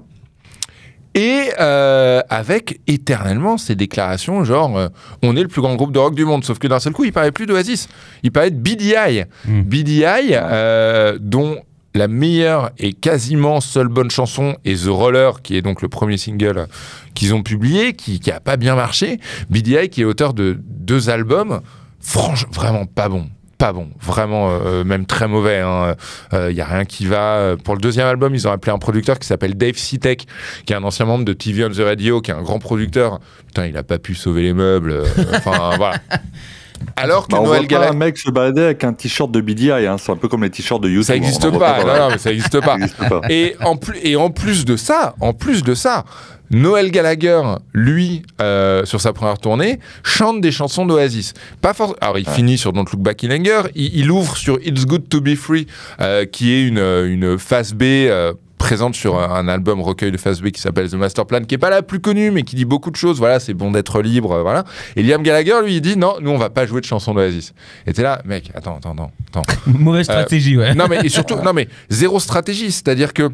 Et 1.14 1.50
euh, 1.60 2.22
avec 2.30 2.80
éternellement 2.86 3.58
ces 3.58 3.74
déclarations 3.74 4.44
genre 4.44 4.78
euh, 4.78 4.88
on 5.22 5.36
est 5.36 5.42
le 5.42 5.48
plus 5.48 5.60
grand 5.60 5.74
groupe 5.74 5.92
de 5.92 5.98
rock 5.98 6.14
du 6.14 6.24
monde 6.24 6.42
sauf 6.42 6.58
que 6.58 6.66
d'un 6.66 6.80
seul 6.80 6.94
coup 6.94 7.04
il 7.04 7.12
parlait 7.12 7.30
plus 7.32 7.44
d'Oasis 7.44 7.88
il 8.22 8.32
parlait 8.32 8.50
de 8.50 8.56
BDI 8.56 9.24
Mm. 9.44 9.60
BDI 9.60 10.04
euh, 10.32 11.18
dont 11.20 11.58
la 11.94 12.08
meilleure 12.08 12.70
et 12.78 12.94
quasiment 12.94 13.60
seule 13.60 13.88
bonne 13.88 14.10
chanson 14.10 14.56
est 14.64 14.86
The 14.86 14.88
Roller 14.88 15.42
qui 15.42 15.54
est 15.58 15.60
donc 15.60 15.82
le 15.82 15.88
premier 15.90 16.16
single 16.16 16.66
qu'ils 17.14 17.34
ont 17.34 17.42
publié 17.42 17.94
qui 17.94 18.20
qui 18.20 18.30
a 18.30 18.40
pas 18.40 18.56
bien 18.56 18.74
marché 18.74 19.18
BDI 19.50 19.88
qui 19.90 20.02
est 20.02 20.04
auteur 20.04 20.34
de 20.34 20.58
deux 20.60 21.10
albums 21.10 21.60
franchement 22.00 22.50
vraiment 22.52 22.86
pas 22.86 23.08
bon 23.08 23.28
pas 23.58 23.72
bon, 23.72 23.90
vraiment 24.00 24.50
euh, 24.50 24.82
même 24.82 25.06
très 25.06 25.28
mauvais. 25.28 25.62
Il 26.32 26.50
y 26.56 26.60
a 26.60 26.64
rien 26.64 26.84
qui 26.84 27.06
va. 27.06 27.36
Euh, 27.36 27.56
Pour 27.56 27.76
le 27.76 27.80
deuxième 27.80 28.08
album, 28.08 28.34
ils 28.34 28.48
ont 28.48 28.50
appelé 28.50 28.72
un 28.72 28.78
producteur 28.78 29.20
qui 29.20 29.28
s'appelle 29.28 29.54
Dave 29.54 29.76
Sitek, 29.76 30.26
qui 30.66 30.72
est 30.72 30.76
un 30.76 30.82
ancien 30.82 31.06
membre 31.06 31.24
de 31.24 31.32
TV 31.32 31.64
on 31.64 31.70
the 31.70 31.76
Radio, 31.78 32.20
qui 32.20 32.32
est 32.32 32.34
un 32.34 32.42
grand 32.42 32.58
producteur. 32.58 33.20
Putain, 33.46 33.66
il 33.66 33.76
a 33.76 33.84
pas 33.84 33.98
pu 34.00 34.16
sauver 34.16 34.42
les 34.42 34.52
meubles. 34.52 34.90
euh, 34.90 35.04
Enfin 35.36 35.70
voilà. 35.76 36.00
Alors 36.96 37.26
que 37.26 37.32
Bah, 37.32 37.38
on 37.40 37.46
Noël 37.46 37.66
Gallagher, 37.66 37.90
un 37.92 37.96
mec 37.96 38.18
se 38.18 38.30
balader 38.30 38.62
avec 38.62 38.84
un 38.84 38.92
t-shirt 38.92 39.30
de 39.30 39.40
BDI, 39.40 39.70
hein. 39.72 39.96
c'est 39.98 40.12
un 40.12 40.16
peu 40.16 40.28
comme 40.28 40.42
les 40.42 40.50
t-shirts 40.50 40.82
de 40.82 40.88
YouTube. 40.88 41.02
ça 41.04 41.14
n'existe 41.14 41.50
pas. 41.58 41.84
Non, 41.84 41.98
non, 41.98 42.08
mais 42.10 42.18
ça 42.18 42.30
n'existe 42.30 42.60
pas. 42.64 42.76
Et 43.28 43.54
en, 43.64 43.76
plus, 43.76 43.98
et 44.02 44.16
en 44.16 44.30
plus 44.30 44.64
de 44.64 44.76
ça, 44.76 45.14
en 45.20 45.32
plus 45.32 45.62
de 45.62 45.74
ça, 45.74 46.04
Noël 46.50 46.90
Gallagher, 46.90 47.40
lui, 47.72 48.22
euh, 48.42 48.84
sur 48.84 49.00
sa 49.00 49.14
première 49.14 49.38
tournée, 49.38 49.80
chante 50.02 50.40
des 50.42 50.52
chansons 50.52 50.84
d'Oasis. 50.84 51.32
Pas 51.62 51.72
for- 51.72 51.96
Alors, 52.02 52.18
il 52.18 52.28
finit 52.28 52.58
sur 52.58 52.74
Don't 52.74 52.84
Look 52.92 53.00
Back 53.00 53.24
in 53.24 53.30
Anger. 53.30 53.70
Il, 53.74 53.96
il 54.00 54.10
ouvre 54.10 54.36
sur 54.36 54.58
It's 54.62 54.84
Good 54.84 55.08
to 55.08 55.22
Be 55.22 55.34
Free, 55.34 55.66
euh, 56.02 56.26
qui 56.26 56.52
est 56.52 56.66
une, 56.66 56.78
une 56.78 57.38
face 57.38 57.72
B. 57.72 57.82
euh, 57.84 58.34
présente 58.62 58.94
sur 58.94 59.18
un, 59.18 59.48
album 59.48 59.80
recueil 59.80 60.12
de 60.12 60.16
face 60.16 60.40
B 60.40 60.50
qui 60.50 60.60
s'appelle 60.60 60.88
The 60.88 60.94
Master 60.94 61.26
Plan, 61.26 61.40
qui 61.40 61.56
est 61.56 61.58
pas 61.58 61.68
la 61.68 61.82
plus 61.82 61.98
connue, 61.98 62.30
mais 62.30 62.44
qui 62.44 62.54
dit 62.54 62.64
beaucoup 62.64 62.92
de 62.92 62.96
choses. 62.96 63.18
Voilà, 63.18 63.40
c'est 63.40 63.54
bon 63.54 63.72
d'être 63.72 64.00
libre, 64.00 64.30
euh, 64.30 64.42
voilà. 64.42 64.62
Et 64.94 65.02
Liam 65.02 65.20
Gallagher, 65.24 65.56
lui, 65.64 65.76
il 65.76 65.80
dit 65.80 65.96
non, 65.96 66.14
nous 66.20 66.30
on 66.30 66.38
va 66.38 66.48
pas 66.48 66.64
jouer 66.64 66.80
de 66.80 66.86
chansons 66.86 67.12
d'Oasis. 67.12 67.54
Et 67.88 67.92
t'es 67.92 68.02
là, 68.02 68.22
mec, 68.24 68.52
attends, 68.54 68.76
attends, 68.76 68.92
attends, 68.92 69.10
attends. 69.30 69.42
Mauvaise 69.66 70.04
stratégie, 70.04 70.56
ouais. 70.56 70.74
Non 70.74 70.86
mais 70.88 71.00
et 71.02 71.08
surtout 71.08 71.34
non 71.42 71.52
mais 71.52 71.66
zéro 71.90 72.20
stratégie, 72.20 72.70
c'est-à-dire 72.70 73.12
que 73.12 73.30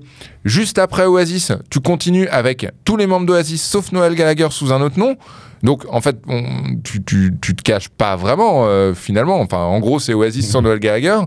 juste 0.46 0.78
après 0.78 1.04
Oasis, 1.04 1.52
tu 1.68 1.80
continues 1.80 2.28
avec 2.28 2.66
tous 2.86 2.96
les 2.96 3.06
membres 3.06 3.26
d'Oasis 3.26 3.62
sauf 3.62 3.92
Noël 3.92 4.14
Gallagher 4.14 4.48
sous 4.50 4.72
un 4.72 4.80
autre 4.80 4.98
nom. 4.98 5.16
Donc 5.62 5.84
en 5.90 6.00
fait, 6.00 6.16
on- 6.26 6.76
tu, 6.82 7.02
tu, 7.04 7.34
tu 7.42 7.54
te 7.54 7.62
caches 7.62 7.90
pas 7.90 8.16
vraiment 8.16 8.64
euh, 8.66 8.94
finalement. 8.94 9.40
Enfin 9.40 9.58
en 9.58 9.78
gros, 9.78 9.98
c'est 9.98 10.14
Oasis 10.14 10.48
sans 10.48 10.62
Noël 10.62 10.78
Gallagher. 10.78 11.18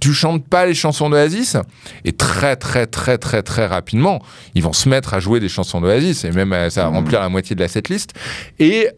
Tu 0.00 0.12
chantes 0.12 0.46
pas 0.46 0.66
les 0.66 0.74
chansons 0.74 1.10
d'Oasis 1.10 1.56
et 2.04 2.12
très 2.12 2.56
très 2.56 2.86
très 2.86 3.18
très 3.18 3.42
très 3.42 3.66
rapidement, 3.66 4.22
ils 4.54 4.62
vont 4.62 4.72
se 4.72 4.88
mettre 4.88 5.14
à 5.14 5.20
jouer 5.20 5.40
des 5.40 5.48
chansons 5.48 5.80
d'Oasis 5.80 6.24
et 6.24 6.32
même 6.32 6.52
euh, 6.52 6.70
ça 6.70 6.82
va 6.82 6.88
remplir 6.88 7.20
la 7.20 7.28
moitié 7.28 7.56
de 7.56 7.60
la 7.60 7.68
setlist 7.68 8.12
et 8.58 8.88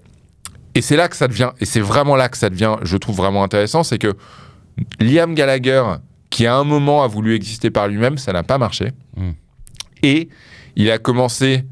et 0.75 0.83
c'est 0.83 0.97
là 0.97 1.09
que 1.09 1.17
ça 1.17 1.29
devient 1.29 1.51
et 1.61 1.65
c'est 1.65 1.81
vraiment 1.81 2.17
là 2.17 2.29
que 2.29 2.37
ça 2.37 2.51
devient 2.51 2.77
je 2.83 2.97
trouve 2.97 3.17
vraiment 3.17 3.43
intéressant, 3.43 3.83
c'est 3.83 3.99
que 3.99 4.15
Liam 5.01 5.35
Gallagher, 5.35 5.83
qui 6.31 6.47
à 6.47 6.57
un 6.57 6.65
moment 6.65 7.03
a 7.03 7.07
voulu 7.07 7.35
exister 7.35 7.71
par 7.71 7.89
lui-même, 7.89 8.19
ça 8.19 8.33
n'a 8.33 8.43
pas 8.43 8.59
marché. 8.59 8.93
Mm. 9.17 9.31
Et 10.03 10.29
il 10.77 10.91
a 10.91 10.99
commencé 10.99 11.65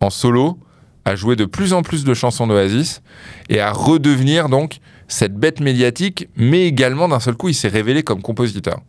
en 0.00 0.10
solo 0.10 0.58
à 1.04 1.16
jouer 1.16 1.36
de 1.36 1.44
plus 1.44 1.72
en 1.72 1.82
plus 1.82 2.04
de 2.04 2.14
chansons 2.14 2.46
d'Oasis 2.46 3.02
et 3.48 3.60
à 3.60 3.72
redevenir 3.72 4.48
donc 4.48 4.78
cette 5.08 5.34
bête 5.34 5.60
médiatique, 5.60 6.28
mais 6.36 6.66
également 6.66 7.08
d'un 7.08 7.20
seul 7.20 7.34
coup, 7.34 7.48
il 7.48 7.54
s'est 7.54 7.68
révélé 7.68 8.02
comme 8.02 8.22
compositeur. 8.22 8.80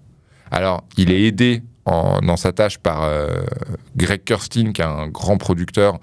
Alors, 0.51 0.84
il 0.97 1.11
est 1.11 1.24
aidé 1.24 1.63
en- 1.86 2.20
dans 2.22 2.38
sa 2.38 2.51
tâche 2.51 2.78
par 2.80 3.03
euh, 3.03 3.28
Greg 3.95 4.24
Kurstin, 4.24 4.72
qui 4.72 4.82
est 4.82 4.86
un 4.86 5.07
grand 5.07 5.38
producteur. 5.38 5.99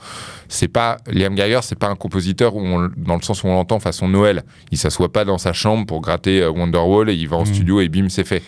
C'est 0.49 0.69
pas 0.69 0.99
Liam 1.11 1.35
Gallagher, 1.35 1.61
c'est 1.63 1.79
pas 1.79 1.89
un 1.89 1.97
compositeur 1.97 2.55
où 2.55 2.61
on- 2.61 2.91
dans 2.97 3.17
le 3.17 3.23
sens 3.23 3.43
où 3.43 3.49
on 3.49 3.55
l'entend 3.55 3.81
façon 3.81 4.07
Noël. 4.09 4.45
Il 4.71 4.79
s'assoit 4.79 5.11
pas 5.13 5.25
dans 5.25 5.39
sa 5.39 5.53
chambre 5.53 5.87
pour 5.87 6.01
gratter 6.01 6.43
euh, 6.43 6.51
Wonderwall 6.51 7.11
et 7.11 7.15
il 7.15 7.29
va 7.29 7.37
en 7.37 7.41
Mhm. 7.45 7.55
studio 7.55 7.81
et 7.81 7.89
bim, 7.89 8.09
c'est 8.09 8.25
fait. 8.27 8.43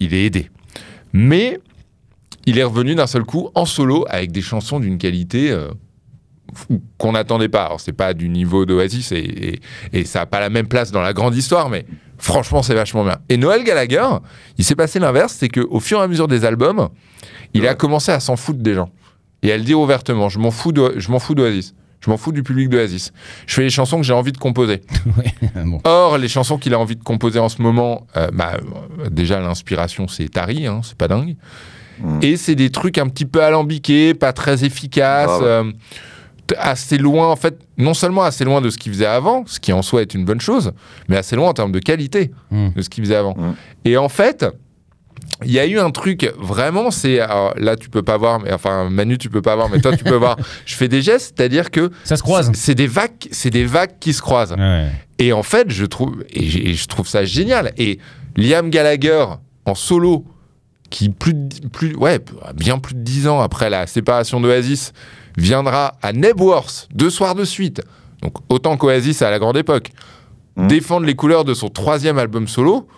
Il 0.00 0.12
est 0.14 0.26
aidé. 0.26 0.50
Mais 1.14 1.58
il 2.46 2.58
est 2.58 2.64
revenu 2.64 2.94
d'un 2.94 3.06
seul 3.06 3.24
coup 3.24 3.48
en 3.54 3.64
solo 3.64 4.04
avec 4.10 4.32
des 4.32 4.42
chansons 4.42 4.80
d'une 4.80 4.98
qualité 4.98 5.50
euh, 5.50 5.68
qu'on 6.98 7.12
n'attendait 7.12 7.48
pas. 7.48 7.64
Alors, 7.64 7.80
c'est 7.80 7.92
pas 7.92 8.14
du 8.14 8.28
niveau 8.28 8.64
d'Oasis 8.66 9.12
et, 9.12 9.16
et, 9.18 9.60
et 10.00 10.04
ça 10.04 10.20
n'a 10.20 10.26
pas 10.26 10.40
la 10.40 10.50
même 10.50 10.66
place 10.66 10.90
dans 10.90 11.00
la 11.02 11.12
grande 11.12 11.36
histoire, 11.36 11.68
mais 11.70 11.84
franchement, 12.18 12.62
c'est 12.62 12.74
vachement 12.74 13.04
bien. 13.04 13.18
Et 13.28 13.36
Noël 13.36 13.64
Gallagher, 13.64 14.06
il 14.56 14.64
s'est 14.64 14.74
passé 14.74 14.98
l'inverse, 14.98 15.36
c'est 15.38 15.48
qu'au 15.48 15.80
fur 15.80 16.00
et 16.00 16.02
à 16.02 16.08
mesure 16.08 16.28
des 16.28 16.44
albums, 16.44 16.88
il 17.54 17.66
a 17.66 17.74
commencé 17.74 18.12
à 18.12 18.20
s'en 18.20 18.36
foutre 18.36 18.60
des 18.60 18.74
gens 18.74 18.90
et 19.42 19.52
à 19.52 19.56
le 19.56 19.62
dire 19.62 19.78
ouvertement 19.78 20.28
je 20.28 20.38
m'en 20.38 20.50
fous 20.50 20.72
de- 20.72 20.94
je 20.96 21.10
m'en 21.10 21.18
fous 21.18 21.34
d'Oasis. 21.34 21.74
Je 22.00 22.10
m'en 22.10 22.16
fous 22.16 22.30
du 22.30 22.44
public 22.44 22.68
d'Oasis. 22.68 23.12
Je 23.46 23.54
fais 23.54 23.62
les 23.62 23.70
chansons 23.70 23.96
que 23.98 24.04
j'ai 24.04 24.12
envie 24.12 24.30
de 24.30 24.38
composer. 24.38 24.82
Bon. 25.64 25.80
Or, 25.82 26.16
les 26.18 26.28
chansons 26.28 26.56
qu'il 26.56 26.72
a 26.72 26.78
envie 26.78 26.94
de 26.94 27.02
composer 27.02 27.40
en 27.40 27.48
ce 27.48 27.60
moment, 27.60 28.06
euh, 28.16 28.28
bah, 28.32 28.52
déjà 29.10 29.40
l'inspiration 29.40 30.06
c'est 30.06 30.28
Tari, 30.28 30.66
hein, 30.66 30.80
c'est 30.84 30.96
pas 30.96 31.08
dingue. 31.08 31.36
Mm. 32.00 32.20
Et 32.22 32.36
c'est 32.36 32.54
des 32.54 32.70
trucs 32.70 32.98
un 32.98 33.08
petit 33.08 33.26
peu 33.26 33.42
alambiqués, 33.42 34.14
pas 34.14 34.32
très 34.32 34.64
efficaces, 34.64 35.26
Grave. 35.26 35.42
euh, 35.42 35.72
assez 36.56 36.98
loin 36.98 37.28
en 37.28 37.36
fait, 37.36 37.58
non 37.76 37.94
seulement 37.94 38.22
assez 38.22 38.44
loin 38.44 38.60
de 38.60 38.70
ce 38.70 38.78
qu'il 38.78 38.92
faisait 38.92 39.06
avant, 39.06 39.44
ce 39.46 39.60
qui 39.60 39.72
en 39.72 39.82
soi 39.82 40.02
est 40.02 40.14
une 40.14 40.24
bonne 40.24 40.40
chose, 40.40 40.72
mais 41.08 41.16
assez 41.16 41.36
loin 41.36 41.48
en 41.48 41.54
termes 41.54 41.72
de 41.72 41.78
qualité 41.80 42.30
Mm. 42.50 42.68
de 42.74 42.82
ce 42.82 42.88
qu'il 42.88 43.04
faisait 43.04 43.16
avant. 43.16 43.34
Mm. 43.36 43.54
Et 43.84 43.96
en 43.96 44.08
fait, 44.08 44.46
il 45.44 45.50
y 45.52 45.58
a 45.58 45.66
eu 45.66 45.78
un 45.78 45.90
truc 45.90 46.32
vraiment, 46.38 46.90
c'est 46.90 47.20
alors 47.20 47.52
là 47.56 47.76
tu 47.76 47.90
peux 47.90 48.02
pas 48.02 48.16
voir, 48.16 48.40
mais 48.40 48.52
enfin 48.52 48.88
Manu 48.88 49.18
tu 49.18 49.28
peux 49.28 49.42
pas 49.42 49.54
voir, 49.56 49.68
mais 49.68 49.80
toi 49.80 49.96
tu 49.96 50.04
peux 50.04 50.14
voir. 50.26 50.36
Je 50.64 50.74
fais 50.74 50.88
des 50.88 51.02
gestes, 51.02 51.34
c'est-à-dire 51.36 51.70
que 51.70 51.90
Ça 52.04 52.16
se 52.16 52.22
croise. 52.22 52.50
c'est 52.54 52.74
des 52.74 52.86
vagues, 52.86 53.28
c'est 53.30 53.50
des 53.50 53.64
vagues 53.64 53.98
qui 54.00 54.12
se 54.12 54.22
croisent. 54.22 54.54
Ouais. 54.56 54.86
Et 55.18 55.32
en 55.32 55.42
fait, 55.42 55.70
je 55.70 55.84
trouve, 55.84 56.24
et 56.30 56.74
je 56.74 56.86
trouve 56.86 57.08
ça 57.08 57.24
génial. 57.24 57.72
Et 57.76 57.98
Liam 58.36 58.70
Gallagher 58.70 59.24
en 59.66 59.74
solo, 59.74 60.24
qui 60.90 61.08
plus, 61.10 61.34
de- 61.34 61.68
plus, 61.68 61.94
ouais, 61.96 62.20
bien 62.54 62.78
plus 62.78 62.94
de 62.94 63.00
dix 63.00 63.26
ans 63.28 63.40
après 63.40 63.68
la 63.68 63.86
séparation 63.86 64.40
d'Oasis, 64.40 64.92
viendra 65.40 65.94
à 66.02 66.12
Nebworth 66.12 66.88
deux 66.94 67.10
soirs 67.10 67.34
de 67.34 67.44
suite. 67.44 67.82
Donc 68.22 68.34
autant 68.48 68.76
qu'Oasis 68.76 69.22
à 69.22 69.30
la 69.30 69.38
grande 69.38 69.56
époque, 69.56 69.90
Mhm. 70.56 70.66
défendre 70.66 71.06
les 71.06 71.14
couleurs 71.14 71.44
de 71.44 71.54
son 71.54 71.68
troisième 71.68 72.18
album 72.18 72.48
solo. 72.48 72.88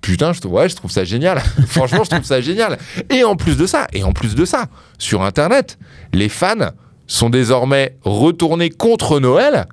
Putain, 0.00 0.32
je, 0.32 0.40
trouve- 0.40 0.54
ouais, 0.54 0.68
je 0.68 0.74
trouve 0.76 0.90
ça 0.90 1.04
génial. 1.04 1.38
Franchement, 1.68 2.02
je 2.04 2.10
trouve 2.10 2.24
ça 2.24 2.40
génial. 2.40 2.76
Et 3.10 3.22
en 3.24 3.36
plus 3.36 3.56
de 3.56 3.66
ça, 3.66 3.86
et 3.92 4.02
en 4.02 4.12
plus 4.12 4.34
de 4.34 4.44
ça, 4.44 4.66
sur 4.98 5.22
Internet, 5.22 5.78
les 6.12 6.28
fans 6.28 6.70
sont 7.06 7.30
désormais 7.30 7.96
retournés 8.02 8.70
contre 8.70 9.20
Noël 9.20 9.66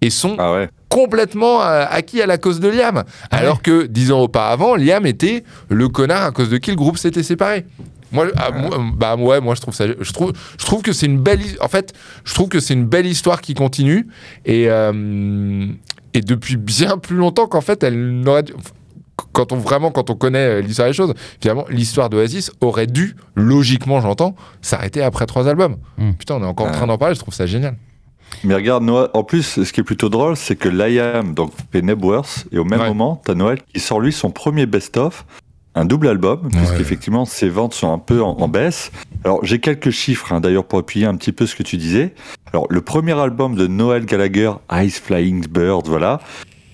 et 0.00 0.10
sont 0.10 0.36
Ah 0.38 0.52
ouais. 0.52 0.68
complètement 0.88 1.62
euh, 1.62 1.84
acquis 1.88 2.22
à 2.22 2.26
la 2.26 2.38
cause 2.38 2.60
de 2.60 2.68
Liam. 2.68 3.04
Alors 3.30 3.62
que 3.62 3.86
dix 3.86 4.12
ans 4.12 4.20
auparavant, 4.20 4.76
Liam 4.76 5.06
était 5.06 5.44
le 5.68 5.88
connard 5.88 6.22
à 6.24 6.30
cause 6.30 6.48
de 6.50 6.58
qui 6.58 6.70
le 6.70 6.76
groupe 6.76 6.98
s'était 6.98 7.22
séparé. 7.24 7.66
Moi, 8.12 8.26
ah, 8.36 8.50
moi, 8.50 8.70
bah 8.96 9.16
ouais, 9.16 9.40
moi 9.40 9.54
je 9.54 9.60
trouve 9.60 9.74
ça, 9.74 9.86
je 9.86 10.12
trouve, 10.12 10.32
je 10.58 10.64
trouve 10.64 10.82
que 10.82 10.92
c'est 10.92 11.06
une 11.06 11.18
belle, 11.20 11.40
en 11.60 11.68
fait, 11.68 11.92
je 12.24 12.34
trouve 12.34 12.48
que 12.48 12.58
c'est 12.60 12.74
une 12.74 12.86
belle 12.86 13.06
histoire 13.06 13.40
qui 13.40 13.54
continue 13.54 14.08
et 14.44 14.68
euh, 14.68 15.66
et 16.12 16.20
depuis 16.20 16.56
bien 16.56 16.98
plus 16.98 17.16
longtemps 17.16 17.46
qu'en 17.46 17.60
fait 17.60 17.82
elle 17.84 18.20
n'aurait, 18.20 18.44
quand 19.32 19.52
on 19.52 19.56
vraiment 19.56 19.90
quand 19.92 20.10
on 20.10 20.16
connaît 20.16 20.58
euh, 20.58 20.60
l'histoire 20.60 20.88
des 20.88 20.94
choses, 20.94 21.14
finalement 21.40 21.64
l'histoire 21.70 22.10
d'Oasis 22.10 22.50
aurait 22.60 22.86
dû 22.88 23.14
logiquement, 23.36 24.00
j'entends, 24.00 24.34
s'arrêter 24.60 25.02
après 25.02 25.26
trois 25.26 25.46
albums. 25.46 25.76
Mm. 25.98 26.12
Putain, 26.14 26.34
on 26.36 26.42
est 26.42 26.46
encore 26.46 26.66
en 26.66 26.72
train 26.72 26.86
d'en 26.86 26.98
parler, 26.98 27.14
je 27.14 27.20
trouve 27.20 27.34
ça 27.34 27.46
génial. 27.46 27.76
Mais 28.44 28.54
regarde, 28.54 28.84
Noël, 28.84 29.08
en 29.12 29.24
plus, 29.24 29.42
ce 29.64 29.72
qui 29.72 29.80
est 29.80 29.84
plutôt 29.84 30.08
drôle, 30.08 30.36
c'est 30.36 30.54
que 30.54 30.68
Liam 30.68 31.34
donc, 31.34 31.50
fait 31.72 31.82
Nebworth, 31.82 32.46
et 32.52 32.58
au 32.58 32.64
même 32.64 32.80
Ouais. 32.80 32.86
moment, 32.88 33.20
t'as 33.24 33.34
Noël 33.34 33.58
qui 33.74 33.80
sort 33.80 34.00
lui 34.00 34.12
son 34.12 34.30
premier 34.30 34.66
best-of, 34.66 35.26
un 35.74 35.84
double 35.84 36.08
album, 36.08 36.48
puisqu'effectivement, 36.50 37.24
ses 37.24 37.48
ventes 37.48 37.74
sont 37.74 37.92
un 37.92 37.98
peu 37.98 38.22
en, 38.22 38.30
en 38.40 38.48
baisse. 38.48 38.90
Alors, 39.24 39.44
j'ai 39.44 39.60
quelques 39.60 39.90
chiffres, 39.90 40.32
hein, 40.32 40.40
d'ailleurs, 40.40 40.64
pour 40.64 40.78
appuyer 40.80 41.06
un 41.06 41.14
petit 41.16 41.32
peu 41.32 41.46
ce 41.46 41.54
que 41.54 41.62
tu 41.62 41.76
disais. 41.76 42.14
Alors, 42.52 42.66
le 42.70 42.80
premier 42.80 43.12
album 43.18 43.54
de 43.54 43.66
Noël 43.66 44.04
Gallagher, 44.04 44.52
Ice 44.72 44.98
Flying 44.98 45.46
Birds, 45.46 45.84
voilà, 45.86 46.20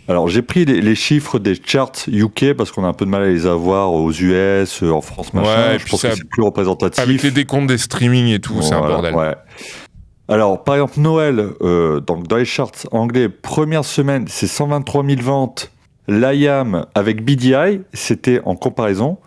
Alors 0.09 0.29
j'ai 0.29 0.41
pris 0.41 0.65
les, 0.65 0.81
les 0.81 0.95
chiffres 0.95 1.39
des 1.41 1.55
charts 1.63 1.93
UK 2.09 2.55
parce 2.55 2.71
qu'on 2.71 2.85
a 2.85 2.89
un 2.89 2.93
peu 2.95 3.05
de 3.05 3.11
mal 3.11 3.23
à 3.25 3.29
les 3.29 3.45
avoir 3.47 3.93
aux 3.93 4.13
US, 4.13 4.83
en 4.83 5.01
France, 5.03 5.35
machin. 5.35 5.73
Ouais, 5.73 5.79
je 5.79 5.87
pense 5.87 6.01
que 6.03 6.15
c'est 6.15 6.25
plus 6.29 6.43
représentatif. 6.43 7.03
Avec 7.03 7.23
les 7.23 7.31
décomptes 7.33 7.67
des 7.67 7.77
streamings 7.79 8.29
et 8.33 8.39
tout, 8.41 8.63
c'est 8.63 8.73
un 8.75 8.79
Voilà, 8.79 8.95
bordel. 8.95 9.15
ouais. 9.15 9.35
Alors, 10.29 10.65
par 10.65 10.75
exemple, 10.77 10.99
Noël, 11.01 11.51
euh, 11.61 12.01
donc 12.01 12.27
dans 12.27 12.37
les 12.37 12.45
charts 12.45 12.73
anglais, 12.93 13.29
première 13.29 13.85
semaine, 13.85 14.25
c'est 14.29 14.47
123 14.49 15.05
000 15.05 15.21
ventes. 15.23 15.71
L'IAM 16.09 16.87
avec 16.95 17.25
BDI, 17.25 17.81
c'était 17.93 18.41
en 18.45 18.55
comparaison 18.55 19.19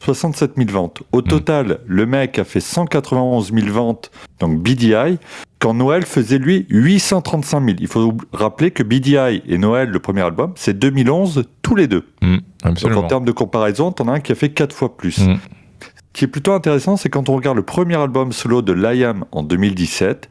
67 0.00 0.52
000 0.56 0.70
ventes. 0.70 1.02
Au 1.12 1.22
total, 1.22 1.80
le 1.86 2.06
mec 2.06 2.38
a 2.38 2.44
fait 2.44 2.60
191 2.60 3.52
000 3.52 3.66
ventes, 3.72 4.10
donc 4.38 4.60
BDI, 4.62 5.18
quand 5.58 5.74
Noël 5.74 6.06
faisait 6.06 6.38
lui 6.38 6.66
835 6.70 7.64
000. 7.64 7.76
Il 7.80 7.88
faut 7.88 8.16
rappeler 8.32 8.70
que 8.70 8.82
BDI 8.82 9.42
et 9.46 9.58
Noël, 9.58 9.88
le 9.88 9.98
premier 9.98 10.22
album, 10.22 10.52
c'est 10.56 10.78
2011 10.78 11.44
tous 11.62 11.74
les 11.74 11.88
deux. 11.88 12.06
Mm, 12.22 12.36
Donc 12.64 12.96
en 12.96 13.02
termes 13.08 13.24
de 13.24 13.32
comparaison, 13.32 13.90
t'en 13.90 14.08
as 14.08 14.12
un 14.12 14.20
qui 14.20 14.32
a 14.32 14.34
fait 14.34 14.50
4 14.50 14.74
fois 14.74 14.96
plus. 14.96 15.18
Mm. 15.18 15.36
Ce 15.80 15.88
qui 16.12 16.24
est 16.24 16.28
plutôt 16.28 16.52
intéressant, 16.52 16.96
c'est 16.96 17.10
quand 17.10 17.28
on 17.28 17.36
regarde 17.36 17.56
le 17.56 17.64
premier 17.64 17.96
album 17.96 18.32
solo 18.32 18.62
de 18.62 18.72
Liam 18.72 19.24
en 19.32 19.42
2017, 19.42 20.30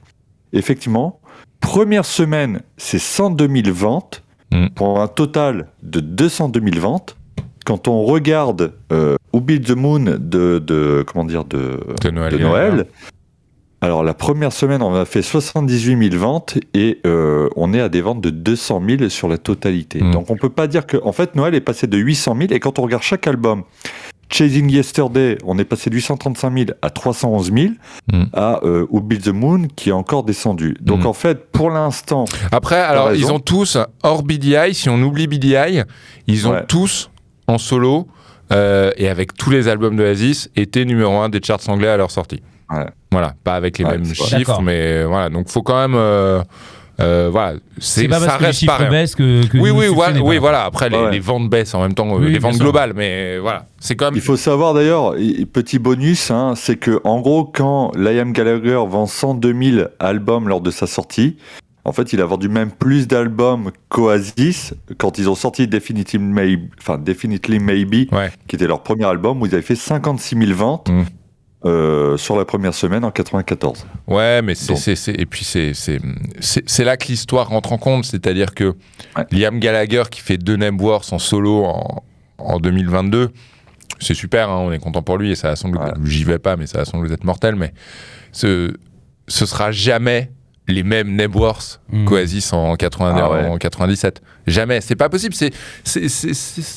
effectivement, 0.54 1.20
première 1.60 2.06
semaine, 2.06 2.62
c'est 2.78 3.00
102 3.00 3.48
000 3.64 3.76
ventes, 3.76 4.24
Mm. 4.52 4.68
pour 4.76 5.02
un 5.02 5.08
total 5.08 5.68
de 5.84 6.00
202 6.00 6.62
000 6.62 6.80
ventes. 6.80 7.18
Quand 7.66 7.88
on 7.90 8.04
regarde 8.04 8.74
euh, 8.94 9.16
Who 9.34 9.42
Built 9.42 9.66
the 9.68 9.76
Moon 9.76 10.00
de, 10.00 10.60
de- 10.60 11.04
comment 11.06 11.26
dire 11.26 11.44
de, 11.44 11.80
De 12.02 12.10
Noël. 12.12 12.32
de 12.34 12.38
Noël, 12.38 12.86
alors 13.82 14.04
la 14.04 14.14
première 14.14 14.52
semaine, 14.54 14.82
on 14.82 14.96
a 14.96 15.04
fait 15.06 15.22
78 15.22 16.10
000 16.12 16.20
ventes 16.22 16.58
et 16.74 17.00
euh, 17.06 17.50
on 17.56 17.74
est 17.74 17.82
à 17.82 17.90
des 17.90 18.02
ventes 18.02 18.22
de 18.22 18.30
200 18.30 18.82
000 19.00 19.10
sur 19.10 19.28
la 19.28 19.38
totalité. 19.38 20.02
Mm. 20.02 20.12
Donc 20.12 20.30
on 20.32 20.36
peut 20.38 20.50
pas 20.50 20.68
dire 20.68 20.88
que, 20.88 20.98
en 21.04 21.12
fait, 21.12 21.36
Noël 21.36 21.54
est 21.56 21.62
passé 21.62 21.86
de 21.88 21.98
800 21.98 22.38
000 22.40 22.54
et 22.54 22.60
quand 22.60 22.80
on 22.80 22.84
regarde 22.84 23.04
chaque 23.04 23.28
album, 23.28 23.64
Chasing 24.30 24.70
Yesterday, 24.70 25.38
on 25.46 25.58
est 25.58 25.64
passé 25.66 25.90
de 25.90 25.96
835 25.96 26.54
000 26.54 26.66
à 26.82 26.90
311 26.90 27.52
000 27.54 27.68
Mm. 28.12 28.24
à 28.34 28.60
euh, 28.64 28.86
Who 28.90 29.02
Built 29.02 29.24
the 29.24 29.28
Moon 29.34 29.68
qui 29.76 29.90
est 29.90 29.94
encore 29.94 30.24
descendu. 30.24 30.76
Donc 30.82 31.04
Mm. 31.04 31.08
en 31.08 31.14
fait, 31.14 31.52
pour 31.52 31.70
l'instant, 31.70 32.26
Après, 32.52 32.76
alors, 32.80 33.08
raison. 33.08 33.28
ils 33.28 33.32
ont 33.32 33.40
tous, 33.40 33.78
hors 34.04 34.24
BDI, 34.24 34.74
si 34.74 34.90
on 34.90 35.02
oublie 35.02 35.28
BDI, 35.28 35.84
ils 36.28 36.48
ont 36.48 36.52
Ouais. 36.52 36.66
tous, 36.68 37.10
en 37.48 37.58
solo, 37.58 38.08
euh, 38.52 38.92
et 38.98 39.08
avec 39.10 39.34
tous 39.36 39.50
les 39.50 39.68
albums 39.68 39.96
d'Oasis, 39.96 40.50
été 40.56 40.86
numéro 40.86 41.18
un 41.20 41.30
des 41.30 41.42
charts 41.44 41.68
anglais 41.68 41.88
à 41.90 41.98
leur 41.98 42.12
sortie. 42.12 42.42
Ouais. 42.70 42.86
Voilà, 43.12 43.34
pas 43.46 43.56
avec 43.56 43.78
les 43.78 43.86
Ouais, 43.86 43.92
mêmes 43.98 44.14
chiffres, 44.14 44.62
mais 44.62 45.04
voilà, 45.06 45.30
donc 45.30 45.48
faut 45.50 45.62
quand 45.62 45.80
même... 45.80 45.96
euh, 45.96 46.44
euh, 47.00 47.30
voilà, 47.32 47.58
C'est 47.80 48.08
pas 48.08 48.20
ça 48.20 48.26
parce 48.26 48.38
que 48.38 48.42
les 48.42 48.48
reste 48.48 48.60
chiffres 48.60 48.72
pareil. 48.78 48.90
baissent 48.90 49.16
que, 49.16 49.46
que 49.48 49.58
Oui, 49.58 49.70
oui, 49.70 49.88
voilà, 49.88 50.20
oui, 50.22 50.36
là. 50.36 50.40
voilà. 50.42 50.64
Après, 50.66 50.90
les, 50.90 50.98
Ouais. 50.98 51.12
les 51.12 51.20
ventes 51.20 51.50
baissent 51.50 51.74
en 51.76 51.82
même 51.82 51.94
temps, 51.94 52.10
Oui, 52.16 52.32
les 52.32 52.40
ventes 52.40 52.58
globales, 52.58 52.94
mais 52.96 53.38
voilà, 53.38 53.66
c'est 53.80 53.96
quand 53.96 54.06
même. 54.06 54.16
Il 54.16 54.22
faut 54.22 54.38
savoir 54.38 54.74
d'ailleurs, 54.74 55.16
et- 55.18 55.42
et 55.42 55.46
petit 55.46 55.78
bonus, 55.80 56.32
hein, 56.32 56.54
c'est 56.56 56.78
que 56.78 57.00
en 57.04 57.20
gros, 57.22 57.46
quand 57.46 57.92
Liam 57.96 58.32
Gallagher 58.34 58.82
vend 58.88 59.06
102 59.06 59.54
000 59.54 59.88
albums 60.00 60.48
lors 60.50 60.62
de 60.62 60.72
sa 60.72 60.88
sortie, 60.88 61.38
en 61.86 61.94
fait, 61.94 62.12
il 62.12 62.20
a 62.20 62.26
vendu 62.26 62.50
même 62.50 62.70
plus 62.72 63.08
d'albums 63.08 63.72
qu'Oasis 63.90 64.74
quand 64.98 65.18
ils 65.20 65.30
ont 65.30 65.36
sorti 65.36 65.68
Definitely 65.68 66.20
Maybe, 66.20 66.70
enfin, 66.82 66.98
Definitely 66.98 67.60
Maybe 67.60 68.08
Ouais. 68.12 68.30
qui 68.48 68.56
était 68.58 68.68
leur 68.68 68.84
premier 68.84 69.06
album, 69.06 69.42
où 69.42 69.46
ils 69.46 69.54
avaient 69.54 69.62
fait 69.64 69.76
56 69.76 70.36
000 70.38 70.52
ventes 70.54 70.90
Mm. 70.90 71.04
Euh, 71.68 72.18
sur 72.18 72.38
la 72.38 72.46
première 72.46 72.74
semaine 72.74 73.04
en 73.04 73.12
94. 73.12 73.86
Ouais, 74.08 74.42
mais 74.42 74.56
c'est, 74.56 75.10
et 75.10 75.26
puis 75.26 75.44
c'est, 75.46 75.74
c'est, 75.74 76.00
c'est, 76.40 76.64
c'est 76.70 76.84
là 76.84 76.98
que 76.98 77.08
l'histoire 77.08 77.50
rentre 77.50 77.74
en 77.74 77.78
compte, 77.78 78.06
c'est-à-dire 78.06 78.54
que 78.56 78.76
Ouais. 79.18 79.26
Liam 79.32 79.60
Gallagher 79.60 80.04
qui 80.10 80.22
fait 80.22 80.38
deux 80.38 80.56
Nebworth 80.56 81.12
en 81.14 81.20
solo 81.20 81.64
en, 81.66 82.04
en 82.38 82.60
2022, 82.60 83.30
c'est 84.00 84.14
super, 84.14 84.50
hein, 84.50 84.58
on 84.60 84.72
est 84.72 84.80
content 84.80 85.02
pour 85.02 85.18
lui 85.18 85.32
et 85.32 85.36
ça 85.36 85.50
a 85.50 85.56
sans 85.56 85.70
doute, 85.70 85.82
Ouais. 85.82 85.92
j'y 86.06 86.24
vais 86.24 86.40
pas, 86.40 86.56
mais 86.56 86.68
ça 86.68 86.82
a 86.82 86.86
sans 86.86 87.02
doute 87.02 87.12
être 87.12 87.24
mortel, 87.24 87.56
mais 87.56 87.74
ce, 88.32 88.74
ce 89.28 89.46
sera 89.46 89.72
jamais 89.72 90.32
les 90.68 90.84
mêmes 90.84 91.16
Nebworth 91.16 91.80
Mm. 91.90 92.06
qu'Oasis 92.06 92.52
en, 92.52 92.76
80 92.76 93.16
Ah 93.18 93.32
ouais. 93.32 93.46
en 93.48 93.58
97. 93.58 94.22
Jamais, 94.46 94.82
c'est 94.82 94.96
pas 94.98 95.08
possible, 95.08 95.34
c'est, 95.34 95.52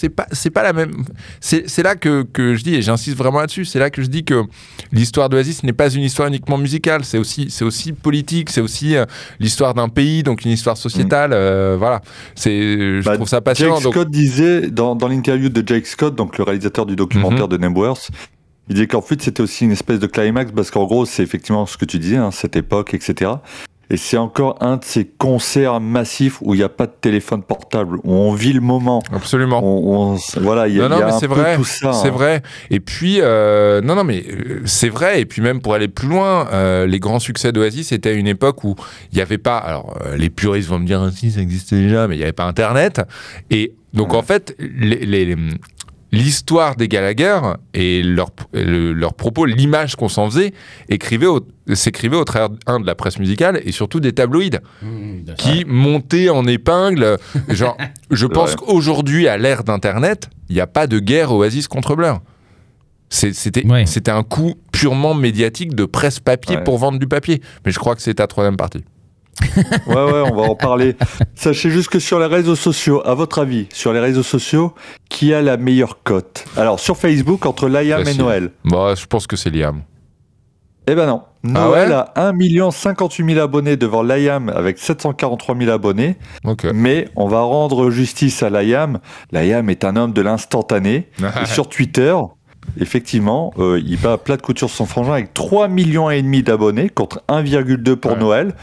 pas, 0.09 0.27
c'est 0.33 0.51
pas 0.51 0.63
la 0.63 0.73
même. 0.73 1.05
C'est, 1.41 1.83
là 1.83 1.97
que, 1.97 2.23
que 2.23 2.55
je 2.55 2.63
dis, 2.63 2.75
et 2.77 2.83
j'insiste 2.83 3.17
vraiment 3.17 3.41
là-dessus, 3.41 3.65
c'est 3.65 3.79
là 3.81 3.91
que 3.91 4.03
je 4.03 4.07
dis 4.09 4.25
que 4.25 4.45
l'histoire 4.93 5.29
d'Oasis 5.29 5.63
n'est 5.65 5.73
pas 5.73 5.91
une 5.93 6.03
histoire 6.03 6.29
uniquement 6.29 6.59
musicale, 6.59 7.05
c'est 7.05 7.19
aussi, 7.19 7.51
c'est 7.51 7.65
aussi 7.65 7.93
politique, 7.93 8.51
c'est 8.51 8.61
aussi 8.61 8.97
euh, 8.97 9.05
l'histoire 9.41 9.75
d'un 9.75 9.89
pays, 9.89 10.23
donc 10.23 10.45
une 10.45 10.53
histoire 10.53 10.77
sociétale. 10.77 11.33
euh, 11.33 11.77
voilà, 11.79 12.01
c'est, 12.35 13.01
je 13.01 13.05
Bah, 13.05 13.17
trouve 13.17 13.29
ça 13.29 13.41
passionnant. 13.41 13.75
Jake 13.77 13.85
donc- 13.85 13.95
Scott 13.95 14.11
disait, 14.11 14.71
dans, 14.71 14.95
dans 14.95 15.09
l'interview 15.09 15.49
de 15.49 15.67
Jake 15.67 15.87
Scott, 15.87 16.15
donc 16.15 16.39
le 16.39 16.45
réalisateur 16.45 16.87
du 16.87 16.97
documentaire 16.97 17.45
Mhm. 17.49 17.49
de 17.49 17.57
Nebworth, 17.57 18.11
il 18.69 18.75
disait 18.75 18.87
qu'en 18.87 19.03
fait 19.03 19.21
c'était 19.21 19.43
aussi 19.43 19.65
une 19.65 19.73
espèce 19.73 19.99
de 19.99 20.07
climax 20.07 20.53
parce 20.55 20.71
qu'en 20.71 20.85
gros 20.85 21.05
c'est 21.05 21.23
effectivement 21.25 21.67
ce 21.67 21.77
que 21.77 21.85
tu 21.85 21.99
disais, 21.99 22.17
hein, 22.19 22.31
cette 22.31 22.55
époque, 22.55 22.95
etc. 22.95 23.33
Et 23.93 23.97
c'est 23.97 24.17
encore 24.17 24.57
un 24.61 24.77
de 24.77 24.85
ces 24.85 25.05
concerts 25.05 25.81
massifs 25.81 26.39
où 26.43 26.55
il 26.55 26.59
n'y 26.59 26.63
a 26.63 26.69
pas 26.69 26.87
de 26.87 26.93
téléphone 27.01 27.43
portable, 27.43 27.97
où 28.05 28.13
on 28.13 28.33
vit 28.33 28.53
le 28.53 28.61
moment. 28.61 29.03
Absolument. 29.13 29.61
On, 29.65 30.15
on- 30.15 30.19
voilà, 30.41 30.69
il 30.69 30.77
y 30.77 30.81
a, 30.81 30.83
Non, 30.89 30.91
non, 30.91 30.99
y 31.01 31.03
a 31.03 31.07
mais 31.07 31.13
un 31.13 31.19
c'est 31.19 31.27
peu 31.29 31.35
vrai, 31.35 31.57
tout 31.57 31.65
ça. 31.65 31.93
C'est 31.93 32.09
hein. 32.09 32.11
vrai. 32.13 32.43
Et 32.71 32.79
puis, 32.79 33.17
euh, 33.21 33.81
non, 33.81 33.97
non, 33.97 34.05
mais 34.05 34.25
euh, 34.31 34.61
c'est 34.65 34.89
vrai. 34.89 35.21
Et 35.21 35.27
puis 35.27 35.43
même 35.43 35.61
pour 35.61 35.75
aller 35.75 35.89
plus 35.89 36.07
loin, 36.09 36.47
euh, 36.53 36.87
les 36.87 37.01
grands 37.01 37.19
succès 37.19 37.51
d'Oasis, 37.51 37.89
c'était 37.89 38.11
à 38.11 38.13
une 38.13 38.29
époque 38.29 38.63
où 38.63 38.77
il 39.13 39.17
n'y 39.17 39.23
avait 39.23 39.39
pas. 39.39 39.59
Alors, 39.59 39.99
les 40.17 40.31
puristes 40.31 40.69
vont 40.69 40.79
me 40.79 40.87
dire, 40.87 41.03
ah, 41.03 41.11
si, 41.11 41.33
ça 41.33 41.41
existait 41.41 41.77
déjà, 41.77 42.07
mais 42.07 42.15
il 42.15 42.19
n'y 42.19 42.25
avait 42.25 42.33
pas 42.33 42.45
Internet. 42.45 43.01
Et 43.51 43.73
donc, 43.93 44.13
Ouais. 44.13 44.19
en 44.19 44.23
fait, 44.23 44.55
les- 44.61 45.05
les- 45.05 45.37
L'histoire 46.13 46.75
des 46.75 46.89
Gallagher 46.89 47.39
et 47.73 48.03
leur, 48.03 48.31
le- 48.53 48.93
leur 48.93 49.15
propos, 49.15 49.45
l'image 49.47 49.95
qu'on 49.95 50.09
s'en 50.09 50.29
faisait, 50.29 50.53
écrivait 50.89 51.27
au- 51.27 51.47
s'écrivait 51.73 52.17
au 52.17 52.25
travers 52.25 52.49
un 52.67 52.81
de 52.81 52.87
la 52.87 52.97
presse 52.97 53.19
musicale 53.21 53.61
et 53.65 53.71
surtout 53.71 54.01
des 54.01 54.13
tabloïds 54.13 54.59
Mmh, 54.83 55.23
d'accord. 55.23 55.37
qui 55.53 55.65
montaient 55.67 56.29
en 56.29 56.45
épingle. 56.47 57.17
Genre, 57.49 57.77
je 58.11 58.27
pense 58.27 58.51
Ouais. 58.51 58.57
qu'aujourd'hui, 58.57 59.29
à 59.29 59.39
l'ère 59.39 59.63
d'Internet, 59.63 60.29
il 60.49 60.55
n'y 60.57 60.61
a 60.61 60.67
pas 60.67 60.89
de 60.89 60.99
guerre 60.99 61.33
Oasis 61.33 61.69
contre 61.69 61.95
Blur. 61.95 62.21
C'est- 63.09 63.33
C'était 63.33 63.65
Ouais. 63.67 63.87
c'était 63.87 64.11
un 64.11 64.23
coup 64.25 64.55
purement 64.73 65.15
médiatique 65.15 65.75
de 65.75 65.85
presse 65.85 66.19
papier 66.21 66.57
Ouais. 66.57 66.65
pour 66.65 66.79
vendre 66.79 66.99
du 66.99 67.07
papier. 67.07 67.41
Mais 67.65 67.73
je 67.73 67.79
crois 67.79 67.95
que 67.95 68.03
c'est 68.03 68.15
ta 68.15 68.27
troisième 68.27 68.57
partie. 68.57 68.85
Ouais, 69.87 69.95
ouais, 69.95 70.23
on 70.31 70.35
va 70.35 70.43
en 70.43 70.55
parler. 70.55 70.97
Sachez 71.35 71.71
juste 71.71 71.89
que 71.89 71.99
sur 71.99 72.19
les 72.19 72.27
réseaux 72.27 72.57
sociaux, 72.57 73.03
à 73.05 73.15
votre 73.15 73.41
avis, 73.41 73.67
sur 73.73 73.93
les 73.93 74.01
réseaux 74.01 74.23
sociaux, 74.23 74.75
qui 75.09 75.35
a 75.35 75.43
la 75.43 75.57
meilleure 75.57 76.03
cote? 76.03 76.45
Alors, 76.57 76.81
sur 76.81 76.97
Facebook, 76.97 77.47
entre 77.47 77.69
Liam 77.69 78.07
et. 78.07 78.15
Noël. 78.15 78.51
Bon, 78.65 78.95
je 78.95 79.07
pense 79.07 79.27
que 79.27 79.37
c'est 79.37 79.51
Liam. 79.51 79.83
Eh 80.87 80.95
ben 80.95 81.07
non. 81.07 81.23
Ah 81.45 81.49
Noël 81.49 81.89
ouais 81.91 81.95
a 81.95 82.13
1 82.67 82.71
58 82.71 83.25
000 83.35 83.39
abonnés 83.41 83.77
devant 83.77 84.03
Liam 84.03 84.49
avec 84.49 84.79
743 84.79 85.57
000 85.57 85.71
abonnés. 85.71 86.17
Mais 86.75 87.09
on 87.17 87.29
va 87.29 87.41
rendre 87.43 87.91
justice 87.91 88.43
à 88.43 88.51
Liam. 88.51 88.99
Liam 89.33 89.71
est 89.71 89.85
un 89.85 89.97
homme 89.97 90.13
de 90.13 90.21
l'instantané. 90.21 91.09
Et 91.43 91.47
sur 91.47 91.69
Twitter, 91.69 92.15
effectivement, 92.81 93.53
euh, 93.59 93.81
il 93.85 93.99
bat 93.99 94.13
à 94.15 94.19
plat 94.19 94.37
de 94.37 94.43
couture 94.43 94.69
son 94.71 94.85
frangin 94.87 95.13
avec 95.13 95.33
3 95.33 95.69
millions 95.69 96.11
et 96.11 96.21
demi 96.23 96.43
d'abonnés 96.43 96.89
contre 96.89 97.23
1,2 97.29 97.97
pour 97.97 98.13
Ouais. 98.13 98.19
Noël. 98.19 98.55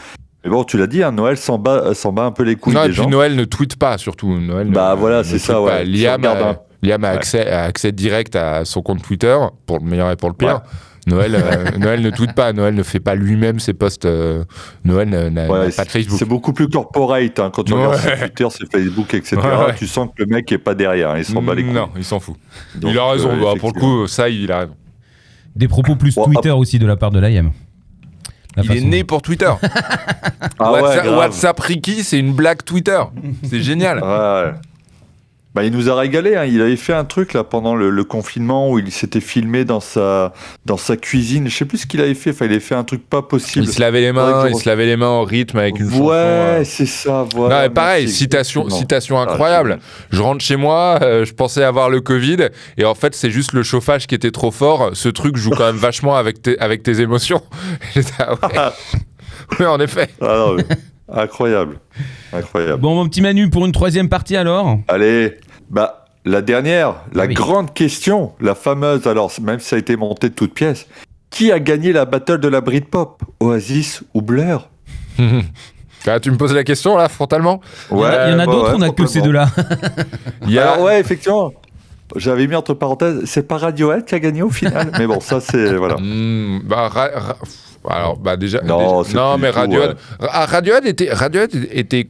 Mais 0.44 0.52
bon, 0.52 0.64
tu 0.64 0.78
l'as 0.78 0.88
dit, 0.88 1.04
hein, 1.04 1.12
Noël 1.12 1.36
s'en 1.38 1.58
bat, 1.58 1.94
s'en 1.94 2.12
bat 2.14 2.24
un 2.24 2.32
peu 2.32 2.44
les 2.44 2.56
couilles 2.56 2.74
non, 2.76 2.82
et 2.84 2.88
des 2.88 2.94
puis 2.94 3.04
gens. 3.04 3.10
Noël 3.10 3.36
ne 3.36 3.44
tweete 3.44 3.76
pas, 3.78 3.98
surtout. 3.98 4.40
Noël 4.40 4.70
Bah 4.70 4.94
ne- 4.94 5.00
voilà, 5.00 5.18
ne 5.20 5.24
c'est 5.24 5.40
ça, 5.40 5.54
pas. 5.54 5.62
ouais. 5.62 5.86
Liam, 5.86 6.24
a, 6.26 6.50
un- 6.52 6.58
Liam 6.84 7.04
a 7.04 7.10
Ouais. 7.12 7.16
accès, 7.16 7.50
a 7.50 7.64
accès 7.64 7.92
direct 7.92 8.36
à 8.36 8.64
son 8.64 8.82
compte 8.82 9.02
Twitter, 9.02 9.36
pour 9.66 9.80
le 9.80 9.86
meilleur 9.86 10.12
et 10.12 10.16
pour 10.16 10.30
le 10.30 10.36
pire. 10.36 10.62
Noël, 11.08 11.36
euh, 11.36 11.72
Noël 11.80 12.02
ne 12.02 12.10
tweete 12.10 12.34
pas. 12.36 12.52
Noël 12.54 12.76
ne 12.76 12.84
fait 12.84 13.00
pas 13.00 13.16
lui-même 13.16 13.60
ses 13.60 13.74
posts. 13.74 14.04
euh, 14.06 14.44
Noël 14.84 15.08
n'a 15.10 15.30
n'a 15.30 15.50
Ouais, 15.50 15.70
pas 15.72 15.86
de 15.86 15.90
Facebook. 15.90 16.20
C'est 16.20 16.26
beaucoup 16.28 16.52
plus 16.54 16.68
corporate 16.68 17.40
hein, 17.40 17.50
quand 17.52 17.64
tu 17.64 17.74
regardes 17.74 17.98
sur 17.98 18.18
Twitter, 18.20 18.48
c'est 18.52 18.72
Facebook, 18.72 19.14
etc. 19.14 19.38
Ouais, 19.38 19.66
ouais. 19.68 19.76
Tu 19.78 19.88
sens 19.88 20.10
que 20.10 20.22
le 20.24 20.26
mec 20.28 20.52
est 20.52 20.58
pas 20.58 20.76
derrière, 20.76 21.18
il 21.18 21.24
s'en 21.26 21.42
bat 21.42 21.56
les 21.56 21.64
couilles. 21.64 21.72
Non, 21.74 21.90
il 21.96 22.04
s'en 22.04 22.20
fout. 22.20 22.36
Donc, 22.76 22.92
il 22.92 23.00
a 23.00 23.10
raison. 23.10 23.30
euh, 23.32 23.42
bah, 23.42 23.54
pour 23.60 23.72
le 23.74 23.80
coup, 23.80 24.06
ça, 24.08 24.28
il 24.30 24.52
a 24.52 24.60
raison. 24.60 24.76
Des 25.56 25.68
propos 25.70 25.96
plus 25.96 26.14
Twitter 26.14 26.52
aussi 26.52 26.78
de 26.78 26.86
la 26.86 26.96
part 26.98 27.12
de 27.12 27.20
l'IM. 27.20 27.52
La 28.58 28.64
il 28.64 28.78
est 28.78 28.82
né 28.82 29.04
pour 29.04 29.22
Twitter. 29.22 29.52
Ah 30.60 30.72
WhatsApp, 30.72 31.60
Ricky, 31.60 32.04
c'est 32.04 32.18
une 32.18 32.34
blague 32.34 32.64
Twitter. 32.64 33.00
C'est 33.48 33.62
génial. 33.62 34.00
Ouais. 34.04 34.54
Bah, 35.58 35.64
il 35.64 35.72
nous 35.72 35.90
a 35.90 35.96
régalé. 35.96 36.36
hein. 36.36 36.46
Il 36.46 36.62
avait 36.62 36.76
fait 36.76 36.94
un 36.94 37.04
truc 37.04 37.34
là 37.34 37.44
pendant 37.44 37.76
le, 37.76 37.90
le 37.90 38.04
confinement 38.04 38.70
où 38.70 38.78
il 38.78 38.92
s'était 38.92 39.22
filmé 39.22 39.66
dans 39.66 39.80
sa 39.80 40.34
dans 40.66 40.78
sa 40.78 40.98
cuisine. 40.98 41.50
Je 41.50 41.56
sais 41.58 41.66
plus 41.66 41.80
ce 41.80 41.88
qu'il 41.88 42.00
avait 42.00 42.14
fait. 42.14 42.30
Enfin, 42.30 42.46
il 42.46 42.52
avait 42.52 42.60
fait 42.60 42.76
un 42.76 42.84
truc 42.84 43.10
pas 43.10 43.24
possible. 43.24 43.66
Il 43.66 43.72
se 43.72 43.80
lavait 43.82 44.02
les 44.02 44.12
mains, 44.12 44.48
il 44.50 44.56
se 44.56 44.70
lavait 44.70 44.86
les 44.86 44.98
mains 44.98 45.08
en 45.10 45.24
rythme 45.24 45.58
avec 45.58 45.80
une 45.80 45.90
chanson. 45.90 46.04
ouais, 46.10 46.14
euh. 46.16 46.64
c'est 46.64 46.86
ça. 46.86 47.10
Non, 47.24 47.30
Voilà. 47.34 47.62
mais 47.64 47.70
pareil, 47.72 48.04
Merci, 48.06 48.18
citation, 48.20 48.70
citation 48.70 49.18
Ah, 49.18 49.24
incroyable. 49.24 49.80
Je 50.12 50.22
rentre 50.22 50.44
chez 50.44 50.58
moi, 50.58 51.00
euh, 51.02 51.26
je 51.26 51.34
pensais 51.34 51.64
avoir 51.64 51.90
le 51.90 52.02
Covid, 52.02 52.50
et 52.78 52.86
en 52.86 52.94
fait, 52.94 53.16
c'est 53.16 53.32
juste 53.32 53.54
le 53.54 53.64
chauffage 53.64 54.06
qui 54.06 54.14
était 54.14 54.30
trop 54.32 54.52
fort. 54.52 54.92
Ce 54.94 55.10
truc 55.10 55.38
joue 55.38 55.50
quand 55.50 55.66
même 55.66 55.76
vachement 55.76 56.16
avec 56.18 56.42
tes, 56.42 56.60
avec 56.60 56.84
tes 56.84 57.02
émotions. 57.02 57.42
Ah 58.20 58.34
ouais. 58.34 58.70
Oui, 59.60 59.66
en 59.66 59.80
effet. 59.80 60.10
Ah, 60.22 60.26
non, 60.38 60.54
mais 60.56 60.64
Incroyable. 61.10 61.80
Incroyable. 62.34 62.82
Bon, 62.82 62.94
mon 62.96 63.08
petit 63.08 63.22
Manu, 63.22 63.50
pour 63.50 63.66
une 63.66 63.72
troisième 63.72 64.10
partie 64.10 64.36
alors? 64.36 64.78
Allez, 64.90 65.36
bah, 65.70 66.06
la 66.26 66.42
dernière, 66.42 66.96
la 67.14 67.24
Ah 67.24 67.26
oui. 67.28 67.34
grande 67.34 67.74
question, 67.74 68.34
la 68.42 68.56
fameuse, 68.56 69.08
alors, 69.08 69.32
même 69.42 69.60
si 69.60 69.68
ça 69.70 69.76
a 69.76 69.80
été 69.80 69.96
monté 69.96 70.30
de 70.30 70.34
toutes 70.34 70.54
pièces, 70.54 70.88
qui 71.30 71.52
a 71.52 71.60
gagné 71.60 71.92
la 71.94 72.06
battle 72.06 72.40
de 72.40 72.48
la 72.48 72.62
Britpop 72.62 73.22
Oasis 73.40 74.04
ou 74.14 74.22
Blur 74.22 74.70
Ah, 76.10 76.20
tu 76.22 76.32
me 76.32 76.38
poses 76.38 76.54
la 76.54 76.64
question 76.64 76.96
là, 76.96 77.10
frontalement 77.10 77.60
Il 77.92 77.98
y 77.98 78.00
en 78.00 78.04
a, 78.06 78.28
il 78.28 78.32
y 78.32 78.36
en 78.36 78.40
a 78.40 78.46
bah 78.46 78.52
d'autres, 78.52 78.70
ouais, 78.72 78.76
on 78.78 78.82
a 78.82 78.90
que 78.92 79.06
ces 79.08 79.20
deux-là. 79.22 79.50
Il 80.44 80.52
y 80.52 80.60
a- 80.60 80.72
Alors, 80.74 80.86
ouais, 80.86 81.00
effectivement. 81.02 81.52
J'avais 82.16 82.48
mis 82.48 82.56
entre 82.56 82.74
parenthèses, 82.74 83.24
c'est 83.26 83.46
pas 83.46 83.58
Radiohead 83.58 84.06
qui 84.06 84.16
a 84.16 84.20
gagné 84.20 84.42
au 84.42 84.50
final. 84.50 84.90
Mais 84.98 85.06
bon, 85.06 85.20
ça, 85.20 85.42
c'est. 85.42 85.76
Voilà. 85.76 85.98
Hmm, 86.00 86.60
bah, 86.64 86.88
Ra- 86.88 87.10
Ra- 87.14 87.38
alors, 87.90 88.18
bah 88.18 88.38
déjà. 88.38 88.62
Non, 88.62 89.02
déjà- 89.02 89.18
non 89.18 89.38
mais 89.38 89.50
Radiohead, 89.50 89.90
ouais. 90.22 90.28
Ra- 90.28 90.46
Radiohead 90.46 90.86
était, 90.86 91.12
Radiohead 91.12 91.68
était 91.72 92.08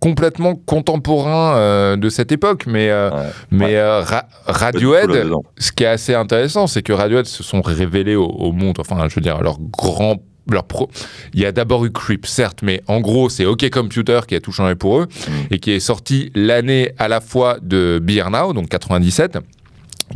complètement 0.00 0.54
contemporain 0.54 1.56
euh, 1.56 1.96
de 1.96 2.08
cette 2.08 2.30
époque, 2.32 2.64
mais, 2.66 2.90
euh, 2.90 3.10
Ouais. 3.10 3.26
mais 3.50 3.76
euh, 3.76 4.00
Ra- 4.02 4.26
Radiohead, 4.46 5.10
ce 5.58 5.72
qui 5.72 5.84
est 5.84 5.88
assez 5.88 6.14
intéressant, 6.14 6.66
c'est 6.66 6.82
que 6.82 6.92
Radiohead 6.92 7.26
se 7.26 7.42
sont 7.42 7.62
révélés 7.62 8.14
au, 8.16 8.26
au 8.26 8.52
monde, 8.52 8.76
enfin, 8.78 9.08
je 9.08 9.14
veux 9.14 9.20
dire, 9.22 9.40
leur 9.42 9.58
grand. 9.60 10.16
Leur 10.48 10.62
pro... 10.62 10.88
Il 11.34 11.40
y 11.40 11.44
a 11.44 11.50
d'abord 11.50 11.84
eu 11.86 11.90
Creep, 11.90 12.24
certes, 12.24 12.60
mais 12.62 12.80
en 12.86 13.00
gros, 13.00 13.28
c'est 13.28 13.44
OK 13.46 13.68
Computer 13.68 14.20
qui 14.28 14.36
a 14.36 14.40
tout 14.40 14.52
changé 14.52 14.76
pour 14.76 15.00
eux 15.00 15.08
et 15.50 15.58
qui 15.58 15.72
est 15.72 15.80
sorti 15.80 16.30
l'année 16.36 16.92
à 16.98 17.08
la 17.08 17.20
fois 17.20 17.56
de 17.62 17.98
Be 18.00 18.12
Now, 18.30 18.52
donc 18.52 18.68
97, 18.68 19.38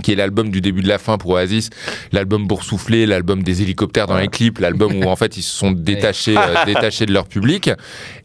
qui 0.01 0.13
est 0.13 0.17
l'album 0.17 0.51
du 0.51 0.61
début 0.61 0.83
de 0.83 0.89
la 0.89 0.99
fin 0.99 1.19
pour 1.19 1.33
Oasis, 1.33 1.71
l'album 2.13 2.47
boursouflé, 2.47 3.07
l'album 3.07 3.43
des 3.43 3.63
hélicoptères 3.63 4.07
dans 4.07 4.19
les 4.19 4.29
clips, 4.29 4.59
l'album 4.59 4.97
où 4.97 5.09
en 5.09 5.17
fait 5.17 5.37
ils 5.37 5.43
se 5.43 5.57
sont 5.57 5.73
détachés, 5.73 6.37
euh, 6.39 6.65
détachés 6.67 7.07
de 7.07 7.13
leur 7.13 7.27
public, 7.27 7.71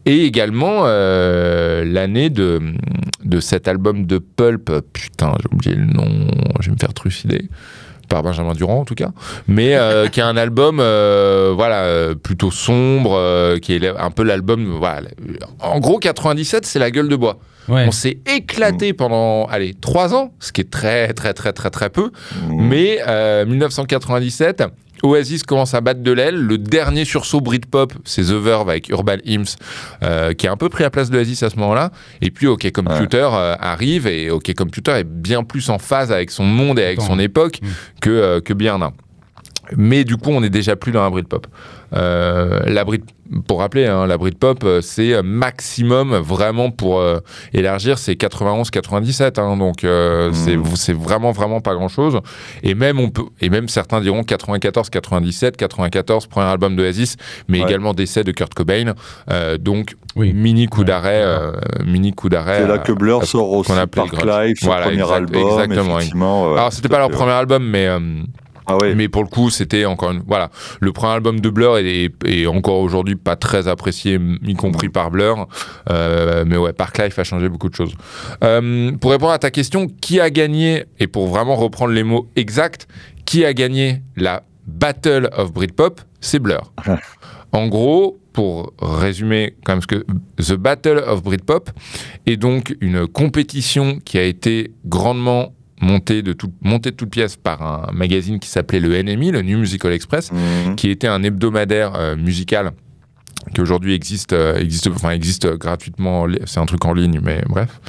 et 0.04 0.24
également 0.24 0.82
euh, 0.84 1.84
l'année 1.84 2.30
de, 2.30 2.60
de 3.24 3.40
cet 3.40 3.68
album 3.68 4.06
de 4.06 4.18
Pulp, 4.18 4.72
putain 4.92 5.34
j'ai 5.40 5.54
oublié 5.54 5.74
le 5.74 5.86
nom, 5.86 6.28
je 6.60 6.66
vais 6.66 6.72
me 6.72 6.78
faire 6.78 6.94
trucider 6.94 7.48
par 8.08 8.22
Benjamin 8.22 8.54
Durand 8.54 8.80
en 8.80 8.84
tout 8.84 8.94
cas, 8.94 9.10
mais 9.48 9.76
euh, 9.76 10.08
qui 10.12 10.20
est 10.20 10.24
un 10.24 10.36
album 10.36 10.78
euh, 10.80 11.52
voilà 11.54 11.82
euh, 11.82 12.14
plutôt 12.14 12.50
sombre, 12.50 13.58
qui 13.60 13.74
est 13.74 13.86
un 13.86 14.10
peu 14.10 14.22
l'album 14.22 14.76
voilà. 14.78 15.08
En 15.60 15.80
gros 15.80 15.98
97 15.98 16.64
c'est 16.66 16.78
la 16.78 16.90
gueule 16.90 17.08
de 17.08 17.16
bois. 17.16 17.38
Ouais. 17.68 17.84
On 17.86 17.90
s'est 17.90 18.18
éclaté 18.26 18.92
pendant 18.92 19.46
allez 19.46 19.74
trois 19.74 20.14
ans, 20.14 20.32
ce 20.40 20.52
qui 20.52 20.60
est 20.60 20.70
très 20.70 21.12
très 21.12 21.34
très 21.34 21.52
très 21.52 21.70
très 21.70 21.90
peu. 21.90 22.10
Mmh. 22.34 22.62
Mais 22.68 23.00
euh, 23.06 23.44
1997, 23.46 24.64
Oasis 25.02 25.42
commence 25.42 25.74
à 25.74 25.80
battre 25.80 26.00
de 26.02 26.10
l'aile. 26.12 26.36
Le 26.36 26.58
dernier 26.58 27.04
sursaut 27.04 27.40
Britpop, 27.40 27.92
c'est 28.04 28.22
The 28.22 28.32
Verve 28.32 28.70
avec 28.70 28.88
Urban 28.88 29.16
Hymns, 29.24 29.56
euh, 30.02 30.32
qui 30.32 30.46
a 30.46 30.52
un 30.52 30.56
peu 30.56 30.68
pris 30.68 30.84
la 30.84 30.90
place 30.90 31.10
d'Oasis 31.10 31.42
à 31.42 31.50
ce 31.50 31.56
moment-là. 31.56 31.90
Et 32.22 32.30
puis 32.30 32.46
OK 32.46 32.70
Computer 32.72 33.28
euh, 33.32 33.54
arrive 33.60 34.06
et 34.06 34.30
OK 34.30 34.54
Computer 34.54 34.92
est 34.92 35.04
bien 35.04 35.44
plus 35.44 35.68
en 35.68 35.78
phase 35.78 36.10
avec 36.12 36.30
son 36.30 36.44
monde 36.44 36.78
et 36.78 36.84
avec 36.84 36.98
Attends. 36.98 37.08
son 37.08 37.18
époque 37.18 37.58
Mm. 37.62 37.66
que, 38.00 38.10
euh, 38.10 38.40
que 38.40 38.54
Bierna. 38.54 38.92
Mais 39.76 40.04
du 40.04 40.16
coup, 40.16 40.30
on 40.30 40.40
n'est 40.40 40.50
déjà 40.50 40.76
plus 40.76 40.92
dans 40.92 41.02
la 41.02 41.10
Britpop. 41.10 41.46
Euh, 41.94 42.60
la 42.66 42.84
Brit, 42.84 43.02
pour 43.46 43.60
rappeler, 43.60 43.86
hein, 43.86 44.06
la 44.06 44.18
Britpop, 44.18 44.62
euh, 44.64 44.80
c'est 44.80 45.12
euh, 45.14 45.22
maximum 45.22 46.14
vraiment 46.16 46.70
pour 46.70 46.98
euh, 47.00 47.18
élargir, 47.52 47.98
c'est 47.98 48.14
91-97. 48.14 49.38
Hein, 49.38 49.56
donc 49.56 49.84
euh, 49.84 50.30
Mhm. 50.30 50.64
c'est 50.76 50.92
vraiment 50.92 51.32
vraiment 51.32 51.60
pas 51.60 51.74
grand 51.74 51.88
chose. 51.88 52.20
Et 52.62 52.74
même 52.74 52.98
on 53.00 53.10
peut, 53.10 53.24
et 53.40 53.48
même 53.50 53.68
certains 53.68 54.00
diront 54.00 54.22
94-97, 54.22 55.56
94 55.56 56.26
premier 56.26 56.46
album 56.46 56.76
d'Oasis, 56.76 57.16
mais 57.48 57.60
Ouais. 57.60 57.66
également 57.68 57.94
décès 57.94 58.24
de 58.24 58.32
Kurt 58.32 58.52
Cobain. 58.54 58.94
Donc 59.60 59.94
Oui. 60.16 60.32
mini 60.32 60.66
coup 60.66 60.84
d'arrêt, 60.84 61.24
mini 61.84 62.12
coup 62.12 62.28
d'arrêt. 62.28 62.60
C'est 62.62 62.68
là 62.68 62.78
que 62.78 62.92
Blur 62.92 63.24
sort 63.24 63.50
aussi 63.52 63.70
qu'on 63.70 63.76
appelait 63.78 64.04
par 64.04 64.06
le 64.06 64.10
grunge. 64.26 64.44
Clive, 64.44 64.56
son 64.60 64.66
Voilà, 64.66 64.82
premier 64.86 65.00
exact- 65.02 65.14
album. 65.14 65.42
exactement. 65.68 66.52
Alors 66.54 66.72
c'était 66.72 66.88
pas 66.88 66.98
leur 66.98 67.10
premier 67.10 67.32
album, 67.32 67.64
mais 67.68 67.88
Ah 68.66 68.76
ouais. 68.80 68.94
mais 68.94 69.08
pour 69.08 69.22
le 69.22 69.28
coup, 69.28 69.50
c'était 69.50 69.84
encore 69.84 70.10
une. 70.10 70.22
Voilà. 70.26 70.50
Le 70.80 70.92
premier 70.92 71.12
album 71.14 71.40
de 71.40 71.50
Blur 71.50 71.78
est, 71.78 72.10
est 72.24 72.46
encore 72.46 72.80
aujourd'hui 72.80 73.16
pas 73.16 73.36
très 73.36 73.68
apprécié, 73.68 74.18
y 74.44 74.54
compris 74.54 74.88
par 74.88 75.10
Blur. 75.10 75.46
Euh, 75.90 76.44
mais 76.46 76.56
ouais, 76.56 76.72
par 76.72 76.92
Clive 76.92 77.14
a 77.18 77.24
changé 77.24 77.48
beaucoup 77.48 77.68
de 77.68 77.74
choses. 77.74 77.94
Euh, 78.42 78.92
pour 78.92 79.12
répondre 79.12 79.32
à 79.32 79.38
ta 79.38 79.50
question, 79.50 79.86
qui 79.86 80.20
a 80.20 80.30
gagné, 80.30 80.84
et 80.98 81.06
pour 81.06 81.28
vraiment 81.28 81.56
reprendre 81.56 81.92
les 81.92 82.02
mots 82.02 82.28
exacts, 82.36 82.88
qui 83.24 83.44
a 83.44 83.52
gagné 83.54 84.02
la 84.16 84.42
Battle 84.66 85.30
of 85.36 85.52
Britpop 85.52 86.00
C'est 86.20 86.38
Blur. 86.38 86.72
En 87.52 87.68
gros, 87.68 88.18
pour 88.34 88.74
résumer 88.82 89.56
quand 89.64 89.72
même 89.72 89.80
ce 89.80 89.86
que 89.86 90.04
The 90.36 90.58
Battle 90.58 91.02
of 91.06 91.22
Britpop 91.22 91.70
est 92.26 92.36
donc 92.36 92.76
une 92.82 93.06
compétition 93.06 93.98
qui 94.04 94.18
a 94.18 94.24
été 94.24 94.72
grandement 94.84 95.54
montée 95.80 96.22
de, 96.22 96.32
tout, 96.32 96.52
montée 96.62 96.90
de 96.90 96.96
toutes 96.96 97.10
pièces 97.10 97.36
par 97.36 97.62
un 97.62 97.92
magazine 97.92 98.38
qui 98.38 98.48
s'appelait 98.48 98.80
le 98.80 99.02
NMI, 99.02 99.30
le 99.32 99.42
New 99.42 99.58
Musical 99.58 99.92
Express, 99.92 100.30
Mhm. 100.32 100.76
qui 100.76 100.90
était 100.90 101.08
un 101.08 101.22
hebdomadaire 101.22 101.92
euh, 101.96 102.16
musical 102.16 102.72
qui 103.54 103.60
aujourd'hui 103.60 103.94
existe, 103.94 104.32
euh, 104.32 104.56
existe, 104.58 104.88
enfin, 104.88 105.10
existe 105.10 105.46
gratuitement, 105.56 106.26
c'est 106.46 106.58
un 106.58 106.66
truc 106.66 106.84
en 106.84 106.92
ligne, 106.92 107.20
mais 107.22 107.42
bref. 107.48 107.80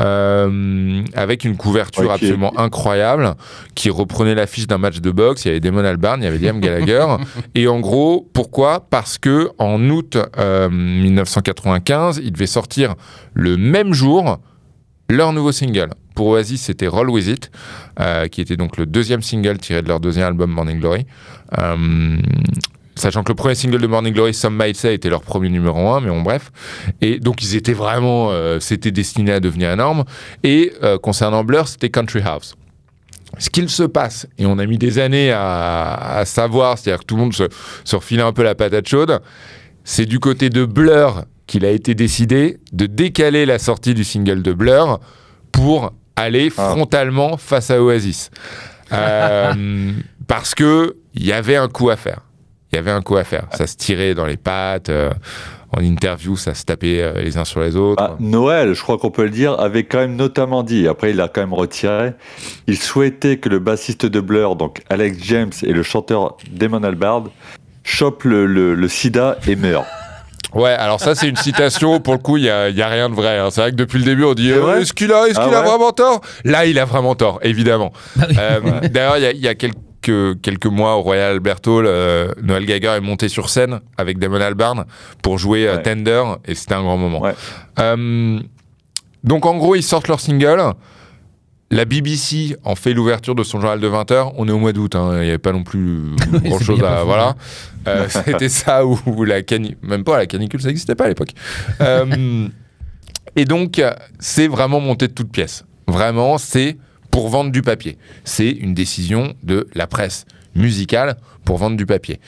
Euh, 0.00 1.02
avec 1.14 1.44
une 1.44 1.56
couverture 1.56 2.10
absolument 2.10 2.58
incroyable 2.58 3.34
qui 3.76 3.90
reprenait 3.90 4.34
l'affiche 4.34 4.66
d'un 4.66 4.78
match 4.78 5.00
de 5.00 5.10
boxe. 5.12 5.44
Il 5.44 5.48
y 5.48 5.50
avait 5.52 5.60
Damon 5.60 5.84
Albarn, 5.84 6.20
il 6.20 6.24
y 6.24 6.26
avait 6.26 6.38
Liam 6.38 6.58
Gallagher. 6.58 7.06
et 7.54 7.68
en 7.68 7.78
gros, 7.80 8.28
pourquoi? 8.32 8.86
Parce 8.90 9.18
que 9.18 9.50
en 9.58 9.88
août 9.90 10.16
euh, 10.38 10.68
1995, 10.68 12.20
ils 12.24 12.32
devaient 12.32 12.46
sortir 12.46 12.94
le 13.34 13.56
même 13.56 13.92
jour 13.92 14.38
leur 15.08 15.32
nouveau 15.32 15.52
single. 15.52 15.90
Pour 16.14 16.28
Oasis, 16.28 16.62
c'était 16.62 16.86
Roll 16.86 17.10
With 17.10 17.26
It, 17.26 17.50
euh, 18.00 18.28
qui 18.28 18.40
était 18.40 18.56
donc 18.56 18.76
le 18.76 18.86
deuxième 18.86 19.22
single 19.22 19.58
tiré 19.58 19.82
de 19.82 19.88
leur 19.88 20.00
deuxième 20.00 20.26
album 20.26 20.50
Morning 20.50 20.78
Glory. 20.78 21.06
Euh, 21.58 22.18
sachant 22.96 23.22
que 23.22 23.30
le 23.30 23.34
premier 23.34 23.54
single 23.54 23.80
de 23.80 23.86
Morning 23.86 24.12
Glory, 24.12 24.34
Some 24.34 24.56
Might 24.56 24.76
Say, 24.76 24.94
était 24.94 25.10
leur 25.10 25.22
premier 25.22 25.48
numéro 25.48 25.88
un, 25.90 26.00
mais 26.00 26.08
bon, 26.08 26.22
bref. 26.22 26.52
Et 27.00 27.18
donc, 27.18 27.42
ils 27.42 27.56
étaient 27.56 27.72
vraiment, 27.72 28.30
euh, 28.30 28.60
c'était 28.60 28.90
destiné 28.90 29.32
à 29.32 29.40
devenir 29.40 29.70
énorme. 29.70 30.04
Et 30.42 30.72
euh, 30.82 30.98
concernant 30.98 31.44
Blur, 31.44 31.68
c'était 31.68 31.90
Country 31.90 32.20
House. 32.24 32.54
Ce 33.38 33.50
qu'il 33.50 33.68
se 33.68 33.82
passe, 33.82 34.28
et 34.38 34.46
on 34.46 34.58
a 34.58 34.66
mis 34.66 34.78
des 34.78 35.00
années 35.00 35.32
à, 35.32 36.22
savoir, 36.24 36.78
c'est-à-dire 36.78 37.00
que 37.00 37.06
tout 37.06 37.16
le 37.16 37.22
monde 37.22 37.34
se 37.34 37.96
refilait 37.96 38.22
un 38.22 38.32
peu 38.32 38.44
la 38.44 38.54
patate 38.54 38.86
chaude, 38.88 39.20
c'est 39.82 40.06
du 40.06 40.20
côté 40.20 40.50
de 40.50 40.64
Blur 40.64 41.24
qu'il 41.46 41.64
a 41.64 41.70
été 41.70 41.94
décidé 41.94 42.58
de 42.72 42.86
décaler 42.86 43.46
la 43.46 43.58
sortie 43.58 43.94
du 43.94 44.04
single 44.04 44.42
de 44.42 44.52
Blur 44.52 45.00
pour 45.52 45.92
aller 46.16 46.50
Ah. 46.56 46.70
frontalement 46.70 47.36
face 47.36 47.70
à 47.70 47.82
Oasis. 47.82 48.30
Euh, 48.92 49.92
parce 50.26 50.54
que 50.54 50.96
il 51.14 51.24
y 51.26 51.32
avait 51.32 51.56
un 51.56 51.68
coup 51.68 51.90
à 51.90 51.96
faire. 51.96 52.20
Il 52.72 52.76
y 52.76 52.78
avait 52.78 52.90
un 52.90 53.02
coup 53.02 53.16
à 53.16 53.24
faire. 53.24 53.46
Ça 53.52 53.66
se 53.66 53.76
tirait 53.76 54.14
dans 54.14 54.26
les 54.26 54.36
pattes. 54.36 54.88
euh, 54.88 55.10
en 55.76 55.80
interview, 55.80 56.36
ça 56.36 56.54
se 56.54 56.64
tapait 56.64 57.00
euh, 57.02 57.20
les 57.20 57.36
uns 57.36 57.44
sur 57.44 57.60
les 57.60 57.74
autres. 57.74 58.00
Ah, 58.00 58.14
Noël, 58.20 58.74
je 58.74 58.80
crois 58.80 58.96
qu'on 58.96 59.10
peut 59.10 59.24
le 59.24 59.30
dire, 59.30 59.58
avait 59.58 59.82
quand 59.82 59.98
même 59.98 60.14
notamment 60.14 60.62
dit, 60.62 60.86
après 60.86 61.10
il 61.10 61.20
a 61.20 61.26
quand 61.26 61.40
même 61.40 61.52
retiré, 61.52 62.12
il 62.68 62.76
souhaitait 62.78 63.38
que 63.38 63.48
le 63.48 63.58
bassiste 63.58 64.06
de 64.06 64.20
Blur, 64.20 64.54
donc 64.54 64.82
Alex 64.88 65.18
James 65.22 65.50
et 65.64 65.72
le 65.72 65.82
chanteur 65.82 66.36
Damon 66.48 66.84
Albarn, 66.84 67.28
chopent 67.82 68.22
le, 68.22 68.46
le- 68.46 68.76
le 68.76 68.88
sida 68.88 69.36
et 69.48 69.56
meurent. 69.56 69.84
Ouais, 70.54 70.70
alors 70.70 71.00
ça 71.00 71.14
c'est 71.14 71.28
une 71.28 71.36
citation, 71.36 72.00
pour 72.04 72.14
le 72.14 72.20
coup 72.20 72.36
il 72.36 72.44
y 72.44 72.50
a, 72.50 72.68
y 72.70 72.80
a 72.82 72.88
rien 72.88 73.08
de 73.10 73.14
vrai. 73.14 73.38
hein. 73.38 73.48
C'est 73.50 73.60
vrai 73.60 73.70
que 73.72 73.76
depuis 73.76 73.98
le 73.98 74.04
début 74.04 74.24
on 74.24 74.34
dit 74.34 74.48
C'est 74.48 74.54
euh, 74.54 74.60
vrai 74.60 74.82
est-ce 74.82 74.92
qu'il 74.92 75.12
a, 75.12 75.26
est-ce 75.26 75.38
Ah 75.40 75.44
qu'il 75.46 75.54
a 75.54 75.60
ouais 75.62 75.66
vraiment 75.68 75.90
tort? 75.92 76.20
Là 76.44 76.64
il 76.66 76.78
a 76.78 76.84
vraiment 76.84 77.14
tort, 77.14 77.38
évidemment. 77.42 77.92
Bah. 78.16 78.26
Euh, 78.38 78.60
D'ailleurs 78.90 79.16
il 79.18 79.22
y 79.22 79.26
a, 79.26 79.30
il 79.32 79.40
y 79.40 79.48
a 79.48 79.54
quelques, 79.54 80.40
quelques 80.42 80.66
mois 80.66 80.96
au 80.96 81.02
Royal 81.02 81.32
Albert 81.32 81.56
Hall, 81.66 81.86
euh, 81.86 82.28
Noël 82.42 82.66
Gallagher 82.66 82.96
est 82.96 83.00
monté 83.00 83.28
sur 83.28 83.48
scène 83.50 83.80
avec 83.98 84.18
Damon 84.18 84.40
Albarn 84.40 84.84
pour 85.22 85.38
jouer 85.38 85.66
euh, 85.66 85.76
Ouais. 85.76 85.82
Tender 85.82 86.22
et 86.44 86.54
c'était 86.54 86.74
un 86.74 86.82
grand 86.82 86.96
moment. 86.98 87.20
Ouais. 87.20 87.34
Euh, 87.80 88.38
donc 89.24 89.46
en 89.46 89.56
gros 89.56 89.74
ils 89.74 89.82
sortent 89.82 90.08
leur 90.08 90.20
single. 90.20 90.60
La 91.74 91.84
BBC 91.84 92.56
en 92.64 92.74
fait 92.76 92.94
l'ouverture 92.94 93.34
de 93.34 93.42
son 93.42 93.60
journal 93.60 93.80
de 93.80 93.88
20h. 93.88 94.32
On 94.36 94.46
est 94.48 94.52
au 94.52 94.58
mois 94.58 94.72
d'août, 94.72 94.94
hein, 94.94 95.10
il 95.16 95.22
n'y 95.22 95.28
avait 95.28 95.38
pas 95.38 95.52
non 95.52 95.62
plus 95.64 96.02
grand 96.44 96.58
chose 96.60 96.82
à. 96.82 96.98
fou, 96.98 97.06
Voilà. 97.06 97.34
Euh, 97.88 98.06
C'était 98.24 98.48
ça 98.48 98.84
où 98.86 99.24
la 99.24 99.42
canicule. 99.42 99.76
Même 99.82 100.04
pas 100.04 100.16
la 100.18 100.26
canicule, 100.26 100.60
ça 100.60 100.68
n'existait 100.68 100.94
pas 100.94 101.04
à 101.04 101.08
l'époque. 101.08 101.30
Euh, 101.80 102.48
et 103.36 103.44
donc, 103.44 103.82
c'est 104.18 104.46
vraiment 104.48 104.80
monté 104.80 105.08
de 105.08 105.12
toutes 105.12 105.32
pièces. 105.32 105.64
Vraiment, 105.88 106.38
c'est 106.38 106.76
pour 107.10 107.28
vendre 107.28 107.50
du 107.50 107.62
papier. 107.62 107.98
C'est 108.24 108.48
une 108.50 108.74
décision 108.74 109.34
de 109.42 109.66
la 109.74 109.86
presse 109.86 110.26
musicale 110.54 111.16
pour 111.44 111.58
vendre 111.58 111.76
du 111.76 111.86
papier. 111.86 112.20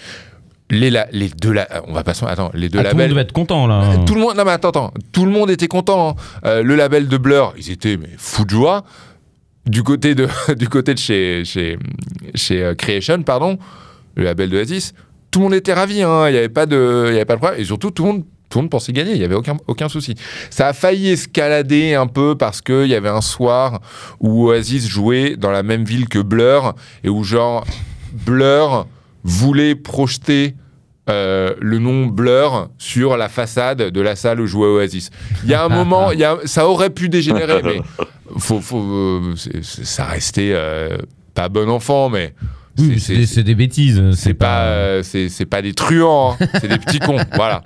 Les, 0.68 0.90
la- 0.90 1.06
les 1.12 1.28
deux, 1.28 1.52
la- 1.52 1.68
on 1.86 1.92
va 1.92 2.02
pas 2.02 2.12
se- 2.12 2.24
attends, 2.24 2.50
les 2.52 2.68
deux 2.68 2.80
Ah, 2.80 2.82
tout 2.82 2.88
le 2.88 2.92
monde 2.94 2.98
labels. 3.02 3.10
devait 3.10 3.20
être 3.22 3.32
content 3.32 3.68
là. 3.68 3.98
Tout 4.04 4.14
le 4.16 4.20
monde, 4.20 4.36
non 4.36 4.44
mais 4.44 4.50
attends, 4.50 4.70
attends, 4.70 4.92
tout 5.12 5.24
le 5.24 5.30
monde 5.30 5.48
était 5.48 5.68
content. 5.68 6.10
hein. 6.10 6.14
Euh, 6.44 6.62
le 6.64 6.74
label 6.74 7.06
de 7.06 7.16
Blur, 7.18 7.54
ils 7.56 7.70
étaient 7.70 7.96
mais 7.96 8.10
fous 8.18 8.44
de 8.44 8.50
joie. 8.50 8.84
Du 9.66 9.82
côté 9.82 10.14
de, 10.14 10.28
du 10.54 10.68
côté 10.68 10.94
de 10.94 10.98
chez, 10.98 11.44
chez, 11.44 11.78
chez 12.34 12.62
euh, 12.62 12.74
Creation, 12.74 13.22
pardon, 13.22 13.58
le 14.14 14.24
label 14.24 14.50
de 14.50 14.58
Oasis, 14.58 14.94
tout 15.30 15.40
le 15.40 15.44
monde 15.44 15.54
était 15.54 15.74
ravi. 15.74 16.02
hein. 16.02 16.28
Il 16.28 16.32
n'y 16.32 16.38
avait 16.38 16.48
pas 16.48 16.66
de, 16.66 17.06
avait 17.08 17.24
pas 17.24 17.34
de 17.34 17.40
problème. 17.40 17.60
Et 17.60 17.64
surtout, 17.64 17.90
tout 17.90 18.04
le 18.04 18.12
monde 18.12 18.24
tourne 18.48 18.68
pour 18.68 18.80
s'y 18.80 18.92
gagner. 18.92 19.12
Il 19.12 19.18
y 19.20 19.24
avait 19.24 19.34
aucun 19.34 19.56
aucun 19.66 19.88
souci. 19.88 20.14
Ça 20.50 20.68
a 20.68 20.72
failli 20.72 21.10
escalader 21.10 21.94
un 21.94 22.06
peu 22.06 22.36
parce 22.38 22.60
que 22.60 22.84
il 22.84 22.90
y 22.90 22.94
avait 22.94 23.08
un 23.08 23.20
soir 23.20 23.80
où 24.20 24.46
Oasis 24.48 24.86
jouait 24.88 25.36
dans 25.36 25.50
la 25.50 25.64
même 25.64 25.84
ville 25.84 26.08
que 26.08 26.20
Blur 26.20 26.74
et 27.02 27.08
où 27.08 27.24
genre 27.24 27.66
Blur 28.24 28.86
voulait 29.24 29.74
projeter 29.74 30.54
euh, 31.08 31.54
le 31.60 31.78
nom 31.78 32.06
Blur 32.06 32.68
sur 32.78 33.16
la 33.16 33.28
façade 33.28 33.78
de 33.90 34.00
la 34.00 34.16
salle 34.16 34.40
où 34.40 34.46
jouait 34.46 34.66
Oasis. 34.66 35.10
Il 35.44 35.50
y 35.50 35.54
a 35.54 35.64
un 35.64 35.68
moment, 35.70 36.10
y 36.12 36.24
a, 36.24 36.36
ça 36.44 36.66
aurait 36.68 36.90
pu 36.90 37.08
dégénérer, 37.08 37.62
mais 37.62 37.80
faut, 38.38 38.60
faut, 38.60 38.82
euh, 38.82 39.34
ça 39.62 40.04
restait 40.06 40.50
euh, 40.52 40.96
pas 41.34 41.48
bon 41.48 41.68
enfant, 41.70 42.08
mais 42.08 42.34
Oui, 42.78 42.98
c'est 42.98 43.42
des- 43.42 43.54
bêtises. 43.54 44.02
c'est 44.16 44.34
pas, 44.34 45.02
c'est 45.02 45.46
pas 45.48 45.62
des 45.62 45.74
truands, 45.74 46.36
hein. 46.40 46.46
c'est 46.60 46.68
des 46.68 46.78
petits 46.78 46.98
cons, 46.98 47.18
voilà. 47.34 47.62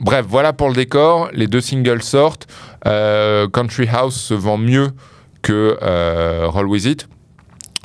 Bref, 0.00 0.26
voilà 0.28 0.52
pour 0.52 0.68
le 0.68 0.74
décor. 0.74 1.30
Les 1.32 1.46
deux 1.46 1.60
singles 1.60 2.02
sortent. 2.02 2.46
Country 2.84 3.86
House 3.88 4.16
se 4.20 4.34
vend 4.34 4.58
mieux 4.58 4.90
que 5.42 5.76
Roll 6.48 6.66
With 6.66 6.84
It. 6.86 7.08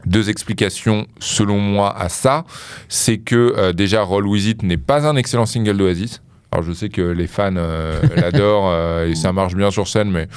Deux 0.07 0.29
explications 0.29 1.05
selon 1.19 1.59
moi 1.59 1.95
à 1.97 2.09
ça. 2.09 2.45
C'est 2.87 3.17
que 3.17 3.53
euh, 3.57 3.73
déjà 3.73 4.01
Roll 4.01 4.25
With 4.27 4.45
It 4.45 4.63
n'est 4.63 4.77
pas 4.77 5.07
un 5.07 5.15
excellent 5.15 5.45
single 5.45 5.77
d'Oasis. 5.77 6.21
Alors 6.51 6.63
je 6.63 6.71
sais 6.71 6.87
que 6.87 7.01
les 7.01 7.27
fans 7.27 7.55
euh, 7.57 8.01
l'adorent 8.15 8.69
euh, 8.71 9.07
et 9.07 9.15
ça 9.15 9.33
marche 9.33 9.55
bien 9.55 9.69
sur 9.69 9.87
scène, 9.87 10.09
mais 10.09 10.27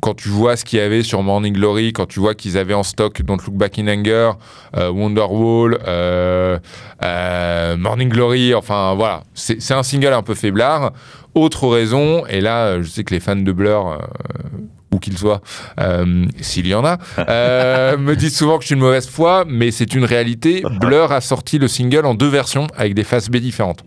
quand 0.00 0.14
tu 0.14 0.28
vois 0.28 0.56
ce 0.56 0.64
qu'il 0.64 0.78
y 0.78 0.82
avait 0.82 1.02
sur 1.02 1.22
Morning 1.22 1.52
Glory, 1.52 1.92
quand 1.92 2.06
tu 2.06 2.20
vois 2.20 2.34
qu'ils 2.34 2.58
avaient 2.58 2.74
en 2.74 2.82
stock 2.82 3.22
Don't 3.22 3.38
Look 3.46 3.54
Back 3.54 3.78
in 3.78 3.86
Anger, 3.88 4.32
euh, 4.76 4.90
Wonderwall, 4.90 5.78
euh, 5.86 6.58
euh, 7.02 7.76
Morning 7.76 8.08
Glory, 8.08 8.54
enfin 8.54 8.94
voilà, 8.94 9.22
c'est 9.34 9.72
un 9.72 9.82
single 9.82 10.12
un 10.12 10.22
peu 10.22 10.34
faiblard. 10.34 10.92
Autre 11.34 11.68
raison, 11.68 12.26
et 12.26 12.40
là 12.40 12.80
je 12.82 12.88
sais 12.88 13.04
que 13.04 13.14
les 13.14 13.20
fans 13.20 13.36
de 13.36 13.52
Blur, 13.52 14.00
où 14.92 14.98
qu'ils 14.98 15.16
soient, 15.18 15.40
euh, 15.80 16.26
s'il 16.40 16.66
y 16.66 16.74
en 16.74 16.84
a, 16.84 16.98
euh, 17.18 17.96
me 17.96 18.16
disent 18.16 18.36
souvent 18.36 18.56
que 18.58 18.62
je 18.62 18.66
suis 18.66 18.74
une 18.74 18.80
mauvaise 18.80 19.08
foi, 19.08 19.44
mais 19.46 19.70
c'est 19.70 19.94
une 19.94 20.04
réalité. 20.04 20.62
Blur 20.80 21.12
a 21.12 21.20
sorti 21.20 21.58
le 21.58 21.68
single 21.68 22.06
en 22.06 22.14
deux 22.14 22.28
versions 22.28 22.66
avec 22.76 22.94
des 22.94 23.04
faces 23.04 23.28
B 23.28 23.36
différentes. 23.36 23.84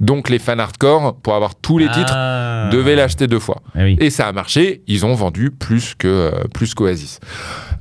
Donc 0.00 0.28
les 0.28 0.38
fans 0.38 0.58
hardcore, 0.58 1.16
pour 1.16 1.34
avoir 1.34 1.54
tous 1.54 1.78
les 1.78 1.88
titres, 1.88 2.12
Ah. 2.14 2.68
devaient 2.70 2.94
l'acheter 2.94 3.26
deux 3.26 3.38
fois. 3.38 3.62
Ah 3.74 3.80
oui. 3.84 3.96
Et 4.00 4.10
ça 4.10 4.28
a 4.28 4.32
marché, 4.32 4.82
ils 4.86 5.06
ont 5.06 5.14
vendu 5.14 5.50
plus 5.50 5.94
que 5.98 6.06
euh, 6.06 6.30
plus 6.52 6.74
qu'Oasis. 6.74 7.20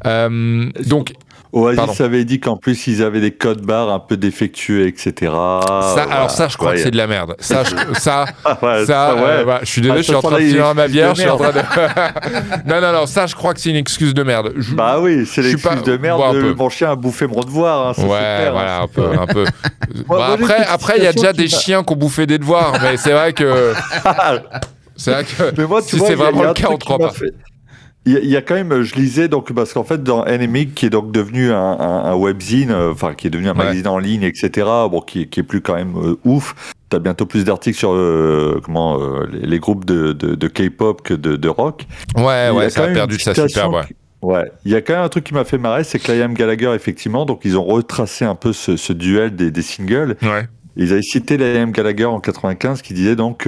Euh, 0.05 0.69
donc 0.85 1.13
Oasis 1.53 1.77
Pardon. 1.77 1.93
avait 2.03 2.25
dit 2.25 2.39
qu'en 2.39 2.57
plus 2.57 2.87
ils 2.87 3.01
avaient 3.01 3.21
des 3.21 3.31
codes 3.31 3.61
barres 3.61 3.89
un 3.89 3.99
peu 3.99 4.17
défectueux, 4.17 4.87
etc. 4.87 5.13
ça, 5.21 6.05
alors 6.11 6.29
ça, 6.29 6.47
je 6.47 6.57
crois 6.57 6.73
que 6.73 6.79
c'est 6.79 6.91
de 6.91 6.97
la 6.97 7.07
merde. 7.07 7.35
Ça, 7.39 7.63
je- 7.63 7.99
ça, 7.99 8.25
ça, 8.85 9.11
euh, 9.11 9.43
voilà, 9.43 9.59
je 9.63 9.65
suis 9.71 9.81
désolé, 9.81 9.99
Ah, 9.99 10.01
je 10.01 10.07
suis 10.07 10.15
en 10.15 10.21
train 10.21 10.31
de 10.37 10.43
les 10.43 10.73
ma 10.75 10.87
bière, 10.87 11.15
je 11.15 11.21
suis 11.21 11.29
en 11.29 11.37
train 11.37 11.51
de. 11.51 11.59
non, 12.69 12.81
non, 12.81 12.91
non, 12.93 13.05
ça, 13.05 13.27
je 13.27 13.35
crois 13.35 13.53
que 13.53 13.59
c'est 13.59 13.69
une 13.69 13.75
excuse 13.77 14.13
de 14.13 14.23
merde. 14.23 14.51
Je- 14.57 14.75
Bah 14.75 14.99
oui, 14.99 15.25
c'est 15.25 15.41
l'excuse 15.41 15.63
pas- 15.63 15.75
de 15.75 15.97
merde. 15.97 16.19
bon, 16.19 16.33
de- 16.33 16.53
mon 16.53 16.69
chien 16.69 16.91
a 16.91 16.95
bouffé 16.95 17.27
mon 17.27 17.41
devoir. 17.41 17.87
hein, 17.89 17.93
ça, 17.93 18.01
Ouais, 18.03 18.07
clair, 18.09 18.51
voilà, 18.51 18.77
hein. 18.79 18.83
un 18.83 18.87
peu, 18.87 19.19
un 19.21 19.25
peu. 19.27 19.45
Bon, 20.07 20.17
une 20.17 20.33
après, 20.43 20.65
après, 20.65 20.93
il 20.97 21.03
y 21.03 21.07
a 21.07 21.13
déjà 21.13 21.33
des 21.33 21.47
chiens 21.47 21.83
qui 21.83 21.93
ont 21.93 21.95
bouffé 21.95 22.25
des 22.27 22.37
devoirs, 22.37 22.73
mais 22.81 22.97
c'est 22.97 23.13
vrai 23.13 23.33
que, 23.33 23.73
c'est 24.95 25.11
vrai 25.11 25.23
que, 25.23 25.53
Mais 25.57 25.65
moi, 25.65 25.81
tu 25.81 25.97
si 25.97 26.05
c'est 26.05 26.15
vraiment 26.15 26.43
le 26.43 26.53
cas, 26.53 26.67
on 26.69 26.75
qui 26.77 26.85
croit 26.85 26.99
pas. 26.99 27.09
fait- 27.11 27.33
Il 28.07 28.23
y, 28.23 28.27
y 28.29 28.35
a 28.37 28.41
quand 28.41 28.55
même, 28.55 28.81
je 28.81 28.95
lisais 28.95 29.27
donc 29.27 29.51
parce 29.53 29.73
qu'en 29.73 29.83
fait 29.83 30.01
dans 30.01 30.23
Enemy 30.25 30.67
qui 30.69 30.85
est 30.85 30.89
donc 30.89 31.11
devenu 31.11 31.51
un, 31.51 31.57
un- 31.59 32.05
un 32.05 32.15
webzine, 32.15 32.71
euh, 32.71 32.91
enfin 32.91 33.13
qui 33.13 33.27
est 33.27 33.29
devenu 33.29 33.49
un 33.49 33.51
Ouais. 33.51 33.57
magazine 33.65 33.87
en 33.87 33.97
ligne, 33.99 34.23
etc. 34.23 34.49
Bon, 34.89 35.01
qui, 35.01 35.27
qui 35.27 35.41
est 35.41 35.43
plus 35.43 35.61
quand 35.61 35.75
même 35.75 35.93
euh, 35.97 36.15
ouf. 36.25 36.55
T'as 36.89 36.99
bientôt 36.99 37.25
plus 37.25 37.43
d'articles 37.43 37.77
sur 37.77 37.91
euh, 37.93 38.61
comment 38.63 38.97
euh, 39.01 39.27
les, 39.31 39.45
les 39.45 39.59
groupes 39.59 39.83
de, 39.85 40.13
de, 40.13 40.35
de 40.35 40.47
K-pop 40.47 41.01
que 41.01 41.13
de, 41.13 41.35
de 41.35 41.49
rock. 41.49 41.85
Ouais, 42.15 42.49
ouais, 42.49 42.69
ça 42.69 42.85
a 42.85 42.87
perdu 42.87 43.17
de 43.17 43.21
sa 43.21 43.35
superbe, 43.35 43.73
ouais. 43.73 43.81
Ouais, 44.23 44.51
il 44.65 44.71
y 44.71 44.75
a 44.75 44.81
quand 44.81 44.93
même 44.93 45.03
un 45.03 45.09
truc 45.09 45.25
qui 45.25 45.33
m'a 45.35 45.43
fait 45.43 45.57
marrer, 45.59 45.83
c'est 45.83 45.99
que 45.99 46.11
Liam 46.11 46.33
Gallagher, 46.33 46.71
effectivement, 46.73 47.25
donc 47.25 47.41
ils 47.43 47.55
ont 47.57 47.63
retracé 47.63 48.25
un 48.25 48.33
peu 48.35 48.51
ce, 48.51 48.75
ce 48.75 48.91
duel 48.93 49.35
des, 49.35 49.51
des 49.51 49.61
singles. 49.61 50.15
Ouais. 50.23 50.47
Ils 50.75 50.91
avaient 50.93 51.01
cité 51.03 51.37
Liam 51.37 51.71
Gallagher 51.71 52.05
en 52.05 52.19
95 52.19 52.81
qui 52.81 52.93
disait 52.93 53.15
donc 53.15 53.47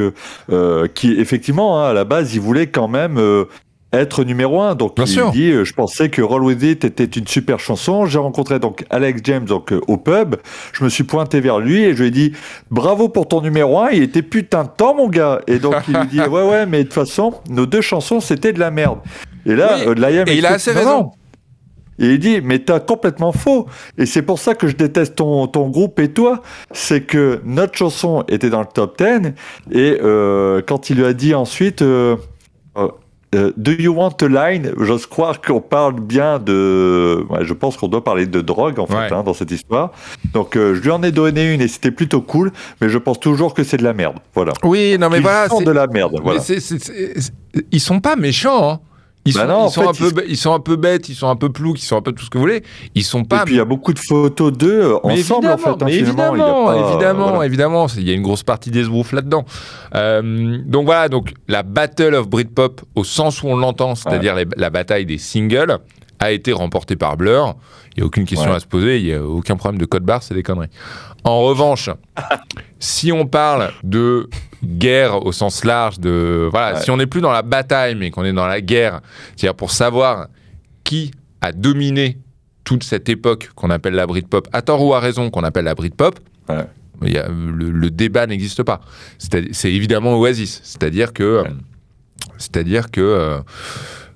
euh, 0.51 0.87
qui 0.93 1.13
effectivement, 1.13 1.79
hein, 1.83 1.89
à 1.89 1.93
la 1.93 2.03
base, 2.03 2.35
il 2.35 2.41
voulait 2.41 2.67
quand 2.67 2.87
même 2.87 3.17
euh, 3.17 3.45
être 3.91 4.23
numéro 4.23 4.61
un. 4.61 4.75
Donc 4.75 4.95
Bien 4.95 5.05
il 5.05 5.11
sûr. 5.11 5.31
dit, 5.31 5.51
euh, 5.51 5.63
je 5.65 5.73
pensais 5.73 6.09
que 6.09 6.21
Roll 6.21 6.43
With 6.43 6.61
It 6.63 6.85
était 6.85 7.05
une 7.05 7.27
super 7.27 7.59
chanson. 7.59 8.05
J'ai 8.05 8.19
rencontré 8.19 8.59
donc 8.59 8.85
Alex 8.89 9.21
James 9.23 9.45
donc 9.45 9.71
euh, 9.73 9.81
au 9.87 9.97
pub. 9.97 10.35
Je 10.73 10.83
me 10.83 10.89
suis 10.89 11.03
pointé 11.03 11.39
vers 11.41 11.59
lui 11.59 11.81
et 11.83 11.95
je 11.95 12.01
lui 12.03 12.07
ai 12.09 12.11
dit, 12.11 12.33
bravo 12.69 13.09
pour 13.09 13.27
ton 13.27 13.41
numéro 13.41 13.79
un. 13.79 13.89
Il 13.89 14.03
était 14.03 14.21
putain 14.21 14.63
de 14.63 14.69
temps, 14.69 14.93
mon 14.95 15.07
gars. 15.09 15.41
Et 15.47 15.59
donc 15.59 15.75
il 15.87 15.95
lui 15.97 16.07
dit, 16.07 16.19
ouais 16.29 16.47
ouais, 16.47 16.65
mais 16.65 16.79
de 16.79 16.83
toute 16.83 16.93
façon, 16.93 17.33
nos 17.49 17.65
deux 17.65 17.81
chansons 17.81 18.19
c'était 18.19 18.53
de 18.53 18.59
la 18.59 18.71
merde. 18.71 18.99
Et 19.45 19.55
là, 19.55 19.77
Oui, 19.79 19.93
euh, 20.03 20.23
et 20.27 20.37
il 20.37 20.45
a 20.45 20.51
assez 20.51 20.71
raison. 20.71 20.89
non. 20.99 21.11
Et 22.01 22.11
il 22.13 22.19
dit, 22.19 22.39
mais 22.41 22.59
t'as 22.59 22.79
complètement 22.79 23.33
faux. 23.33 23.67
Et 23.97 24.05
c'est 24.05 24.21
pour 24.21 24.39
ça 24.39 24.55
que 24.55 24.67
je 24.69 24.75
déteste 24.77 25.15
ton, 25.15 25.47
ton 25.47 25.67
groupe 25.67 25.99
et 25.99 26.07
toi. 26.13 26.41
C'est 26.71 27.01
que 27.01 27.41
notre 27.43 27.75
chanson 27.77 28.23
était 28.29 28.49
dans 28.49 28.61
le 28.61 28.67
top 28.73 28.97
10. 28.97 29.33
Et 29.71 29.97
euh, 30.01 30.61
quand 30.65 30.89
il 30.89 30.95
lui 30.99 31.05
a 31.05 31.11
dit 31.11 31.35
ensuite, 31.35 31.81
euh, 31.81 32.15
euh, 32.77 32.87
euh, 33.35 33.51
Do 33.57 33.71
you 33.71 33.93
want 33.93 34.15
a 34.21 34.27
line? 34.27 34.71
J'ose 34.79 35.05
croire 35.05 35.41
qu'on 35.41 35.61
parle 35.61 35.99
bien 35.99 36.39
de. 36.39 37.23
Ouais, 37.29 37.43
je 37.45 37.53
pense 37.53 37.77
qu'on 37.77 37.87
doit 37.87 38.03
parler 38.03 38.25
de 38.25 38.41
drogue, 38.41 38.79
en 38.79 38.87
fait, 38.87 38.95
Ouais. 38.95 39.13
hein, 39.13 39.23
dans 39.23 39.33
cette 39.33 39.51
histoire. 39.51 39.91
Donc, 40.33 40.55
euh, 40.55 40.73
je 40.75 40.81
lui 40.81 40.89
en 40.91 41.03
ai 41.03 41.11
donné 41.11 41.53
une 41.53 41.61
et 41.61 41.67
c'était 41.67 41.91
plutôt 41.91 42.21
cool. 42.21 42.51
Mais 42.81 42.89
je 42.89 42.97
pense 42.97 43.19
toujours 43.19 43.53
que 43.53 43.63
c'est 43.63 43.77
de 43.77 43.83
la 43.83 43.93
merde. 43.93 44.17
Voilà. 44.33 44.53
Oui, 44.63 44.97
non, 44.99 45.09
mais 45.09 45.17
Ils 45.17 45.23
voilà. 45.23 45.47
c'est- 45.49 45.63
de 45.63 45.71
la 45.71 45.87
merde. 45.87 46.13
Mais 46.15 46.21
Voilà. 46.23 46.39
c'est- 46.41 46.59
ils 47.71 47.79
sont 47.79 47.99
pas 47.99 48.15
méchants. 48.15 48.69
hein. 48.71 48.79
Ils, 49.29 49.33
Bah 49.35 49.41
sont, 49.41 49.47
non, 49.47 49.59
ils, 49.59 49.65
en 49.65 49.69
sont 49.69 49.81
fait, 49.81 49.87
un 49.87 49.93
peu, 49.93 50.07
ils- 50.07 50.13
bê- 50.13 50.25
ils 50.29 50.37
sont 50.37 50.53
un 50.53 50.59
peu 50.59 50.75
bêtes, 50.75 51.09
ils 51.09 51.15
sont 51.15 51.29
un 51.29 51.35
peu 51.35 51.49
ploucs, 51.49 51.79
ils 51.81 51.85
sont 51.85 51.97
un 51.97 52.01
peu 52.01 52.11
tout 52.11 52.25
ce 52.25 52.29
que 52.29 52.37
vous 52.37 52.43
voulez. 52.43 52.63
Ils 52.95 53.03
sont 53.03 53.21
Et 53.21 53.27
pas. 53.27 53.43
puis, 53.45 53.55
il 53.55 53.57
y 53.57 53.61
a 53.61 53.65
beaucoup 53.65 53.93
de 53.93 53.99
photos 53.99 54.51
d'eux 54.51 54.81
euh, 54.81 54.97
ensemble, 55.03 55.47
en 55.47 55.57
fait. 55.57 55.69
hein, 55.69 55.77
mais 55.85 55.91
finalement. 56.03 56.35
Il 56.35 56.41
a 56.41 56.45
évidemment, 56.45 56.65
pas- 56.65 56.89
évidemment, 56.89 57.29
voilà. 57.29 57.45
évidemment, 57.45 57.87
il 57.97 58.07
y 58.07 58.11
a 58.11 58.13
une 58.13 58.21
grosse 58.23 58.43
partie 58.43 58.71
d'esbrouf 58.71 59.11
là-dedans. 59.11 59.45
Euh, 59.95 60.57
donc 60.65 60.85
voilà, 60.85 61.09
donc 61.09 61.33
la 61.47 61.63
Battle 61.63 62.15
of 62.15 62.27
Britpop, 62.29 62.81
au 62.95 63.03
sens 63.03 63.43
où 63.43 63.47
on 63.47 63.55
l'entend, 63.57 63.95
c'est-à-dire 63.95 64.35
la 64.57 64.69
bataille 64.69 65.05
des 65.05 65.17
singles, 65.17 65.77
a 66.19 66.31
été 66.31 66.51
remportée 66.53 66.95
par 66.95 67.17
Blur. 67.17 67.55
Il 67.95 67.99
n'y 67.99 68.03
a 68.03 68.05
aucune 68.05 68.25
question 68.25 68.49
Ouais. 68.49 68.55
à 68.55 68.59
se 68.59 68.65
poser, 68.67 68.99
il 68.99 69.05
n'y 69.05 69.13
a 69.13 69.23
aucun 69.23 69.55
problème 69.55 69.79
de 69.79 69.85
code 69.85 70.03
barre, 70.03 70.21
c'est 70.23 70.33
des 70.33 70.43
conneries. 70.43 70.69
En 71.23 71.41
revanche, 71.41 71.89
si 72.79 73.11
on 73.11 73.25
parle 73.25 73.71
de 73.83 74.29
guerre 74.63 75.25
au 75.25 75.31
sens 75.31 75.63
large, 75.63 75.99
de 75.99 76.47
voilà, 76.51 76.75
Ouais. 76.77 76.81
si 76.83 76.91
on 76.91 76.97
n'est 76.97 77.07
plus 77.07 77.21
dans 77.21 77.31
la 77.31 77.41
bataille, 77.41 77.95
mais 77.95 78.11
qu'on 78.11 78.25
est 78.25 78.33
dans 78.33 78.47
la 78.47 78.61
guerre, 78.61 79.01
c'est-à-dire 79.35 79.55
pour 79.55 79.71
savoir 79.71 80.27
qui 80.83 81.11
a 81.41 81.51
dominé 81.51 82.17
toute 82.63 82.83
cette 82.83 83.09
époque 83.09 83.49
qu'on 83.55 83.69
appelle 83.69 83.93
la 83.95 84.05
Britpop, 84.05 84.47
à 84.53 84.61
tort 84.61 84.83
ou 84.85 84.93
à 84.93 84.99
raison 84.99 85.29
qu'on 85.29 85.43
appelle 85.43 85.65
la 85.65 85.75
Britpop, 85.75 86.19
Ouais. 86.49 86.65
il 87.03 87.13
y 87.13 87.17
a- 87.17 87.27
le, 87.29 87.71
le 87.71 87.89
débat 87.89 88.27
n'existe 88.27 88.63
pas. 88.63 88.81
C'est 89.17 89.53
c'est 89.53 89.71
évidemment 89.71 90.17
Oasis, 90.19 90.59
c'est-à-dire 90.63 91.13
que, 91.13 91.43
Ouais. 91.43 91.49
c'est-à-dire 92.37 92.91
que 92.91 93.01
euh, 93.01 93.39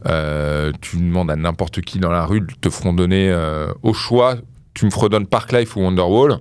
euh, 0.08 0.72
tu 0.82 0.98
demandes 0.98 1.32
à 1.32 1.36
n'importe 1.36 1.82
qui 1.82 2.00
dans 2.00 2.12
la 2.12 2.26
rue 2.26 2.42
de 2.42 2.54
te 2.60 2.70
fredonner 2.70 3.30
euh, 3.30 3.68
au 3.84 3.94
choix, 3.94 4.36
tu 4.74 4.86
me 4.86 4.92
fredonnes 4.92 5.28
Parklife 5.28 5.76
ou 5.76 5.82
Wonderwall. 5.82 6.40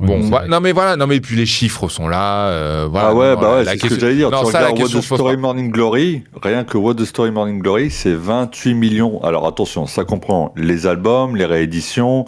Bon, 0.00 0.22
c'est 0.22 0.30
bah, 0.30 0.44
non 0.48 0.60
mais 0.60 0.70
voilà, 0.70 0.96
non 0.96 1.08
mais 1.08 1.18
puis 1.20 1.34
les 1.34 1.46
chiffres 1.46 1.88
sont 1.88 2.06
là. 2.06 2.48
euh, 2.50 2.86
voilà, 2.88 3.08
ah 3.08 3.14
ouais, 3.14 3.34
non, 3.34 3.40
bah 3.40 3.56
ouais, 3.56 3.64
c'est 3.64 3.78
ce 3.78 3.86
que 3.94 3.98
j'allais 3.98 4.14
dire. 4.14 4.30
Non, 4.30 4.44
tu 4.44 4.52
ça, 4.52 4.68
regardes 4.68 4.80
What 4.80 5.00
the 5.00 5.02
Story 5.02 5.34
pas. 5.34 5.40
Morning 5.40 5.70
Glory, 5.72 6.22
rien 6.40 6.62
que 6.62 6.78
What 6.78 6.94
the 6.94 7.04
Story 7.04 7.32
Morning 7.32 7.60
Glory, 7.60 7.90
c'est 7.90 8.14
28 8.14 8.74
millions. 8.74 9.20
Alors 9.24 9.46
attention, 9.46 9.86
ça 9.86 10.04
comprend 10.04 10.52
les 10.56 10.86
albums, 10.86 11.34
les 11.34 11.46
rééditions, 11.46 12.26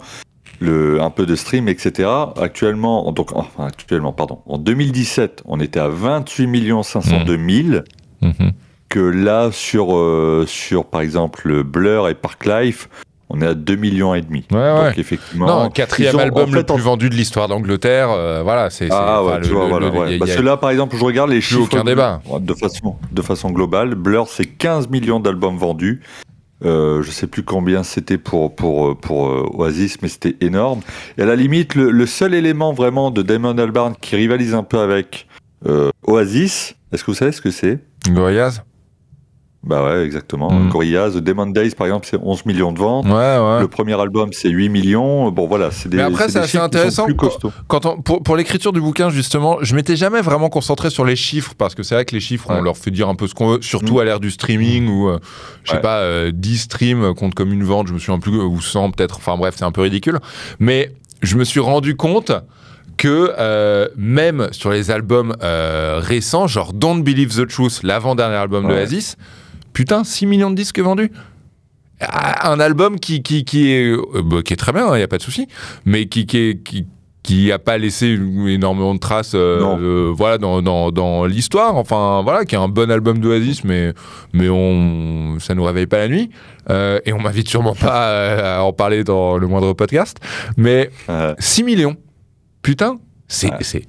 le, 0.59 1.01
un 1.01 1.09
peu 1.11 1.25
de 1.25 1.35
stream, 1.35 1.69
etc. 1.69 2.09
Actuellement, 2.39 3.11
donc, 3.13 3.31
enfin, 3.33 3.67
actuellement, 3.67 4.11
pardon, 4.11 4.39
en 4.47 4.57
2017, 4.57 5.43
on 5.45 5.59
était 5.61 5.79
à 5.79 5.87
28 5.87 6.47
millions 6.47 6.83
502 6.83 7.37
000. 7.37 7.83
Mhm. 8.21 8.51
Que 8.91 8.99
là, 8.99 9.51
sur, 9.53 9.95
euh, 9.95 10.43
sur 10.45 10.83
par 10.83 10.99
exemple 10.99 11.47
le 11.47 11.63
Blur 11.63 12.09
et 12.09 12.13
Parklife, 12.13 12.89
on 13.29 13.41
est 13.41 13.47
à 13.47 13.53
2 13.53 13.75
millions 13.77 14.13
et 14.13 14.21
demi. 14.21 14.43
Ouais, 14.51 14.57
ouais. 14.57 14.87
Donc 14.89 14.97
effectivement, 14.97 15.47
Non, 15.63 15.69
quatrième 15.69 16.13
ont, 16.17 16.19
album 16.19 16.49
en 16.49 16.51
le 16.51 16.59
en 16.59 16.63
plus 16.75 16.83
vendu 16.83 17.09
de 17.09 17.15
l'histoire 17.15 17.47
d'Angleterre. 17.47 18.09
euh, 18.11 18.41
voilà, 18.43 18.69
c'est. 18.69 18.89
ah 18.91 19.23
ouais, 19.23 19.39
le- 19.39 19.45
tu 19.47 19.53
vois, 19.53 19.63
le- 19.63 19.69
voilà. 19.69 19.89
le- 19.89 19.97
ouais. 19.97 20.05
il 20.07 20.11
y 20.11 20.15
a- 20.15 20.19
Parce 20.19 20.35
que 20.35 20.41
là, 20.41 20.57
par 20.57 20.71
exemple, 20.71 20.97
je 20.97 21.05
regarde 21.05 21.29
les 21.29 21.39
chiffres. 21.39 21.61
aucun 21.61 21.85
débat. 21.85 22.21
De 22.41 22.53
façon, 22.53 22.97
de 23.13 23.21
façon 23.21 23.51
globale, 23.51 23.95
Blur, 23.95 24.27
c'est 24.27 24.45
15 24.45 24.89
millions 24.89 25.21
d'albums 25.21 25.55
vendus. 25.57 26.01
Euh, 26.65 27.01
je 27.01 27.09
sais 27.11 27.27
plus 27.27 27.43
combien 27.43 27.83
c'était 27.83 28.17
pour, 28.17 28.53
pour, 28.53 28.97
pour 28.97 29.29
euh, 29.29 29.49
Oasis, 29.53 29.99
mais 30.01 30.09
c'était 30.09 30.35
énorme. 30.41 30.81
Et 31.17 31.21
à 31.21 31.25
la 31.25 31.37
limite, 31.37 31.75
le, 31.75 31.89
le 31.91 32.05
seul 32.05 32.33
élément 32.33 32.73
vraiment 32.73 33.09
de 33.09 33.21
Damon 33.21 33.57
Albarn 33.57 33.95
qui 34.01 34.17
rivalise 34.17 34.53
un 34.53 34.63
peu 34.63 34.79
avec 34.79 35.27
euh, 35.65 35.89
Oasis, 36.05 36.75
est-ce 36.91 37.05
que 37.05 37.11
vous 37.11 37.15
savez 37.17 37.31
ce 37.31 37.39
que 37.41 37.51
c'est? 37.51 37.79
Gorillaz? 38.09 38.61
Bah 39.63 39.83
ouais, 39.85 40.03
exactement. 40.05 40.51
Mm. 40.51 40.69
Gorillaz, 40.69 41.11
The 41.11 41.17
Demon 41.17 41.45
Days, 41.47 41.71
par 41.75 41.85
exemple, 41.85 42.07
c'est 42.09 42.17
11 42.19 42.45
millions 42.47 42.71
de 42.71 42.79
ventes. 42.79 43.05
Ouais, 43.05 43.11
ouais. 43.11 43.59
Le 43.61 43.67
premier 43.67 43.93
album, 43.99 44.29
c'est 44.33 44.49
8 44.49 44.69
millions. 44.69 45.29
Bon, 45.29 45.45
voilà, 45.47 45.69
c'est 45.69 45.87
des. 45.87 45.97
Mais 45.97 46.03
après, 46.03 46.29
c'est 46.29 46.39
assez 46.39 46.57
intéressant, 46.57 47.05
Plus. 47.05 47.15
Quand 47.67 47.85
on- 47.85 48.01
pour 48.01 48.23
pour 48.23 48.35
l'écriture 48.35 48.73
du 48.73 48.81
bouquin, 48.81 49.11
justement, 49.11 49.59
je 49.61 49.75
m'étais 49.75 49.95
jamais 49.95 50.21
vraiment 50.21 50.49
concentré 50.49 50.89
sur 50.89 51.05
les 51.05 51.15
chiffres 51.15 51.53
parce 51.55 51.75
que 51.75 51.83
c'est 51.83 51.93
vrai 51.93 52.05
que 52.05 52.15
les 52.15 52.21
chiffres, 52.21 52.47
on 52.49 52.61
leur 52.61 52.75
fait 52.75 52.89
dire 52.89 53.07
un 53.07 53.13
peu 53.13 53.27
ce 53.27 53.35
qu'on 53.35 53.49
veut, 53.51 53.61
surtout 53.61 53.97
Mm. 53.97 53.99
à 53.99 54.03
l'ère 54.05 54.19
du 54.19 54.31
streaming 54.31 54.87
où, 54.89 55.09
euh, 55.09 55.19
je 55.63 55.71
sais 55.73 55.79
pas, 55.81 55.97
euh, 55.99 56.31
10 56.33 56.57
streams 56.57 57.13
comptent 57.13 57.35
comme 57.35 57.53
une 57.53 57.63
vente, 57.63 57.87
je 57.87 57.93
me 57.93 57.99
souviens 57.99 58.19
plus, 58.19 58.39
ou 58.41 58.59
100 58.61 58.89
peut-être, 58.89 59.17
enfin 59.17 59.37
bref, 59.37 59.53
c'est 59.57 59.65
un 59.65 59.71
peu 59.71 59.81
ridicule. 59.81 60.17
Mais 60.59 60.91
je 61.21 61.37
me 61.37 61.43
suis 61.43 61.59
rendu 61.59 61.95
compte 61.95 62.31
que 62.97 63.31
euh, 63.37 63.87
même 63.95 64.47
sur 64.53 64.71
les 64.71 64.89
albums 64.89 65.35
euh, 65.43 65.99
récents, 66.01 66.47
genre 66.47 66.73
Don't 66.73 67.03
Believe 67.03 67.35
the 67.35 67.47
Truth, 67.47 67.81
l'avant-dernier 67.83 68.35
album 68.37 68.65
Ouais. 68.65 68.73
d'Oasis, 68.73 69.17
putain, 69.73 70.03
6 70.03 70.25
millions 70.25 70.49
de 70.51 70.55
disques 70.55 70.79
vendus. 70.79 71.11
Ah, 71.99 72.49
Un 72.51 72.59
album 72.59 72.99
qui, 72.99 73.21
qui, 73.21 73.45
qui, 73.45 73.71
est, 73.71 73.91
euh, 73.91 74.21
bah, 74.23 74.41
qui 74.43 74.53
est 74.53 74.57
très 74.57 74.71
bien, 74.73 74.87
il 74.95 74.97
n'y 74.97 75.03
a 75.03 75.07
pas 75.07 75.17
de 75.17 75.21
souci, 75.23 75.47
mais 75.85 76.07
qui, 76.07 76.25
qui, 76.25 76.37
est- 76.37 76.63
qui, 76.63 76.87
qui 77.21 77.51
a 77.51 77.59
pas 77.59 77.77
laissé 77.77 78.17
énormément 78.47 78.95
de 78.95 78.99
traces 78.99 79.33
euh, 79.35 79.59
Non. 79.59 79.77
euh, 79.79 80.11
voilà, 80.11 80.39
dans, 80.39 80.63
dans, 80.63 80.91
dans 80.91 81.25
l'histoire. 81.25 81.77
Enfin, 81.77 82.21
voilà, 82.23 82.45
qui 82.45 82.55
est 82.55 82.57
un 82.57 82.67
bon 82.67 82.89
album 82.89 83.19
d'Oasis, 83.19 83.63
mais, 83.63 83.93
mais 84.33 84.49
on, 84.49 85.37
ça 85.39 85.53
nous 85.53 85.63
réveille 85.63 85.85
pas 85.85 85.99
la 85.99 86.07
nuit. 86.07 86.31
Euh, 86.71 86.99
et 87.05 87.13
on 87.13 87.19
m'invite 87.21 87.47
sûrement 87.47 87.75
pas 87.75 88.57
à 88.57 88.63
en 88.63 88.73
parler 88.73 89.03
dans 89.03 89.37
le 89.37 89.45
moindre 89.45 89.73
podcast. 89.73 90.17
Mais 90.57 90.89
Euh, 91.09 91.35
6 91.37 91.63
millions, 91.63 91.95
putain, 92.63 92.97
c'est 93.27 93.51
Ouais. 93.51 93.57
c'est 93.61 93.83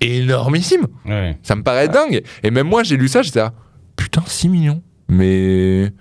énormissime. 0.00 0.86
Ouais. 1.04 1.36
Ça 1.42 1.56
me 1.56 1.64
paraît 1.64 1.88
dingue. 1.88 2.22
Et 2.44 2.52
même 2.52 2.68
moi, 2.68 2.84
j'ai 2.84 2.96
lu 2.96 3.08
ça, 3.08 3.22
j'étais 3.22 3.40
là, 3.40 3.52
putain, 3.96 4.22
6 4.24 4.48
millions. 4.48 4.80
Mais. 5.08 5.92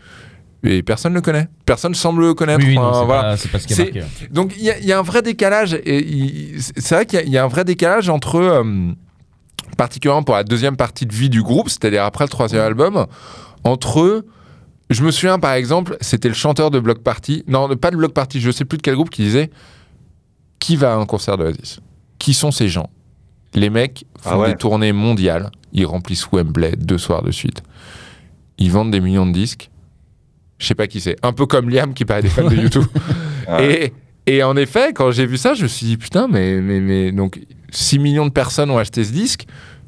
Et 0.64 0.84
personne 0.84 1.14
ne 1.14 1.18
le 1.18 1.22
connaît. 1.22 1.48
Personne 1.66 1.94
semble 1.96 2.22
le 2.26 2.34
connaître. 2.34 2.60
Oui, 2.62 2.70
oui, 2.72 2.76
non, 2.76 2.84
Enfin, 2.86 3.06
voilà. 3.06 3.22
pas, 3.22 3.38
ce 3.38 3.68
qui 3.68 3.74
est. 3.80 4.04
Donc 4.32 4.54
il 4.58 4.64
y, 4.64 4.72
a- 4.72 4.78
il 4.80 4.86
y 4.86 4.92
a 4.92 5.00
un 5.00 5.04
vrai 5.04 5.22
décalage. 5.22 5.74
Et 5.86 6.56
c'est 6.58 6.96
vrai 6.96 7.06
qu'il 7.06 7.20
y 7.20 7.22
a- 7.22 7.26
il 7.26 7.32
y, 7.32 7.38
a 7.38 7.44
un 7.44 7.48
vrai 7.48 7.64
décalage 7.64 8.10
entre, 8.10 8.36
euh, 8.38 8.92
particulièrement 9.78 10.24
pour 10.24 10.36
la 10.36 10.44
deuxième 10.44 10.76
partie 10.76 11.06
de 11.06 11.14
vie 11.14 11.30
du 11.30 11.42
groupe, 11.44 11.70
c'est-à-dire 11.70 12.04
après 12.04 12.26
le 12.26 12.30
troisième 12.30 12.62
album, 12.64 13.06
entre. 13.64 14.26
Je 14.90 15.04
me 15.04 15.12
souviens 15.12 15.38
par 15.38 15.52
exemple, 15.54 15.98
c'était 16.00 16.30
le 16.30 16.34
chanteur 16.34 16.72
de 16.72 16.80
Block 16.80 17.00
Party, 17.00 17.44
non 17.48 17.68
pas 17.76 17.92
de 17.92 17.98
Block 17.98 18.14
Party, 18.14 18.40
je 18.40 18.52
sais 18.52 18.64
plus 18.64 18.78
de 18.78 18.82
quel 18.82 18.96
groupe 18.96 19.10
qui 19.10 19.22
disait 19.22 19.50
qui 20.60 20.78
va 20.78 20.94
à 20.94 20.96
un 20.96 21.06
concert 21.06 21.38
d'Oasis? 21.38 21.82
Qui 22.20 22.34
sont 22.34 22.52
ces 22.52 22.70
gens? 22.70 22.90
Les 23.54 23.70
mecs 23.70 24.06
font 24.22 24.30
Ah 24.32 24.38
ouais. 24.40 24.52
des 24.52 24.56
tournées 24.58 24.94
mondiales, 24.94 25.52
ils 25.74 25.86
remplissent 25.86 26.28
Wembley 26.32 26.76
deux 26.78 26.98
soirs 26.98 27.22
de 27.22 27.32
suite, 27.32 27.62
ils 28.58 28.72
vendent 28.72 28.92
des 28.92 29.00
millions 29.00 29.26
de 29.26 29.32
disques. 29.34 29.70
Je 30.60 30.66
sais 30.68 30.76
pas 30.76 30.88
qui 30.88 31.02
c'est, 31.02 31.16
un 31.24 31.34
peu 31.34 31.46
comme 31.46 31.70
Liam 31.70 31.94
qui 31.94 32.04
paraît 32.06 32.22
des 32.24 32.30
fans 32.30 32.50
de 32.50 32.56
YouTube. 32.56 32.86
ouais. 33.50 33.94
Et, 34.26 34.38
et 34.38 34.44
en 34.44 34.56
effet, 34.58 34.92
quand 34.94 35.12
j'ai 35.12 35.26
vu 35.26 35.38
ça, 35.38 35.54
je 35.54 35.64
me 35.64 35.68
suis 35.68 35.86
dit, 35.86 35.98
putain, 35.98 36.28
mais, 36.28 36.60
mais, 36.62 36.80
mais 36.80 37.12
donc 37.12 37.40
6 37.72 38.00
millions 38.00 38.26
de 38.26 38.32
personnes 38.32 38.72
ont 38.72 38.78
acheté 38.78 39.04
ce 39.04 39.12
disque. 39.12 39.46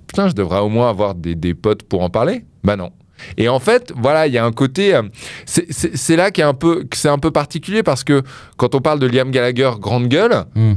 Putain, 0.07 0.27
je 0.29 0.33
devrais 0.33 0.59
au 0.59 0.69
moins 0.69 0.89
avoir 0.89 1.15
des, 1.15 1.35
des 1.35 1.53
potes 1.53 1.83
pour 1.83 2.01
en 2.03 2.09
parler. 2.09 2.45
Bah 2.63 2.75
non. 2.75 2.91
Et 3.37 3.49
en 3.49 3.59
fait, 3.59 3.91
voilà, 3.97 4.27
il 4.27 4.33
y 4.33 4.37
a 4.37 4.45
un 4.45 4.51
côté. 4.51 4.95
euh, 4.95 5.01
c'est- 5.45 6.15
là 6.15 6.31
qui 6.31 6.41
est 6.41 6.45
un 6.45 6.53
peu, 6.53 6.85
c'est 6.93 7.09
un 7.09 7.17
peu 7.17 7.31
particulier 7.31 7.83
parce 7.83 8.03
que 8.03 8.21
quand 8.57 8.75
on 8.75 8.79
parle 8.81 8.99
de 8.99 9.07
Liam 9.07 9.29
Gallagher, 9.31 9.71
grande 9.79 10.07
gueule, 10.07 10.45
Hmm. 10.55 10.73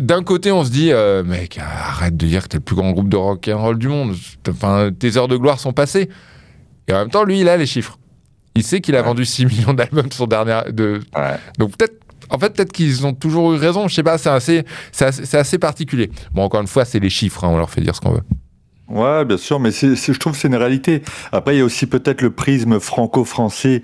d'un 0.00 0.22
côté, 0.22 0.52
on 0.52 0.64
se 0.64 0.70
dit, 0.70 0.92
euh, 0.92 1.22
mec, 1.24 1.58
arrête 1.58 2.16
de 2.16 2.26
dire 2.26 2.44
que 2.44 2.48
t'es 2.48 2.56
le 2.58 2.62
plus 2.62 2.76
grand 2.76 2.92
groupe 2.92 3.08
de 3.08 3.16
rock 3.16 3.48
and 3.52 3.60
roll 3.60 3.78
du 3.78 3.88
monde. 3.88 4.14
Enfin, 4.48 4.90
tes 4.96 5.16
heures 5.16 5.28
de 5.28 5.36
gloire 5.36 5.58
sont 5.58 5.72
passées. 5.72 6.08
Et 6.88 6.92
en 6.92 6.98
même 7.00 7.10
temps, 7.10 7.24
lui, 7.24 7.40
il 7.40 7.48
a 7.48 7.56
les 7.56 7.66
chiffres. 7.66 7.98
Il 8.56 8.62
sait 8.62 8.80
qu'il 8.80 8.96
a 8.96 9.00
Ouais. 9.00 9.06
vendu 9.06 9.24
6 9.24 9.46
millions 9.46 9.72
d'albums 9.74 10.08
de 10.08 10.14
son 10.14 10.26
dernier, 10.26 10.60
de, 10.72 11.00
Ouais. 11.16 11.36
donc 11.58 11.76
peut-être, 11.76 11.94
en 12.30 12.38
fait, 12.38 12.50
peut-être 12.54 12.72
qu'ils 12.72 13.06
ont 13.06 13.12
toujours 13.14 13.52
eu 13.54 13.56
raison. 13.56 13.86
Je 13.88 13.94
sais 13.94 14.02
pas, 14.02 14.18
c'est 14.18 14.28
assez, 14.30 14.64
assez, 15.32 15.58
particulier. 15.58 16.10
Bon, 16.32 16.42
encore 16.42 16.60
une 16.60 16.66
fois, 16.66 16.84
c'est 16.84 16.98
les 17.00 17.10
chiffres. 17.10 17.44
hein, 17.44 17.48
on 17.52 17.58
leur 17.58 17.70
fait 17.70 17.80
dire 17.80 17.94
ce 17.94 18.00
qu'on 18.00 18.12
veut. 18.12 18.22
Ouais, 18.88 19.24
bien 19.24 19.36
sûr, 19.36 19.60
mais 19.60 19.70
je 19.70 20.12
trouve 20.18 20.32
que 20.32 20.38
c'est 20.38 20.48
une 20.48 20.56
réalité. 20.56 21.02
Après, 21.30 21.54
il 21.54 21.58
y 21.58 21.62
a 21.62 21.64
aussi 21.64 21.86
peut-être 21.86 22.22
le 22.22 22.30
prisme 22.30 22.80
franco-français 22.80 23.82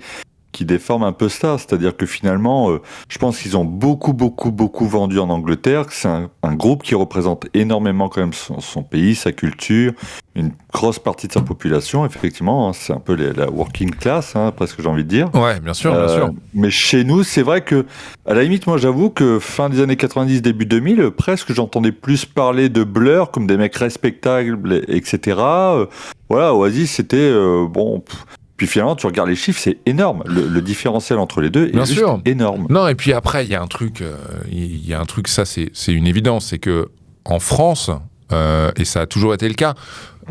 qui 0.57 0.65
déforme 0.65 1.03
un 1.03 1.11
peu 1.11 1.29
ça. 1.29 1.57
C'est-à-dire 1.59 1.95
que 1.95 2.07
finalement, 2.07 2.71
euh, 2.71 2.81
je 3.09 3.19
pense 3.19 3.37
qu'ils 3.39 3.55
ont 3.57 3.63
beaucoup, 3.65 4.13
beaucoup, 4.13 4.51
beaucoup 4.51 4.87
vendu 4.87 5.19
en 5.19 5.29
Angleterre, 5.29 5.85
que 5.85 5.93
c'est 5.93 6.07
un, 6.07 6.31
un 6.41 6.55
groupe 6.55 6.81
qui 6.81 6.95
représente 6.95 7.45
énormément 7.53 8.09
quand 8.09 8.21
même 8.21 8.33
son, 8.33 8.59
son 8.59 8.81
pays, 8.81 9.13
sa 9.13 9.31
culture, 9.31 9.93
une 10.35 10.51
grosse 10.73 10.97
partie 10.97 11.27
de 11.27 11.33
sa 11.33 11.41
population. 11.41 12.05
Effectivement, 12.07 12.67
hein, 12.69 12.71
c'est 12.73 12.91
un 12.93 12.99
peu 12.99 13.13
les- 13.13 13.33
la 13.33 13.49
working 13.51 13.91
class, 13.91 14.35
hein, 14.35 14.51
presque 14.55 14.81
j'ai 14.81 14.87
envie 14.87 15.03
de 15.03 15.09
dire. 15.09 15.29
Ouais, 15.35 15.59
bien 15.59 15.73
sûr, 15.75 15.91
bien 15.91 16.01
Euh, 16.01 16.15
sûr. 16.15 16.29
Mais 16.55 16.71
chez 16.71 17.03
nous, 17.03 17.21
c'est 17.23 17.43
vrai 17.43 17.61
que, 17.61 17.85
à 18.25 18.33
la 18.33 18.41
limite, 18.43 18.65
moi, 18.65 18.77
j'avoue 18.77 19.09
que 19.11 19.37
fin 19.39 19.69
des 19.69 19.79
années 19.79 19.95
90, 19.95 20.41
début 20.41 20.65
2000, 20.65 21.01
euh, 21.01 21.11
presque, 21.11 21.53
j'entendais 21.53 21.91
plus 21.91 22.25
parler 22.25 22.69
de 22.69 22.83
Blur 22.83 23.29
comme 23.29 23.45
des 23.45 23.57
mecs 23.57 23.75
respectables, 23.75 24.73
et- 24.87 24.95
etc. 24.97 25.37
Euh, 25.39 25.85
voilà, 26.29 26.53
Oasis, 26.55 26.91
c'était 26.91 27.31
bon. 27.69 27.99
pff. 27.99 28.25
Puis 28.57 28.65
finalement, 28.67 28.95
tu 28.95 29.05
regardes 29.05 29.29
les 29.29 29.35
chiffres, 29.35 29.59
c'est 29.61 29.77
énorme. 29.85 30.23
Le, 30.25 30.47
le 30.47 30.61
différentiel 30.61 31.19
entre 31.19 31.41
les 31.41 31.49
deux 31.51 31.67
est 31.67 31.71
Bien 31.71 31.85
juste 31.85 31.99
sûr. 31.99 32.19
énorme. 32.25 32.65
Non, 32.69 32.87
et 32.87 32.95
puis 32.95 33.13
après, 33.13 33.45
il 33.45 33.51
y 33.51 33.55
a 33.55 33.61
un 33.61 33.67
truc, 33.67 34.01
euh, 34.01 34.17
il 34.51 34.85
y 34.87 34.93
a 34.95 34.99
un 34.99 35.05
truc, 35.05 35.27
ça, 35.27 35.45
c'est 35.45 35.69
une 35.93 36.07
évidence, 36.07 36.47
c'est 36.47 36.57
que 36.59 36.89
en 37.23 37.39
France, 37.39 37.91
euh, 38.31 38.71
et 38.75 38.83
ça 38.85 39.01
a 39.01 39.05
toujours 39.05 39.33
été 39.35 39.47
le 39.47 39.53
cas, 39.53 39.75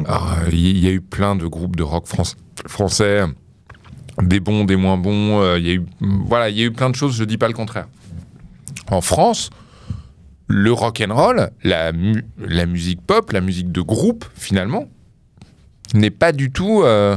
euh, 0.00 0.04
il 0.50 0.78
y, 0.78 0.88
a 0.88 0.90
eu 0.90 1.00
plein 1.00 1.36
de 1.36 1.46
groupes 1.46 1.76
de 1.76 1.82
rock 1.84 2.06
France- 2.06 2.36
français, 2.66 3.22
des 4.20 4.40
bons, 4.40 4.64
des 4.64 4.76
moins 4.76 4.96
bons. 4.96 5.40
euh, 5.40 5.58
Il 5.58 5.66
y 5.66 5.70
a 5.70 5.74
eu, 5.74 5.82
voilà, 6.00 6.48
il 6.50 6.58
y 6.58 6.62
a 6.62 6.64
eu 6.64 6.72
plein 6.72 6.90
de 6.90 6.96
choses. 6.96 7.16
Je 7.16 7.24
dis 7.24 7.38
pas 7.38 7.48
le 7.48 7.54
contraire. 7.54 7.86
En 8.90 9.00
France, 9.00 9.50
le 10.48 10.72
rock 10.72 11.00
and 11.06 11.14
roll, 11.14 11.50
la, 11.62 11.92
mu- 11.92 12.24
la 12.38 12.66
musique 12.66 13.00
pop, 13.02 13.30
la 13.32 13.40
musique 13.40 13.70
de 13.72 13.80
groupe, 13.80 14.24
finalement, 14.34 14.84
n'est 15.94 16.10
pas 16.10 16.32
du 16.32 16.50
tout. 16.50 16.82
euh, 16.82 17.16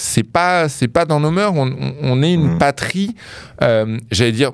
c'est 0.00 0.22
pas, 0.22 0.68
c'est 0.68 0.86
pas 0.88 1.04
dans 1.04 1.18
nos 1.18 1.32
mœurs. 1.32 1.52
On, 1.56 1.66
on- 1.66 1.94
on 2.02 2.22
est 2.22 2.32
une 2.32 2.52
Mhm. 2.52 2.58
patrie. 2.58 3.14
euh, 3.62 3.98
J'allais 4.12 4.32
dire. 4.32 4.52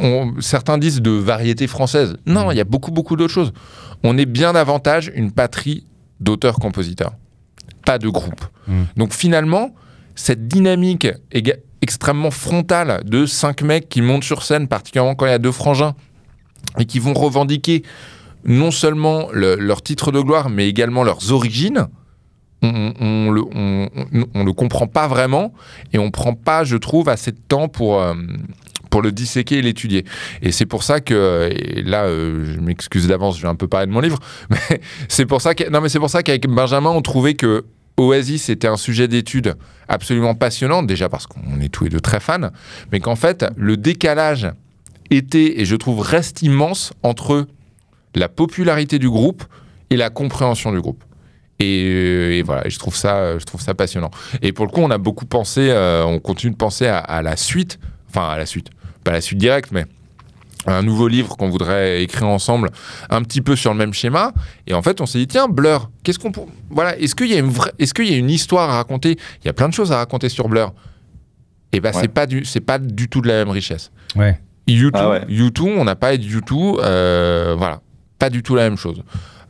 on- 0.00 0.40
certains 0.40 0.78
disent 0.78 1.02
de 1.02 1.10
variété 1.10 1.66
française. 1.66 2.16
Non, 2.24 2.50
il 2.50 2.56
y 2.56 2.60
a 2.60 2.64
beaucoup, 2.64 2.90
beaucoup 2.90 3.16
d'autres 3.16 3.32
choses. 3.32 3.52
On 4.02 4.16
est 4.16 4.24
bien 4.24 4.54
davantage 4.54 5.12
une 5.14 5.30
patrie 5.30 5.84
d'auteurs-compositeurs, 6.20 7.12
pas 7.84 7.98
de 7.98 8.08
groupe. 8.08 8.40
Mhm. 8.66 8.86
Donc 8.96 9.12
finalement, 9.12 9.74
cette 10.14 10.48
dynamique 10.48 11.06
extrêmement 11.82 12.30
frontale 12.30 13.02
de 13.04 13.26
cinq 13.26 13.60
mecs 13.62 13.88
qui 13.90 14.00
montent 14.00 14.24
sur 14.24 14.42
scène, 14.42 14.68
particulièrement 14.68 15.14
quand 15.14 15.26
il 15.26 15.30
y 15.30 15.34
a 15.34 15.38
deux 15.38 15.52
frangins, 15.52 15.94
et 16.78 16.86
qui 16.86 16.98
vont 16.98 17.12
revendiquer 17.14 17.82
non 18.44 18.70
seulement 18.70 19.28
le- 19.32 19.56
leur 19.56 19.82
titre 19.82 20.12
de 20.12 20.20
gloire, 20.20 20.48
mais 20.48 20.66
également 20.68 21.04
leurs 21.04 21.30
origines, 21.32 21.88
on, 22.62 22.92
on, 24.34 24.44
le 24.44 24.52
comprend 24.52 24.86
pas 24.86 25.08
vraiment 25.08 25.52
et 25.92 25.98
on 25.98 26.10
prend 26.10 26.34
pas, 26.34 26.64
je 26.64 26.76
trouve, 26.76 27.08
assez 27.08 27.32
de 27.32 27.38
temps 27.48 27.68
pour, 27.68 28.00
euh, 28.00 28.14
pour 28.90 29.02
le 29.02 29.12
disséquer 29.12 29.58
et 29.58 29.62
l'étudier. 29.62 30.04
Et 30.42 30.52
c'est 30.52 30.66
pour 30.66 30.82
ça 30.82 31.00
que, 31.00 31.50
et 31.52 31.82
là, 31.82 32.04
euh, 32.04 32.44
je 32.44 32.60
m'excuse 32.60 33.06
d'avance, 33.06 33.36
je 33.36 33.42
vais 33.42 33.48
un 33.48 33.54
peu 33.54 33.68
parler 33.68 33.86
de 33.86 33.92
mon 33.92 34.00
livre, 34.00 34.18
mais 34.50 34.80
c'est 35.08 35.26
pour 35.26 35.40
ça 35.40 35.54
que, 35.54 35.68
non, 35.70 35.80
mais 35.80 35.88
c'est 35.88 35.98
pour 35.98 36.10
ça 36.10 36.22
qu'avec 36.22 36.46
Benjamin, 36.46 36.90
on 36.90 37.02
trouvait 37.02 37.34
que 37.34 37.64
Oasis 37.96 38.48
était 38.48 38.68
un 38.68 38.76
sujet 38.76 39.08
d'étude 39.08 39.56
absolument 39.88 40.34
passionnant, 40.34 40.82
déjà 40.82 41.08
parce 41.08 41.26
qu'on 41.26 41.60
est 41.60 41.68
tous 41.68 41.84
les 41.84 41.90
deux 41.90 42.00
très 42.00 42.20
fans, 42.20 42.50
mais 42.92 43.00
qu'en 43.00 43.16
fait, 43.16 43.46
le 43.56 43.76
décalage 43.76 44.50
était, 45.10 45.60
et 45.60 45.64
je 45.64 45.76
trouve 45.76 46.00
reste 46.00 46.42
immense, 46.42 46.92
entre 47.02 47.46
la 48.14 48.28
popularité 48.28 48.98
du 48.98 49.08
groupe 49.08 49.44
et 49.90 49.96
la 49.96 50.10
compréhension 50.10 50.72
du 50.72 50.80
groupe. 50.80 51.04
Et, 51.60 51.84
euh, 51.84 52.32
et 52.32 52.42
voilà, 52.42 52.68
je 52.68 52.78
trouve 52.78 52.96
ça, 52.96 53.38
je 53.38 53.44
trouve 53.44 53.60
ça 53.60 53.74
passionnant. 53.74 54.10
Et 54.42 54.52
pour 54.52 54.64
le 54.66 54.72
coup, 54.72 54.80
on 54.80 54.90
a 54.90 54.98
beaucoup 54.98 55.26
pensé, 55.26 55.68
euh, 55.70 56.04
on 56.04 56.18
continue 56.18 56.52
de 56.52 56.56
penser 56.56 56.86
à, 56.86 56.98
à 56.98 57.22
la 57.22 57.36
suite, 57.36 57.78
enfin 58.08 58.28
à 58.30 58.36
la 58.38 58.46
suite, 58.46 58.68
pas 59.04 59.12
la 59.12 59.20
suite 59.20 59.38
directe, 59.38 59.70
mais 59.72 59.84
à 60.66 60.76
un 60.76 60.82
nouveau 60.82 61.06
livre 61.08 61.36
qu'on 61.36 61.48
voudrait 61.50 62.02
écrire 62.02 62.28
ensemble, 62.28 62.70
un 63.08 63.22
petit 63.22 63.40
peu 63.40 63.56
sur 63.56 63.72
le 63.72 63.78
même 63.78 63.92
schéma. 63.94 64.32
Et 64.66 64.74
en 64.74 64.82
fait, 64.82 65.00
on 65.00 65.06
s'est 65.06 65.18
dit 65.18 65.26
tiens, 65.26 65.48
Blur, 65.48 65.90
qu'est-ce 66.02 66.18
qu'on, 66.18 66.32
pour- 66.32 66.48
voilà, 66.70 66.98
est-ce 66.98 67.14
qu'il 67.14 67.28
y 67.28 67.34
a 67.34 67.38
une 67.38 67.48
vraie, 67.50 67.72
est-ce 67.78 67.94
qu'il 67.94 68.10
y 68.10 68.14
a 68.14 68.18
une 68.18 68.30
histoire 68.30 68.68
à 68.70 68.76
raconter? 68.76 69.16
Il 69.42 69.46
y 69.46 69.48
a 69.50 69.52
plein 69.54 69.68
de 69.68 69.74
choses 69.74 69.92
à 69.92 69.96
raconter 69.96 70.28
sur 70.28 70.48
Blur. 70.48 70.72
Et 71.72 71.80
ben 71.80 71.92
Ouais. 71.94 72.00
c'est 72.00 72.08
pas 72.08 72.26
du, 72.26 72.44
c'est 72.44 72.60
pas 72.60 72.78
du 72.78 73.08
tout 73.08 73.20
de 73.20 73.28
la 73.28 73.34
même 73.44 73.50
richesse. 73.50 73.90
Ouais. 74.16 74.40
U2, 74.68 74.90
Ah 74.94 75.08
ouais. 75.10 75.24
U2, 75.26 75.62
on 75.62 75.84
n'a 75.84 75.94
pas 75.96 76.16
de 76.16 76.22
U2, 76.24 76.78
euh, 76.82 77.54
voilà, 77.56 77.80
pas 78.18 78.28
du 78.30 78.42
tout 78.42 78.54
la 78.54 78.64
même 78.68 78.76
chose. 78.76 79.02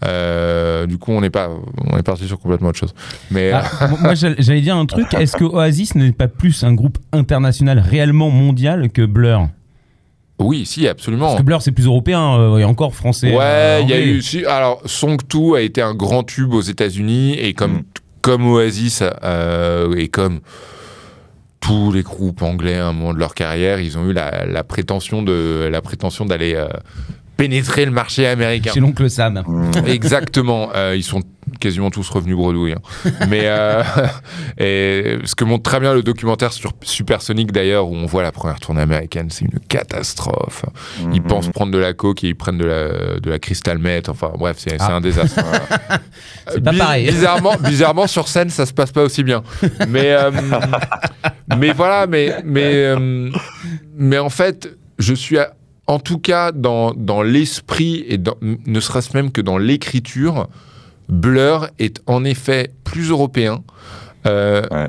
Euh, 0.05 0.87
du 0.87 0.97
coup, 0.99 1.13
on 1.13 1.23
est 1.23 1.31
pas, 1.31 1.51
on 1.91 1.99
est 1.99 2.03
parti 2.03 2.27
sur 2.27 2.39
complètement 2.39 2.69
autre 2.69 2.79
chose. 2.79 2.95
Mais 3.31 3.53
Ah, 3.53 3.65
moi- 3.89 3.99
moi, 4.01 4.15
j'all- 4.15 4.37
j'allais 4.39 4.61
dire 4.63 4.77
un 4.77 4.87
truc. 4.87 5.13
Est-ce 5.15 5.37
que 5.37 5.45
Oasis 5.45 5.95
n'est 5.95 6.13
pas 6.13 6.29
plus 6.29 6.65
un 6.65 6.73
groupe 6.73 6.99
international 7.13 7.79
réellement 7.79 8.31
mondial 8.31 8.91
que 8.91 9.05
Blur? 9.05 9.41
Euh, 9.43 10.45
oui, 10.45 10.65
si, 10.65 10.89
absolument. 10.89 11.27
Parce 11.27 11.39
que 11.39 11.43
Blur, 11.45 11.61
c'est 11.61 11.73
plus 11.73 11.85
européen 11.87 12.39
euh, 12.39 12.57
et 12.59 12.65
encore 12.65 12.95
français. 12.95 13.31
Ouais, 13.37 13.39
euh, 13.43 13.81
il 13.83 13.91
y 13.91 13.93
a 13.93 14.01
eu. 14.01 14.23
si- 14.23 14.45
alors, 14.47 14.81
Song 14.87 15.19
2 15.29 15.57
a 15.57 15.61
été 15.61 15.83
un 15.83 15.95
grand 15.95 16.23
tube 16.23 16.55
aux 16.55 16.63
États-Unis 16.63 17.35
et 17.39 17.53
comme 17.53 17.73
Mm. 17.75 17.83
comme 18.23 18.47
Oasis 18.47 19.03
euh, 19.23 19.95
et 19.97 20.09
comme 20.09 20.41
tous 21.61 21.93
les 21.93 22.03
groupes 22.03 22.41
anglais 22.43 22.77
à 22.79 22.87
un 22.89 22.93
moment 22.95 23.13
de 23.13 23.19
leur 23.19 23.35
carrière, 23.35 23.81
ils 23.81 23.99
ont 23.99 24.09
eu 24.09 24.13
la, 24.15 24.47
la 24.47 24.65
prétention 24.65 25.23
de 25.23 25.69
la 25.71 25.83
prétention 25.83 26.25
d'aller 26.25 26.55
euh, 26.55 26.69
pénétrer 27.41 27.85
le 27.85 27.91
marché 27.91 28.27
américain. 28.27 28.71
C'est 28.75 28.81
l'oncle 28.81 29.09
Sam. 29.11 29.43
Exactement. 29.87 30.71
Euh, 30.75 30.95
ils 30.97 31.03
sont 31.03 31.23
quasiment 31.59 31.91
tous 31.91 32.09
revenus 32.11 32.37
bredouilles. 32.37 32.75
hein. 32.75 33.11
Mais 33.29 33.43
euh, 33.45 33.83
et 34.59 35.19
ce 35.25 35.35
que 35.35 35.45
montre 35.45 35.63
très 35.63 35.81
bien 35.81 35.95
le 35.95 36.03
documentaire 36.03 36.53
sur 36.53 36.73
Supersonic 36.83 37.51
d'ailleurs, 37.53 37.89
où 37.89 37.95
on 37.97 38.07
voit 38.07 38.23
la 38.23 38.31
première 38.33 38.61
tournée 38.61 38.83
américaine, 38.83 39.29
c'est 39.31 39.45
une 39.47 39.59
catastrophe. 39.69 40.65
Ils 41.13 41.21
Mhm. 41.23 41.27
pensent 41.27 41.49
prendre 41.49 41.73
de 41.73 41.79
la 41.79 41.93
coke 41.95 42.23
et 42.25 42.29
ils 42.29 42.35
prennent 42.37 42.59
de 42.59 42.67
la, 42.67 43.19
de 43.21 43.31
la 43.31 43.39
crystal 43.39 43.79
meth. 43.79 44.09
Enfin 44.09 44.33
bref, 44.39 44.57
c'est 44.59 44.71
c'est 44.71 44.77
Ah. 44.81 44.97
un 44.97 45.01
désastre. 45.01 45.41
C'est 46.53 46.63
pas 46.65 46.73
Bi- 46.73 46.79
pareil. 46.79 47.07
Bizarrement, 47.07 47.55
bizarrement, 47.65 48.07
sur 48.07 48.27
scène, 48.29 48.51
ça 48.51 48.67
se 48.67 48.73
passe 48.73 48.91
pas 48.91 49.03
aussi 49.03 49.23
bien. 49.23 49.43
Mais, 49.89 50.11
euh, 50.13 50.31
mais 51.57 51.73
voilà, 51.73 52.07
mais, 52.09 52.35
mais, 52.45 52.73
euh, 52.87 53.31
mais 53.97 54.19
en 54.19 54.31
fait, 54.31 54.69
je 54.99 55.15
suis 55.15 55.39
à- 55.39 55.53
en 55.91 55.99
tout 55.99 56.19
cas 56.19 56.53
dans, 56.53 56.93
dans 56.95 57.21
l'esprit 57.23 58.05
et 58.09 58.17
dans- 58.17 58.37
ne 58.43 58.81
serait-ce 58.81 59.17
même 59.17 59.33
que 59.33 59.41
dans 59.41 59.59
l'écriture, 59.59 60.47
Blur 61.09 61.69
est 61.81 62.01
en 62.07 62.25
effet 62.25 62.71
plus 62.85 63.11
européen, 63.11 63.63
euh, 64.27 64.63
Ouais. 64.71 64.89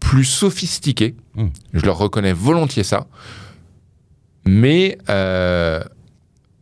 plus 0.00 0.24
sophistiqué. 0.24 1.14
Mm. 1.34 1.46
Je 1.72 1.86
leur 1.86 1.96
reconnais 1.96 2.34
volontiers 2.34 2.82
ça. 2.84 3.06
Mais, 4.46 4.98
euh, 5.08 5.80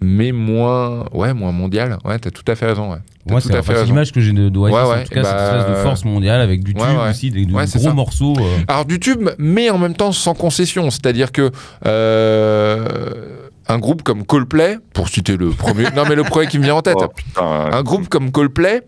mais 0.00 0.30
moins, 0.32 1.06
ouais, 1.12 1.34
moins 1.34 1.50
mondial. 1.52 1.98
Ouais, 2.04 2.18
t'as 2.18 2.30
tout 2.30 2.44
à 2.46 2.54
fait 2.54 2.66
raison. 2.66 2.92
Ouais. 2.92 2.98
T'as 3.26 3.32
Moi, 3.32 3.40
tout 3.40 3.48
c'est 3.48 3.56
à 3.56 3.62
fait 3.62 3.72
raison. 3.72 3.86
l'image 3.86 4.12
que 4.12 4.20
j'ai 4.20 4.32
de 4.32 4.48
d'Oasis, 4.48 4.76
Ouais, 4.76 4.82
en 4.82 4.90
ouais, 4.90 5.04
tout 5.04 5.14
cas, 5.14 5.22
bah, 5.22 5.36
cette 5.50 5.58
espèce 5.60 5.76
de 5.76 5.82
force 5.82 6.04
mondiale 6.04 6.40
avec 6.40 6.62
du 6.62 6.74
tube 6.74 6.82
ouais, 6.82 6.96
ouais. 6.96 7.10
aussi, 7.10 7.30
des, 7.30 7.44
de 7.46 7.52
Ouais, 7.52 7.66
c'est 7.66 7.78
gros 7.78 7.88
ça. 7.88 7.94
morceaux. 7.94 8.34
euh. 8.38 8.58
Alors 8.68 8.84
du 8.84 9.00
tube, 9.00 9.28
mais 9.38 9.70
en 9.70 9.78
même 9.78 9.94
temps 9.94 10.12
sans 10.12 10.34
concession. 10.34 10.88
C'est-à-dire 10.90 11.32
que 11.32 11.50
euh, 11.86 13.48
un 13.70 13.78
groupe 13.78 14.02
comme 14.02 14.24
Coldplay, 14.26 14.78
pour 14.92 15.08
citer 15.08 15.36
le 15.36 15.50
premier, 15.50 15.84
non 15.94 16.04
mais 16.08 16.14
le 16.16 16.24
premier 16.24 16.46
qui 16.48 16.58
me 16.58 16.64
vient 16.64 16.74
en 16.76 16.82
tête, 16.82 16.96
Oh, 17.00 17.08
putain, 17.08 17.42
un 17.72 17.82
groupe 17.82 18.08
comme 18.08 18.32
Coldplay 18.32 18.82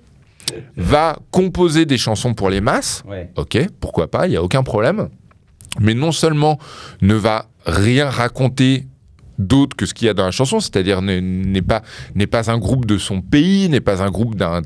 va 0.76 1.16
composer 1.30 1.86
des 1.86 1.98
chansons 1.98 2.34
pour 2.34 2.50
les 2.50 2.60
masses. 2.60 3.02
Ok, 3.36 3.58
pourquoi 3.80 4.10
pas, 4.10 4.26
il 4.26 4.30
n'y 4.30 4.36
a 4.36 4.42
aucun 4.42 4.62
problème. 4.62 5.08
Mais 5.80 5.94
non 5.94 6.12
seulement 6.12 6.58
ne 7.00 7.14
va 7.14 7.46
rien 7.64 8.10
raconter 8.10 8.86
d'autre 9.42 9.76
que 9.76 9.86
ce 9.86 9.94
qu'il 9.94 10.06
y 10.06 10.08
a 10.08 10.14
dans 10.14 10.24
la 10.24 10.30
chanson, 10.30 10.60
c'est-à-dire 10.60 11.02
n'est- 11.02 11.20
pas, 11.62 11.82
n'est 12.14 12.26
pas 12.26 12.50
un 12.50 12.58
groupe 12.58 12.86
de 12.86 12.98
son 12.98 13.20
pays, 13.20 13.68
n'est 13.68 13.80
pas 13.80 14.02
un 14.02 14.10
groupe 14.10 14.34
d'un, 14.36 14.62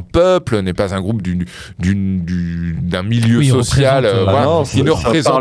peuple, 0.00 0.60
n'est 0.60 0.72
pas 0.74 0.94
un 0.94 1.00
groupe 1.00 1.22
d'une, 1.22 1.44
d'une- 1.78 2.24
du- 2.24 2.76
d'un 2.82 3.02
milieu 3.02 3.38
Oui, 3.38 3.48
social. 3.48 4.04
euh, 4.04 4.08
euh, 4.18 4.24
voilà. 4.24 4.44
non, 4.44 4.64
ne 4.82 4.90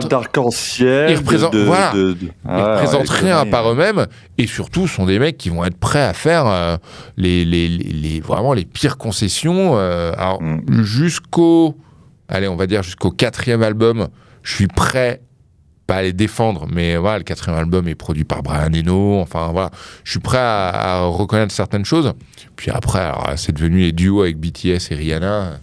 d'arc-en-ciel. 0.08 1.10
De, 1.52 1.60
voilà. 1.64 1.91
de- 1.94 2.14
de- 2.14 2.18
ils 2.24 2.32
Ah, 2.48 2.74
représentent 2.76 3.10
ouais, 3.10 3.20
rien 3.20 3.36
conneries. 3.40 3.52
par 3.52 3.72
eux-mêmes 3.72 4.06
et 4.38 4.48
surtout 4.48 4.88
sont 4.88 5.06
des 5.06 5.20
mecs 5.20 5.38
qui 5.38 5.49
vont 5.49 5.64
être 5.66 5.78
prêts 5.78 6.04
à 6.04 6.14
faire 6.14 6.45
euh, 6.48 6.78
les, 7.18 7.45
les, 7.45 7.68
les- 7.68 7.84
les- 7.94 8.20
vraiment 8.22 8.54
les 8.54 8.66
pires 8.66 8.98
concessions. 8.98 9.74
euh, 9.78 10.12
alors 10.18 10.41
Mm. 10.41 10.84
jusqu'au, 10.84 11.76
allez, 12.30 12.48
on 12.48 12.56
va 12.56 12.68
dire 12.68 12.84
jusqu'au 12.84 13.12
quatrième 13.12 13.64
album, 13.64 14.08
je 14.44 14.54
suis 14.56 14.68
prêt 14.68 15.22
pas 15.88 15.95
à 15.97 16.01
les 16.03 16.14
défendre, 16.14 16.68
mais 16.72 16.97
voilà, 16.97 17.18
le 17.19 17.23
quatrième 17.23 17.57
album 17.57 17.88
est 17.88 17.95
produit 17.95 18.26
par 18.26 18.43
Brian 18.43 18.72
Eno. 18.73 19.19
Enfin 19.22 19.49
voilà, 19.53 19.72
je 20.03 20.11
suis 20.11 20.19
prêt 20.19 20.38
à, 20.38 20.68
à 20.69 21.01
reconnaître 21.05 21.53
certaines 21.53 21.85
choses. 21.85 22.14
Puis 22.57 22.69
après, 22.72 23.09
c'est 23.38 23.53
devenu 23.53 23.80
les 23.80 23.91
duos 23.93 24.22
avec 24.22 24.38
BTS 24.38 24.91
et 24.91 24.95
Rihanna. 24.95 25.59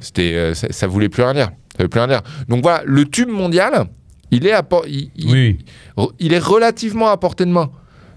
C'était, 0.00 0.34
euh, 0.34 0.54
ça, 0.54 0.66
ça 0.70 0.86
voulait 0.88 1.08
plus 1.08 1.22
rien 1.22 1.34
dire. 1.34 1.46
Ça 1.46 1.78
voulait 1.78 1.88
plus 1.88 2.00
rien 2.00 2.08
dire. 2.08 2.22
Donc 2.48 2.62
voilà, 2.62 2.82
le 2.84 3.04
tube 3.04 3.28
mondial, 3.28 3.86
il 4.30 4.46
est 4.46 4.52
à 4.52 4.66
il- 4.88 5.10
il- 5.16 5.30
Oui, 5.96 6.08
il 6.18 6.32
est 6.32 6.38
relativement 6.44 7.08
à 7.08 7.16
portée 7.16 7.44
de 7.44 7.50
main. 7.52 7.70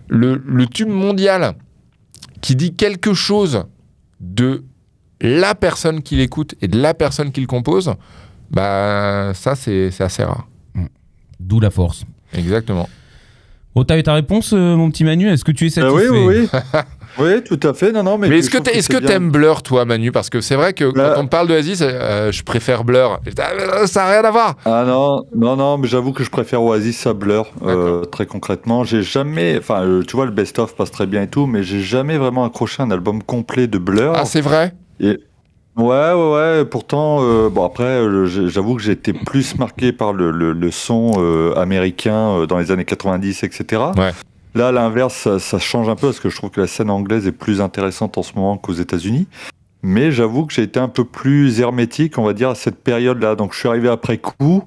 Le, 0.09 0.41
le 0.45 0.65
tube 0.67 0.89
mondial 0.89 1.53
qui 2.41 2.55
dit 2.55 2.73
quelque 2.75 3.13
chose 3.13 3.63
de 4.19 4.63
la 5.21 5.53
personne 5.55 6.01
qui 6.01 6.15
l'écoute 6.15 6.55
et 6.61 6.67
de 6.67 6.79
la 6.79 6.93
personne 6.93 7.31
qui 7.31 7.41
le 7.41 7.47
compose, 7.47 7.93
bah 8.49 9.31
ça 9.33 9.55
c'est 9.55 9.91
c'est 9.91 10.03
assez 10.03 10.23
rare. 10.23 10.47
D'où 11.39 11.59
la 11.59 11.69
force. 11.69 12.03
Exactement. 12.33 12.89
Oh, 13.75 13.83
t'as 13.83 13.97
eu 13.99 14.01
ta 14.03 14.15
réponse, 14.15 14.53
euh, 14.53 14.75
mon 14.75 14.89
petit 14.89 15.03
Manu 15.03 15.29
Est-ce 15.29 15.43
que 15.45 15.51
tu 15.51 15.65
es 15.65 15.67
Ah 15.77 15.81
satisfait 15.81 16.09
oui, 16.09 16.17
oui, 16.25 16.49
oui. 16.53 16.79
oui, 17.19 17.43
tout 17.43 17.59
à 17.61 17.75
fait. 17.75 17.91
Non, 17.91 18.01
non, 18.01 18.17
mais, 18.17 18.27
est-ce 18.29 18.49
que 18.49 18.57
est-ce 18.71 18.91
t'aimes 18.97 19.29
Blur 19.29 19.61
toi 19.61 19.85
Manu? 19.85 20.11
Parce 20.11 20.31
que 20.31 20.41
c'est 20.41 20.55
vrai 20.55 20.73
que 20.73 20.91
Bah- 20.91 21.13
quand 21.15 21.21
on 21.21 21.27
parle 21.27 21.47
de 21.47 21.53
Oasis, 21.53 21.81
euh, 21.83 22.31
je 22.31 22.43
préfère 22.43 22.83
Blur. 22.83 23.19
Ça 23.85 24.05
n'a 24.05 24.09
rien 24.09 24.23
à 24.23 24.31
voir. 24.31 24.55
Ah 24.65 24.83
non, 24.87 25.25
non, 25.35 25.55
non, 25.55 25.77
mais 25.77 25.87
j'avoue 25.87 26.11
que 26.11 26.23
je 26.23 26.31
préfère 26.31 26.63
Oasis 26.63 27.05
à 27.05 27.13
Blur, 27.13 27.51
euh, 27.67 28.03
très 28.05 28.25
concrètement. 28.25 28.83
J'ai 28.83 29.03
jamais, 29.03 29.57
enfin, 29.59 30.01
tu 30.07 30.15
vois, 30.15 30.25
le 30.25 30.31
best-of 30.31 30.75
passe 30.75 30.89
très 30.89 31.05
bien 31.05 31.21
et 31.21 31.27
tout, 31.27 31.45
mais 31.45 31.61
j'ai 31.61 31.81
jamais 31.81 32.17
vraiment 32.17 32.45
accroché 32.45 32.81
un 32.81 32.89
album 32.89 33.21
complet 33.21 33.67
de 33.67 33.77
Blur. 33.77 34.13
Ah 34.15 34.25
c'est 34.25 34.41
vrai? 34.41 34.73
Et 34.99 35.19
ouais, 35.77 36.13
ouais, 36.13 36.31
ouais. 36.33 36.65
Pourtant, 36.65 37.19
euh, 37.21 37.49
bon 37.49 37.63
après, 37.65 37.83
euh, 37.83 38.25
j'avoue 38.47 38.75
que 38.75 38.81
j'ai 38.81 38.91
été 38.93 39.13
plus 39.13 39.57
marqué 39.57 39.91
par 39.91 40.13
le, 40.13 40.31
le, 40.31 40.53
le 40.53 40.71
son 40.71 41.13
euh, 41.17 41.53
américain 41.55 42.45
dans 42.47 42.57
les 42.57 42.71
années 42.71 42.85
90, 42.85 43.43
etc. 43.43 43.81
Ouais. 43.97 44.11
Là, 44.55 44.69
à 44.69 44.71
l'inverse, 44.71 45.13
ça, 45.15 45.39
ça 45.39 45.59
change 45.59 45.87
un 45.89 45.95
peu 45.95 46.07
parce 46.07 46.19
que 46.19 46.29
je 46.29 46.35
trouve 46.35 46.49
que 46.49 46.61
la 46.61 46.67
scène 46.67 46.89
anglaise 46.89 47.27
est 47.27 47.31
plus 47.31 47.61
intéressante 47.61 48.17
en 48.17 48.23
ce 48.23 48.33
moment 48.35 48.57
qu'aux 48.57 48.73
États-Unis. 48.73 49.27
Mais 49.83 50.11
j'avoue 50.11 50.45
que 50.45 50.53
j'ai 50.53 50.63
été 50.63 50.79
un 50.79 50.87
peu 50.89 51.05
plus 51.05 51.59
hermétique, 51.59 52.17
on 52.17 52.23
va 52.23 52.33
dire, 52.33 52.49
à 52.49 52.55
cette 52.55 52.83
période-là. 52.83 53.35
Donc, 53.35 53.53
je 53.53 53.59
suis 53.59 53.69
arrivé 53.69 53.87
après 53.89 54.17
coup. 54.17 54.63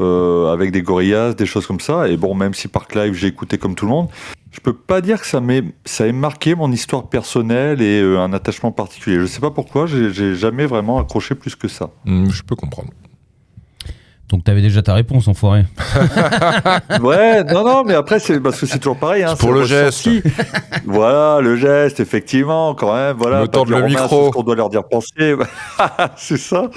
euh, 0.00 0.52
avec 0.52 0.72
des 0.72 0.82
gorillas, 0.82 1.32
des 1.34 1.46
choses 1.46 1.66
comme 1.66 1.80
ça. 1.80 2.08
Et 2.08 2.16
bon, 2.18 2.34
même 2.34 2.52
si 2.54 2.68
par 2.68 2.86
Live 2.94 3.14
j'ai 3.14 3.28
écouté 3.28 3.56
comme 3.58 3.74
tout 3.74 3.86
le 3.86 3.92
monde, 3.92 4.08
je 4.56 4.60
peux 4.62 4.72
pas 4.72 5.02
dire 5.02 5.20
que 5.20 5.26
ça 5.26 5.42
m'ait 5.42 5.62
ça 5.84 6.06
ait 6.06 6.12
marqué 6.12 6.54
mon 6.54 6.72
histoire 6.72 7.08
personnelle 7.10 7.82
et 7.82 8.00
euh, 8.00 8.18
un 8.18 8.32
attachement 8.32 8.72
particulier. 8.72 9.18
Je 9.20 9.26
sais 9.26 9.40
pas 9.40 9.50
pourquoi, 9.50 9.86
j'ai 9.86 10.34
jamais 10.34 10.64
vraiment 10.64 10.98
accroché 10.98 11.34
plus 11.34 11.54
que 11.56 11.68
ça. 11.68 11.90
Hmm, 12.06 12.30
Je 12.30 12.42
peux 12.42 12.56
comprendre. 12.56 12.88
Donc 14.30 14.44
t'avais 14.44 14.62
déjà 14.62 14.80
ta 14.82 14.94
réponse, 14.94 15.28
enfoiré. 15.28 15.66
Ouais, 17.02 17.44
non, 17.44 17.64
non, 17.64 17.84
mais 17.84 17.92
après 17.94 18.18
c'est 18.18 18.40
parce 18.40 18.58
que 18.58 18.64
c'est 18.66 18.78
toujours 18.78 18.96
pareil. 18.96 19.24
Hein, 19.24 19.36
pour 19.36 19.52
le 19.52 19.60
ressenti. 19.60 20.22
voilà, 20.86 21.40
le 21.42 21.56
geste, 21.56 22.00
effectivement, 22.00 22.74
quand 22.74 22.94
même. 22.94 23.16
Voilà, 23.18 23.40
pas 23.40 23.48
tendre 23.48 23.66
dire 23.66 23.78
le 23.80 23.86
micro. 23.88 24.26
ce 24.26 24.30
qu'on 24.30 24.42
doit 24.42 24.56
leur 24.56 24.70
dire 24.70 24.84
penser. 24.88 25.36
c'est 26.16 26.38
ça. 26.38 26.70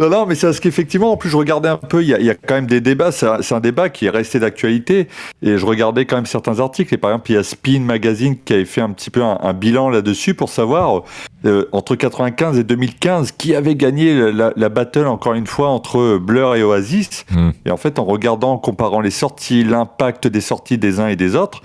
Non, 0.00 0.08
non, 0.08 0.24
mais 0.24 0.34
c'est 0.34 0.46
parce 0.46 0.60
qu'effectivement, 0.60 1.12
en 1.12 1.18
plus, 1.18 1.28
je 1.28 1.36
regardais 1.36 1.68
un 1.68 1.76
peu, 1.76 2.02
il 2.02 2.08
y 2.08 2.14
a, 2.14 2.18
il 2.18 2.24
y 2.24 2.30
a 2.30 2.34
quand 2.34 2.54
même 2.54 2.66
des 2.66 2.80
débats, 2.80 3.12
c'est 3.12 3.52
un, 3.52 3.60
débat 3.60 3.90
qui 3.90 4.06
est 4.06 4.10
resté 4.10 4.38
d'actualité, 4.38 5.08
et 5.42 5.58
je 5.58 5.66
regardais 5.66 6.06
quand 6.06 6.16
même 6.16 6.24
certains 6.24 6.58
articles, 6.58 6.94
et 6.94 6.96
par 6.96 7.10
exemple, 7.10 7.30
il 7.30 7.34
y 7.34 7.36
a 7.36 7.42
Spin 7.42 7.80
Magazine 7.80 8.36
qui 8.42 8.54
avait 8.54 8.64
fait 8.64 8.80
un 8.80 8.88
petit 8.92 9.10
peu 9.10 9.22
un, 9.22 9.38
un 9.42 9.52
bilan 9.52 9.90
là-dessus 9.90 10.32
pour 10.32 10.48
savoir, 10.48 11.02
euh, 11.44 11.66
entre 11.72 11.96
95 11.96 12.58
et 12.58 12.64
2015, 12.64 13.32
qui 13.32 13.54
avait 13.54 13.74
gagné 13.74 14.32
la, 14.32 14.54
la 14.56 14.68
battle, 14.70 15.06
encore 15.06 15.34
une 15.34 15.46
fois, 15.46 15.68
entre 15.68 16.16
Blur 16.16 16.56
et 16.56 16.62
Oasis. 16.62 17.26
Hmm. 17.30 17.50
Et 17.66 17.70
en 17.70 17.76
fait, 17.76 17.98
en 17.98 18.06
regardant, 18.06 18.52
en 18.52 18.58
comparant 18.58 19.02
les 19.02 19.10
sorties, 19.10 19.64
l'impact 19.64 20.26
des 20.26 20.40
sorties 20.40 20.78
des 20.78 21.00
uns 21.00 21.08
et 21.08 21.16
des 21.16 21.36
autres, 21.36 21.60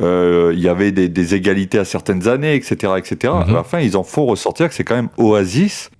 euh, 0.00 0.52
il 0.54 0.60
y 0.60 0.68
avait 0.68 0.92
des, 0.92 1.08
des 1.08 1.34
égalités 1.34 1.78
à 1.80 1.84
certaines 1.84 2.28
années, 2.28 2.54
etc., 2.54 2.92
etc. 2.98 3.32
Mhm. 3.34 3.50
À 3.50 3.52
la 3.52 3.64
fin, 3.64 3.80
ils 3.80 3.96
en 3.96 4.04
font 4.04 4.26
ressortir 4.26 4.68
que 4.68 4.74
c'est 4.74 4.84
quand 4.84 4.94
même 4.94 5.10
Oasis 5.18 5.90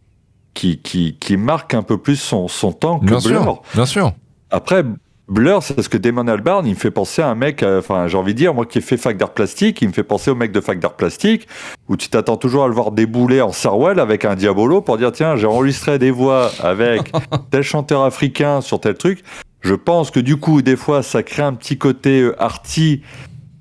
qui, 0.60 0.76
qui, 0.78 1.16
qui 1.18 1.36
marque 1.38 1.72
un 1.72 1.82
peu 1.82 1.96
plus 1.96 2.16
son, 2.16 2.46
son 2.46 2.72
temps 2.72 2.98
que 2.98 3.06
Bien 3.06 3.18
Blur. 3.18 3.42
sûr, 3.42 3.62
bien 3.74 3.86
sûr. 3.86 4.12
Après, 4.50 4.84
Blur, 5.26 5.62
c'est 5.62 5.72
parce 5.72 5.88
que 5.88 5.96
Damon 5.96 6.28
Albarn, 6.28 6.66
il 6.66 6.74
me 6.74 6.78
fait 6.78 6.90
penser 6.90 7.22
à 7.22 7.28
un 7.28 7.34
mec, 7.34 7.62
euh, 7.62 7.78
enfin, 7.78 8.08
j'ai 8.08 8.18
envie 8.18 8.34
de 8.34 8.38
dire, 8.38 8.52
moi 8.52 8.66
qui 8.66 8.76
ai 8.76 8.80
fait 8.82 8.98
fac 8.98 9.16
d'art 9.16 9.32
plastique, 9.32 9.80
il 9.80 9.88
me 9.88 9.92
fait 9.94 10.02
penser 10.02 10.30
au 10.30 10.34
mec 10.34 10.52
de 10.52 10.60
fac 10.60 10.78
d'art 10.78 10.96
plastique, 10.96 11.48
où 11.88 11.96
tu 11.96 12.10
t'attends 12.10 12.36
toujours 12.36 12.64
à 12.64 12.68
le 12.68 12.74
voir 12.74 12.90
débouler 12.90 13.40
en 13.40 13.52
Sarwell 13.52 14.00
avec 14.00 14.26
un 14.26 14.34
diabolo 14.34 14.82
pour 14.82 14.98
dire, 14.98 15.12
tiens, 15.12 15.36
j'ai 15.36 15.46
enregistré 15.46 15.98
des 15.98 16.10
voix 16.10 16.50
avec 16.62 17.10
tel 17.50 17.62
chanteur 17.62 18.02
africain 18.02 18.60
sur 18.60 18.80
tel 18.80 18.94
truc. 18.96 19.22
Je 19.62 19.74
pense 19.74 20.10
que 20.10 20.20
du 20.20 20.36
coup, 20.36 20.60
des 20.60 20.76
fois, 20.76 21.02
ça 21.02 21.22
crée 21.22 21.42
un 21.42 21.54
petit 21.54 21.78
côté 21.78 22.20
euh, 22.20 22.42
arty 22.42 23.00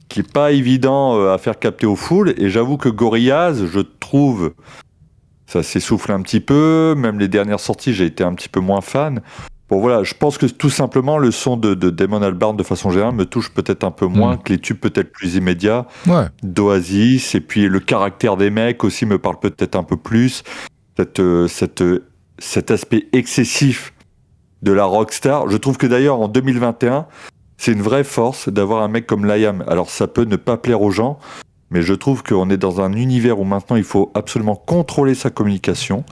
qui 0.09 0.19
est 0.21 0.31
pas 0.33 0.51
évident 0.51 1.17
euh, 1.17 1.33
à 1.33 1.37
faire 1.37 1.59
capter 1.59 1.85
aux 1.85 1.95
foules. 1.95 2.33
Et 2.37 2.49
j'avoue 2.49 2.75
que 2.77 2.89
Gorillaz, 2.89 3.67
je 3.71 3.79
trouve, 3.79 4.51
ça 5.49 5.63
s'essouffle 5.63 6.11
un 6.11 6.21
petit 6.21 6.39
peu. 6.39 6.93
Même 6.97 7.19
les 7.19 7.27
dernières 7.27 7.59
sorties, 7.59 7.93
j'ai 7.93 8.05
été 8.05 8.23
un 8.23 8.33
petit 8.35 8.49
peu 8.49 8.59
moins 8.59 8.81
fan. 8.81 9.21
Bon 9.69 9.79
voilà, 9.79 10.03
je 10.03 10.13
pense 10.15 10.37
que 10.39 10.45
tout 10.47 10.69
simplement 10.71 11.17
le 11.19 11.29
son 11.31 11.55
de, 11.57 11.75
de 11.75 11.89
Damon 11.91 12.21
Albarn 12.23 12.57
de 12.57 12.63
façon 12.63 12.89
générale 12.89 13.13
me 13.13 13.25
touche 13.25 13.49
peut-être 13.51 13.83
un 13.83 13.91
peu 13.91 14.07
moins 14.07 14.35
Mm. 14.35 14.41
que 14.43 14.53
les 14.53 14.59
tubes 14.59 14.79
peut-être 14.79 15.11
plus 15.11 15.35
immédiats 15.35 15.85
Ouais. 16.07 16.25
d'Oasis 16.41 17.35
et 17.35 17.39
puis 17.41 17.67
le 17.67 17.79
caractère 17.79 18.35
des 18.35 18.49
mecs 18.49 18.83
aussi 18.83 19.05
me 19.05 19.19
parle 19.19 19.39
peut-être 19.39 19.75
un 19.75 19.83
peu 19.83 19.95
plus 19.97 20.43
cette, 20.97 21.19
euh, 21.19 21.47
cette, 21.47 21.81
euh, 21.83 22.03
cet 22.39 22.71
aspect 22.71 23.07
excessif 23.13 23.93
de 24.63 24.71
la 24.71 24.85
rockstar. 24.85 25.49
Je 25.49 25.57
trouve 25.57 25.77
que 25.77 25.85
d'ailleurs 25.87 26.19
en 26.19 26.27
2021 26.27 27.05
c'est 27.57 27.71
une 27.71 27.81
vraie 27.83 28.03
force 28.03 28.49
d'avoir 28.49 28.81
un 28.83 28.87
mec 28.87 29.05
comme 29.05 29.23
Liam. 29.25 29.63
Alors 29.67 29.89
ça 29.91 30.07
peut 30.07 30.23
ne 30.25 30.35
pas 30.35 30.57
plaire 30.57 30.81
aux 30.81 30.91
gens, 30.91 31.19
mais 31.71 31.81
je 31.81 31.93
trouve 31.93 32.23
qu'on 32.23 32.49
est 32.49 32.57
dans 32.57 32.81
un 32.81 32.93
univers 32.93 33.39
où 33.39 33.43
maintenant 33.43 33.75
il 33.75 33.83
faut 33.83 34.11
absolument 34.15 34.55
contrôler 34.55 35.15
sa 35.15 35.29
communication. 35.29 36.03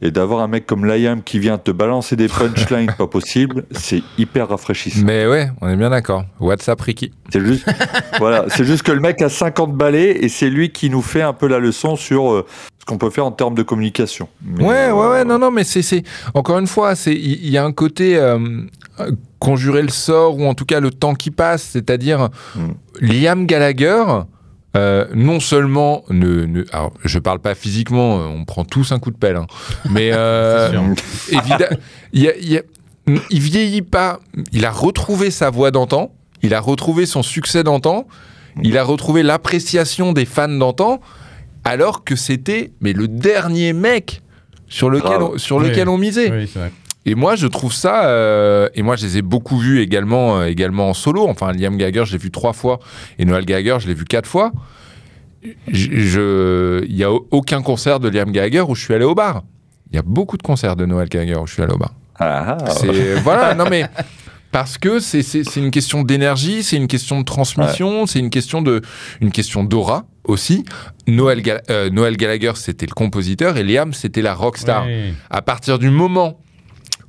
Et 0.00 0.12
d'avoir 0.12 0.40
un 0.42 0.46
mec 0.46 0.64
comme 0.64 0.84
Liam 0.84 1.24
qui 1.24 1.40
vient 1.40 1.58
te 1.58 1.72
balancer 1.72 2.14
des 2.14 2.28
punchlines 2.28 2.92
pas 2.98 3.08
possible, 3.08 3.64
c'est 3.72 4.00
hyper 4.16 4.48
rafraîchissant. 4.48 5.02
Mais 5.04 5.26
ouais, 5.26 5.50
on 5.60 5.68
est 5.68 5.74
bien 5.76 5.90
d'accord. 5.90 6.24
WhatsApp 6.38 6.80
Ricky. 6.80 7.10
C'est 7.32 7.40
juste, 7.44 7.66
voilà, 8.20 8.44
c'est 8.48 8.62
juste 8.62 8.84
que 8.84 8.92
le 8.92 9.00
mec 9.00 9.20
a 9.22 9.28
50 9.28 9.74
balais 9.74 10.10
et 10.24 10.28
c'est 10.28 10.50
lui 10.50 10.70
qui 10.70 10.88
nous 10.88 11.02
fait 11.02 11.22
un 11.22 11.32
peu 11.32 11.48
la 11.48 11.58
leçon 11.58 11.96
sur 11.96 12.30
euh, 12.32 12.46
ce 12.78 12.84
qu'on 12.84 12.96
peut 12.96 13.10
faire 13.10 13.26
en 13.26 13.32
termes 13.32 13.56
de 13.56 13.64
communication. 13.64 14.28
Mais, 14.40 14.64
Ouais, 14.64 14.76
euh, 14.88 14.92
ouais, 14.92 15.08
ouais, 15.08 15.24
non, 15.24 15.40
non, 15.40 15.50
mais 15.50 15.64
c'est, 15.64 16.04
encore 16.32 16.60
une 16.60 16.68
fois, 16.68 16.94
c'est, 16.94 17.14
il 17.14 17.48
y, 17.48 17.58
a 17.58 17.64
un 17.64 17.72
côté 17.72 18.16
euh, 18.18 18.38
euh, 19.00 19.10
conjurer 19.40 19.82
le 19.82 19.88
sort 19.88 20.38
ou 20.38 20.46
en 20.46 20.54
tout 20.54 20.64
cas 20.64 20.78
le 20.78 20.92
temps 20.92 21.14
qui 21.14 21.32
passe, 21.32 21.70
c'est-à-dire 21.72 22.28
Mm. 22.54 22.68
Liam 23.00 23.46
Gallagher. 23.46 24.04
Euh, 24.78 25.06
non 25.14 25.40
seulement 25.40 26.04
ne, 26.08 26.44
ne- 26.44 26.64
alors 26.72 26.92
je 27.04 27.18
parle 27.18 27.40
pas 27.40 27.54
physiquement, 27.54 28.20
euh, 28.20 28.26
on 28.26 28.44
prend 28.44 28.64
tous 28.64 28.92
un 28.92 28.98
coup 28.98 29.10
de 29.10 29.16
pelle, 29.16 29.36
hein, 29.36 29.46
mais 29.90 30.10
euh, 30.12 30.94
évidemment, 31.30 31.76
il, 32.12 33.40
vieillit 33.40 33.82
pas. 33.82 34.20
Il 34.52 34.64
a 34.64 34.70
retrouvé 34.70 35.30
sa 35.30 35.50
voix 35.50 35.70
d'antan, 35.70 36.12
il 36.42 36.54
a 36.54 36.60
retrouvé 36.60 37.06
son 37.06 37.22
succès 37.22 37.64
d'antan, 37.64 38.06
il 38.62 38.78
a 38.78 38.84
retrouvé 38.84 39.22
l'appréciation 39.22 40.12
des 40.12 40.24
fans 40.24 40.48
d'antan, 40.48 41.00
alors 41.64 42.04
que 42.04 42.14
c'était 42.16 42.70
mais 42.80 42.92
le 42.92 43.08
dernier 43.08 43.72
mec 43.72 44.22
sur 44.68 44.90
lequel, 44.90 45.18
Grave. 45.18 45.30
on, 45.34 45.38
sur 45.38 45.56
Oui. 45.56 45.72
on 45.86 45.98
misait. 45.98 46.30
Oui, 46.30 46.48
c'est 46.52 46.58
vrai. 46.60 46.72
Et 47.08 47.14
moi, 47.14 47.36
je 47.36 47.46
trouve 47.46 47.72
ça. 47.72 48.04
euh, 48.04 48.68
et 48.74 48.82
moi, 48.82 48.94
je 48.96 49.06
les 49.06 49.16
ai 49.16 49.22
beaucoup 49.22 49.56
vus 49.56 49.80
également, 49.80 50.40
euh, 50.40 50.46
également 50.46 50.90
en 50.90 50.94
solo. 50.94 51.26
Enfin, 51.26 51.52
Liam 51.52 51.78
Gallagher, 51.78 52.04
je 52.04 52.12
l'ai 52.12 52.18
vu 52.18 52.30
trois 52.30 52.52
fois. 52.52 52.80
Et 53.18 53.24
Noël 53.24 53.46
Gallagher, 53.46 53.78
je 53.80 53.88
l'ai 53.88 53.94
vu 53.94 54.04
quatre 54.04 54.28
fois. 54.28 54.52
Il 55.68 56.86
n'y 56.90 57.02
a 57.04 57.10
aucun 57.10 57.62
concert 57.62 57.98
de 57.98 58.10
Liam 58.10 58.30
Gallagher 58.30 58.60
où 58.60 58.74
je 58.74 58.84
suis 58.84 58.92
allé 58.92 59.06
au 59.06 59.14
bar. 59.14 59.42
Il 59.90 59.96
y 59.96 59.98
a 59.98 60.02
beaucoup 60.02 60.36
de 60.36 60.42
concerts 60.42 60.76
de 60.76 60.84
Noël 60.84 61.08
Gallagher 61.08 61.36
où 61.36 61.46
je 61.46 61.54
suis 61.54 61.62
allé 61.62 61.72
au 61.72 61.78
bar. 61.78 61.94
Ah, 62.18 62.58
ah. 62.60 62.74
Voilà, 63.22 63.54
non 63.54 63.64
mais 63.70 63.86
parce 64.52 64.76
que 64.76 64.98
c'est 64.98 65.56
une 65.56 65.70
question 65.70 66.02
d'énergie, 66.02 66.62
c'est 66.62 66.76
une 66.76 66.88
question 66.88 67.20
de 67.20 67.24
transmission, 67.24 68.04
c'est 68.06 68.18
une 68.18 68.28
question 68.28 68.60
de 68.60 68.82
une 69.22 69.30
question 69.30 69.64
d'aura 69.64 70.04
aussi. 70.24 70.64
Noël 71.06 71.42
euh, 71.70 71.88
Noël 71.88 72.16
Gallagher 72.18 72.52
c'était 72.56 72.86
le 72.86 72.92
compositeur 72.92 73.56
et 73.56 73.62
Liam 73.62 73.94
c'était 73.94 74.20
la 74.20 74.34
rockstar. 74.34 74.86
À 75.30 75.40
partir 75.40 75.78
du 75.78 75.88
moment 75.90 76.38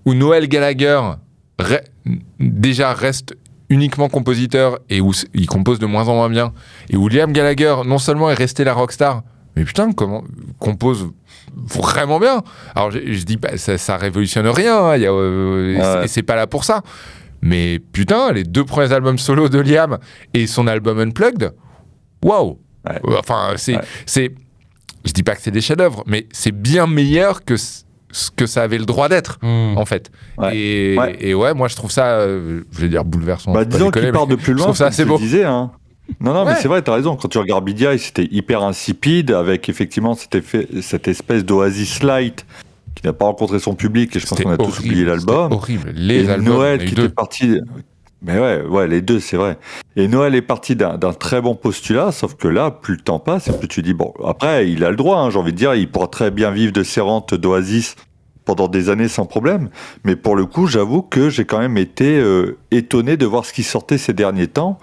où 0.09 0.13
Noël 0.15 0.47
Gallagher 0.47 0.99
re- 1.59 1.83
déjà 2.39 2.93
reste 2.93 3.35
uniquement 3.69 4.09
compositeur 4.09 4.79
et 4.89 4.99
où 5.01 5.11
il 5.35 5.45
compose 5.45 5.77
de 5.77 5.85
moins 5.85 6.07
en 6.07 6.15
moins 6.15 6.29
bien 6.29 6.53
et 6.89 6.97
où 6.97 7.07
Liam 7.07 7.31
Gallagher 7.31 7.75
non 7.85 7.99
seulement 7.99 8.29
est 8.31 8.33
resté 8.35 8.63
la 8.63 8.73
rockstar 8.73 9.21
mais 9.55 9.63
putain 9.63 9.91
comment 9.91 10.23
compose 10.57 11.09
vraiment 11.55 12.19
bien 12.19 12.41
alors 12.75 12.89
je, 12.91 12.99
je 13.13 13.23
dis 13.25 13.37
pas 13.37 13.57
ça, 13.57 13.77
ça 13.77 13.97
révolutionne 13.97 14.47
rien 14.47 14.75
hein, 14.77 14.99
euh, 14.99 15.75
et 15.75 15.79
c'est- 15.81 15.97
Ouais. 15.99 16.05
et 16.05 16.07
c'est 16.07 16.23
pas 16.23 16.35
là 16.35 16.47
pour 16.47 16.63
ça 16.63 16.81
mais 17.41 17.79
putain 17.79 18.31
les 18.31 18.43
deux 18.43 18.65
premiers 18.65 18.91
albums 18.91 19.17
solo 19.19 19.49
de 19.49 19.59
Liam 19.59 19.99
et 20.33 20.47
son 20.47 20.65
album 20.67 20.99
Unplugged 20.99 21.53
waouh 22.23 22.57
Ouais. 22.89 22.99
enfin 23.19 23.53
c'est 23.57 23.75
Ouais. 23.75 24.31
je 25.05 25.11
dis 25.11 25.21
pas 25.23 25.35
que 25.35 25.41
c'est 25.41 25.51
des 25.51 25.61
chefs-d'œuvre 25.61 26.03
mais 26.07 26.27
c'est 26.31 26.53
bien 26.53 26.87
meilleur 26.87 27.43
que 27.45 27.55
ce 28.11 28.31
que 28.31 28.45
ça 28.45 28.63
avait 28.63 28.77
le 28.77 28.85
droit 28.85 29.07
d'être 29.09 29.37
Hmm. 29.41 29.77
en 29.77 29.85
fait. 29.85 30.11
Ouais. 30.37 30.55
Et, 30.57 30.97
Ouais. 30.97 31.15
et 31.19 31.33
ouais, 31.33 31.53
moi 31.53 31.67
je 31.67 31.75
trouve 31.75 31.91
ça, 31.91 32.19
euh, 32.19 32.61
je 32.71 32.79
vais 32.81 32.89
dire 32.89 33.05
bouleversant. 33.05 33.53
Bah, 33.53 33.65
disons 33.65 33.91
qu'il 33.91 34.11
part 34.11 34.27
de 34.27 34.35
plus 34.35 34.53
je 34.53 34.57
loin, 34.57 34.63
trouve 34.65 34.75
ça 34.77 34.87
assez 34.87 35.05
beau. 35.05 35.17
disais. 35.17 35.43
Hein. 35.43 35.71
Non, 36.19 36.33
non, 36.33 36.43
mais 36.43 36.55
c'est 36.55 36.67
vrai, 36.67 36.81
t'as 36.81 36.95
raison. 36.95 37.15
Quand 37.15 37.27
tu 37.27 37.37
regardes 37.37 37.63
Bidia, 37.65 37.95
c'était 37.99 38.27
hyper 38.31 38.63
insipide, 38.63 39.29
avec 39.31 39.69
effectivement 39.69 40.15
cet 40.15 40.33
effet, 40.33 40.67
cette 40.81 41.07
espèce 41.07 41.45
d'Oasis 41.45 42.01
Light 42.01 42.47
qui 42.95 43.05
n'a 43.05 43.13
pas 43.13 43.25
rencontré 43.25 43.59
son 43.59 43.75
public, 43.75 44.15
et 44.15 44.19
je 44.19 44.25
pense 44.25 44.41
qu'on 44.41 44.49
a 44.49 44.57
tous 44.57 44.79
oublié 44.79 45.05
l'album. 45.05 45.51
Horrible. 45.51 45.91
Les 45.95 46.25
et 46.25 46.29
albums, 46.31 46.45
Noël 46.55 46.83
qui 46.85 46.93
était 46.93 47.09
parti. 47.09 47.59
Mais 48.21 48.37
ouais, 48.37 48.61
ouais, 48.63 48.87
les 48.87 49.01
deux, 49.01 49.19
c'est 49.19 49.37
vrai. 49.37 49.57
Et 49.95 50.07
Noël 50.09 50.35
est 50.35 50.41
parti 50.41 50.75
d'un 50.75 50.97
très 51.13 51.41
bon 51.41 51.55
postulat, 51.55 52.11
sauf 52.11 52.35
que 52.35 52.47
là, 52.49 52.69
plus 52.69 52.95
le 52.95 53.01
temps 53.01 53.19
passe, 53.19 53.47
et 53.47 53.53
plus 53.53 53.67
tu 53.69 53.81
dis, 53.81 53.93
bon, 53.93 54.13
après, 54.27 54.69
il 54.69 54.83
a 54.83 54.89
le 54.89 54.97
droit, 54.97 55.19
hein, 55.19 55.29
j'ai 55.29 55.39
envie 55.39 55.53
de 55.53 55.57
dire, 55.57 55.73
il 55.75 55.89
pourra 55.89 56.07
très 56.07 56.29
bien 56.29 56.51
vivre 56.51 56.73
de 56.73 56.83
ses 56.83 56.99
rentes 57.01 57.33
d'Oasis 57.33 57.95
pendant 58.43 58.67
des 58.67 58.89
années 58.89 59.07
sans 59.07 59.25
problème. 59.25 59.69
Mais 60.03 60.15
pour 60.17 60.35
le 60.35 60.45
coup, 60.45 60.67
j'avoue 60.67 61.01
que 61.01 61.29
j'ai 61.29 61.45
quand 61.45 61.59
même 61.59 61.77
été 61.77 62.19
euh, 62.19 62.57
étonné 62.71 63.15
de 63.15 63.25
voir 63.25 63.45
ce 63.45 63.53
qui 63.53 63.63
sortait 63.63 63.97
ces 63.97 64.11
derniers 64.13 64.47
temps. 64.47 64.79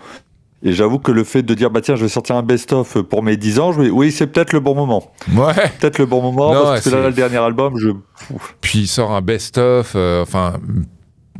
Et 0.62 0.72
j'avoue 0.72 0.98
que 0.98 1.12
le 1.12 1.22
fait 1.22 1.42
de 1.42 1.52
dire, 1.52 1.70
bah 1.70 1.80
tiens, 1.82 1.96
je 1.96 2.02
vais 2.02 2.08
sortir 2.08 2.36
un 2.36 2.42
best-of 2.42 3.02
pour 3.02 3.22
mes 3.22 3.36
10 3.36 3.60
ans, 3.60 3.72
je 3.72 3.80
me 3.80 3.84
dis, 3.84 3.90
oui, 3.90 4.10
c'est 4.12 4.26
peut-être 4.28 4.54
le 4.54 4.60
bon 4.60 4.74
moment. 4.74 5.12
Ouais. 5.34 5.52
Peut-être 5.78 5.98
le 5.98 6.06
bon 6.06 6.22
moment, 6.22 6.54
Non, 6.54 6.62
parce 6.62 6.80
que 6.80 6.90
c'est- 6.90 6.96
là, 6.96 7.08
le 7.08 7.12
dernier 7.12 7.36
album, 7.36 7.74
je. 7.78 7.90
Puis 8.62 8.80
il 8.80 8.86
sort 8.86 9.12
un 9.12 9.20
best-of, 9.20 9.92
euh, 9.94 10.22
enfin. 10.22 10.54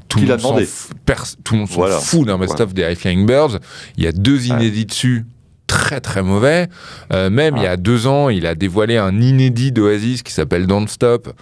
Tout 0.09 0.21
le 0.21 0.37
monde 0.37 0.61
f- 0.61 0.91
pers- 1.05 1.25
tout 1.45 1.55
le 1.55 1.61
monde 1.61 1.69
s'en 1.69 1.75
Voilà. 1.77 1.99
fout 1.99 2.27
d'un 2.27 2.39
best-of 2.39 2.73
des 2.75 2.83
High 2.83 2.97
Flying 2.97 3.27
Birds. 3.27 3.59
Il 3.97 4.05
y 4.05 4.07
a 4.07 4.13
deux 4.13 4.47
inédits 4.47 4.87
dessus, 4.87 5.25
très 5.67 6.01
très 6.01 6.23
mauvais. 6.23 6.69
Euh, 7.13 7.29
même 7.31 7.57
il 7.57 7.63
y 7.63 7.67
a 7.67 7.77
deux 7.77 8.07
ans, 8.07 8.29
il 8.29 8.47
a 8.47 8.55
dévoilé 8.55 8.97
un 8.99 9.21
inédit 9.21 9.73
d'Oasis 9.73 10.23
qui 10.23 10.33
s'appelle 10.33 10.67
Don't 10.67 10.87
Stop. 10.89 11.33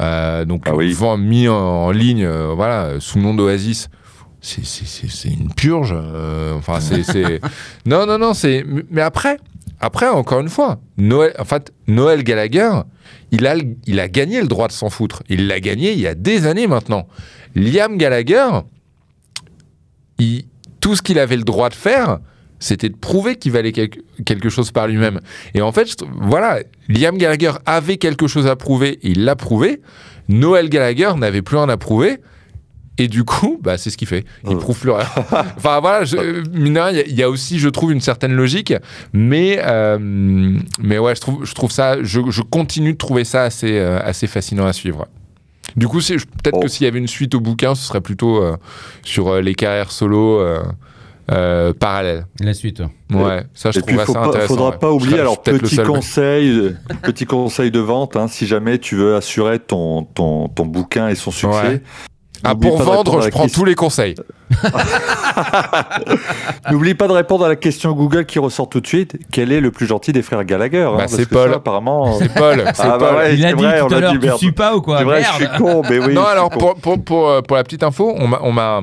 Euh, 0.00 0.44
donc 0.44 0.62
Ah 0.66 0.74
oui. 0.74 0.92
vend- 0.92 1.16
mis 1.18 1.48
en, 1.48 1.54
en 1.54 1.90
ligne, 1.90 2.24
euh, 2.24 2.52
voilà, 2.54 3.00
sous 3.00 3.18
le 3.18 3.24
nom 3.24 3.34
d'Oasis. 3.34 3.88
C'est- 4.42 5.28
une 5.28 5.52
purge. 5.54 5.94
euh, 5.94 6.54
enfin, 6.56 6.80
c'est- 6.80 7.40
non, 7.86 8.06
non, 8.06 8.16
non, 8.18 8.32
c'est. 8.32 8.64
Mais 8.90 9.02
après, 9.02 9.36
après, 9.80 10.08
encore 10.08 10.40
une 10.40 10.48
fois, 10.48 10.80
Noël, 10.96 11.34
en 11.38 11.44
fait, 11.44 11.72
Noël 11.88 12.22
Gallagher, 12.24 12.70
il 13.32 13.46
a, 13.46 13.54
il 13.86 14.00
a 14.00 14.08
gagné 14.08 14.40
le 14.40 14.46
droit 14.48 14.66
de 14.68 14.72
s'en 14.72 14.88
foutre. 14.88 15.22
Il 15.28 15.46
l'a 15.46 15.60
gagné 15.60 15.92
il 15.92 16.00
y 16.00 16.06
a 16.06 16.14
des 16.14 16.46
années 16.46 16.66
maintenant. 16.66 17.06
Liam 17.54 17.96
Gallagher, 17.98 18.48
il- 20.18 20.44
tout 20.80 20.96
ce 20.96 21.02
qu'il 21.02 21.18
avait 21.18 21.36
le 21.36 21.42
droit 21.42 21.68
de 21.68 21.74
faire, 21.74 22.18
c'était 22.58 22.88
de 22.88 22.96
prouver 22.96 23.36
qu'il 23.36 23.52
valait 23.52 23.72
quelque, 23.72 24.48
chose 24.48 24.70
par 24.70 24.86
lui-même. 24.86 25.20
Et 25.54 25.62
en 25.62 25.72
fait, 25.72 25.96
voilà, 26.20 26.60
Liam 26.88 27.16
Gallagher 27.18 27.52
avait 27.66 27.96
quelque 27.96 28.26
chose 28.26 28.46
à 28.46 28.56
prouver, 28.56 28.98
il 29.02 29.24
l'a 29.24 29.36
prouvé. 29.36 29.80
Noël 30.28 30.68
Gallagher 30.68 31.12
n'avait 31.16 31.42
plus 31.42 31.56
rien 31.56 31.68
à 31.68 31.76
prouver. 31.76 32.18
Et 32.98 33.08
du 33.08 33.24
coup, 33.24 33.58
bah, 33.62 33.78
c'est 33.78 33.88
ce 33.88 33.96
qu'il 33.96 34.06
fait. 34.08 34.26
Il 34.44 34.56
Euh. 34.56 34.58
prouve 34.58 34.78
plus 34.78 34.90
rien. 34.90 35.06
enfin 35.56 35.80
voilà, 35.80 36.02
il 36.04 36.12
y 36.72 36.78
a- 36.78 37.06
il 37.06 37.14
y, 37.14 37.22
a 37.22 37.30
aussi, 37.30 37.58
je 37.58 37.68
trouve, 37.70 37.92
une 37.92 38.00
certaine 38.02 38.32
logique. 38.32 38.74
Mais, 39.14 39.58
euh, 39.64 39.98
mais 39.98 40.98
ouais, 40.98 41.14
je 41.14 41.20
trouve, 41.22 41.44
je 41.46 41.54
trouve 41.54 41.70
ça, 41.72 42.02
je, 42.02 42.20
je 42.28 42.42
continue 42.42 42.92
de 42.92 42.98
trouver 42.98 43.24
ça 43.24 43.44
assez, 43.44 43.72
euh, 43.78 44.00
assez 44.04 44.26
fascinant 44.26 44.66
à 44.66 44.74
suivre. 44.74 45.08
Du 45.76 45.88
coup, 45.88 46.00
c'est- 46.00 46.16
peut-être 46.16 46.60
que 46.60 46.68
s'il 46.68 46.84
y 46.84 46.88
avait 46.88 46.98
une 46.98 47.06
suite 47.08 47.34
au 47.34 47.40
bouquin, 47.40 47.74
ce 47.74 47.86
serait 47.86 48.00
plutôt 48.00 48.42
euh, 48.42 48.56
sur 49.02 49.28
euh, 49.28 49.40
les 49.40 49.54
carrières 49.54 49.90
solo 49.92 50.40
euh, 50.40 50.62
euh, 51.30 51.72
parallèles. 51.72 52.26
La 52.40 52.54
suite. 52.54 52.82
Ouais, 53.12 53.44
ça, 53.54 53.70
je 53.70 53.80
trouve 53.80 53.96
ça 54.04 54.12
pas, 54.20 54.26
intéressant. 54.28 54.54
faudra 54.54 54.70
ouais. 54.70 54.78
pas 54.78 54.90
oublier, 54.92 55.10
serais- 55.12 55.20
alors 55.20 55.34
suis 55.34 55.42
peut-être 55.44 55.62
le 55.62 55.68
petit 55.68 55.76
seul. 55.76 55.86
conseil, 55.86 56.74
petit 57.02 57.24
conseil 57.26 57.70
de 57.70 57.78
vente, 57.80 58.16
hein, 58.16 58.26
si 58.28 58.46
jamais 58.46 58.78
tu 58.78 58.96
veux 58.96 59.14
assurer 59.14 59.58
ton, 59.60 60.02
ton, 60.04 60.48
ton 60.48 60.66
bouquin 60.66 61.08
et 61.08 61.14
son 61.14 61.30
succès. 61.30 61.48
Ouais. 61.68 61.82
Ah, 62.42 62.54
pour 62.54 62.82
vendre, 62.82 63.20
je 63.22 63.28
prends 63.28 63.42
question- 63.42 63.60
tous 63.60 63.64
les 63.66 63.74
conseils. 63.74 64.14
N'oublie 66.70 66.94
pas 66.94 67.08
de 67.08 67.12
répondre 67.12 67.44
à 67.44 67.48
la 67.48 67.56
question 67.56 67.92
Google 67.92 68.24
qui 68.26 68.38
ressort 68.38 68.68
tout 68.68 68.80
de 68.80 68.86
suite. 68.86 69.16
Quel 69.30 69.52
est 69.52 69.60
le 69.60 69.70
plus 69.70 69.86
gentil 69.86 70.12
des 70.12 70.22
frères 70.22 70.44
Gallagher 70.44 70.82
hein, 70.82 70.94
Bah, 70.98 71.08
c'est 71.08 71.28
Paul. 71.28 71.50
ça, 71.50 71.56
apparemment. 71.56 72.18
C'est 72.18 72.32
Paul. 72.32 72.64
Ah, 72.78 72.98
bah 72.98 73.14
ouais, 73.16 73.34
Il 73.36 73.44
a 73.44 73.52
dit 73.52 73.62
vrai, 73.62 73.80
tout 73.80 73.94
à 73.94 74.00
l'heure, 74.00 74.12
tu 74.12 74.18
merde. 74.18 74.38
suis 74.38 74.52
pas 74.52 74.74
ou 74.74 74.80
quoi 74.80 74.98
C'est 74.98 75.04
vrai, 75.04 75.22
je 75.22 75.40
Merde. 75.40 75.52
suis 75.54 75.62
con, 75.62 75.82
mais 75.88 75.98
oui. 75.98 76.14
non, 76.14 76.22
je 76.22 76.26
suis 76.26 76.32
alors 76.32 76.50
con. 76.50 76.58
pour, 76.58 76.74
pour, 76.76 77.04
pour, 77.04 77.28
euh, 77.28 77.42
pour 77.42 77.56
la 77.56 77.64
petite 77.64 77.82
info, 77.82 78.14
on 78.16 78.26
m'a, 78.28 78.38
on 78.42 78.52
m'a, 78.52 78.80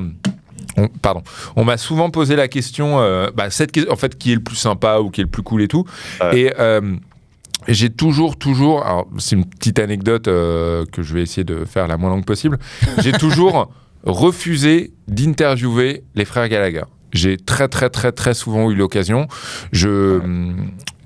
on- 0.77 0.87
pardon, 1.01 1.21
on 1.55 1.63
m'a 1.63 1.77
souvent 1.77 2.09
posé 2.09 2.35
la 2.35 2.47
question, 2.47 2.99
euh, 2.99 3.29
bah, 3.35 3.49
cette, 3.49 3.71
en 3.89 3.95
fait, 3.95 4.17
qui 4.17 4.31
est 4.31 4.35
le 4.35 4.41
plus 4.41 4.55
sympa 4.55 4.99
ou 4.99 5.09
qui 5.09 5.21
est 5.21 5.23
le 5.23 5.29
plus 5.29 5.43
cool 5.43 5.61
et 5.63 5.67
tout. 5.67 5.85
Ouais. 6.21 6.39
Et 6.39 6.53
euh, 6.59 6.81
j'ai 7.67 7.89
toujours, 7.89 8.37
toujours, 8.37 8.85
alors 8.85 9.07
c'est 9.17 9.35
une 9.35 9.45
petite 9.45 9.79
anecdote 9.79 10.27
euh, 10.27 10.85
que 10.91 11.03
je 11.03 11.13
vais 11.13 11.21
essayer 11.21 11.43
de 11.43 11.65
faire 11.65 11.87
la 11.87 11.97
moins 11.97 12.09
longue 12.09 12.25
possible. 12.25 12.59
J'ai 13.01 13.11
toujours 13.19 13.71
refusé 14.03 14.91
d'interviewer 15.07 16.03
les 16.15 16.25
frères 16.25 16.47
Gallagher. 16.49 16.83
J'ai 17.13 17.37
très, 17.37 17.67
très, 17.67 17.89
très, 17.89 18.11
très 18.11 18.33
souvent 18.33 18.69
eu 18.69 18.75
l'occasion. 18.75 19.27
Je, 19.71 20.19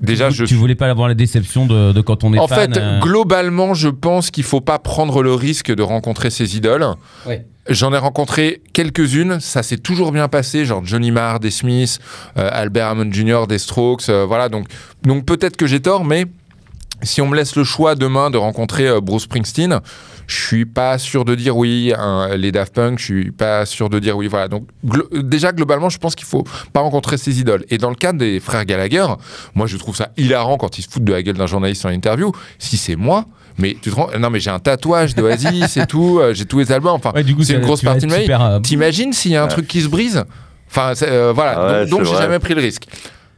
déjà, 0.01 0.29
tu, 0.29 0.35
je 0.35 0.45
tu 0.45 0.55
voulais 0.55 0.75
pas 0.75 0.89
avoir 0.89 1.07
la 1.07 1.13
déception 1.13 1.67
de, 1.67 1.91
de 1.93 2.01
quand 2.01 2.23
on 2.23 2.33
est 2.33 2.39
en 2.39 2.47
fan. 2.47 2.73
fait, 2.73 2.79
euh, 2.79 2.99
globalement, 2.99 3.73
je 3.75 3.89
pense 3.89 4.31
qu'il 4.31 4.43
faut 4.43 4.61
pas 4.61 4.79
prendre 4.79 5.21
le 5.21 5.33
risque 5.33 5.73
de 5.73 5.83
rencontrer 5.83 6.31
ses 6.31 6.57
idoles. 6.57 6.85
Ouais. 7.27 7.45
J'en 7.69 7.93
ai 7.93 7.97
rencontré 7.99 8.61
quelques-unes, 8.73 9.39
ça 9.39 9.61
s'est 9.61 9.77
toujours 9.77 10.11
bien 10.11 10.27
passé, 10.27 10.65
genre 10.65 10.81
Johnny 10.83 11.11
Marr 11.11 11.39
des 11.39 11.51
Smiths, 11.51 11.99
euh, 12.38 12.49
Albert 12.51 12.88
Hammond 12.88 13.11
Jr. 13.11 13.45
des 13.47 13.59
Strokes, 13.59 14.09
euh, 14.09 14.25
voilà. 14.25 14.49
Donc, 14.49 14.65
donc 15.03 15.25
peut-être 15.25 15.55
que 15.55 15.67
j'ai 15.67 15.79
tort, 15.79 16.03
mais 16.03 16.25
si 17.03 17.22
on 17.22 17.28
me 17.28 17.36
laisse 17.36 17.56
le 17.56 17.64
choix 17.64 17.95
demain 17.95 18.30
de 18.30 18.38
rencontrer 18.38 18.88
euh, 18.88 19.02
Bruce 19.02 19.23
Springsteen, 19.23 19.80
je 20.28 20.45
suis 20.45 20.65
pas 20.65 20.98
sûr 20.98 21.26
de 21.26 21.36
dire 21.36 21.57
oui. 21.57 21.94
hein, 21.98 22.30
les 22.38 22.52
Daft 22.52 22.73
Punk, 22.73 22.99
je 22.99 23.03
suis 23.06 23.32
pas 23.32 23.65
sûr 23.65 23.90
de 23.90 23.99
dire 23.99 24.15
oui. 24.18 24.28
Voilà. 24.28 24.48
Donc 24.48 24.68
glo- 24.86 25.07
déjà 25.22 25.52
globalement, 25.52 25.90
je 25.90 25.98
pense 25.98 26.15
qu'il 26.15 26.28
faut 26.28 26.44
pas 26.73 26.80
rencontrer 26.82 27.18
ses 27.18 27.40
idoles. 27.40 27.65
Et 27.69 27.78
dans 27.78 27.90
le 27.90 27.95
cas 27.95 28.14
des 28.14 28.40
frères 28.40 28.65
Gallagher, 28.65 29.06
moi 29.56 29.68
je 29.68 29.78
trouve 29.78 29.95
ça 29.95 30.10
hilarant 30.18 30.57
quand 30.57 30.78
ils 30.78 30.84
se 30.84 30.90
foutent 30.90 31.03
de 31.03 31.11
la 31.14 31.22
gueule 31.23 31.38
d'un 31.38 31.48
journaliste 31.48 31.86
en 31.86 31.90
interview. 31.90 32.32
Si 32.60 32.78
c'est 32.78 32.95
moi, 32.95 33.26
Mais 33.57 33.76
tu 33.82 33.90
te 33.91 33.95
rends. 33.95 34.07
Non, 34.18 34.30
mais 34.30 34.40
j'ai 34.40 34.49
un 34.49 34.60
tatouage 34.60 35.14
d'Oasis 35.14 35.76
et 35.78 35.86
tout. 35.86 36.19
euh, 36.22 36.34
j'ai 36.34 36.45
tous 36.45 36.60
les 36.60 36.72
albums. 36.72 36.94
Enfin, 36.95 37.11
Ouais, 37.14 37.23
c'est 37.44 37.53
une 37.53 37.61
grosse 37.61 37.82
partie 37.82 38.06
de 38.06 38.11
ma 38.11 38.19
vie. 38.19 38.32
euh, 38.32 38.60
T'imagines 38.61 39.11
s'il 39.11 39.32
y 39.32 39.36
a 39.36 39.44
un 39.44 39.48
truc 39.48 39.68
qui 39.68 39.82
se 39.82 39.90
brise? 39.90 40.23
Enfin, 40.69 40.94
c'est, 40.95 41.10
euh, 41.10 41.34
voilà. 41.34 41.53
Ah 41.57 41.72
ouais, 41.82 41.86
donc, 41.86 41.99
donc 42.03 42.07
j'ai 42.14 42.18
jamais 42.22 42.40
pris 42.40 42.53
le 42.53 42.61
risque. 42.61 42.86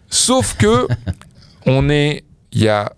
Sauf 0.09 0.55
que 0.55 0.87
on 1.65 1.89
est 1.89 2.23
il 2.51 2.61
y 2.61 2.67
a 2.69 2.93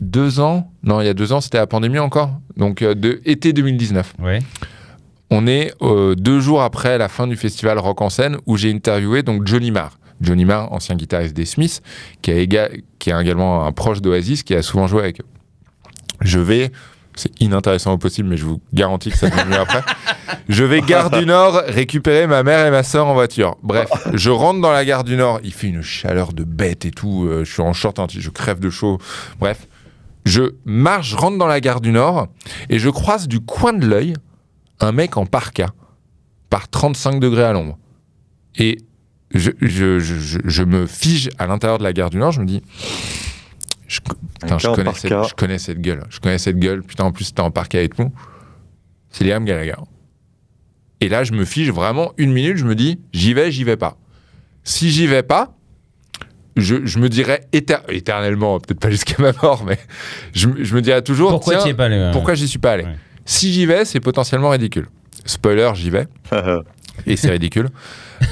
deux 0.00 0.40
ans. 0.40 0.72
Non, 0.82 1.00
il 1.00 1.06
y 1.06 1.08
a 1.08 1.14
deux 1.14 1.32
ans, 1.32 1.40
c'était 1.40 1.58
la 1.58 1.66
pandémie 1.66 1.98
encore. 1.98 2.32
Donc 2.56 2.82
euh, 2.82 2.94
de 2.94 3.20
été 3.24 3.52
2019. 3.52 4.14
Ouais. 4.20 4.40
On 5.30 5.46
est 5.46 5.72
euh, 5.82 6.14
deux 6.14 6.40
jours 6.40 6.62
après 6.62 6.98
la 6.98 7.08
fin 7.08 7.26
du 7.26 7.36
festival 7.36 7.78
Rock 7.78 8.00
en 8.00 8.10
scène 8.10 8.38
où 8.46 8.56
j'ai 8.56 8.72
interviewé 8.72 9.22
donc 9.22 9.46
Johnny 9.46 9.70
Marr. 9.70 9.98
Johnny 10.20 10.44
Marr, 10.44 10.72
ancien 10.72 10.96
guitariste 10.96 11.34
des 11.34 11.46
Smiths, 11.46 11.82
qui, 12.20 12.30
est 12.30 12.42
également 12.42 13.64
un 13.64 13.72
proche 13.72 14.02
d'Oasis, 14.02 14.42
qui 14.42 14.54
a 14.54 14.60
souvent 14.60 14.86
joué 14.86 15.00
avec 15.00 15.20
eux. 15.20 15.26
Je 16.20 16.38
vais, 16.38 16.72
c'est 17.14 17.32
inintéressant 17.40 17.92
au 17.92 17.98
possible, 17.98 18.28
mais 18.28 18.36
je 18.36 18.44
vous 18.44 18.60
garantis 18.74 19.10
que 19.10 19.16
ça 19.16 19.28
va 19.28 19.44
mieux 19.46 19.58
après. 19.58 19.82
Je 20.48 20.64
vais 20.64 20.80
gare 20.80 21.10
du 21.10 21.26
Nord 21.26 21.62
récupérer 21.66 22.26
ma 22.26 22.42
mère 22.42 22.66
et 22.66 22.70
ma 22.70 22.82
sœur 22.82 23.06
en 23.06 23.14
voiture. 23.14 23.56
Bref, 23.62 23.88
je 24.14 24.30
rentre 24.30 24.60
dans 24.60 24.72
la 24.72 24.84
gare 24.84 25.04
du 25.04 25.16
Nord, 25.16 25.38
il 25.44 25.52
fait 25.52 25.68
une 25.68 25.82
chaleur 25.82 26.32
de 26.32 26.42
bête 26.42 26.84
et 26.84 26.90
tout, 26.90 27.24
euh, 27.24 27.44
je 27.44 27.52
suis 27.52 27.62
en 27.62 27.72
short, 27.72 27.98
hein, 28.00 28.06
je 28.08 28.30
crève 28.30 28.58
de 28.58 28.70
chaud. 28.70 28.98
Bref, 29.38 29.68
je 30.24 30.54
marche, 30.64 31.10
je 31.10 31.16
rentre 31.16 31.38
dans 31.38 31.46
la 31.46 31.60
gare 31.60 31.80
du 31.80 31.92
Nord 31.92 32.28
et 32.68 32.78
je 32.78 32.88
croise 32.90 33.26
du 33.28 33.40
coin 33.40 33.72
de 33.72 33.86
l'œil 33.86 34.14
un 34.80 34.92
mec 34.92 35.16
en 35.16 35.26
parka 35.26 35.68
par 36.50 36.68
35 36.68 37.20
degrés 37.20 37.44
à 37.44 37.52
l'ombre. 37.52 37.78
Et 38.56 38.78
je, 39.32 39.50
je, 39.60 39.98
je, 40.00 40.16
je- 40.16 40.38
je 40.44 40.62
me 40.62 40.86
fige 40.86 41.30
à 41.38 41.46
l'intérieur 41.46 41.78
de 41.78 41.84
la 41.84 41.92
gare 41.92 42.10
du 42.10 42.18
Nord, 42.18 42.32
je 42.32 42.40
me 42.40 42.46
dis. 42.46 42.62
Je, 43.86 44.00
putain, 44.00 44.58
connais, 44.76 44.90
cette, 44.94 45.10
je 45.28 45.34
connais 45.34 45.58
cette 45.58 45.80
gueule. 45.80 46.04
Je 46.10 46.20
connais 46.20 46.38
cette 46.38 46.58
gueule. 46.58 46.82
Putain, 46.82 47.04
en 47.04 47.12
plus, 47.12 47.24
c'était 47.24 47.40
en 47.40 47.50
parka 47.50 47.80
et 47.82 47.88
tout. 47.88 48.12
C'est 49.10 49.24
Liam 49.24 49.44
Gallagher. 49.44 49.74
Et 51.00 51.08
là, 51.08 51.24
je 51.24 51.32
me 51.32 51.44
fige 51.44 51.70
vraiment 51.70 52.12
une 52.16 52.32
minute. 52.32 52.56
Je 52.56 52.64
me 52.64 52.74
dis, 52.74 53.00
j'y 53.12 53.34
vais, 53.34 53.50
j'y 53.50 53.64
vais 53.64 53.76
pas. 53.76 53.96
Si 54.62 54.90
j'y 54.90 55.06
vais 55.06 55.22
pas, 55.24 55.56
je, 56.56 56.76
je 56.84 56.98
me 56.98 57.08
dirais 57.08 57.42
éter- 57.52 57.76
éternellement, 57.88 58.58
peut-être 58.60 58.80
pas 58.80 58.90
jusqu'à 58.90 59.14
ma 59.22 59.32
mort, 59.42 59.64
mais 59.66 59.78
je, 60.34 60.46
me- 60.48 60.62
je 60.64 60.74
me 60.74 60.82
dirais 60.82 61.02
toujours. 61.02 61.30
Pourquoi 61.30 61.54
tiens, 61.56 61.64
tu 61.64 61.70
es 61.70 61.74
pas 61.74 61.84
allé 61.86 61.96
euh, 61.96 62.12
pourquoi 62.12 62.34
j'y 62.34 62.48
suis 62.48 62.58
pas 62.58 62.72
allé? 62.72 62.84
Ouais. 62.84 62.96
Si 63.24 63.52
j'y 63.52 63.66
vais, 63.66 63.84
c'est 63.84 64.00
potentiellement 64.00 64.50
ridicule. 64.50 64.86
Spoiler, 65.24 65.70
j'y 65.74 65.90
vais. 65.90 66.06
Et 67.06 67.16
c'est 67.16 67.30
ridicule. 67.30 67.68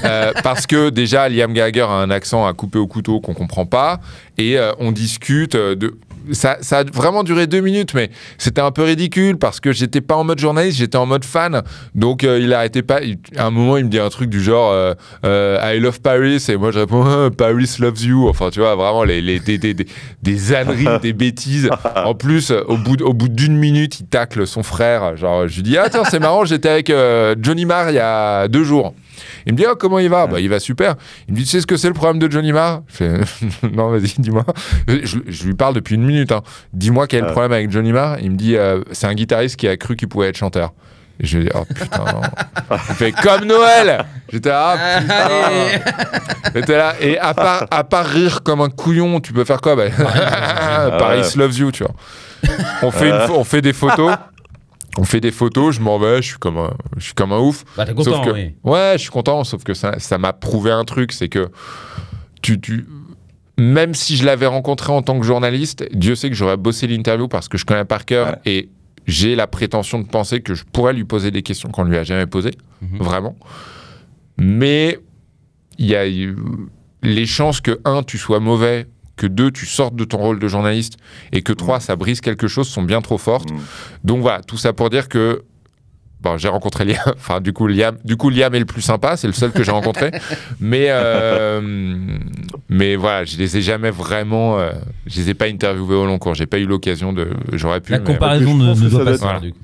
Euh, 0.05 0.33
parce 0.43 0.67
que 0.67 0.91
déjà, 0.91 1.29
Liam 1.29 1.53
Gallagher 1.55 1.83
a 1.83 1.89
un 1.93 2.11
accent 2.11 2.47
à 2.47 2.53
couper 2.53 2.79
au 2.79 2.87
couteau 2.87 3.21
qu'on 3.21 3.33
comprend 3.33 3.65
pas. 3.65 4.01
Et 4.37 4.59
euh, 4.59 4.73
on 4.79 4.93
discute 4.93 5.55
euh, 5.55 5.75
de. 5.75 5.97
Ça, 6.33 6.59
a 6.71 6.85
vraiment 6.85 7.25
duré 7.25 7.47
deux 7.47 7.61
minutes, 7.61 7.95
mais 7.95 8.11
c'était 8.39 8.61
un 8.61 8.71
peu 8.71 8.83
ridicule 8.83 9.39
parce 9.39 9.61
que 9.61 9.73
j'étais 9.73 10.01
pas 10.01 10.17
en 10.17 10.25
mode 10.25 10.39
journaliste, 10.39 10.79
j'étais 10.79 10.99
en 10.99 11.07
mode 11.07 11.25
fan. 11.25 11.63
Donc 11.95 12.25
euh, 12.25 12.39
il 12.41 12.53
arrêtait 12.53 12.83
pas. 12.83 13.01
à 13.37 13.47
un 13.47 13.51
moment, 13.51 13.77
il 13.77 13.85
me 13.85 13.91
dit 13.91 13.99
un 13.99 14.09
truc 14.09 14.31
du 14.31 14.43
genre 14.43 14.73
euh, 14.73 14.95
euh, 15.25 15.75
I 15.75 15.81
love 15.81 16.01
Paris. 16.01 16.45
Et 16.49 16.57
moi, 16.57 16.71
je 16.71 16.81
réponds 16.81 17.05
Ah, 17.07 17.31
Paris 17.31 17.77
loves 17.79 18.03
you. 18.03 18.29
Enfin, 18.29 18.51
tu 18.51 18.61
vois, 18.61 18.75
vraiment 18.75 19.05
les, 19.05 19.21
des, 19.41 19.59
des, 19.59 19.75
des, 19.75 21.13
bêtises. 21.13 21.71
En 21.97 22.15
plus, 22.15 22.51
au 22.51 22.77
bout, 22.77 23.01
au 23.03 23.15
bout 23.15 23.29
d'une 23.29 23.57
minute, 23.57 24.01
il 24.01 24.07
tacle 24.07 24.47
son 24.47 24.63
frère. 24.63 25.17
Genre, 25.17 25.49
je 25.49 25.57
lui 25.57 25.63
dis 25.63 25.79
Ah, 25.79 25.89
tiens, 25.91 26.05
c'est 26.05 26.21
marrant, 26.21 26.45
j'étais 26.45 26.69
avec 26.69 26.91
euh, 26.91 27.35
Johnny 27.41 27.65
Marr 27.65 27.91
il 27.91 27.95
y 27.97 28.01
a 28.01 28.49
deux 28.49 28.65
jours. 28.65 28.95
Il 29.47 29.53
me 29.53 29.59
dit, 29.59 29.65
Ah, 29.69 29.75
comment 29.79 29.99
il 29.99 30.09
va? 30.11 30.27
Bah, 30.27 30.41
il 30.41 30.49
va 30.49 30.61
super. 30.61 30.95
Il 31.29 31.35
me 31.35 31.39
dit, 31.39 31.45
tu 31.45 31.51
sais 31.51 31.61
ce 31.61 31.67
que 31.67 31.77
c'est 31.77 31.89
le 31.89 31.95
problème 31.95 32.19
de 32.19 32.31
Johnny 32.31 32.53
Marr? 32.53 32.83
Je 32.89 32.95
fais, 32.95 33.13
non, 33.73 33.91
vas-y, 33.91 34.15
dis-moi. 34.19 34.45
Je, 34.89 35.19
je 35.27 35.45
lui 35.45 35.55
parle 35.55 35.75
depuis 35.75 35.95
une 35.97 36.05
minute. 36.05 36.33
hein. 36.33 36.43
Dis-moi 36.73 37.07
quel 37.07 37.19
est 37.19 37.23
le 37.23 37.27
Ouais. 37.29 37.33
problème 37.33 37.53
avec 37.53 37.71
Johnny 37.71 37.93
Marr. 37.93 38.19
Il 38.21 38.31
me 38.33 38.37
dit, 38.37 38.57
euh, 38.57 38.81
c'est 38.93 39.07
un 39.07 39.15
guitariste 39.15 39.57
qui 39.57 39.69
a 39.69 39.77
cru 39.77 39.97
qu'il 39.97 40.09
pouvait 40.09 40.29
être 40.29 40.37
chanteur. 40.37 40.73
Et 41.21 41.27
je 41.27 41.39
lui 41.39 41.45
dis, 41.47 41.51
oh 41.55 41.65
putain, 41.65 42.05
non. 42.05 42.21
Il 42.71 42.95
fait 42.95 43.11
comme 43.13 43.45
Noël 43.45 44.05
J'étais 44.33 44.51
là, 44.51 44.77
ah, 44.79 45.01
putain. 45.01 46.51
J'étais 46.55 46.77
là. 46.77 46.95
Et 47.01 47.19
à 47.19 47.35
part, 47.35 47.65
à 47.73 47.83
part 47.83 48.07
rire 48.07 48.43
comme 48.45 48.61
un 48.61 48.69
couillon, 48.71 49.19
tu 49.21 49.33
peux 49.33 49.45
faire 49.45 49.61
quoi? 49.61 49.75
Bah, 49.75 49.85
Paris 50.99 51.23
loves 51.37 51.57
you, 51.59 51.73
tu 51.73 51.83
vois. 51.85 51.93
On 52.83 52.91
fait, 52.93 53.09
une 53.09 53.31
on 53.35 53.43
fait 53.43 53.61
des 53.63 53.73
photos. 53.73 54.15
On 55.01 55.05
fait 55.05 55.21
des 55.21 55.31
photos, 55.31 55.77
je 55.77 55.81
m'en 55.81 55.99
vais, 55.99 56.21
je 56.23 56.29
suis 56.29 56.39
comme 56.39 56.59
un, 56.59 56.75
je 56.97 57.05
suis 57.05 57.15
comme 57.15 57.33
un 57.33 57.39
ouf. 57.39 57.65
Bah, 57.77 57.87
t'es 57.87 57.95
Sauf 58.03 58.05
content, 58.17 58.25
que- 58.25 58.31
oui. 58.33 58.55
Ouais, 58.65 58.93
je 58.95 58.99
suis 59.03 59.11
content, 59.11 59.45
sauf 59.45 59.63
que 59.65 59.73
ça 59.75 59.99
ça 59.99 60.19
m'a 60.19 60.33
prouvé 60.33 60.71
un 60.73 60.85
truc, 60.85 61.13
c'est 61.13 61.29
que 61.29 61.49
tu, 62.43 62.61
tu, 62.61 62.85
même 63.57 63.95
si 63.95 64.17
je 64.17 64.25
l'avais 64.27 64.47
rencontré 64.47 64.93
en 64.93 65.03
tant 65.03 65.19
que 65.19 65.25
journaliste, 65.25 65.87
Dieu 65.95 66.15
sait 66.17 66.29
que 66.31 66.35
j'aurais 66.37 66.57
bossé 66.57 66.87
l'interview 66.87 67.29
parce 67.29 67.49
que 67.49 67.57
je 67.59 67.65
connais 67.65 67.85
par 67.85 68.05
cœur 68.05 68.27
Ouais. 68.29 68.35
et 68.53 68.69
j'ai 69.07 69.35
la 69.37 69.47
prétention 69.47 70.01
de 70.01 70.07
penser 70.07 70.41
que 70.41 70.55
je 70.55 70.65
pourrais 70.65 70.93
lui 70.93 71.05
poser 71.05 71.31
des 71.31 71.43
questions 71.43 71.71
qu'on 71.71 71.85
ne 71.85 71.91
lui 71.91 71.97
a 71.97 72.03
jamais 72.05 72.27
posées, 72.27 72.53
Mhm. 72.83 72.99
vraiment. 72.99 73.37
Mais 74.37 74.99
il 75.79 75.87
y 75.87 75.95
a 75.97 76.09
eu 76.09 76.37
les 77.03 77.27
chances 77.27 77.61
que, 77.61 77.81
un, 77.85 78.03
tu 78.03 78.19
sois 78.19 78.41
mauvais, 78.41 78.87
que 79.19 79.27
deux, 79.27 79.51
tu 79.51 79.67
sortes 79.67 79.95
de 79.95 80.05
ton 80.05 80.17
rôle 80.17 80.39
de 80.39 80.49
journaliste 80.49 80.95
et 81.33 81.43
que 81.43 81.53
trois, 81.53 81.81
ça 81.81 81.97
brise 81.97 82.23
quelque 82.23 82.49
chose 82.49 82.69
sont 82.69 82.83
bien 82.83 83.03
trop 83.03 83.19
fortes. 83.19 83.51
Mm. 83.51 83.59
Donc 84.05 84.21
voilà, 84.23 84.41
tout 84.41 84.57
ça 84.57 84.73
pour 84.73 84.89
dire 84.89 85.09
que 85.09 85.43
Bon, 86.21 86.37
j'ai 86.37 86.49
rencontré 86.49 86.85
Liam. 86.85 86.99
Enfin, 87.17 87.41
du 87.41 87.53
coup, 87.53 87.67
Liam, 87.67 87.97
du 88.05 88.17
coup, 88.17 88.31
Liam 88.31 88.55
est 88.55 88.59
le 88.59 88.65
plus 88.65 88.83
sympa. 88.83 89.17
C'est 89.17 89.29
le 89.29 89.33
seul 89.33 89.53
que 89.53 89.63
j'ai 89.63 89.71
rencontré. 89.71 90.11
mais, 90.61 90.87
euh, 90.89 91.61
mais 92.69 92.97
voilà, 92.97 93.25
je 93.25 93.37
les 93.37 93.57
ai 93.57 93.63
jamais 93.63 93.91
vraiment. 93.91 94.59
euh, 94.59 94.73
je 95.07 95.21
les 95.21 95.31
ai 95.31 95.35
pas 95.35 95.47
interviewés 95.47 95.95
au 95.95 96.07
long 96.07 96.19
cours. 96.19 96.35
J'ai 96.35 96.47
pas 96.47 96.59
eu 96.59 96.67
l'occasion 96.67 97.13
de. 97.13 97.31
J'aurais 97.53 97.81
pu. 97.81 97.93
La 97.93 98.01
comparaison 98.01 98.55
ne, 98.57 98.75
ne 98.75 98.89
doit 98.89 99.05
pas 99.05 99.15
se 99.15 99.19
faire, 99.21 99.35
être- 99.37 99.43
du 99.43 99.53
coup. 99.53 99.59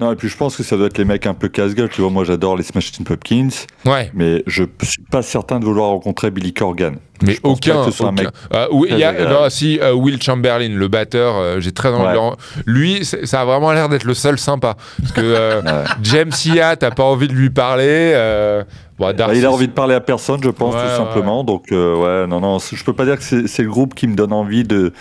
Non, 0.00 0.12
et 0.12 0.14
puis 0.16 0.28
je 0.28 0.36
pense 0.36 0.56
que 0.56 0.62
ça 0.62 0.76
doit 0.76 0.86
être 0.86 0.98
les 0.98 1.04
mecs 1.04 1.26
un 1.26 1.34
peu 1.34 1.48
casse-gueule. 1.48 1.88
Tu 1.88 2.00
vois, 2.02 2.10
moi 2.10 2.22
j'adore 2.22 2.56
les 2.56 2.62
Smashing 2.62 3.04
Pumpkins, 3.04 3.48
Ouais, 3.84 4.10
mais 4.14 4.44
je 4.46 4.62
suis 4.82 5.02
pas 5.10 5.22
certain 5.22 5.58
de 5.58 5.64
vouloir 5.64 5.88
rencontrer 5.88 6.30
Billy 6.30 6.52
Corgan. 6.54 6.94
mais 7.22 7.32
Je 7.34 7.40
aucun. 7.42 7.84
que 7.84 7.90
ce 7.90 7.96
soit 7.96 8.06
un 8.06 8.12
aucun. 8.12 8.22
mec 8.24 8.32
Euh, 8.54 8.68
oui, 8.70 8.88
il 8.92 8.98
y 8.98 9.02
a, 9.02 9.12
non, 9.28 9.50
si 9.50 9.80
euh, 9.80 9.92
Will 9.94 10.22
Chamberlain, 10.22 10.68
le 10.68 10.86
batteur, 10.88 11.34
euh, 11.36 11.58
j'ai 11.58 11.72
très 11.72 11.88
envie 11.88 12.16
Ouais. 12.16 12.36
Lui, 12.64 13.04
ça 13.04 13.40
a 13.40 13.44
vraiment 13.44 13.72
l'air 13.72 13.88
d'être 13.88 14.04
le 14.04 14.14
seul 14.14 14.38
sympa. 14.38 14.76
Parce 15.00 15.12
que 15.12 15.20
euh, 15.20 15.62
Ouais. 15.62 15.84
James 16.02 16.30
Sia, 16.30 16.76
t'as 16.76 16.92
pas 16.92 17.02
envie 17.02 17.26
de 17.26 17.34
lui 17.34 17.50
parler. 17.50 18.12
euh, 18.14 18.62
bon, 19.00 19.12
Bah, 19.12 19.34
il 19.34 19.44
a 19.44 19.50
envie 19.50 19.66
de 19.66 19.72
parler 19.72 19.96
à 19.96 20.00
personne, 20.00 20.40
je 20.44 20.50
pense, 20.50 20.76
Ouais, 20.76 20.80
tout 20.80 20.96
simplement. 20.96 21.42
Donc, 21.42 21.64
ouais, 21.72 22.26
non, 22.28 22.38
non, 22.40 22.58
je 22.60 22.84
peux 22.84 22.92
pas 22.92 23.04
dire 23.04 23.16
que 23.16 23.24
c'est 23.24 23.48
c'est 23.48 23.64
le 23.64 23.68
groupe 23.70 23.96
qui 23.96 24.06
me 24.06 24.14
donne 24.14 24.32
envie 24.32 24.62
de, 24.62 24.92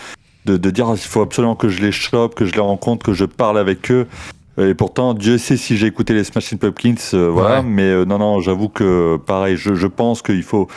de, 0.45 0.57
de 0.57 0.69
dire 0.71 0.87
ah, 0.89 0.93
il 0.95 0.97
faut 1.07 1.21
absolument 1.21 1.53
que 1.55 1.69
je 1.69 1.81
les 1.83 1.91
chope, 1.91 2.33
que 2.33 2.45
je 2.47 2.53
les 2.53 2.61
rencontre, 2.61 3.05
que 3.05 3.13
je 3.13 3.25
parle 3.25 3.59
avec 3.59 3.91
eux. 3.91 4.07
Et 4.59 4.73
pourtant, 4.73 5.13
Dieu 5.13 5.37
sait 5.37 5.57
si 5.57 5.77
j'ai 5.77 5.87
écouté 5.87 6.13
les 6.13 6.23
Smashing 6.23 6.57
Pumpkins, 6.57 6.95
euh, 7.13 7.29
voilà. 7.29 7.59
Ouais. 7.59 7.65
Mais 7.67 7.83
euh, 7.83 8.05
non, 8.05 8.17
non, 8.17 8.39
j'avoue 8.39 8.69
que 8.69 9.17
pareil, 9.17 9.55
je, 9.55 9.75
je 9.75 9.87
pense 9.87 10.21
qu'il 10.21 10.43
faut. 10.43 10.67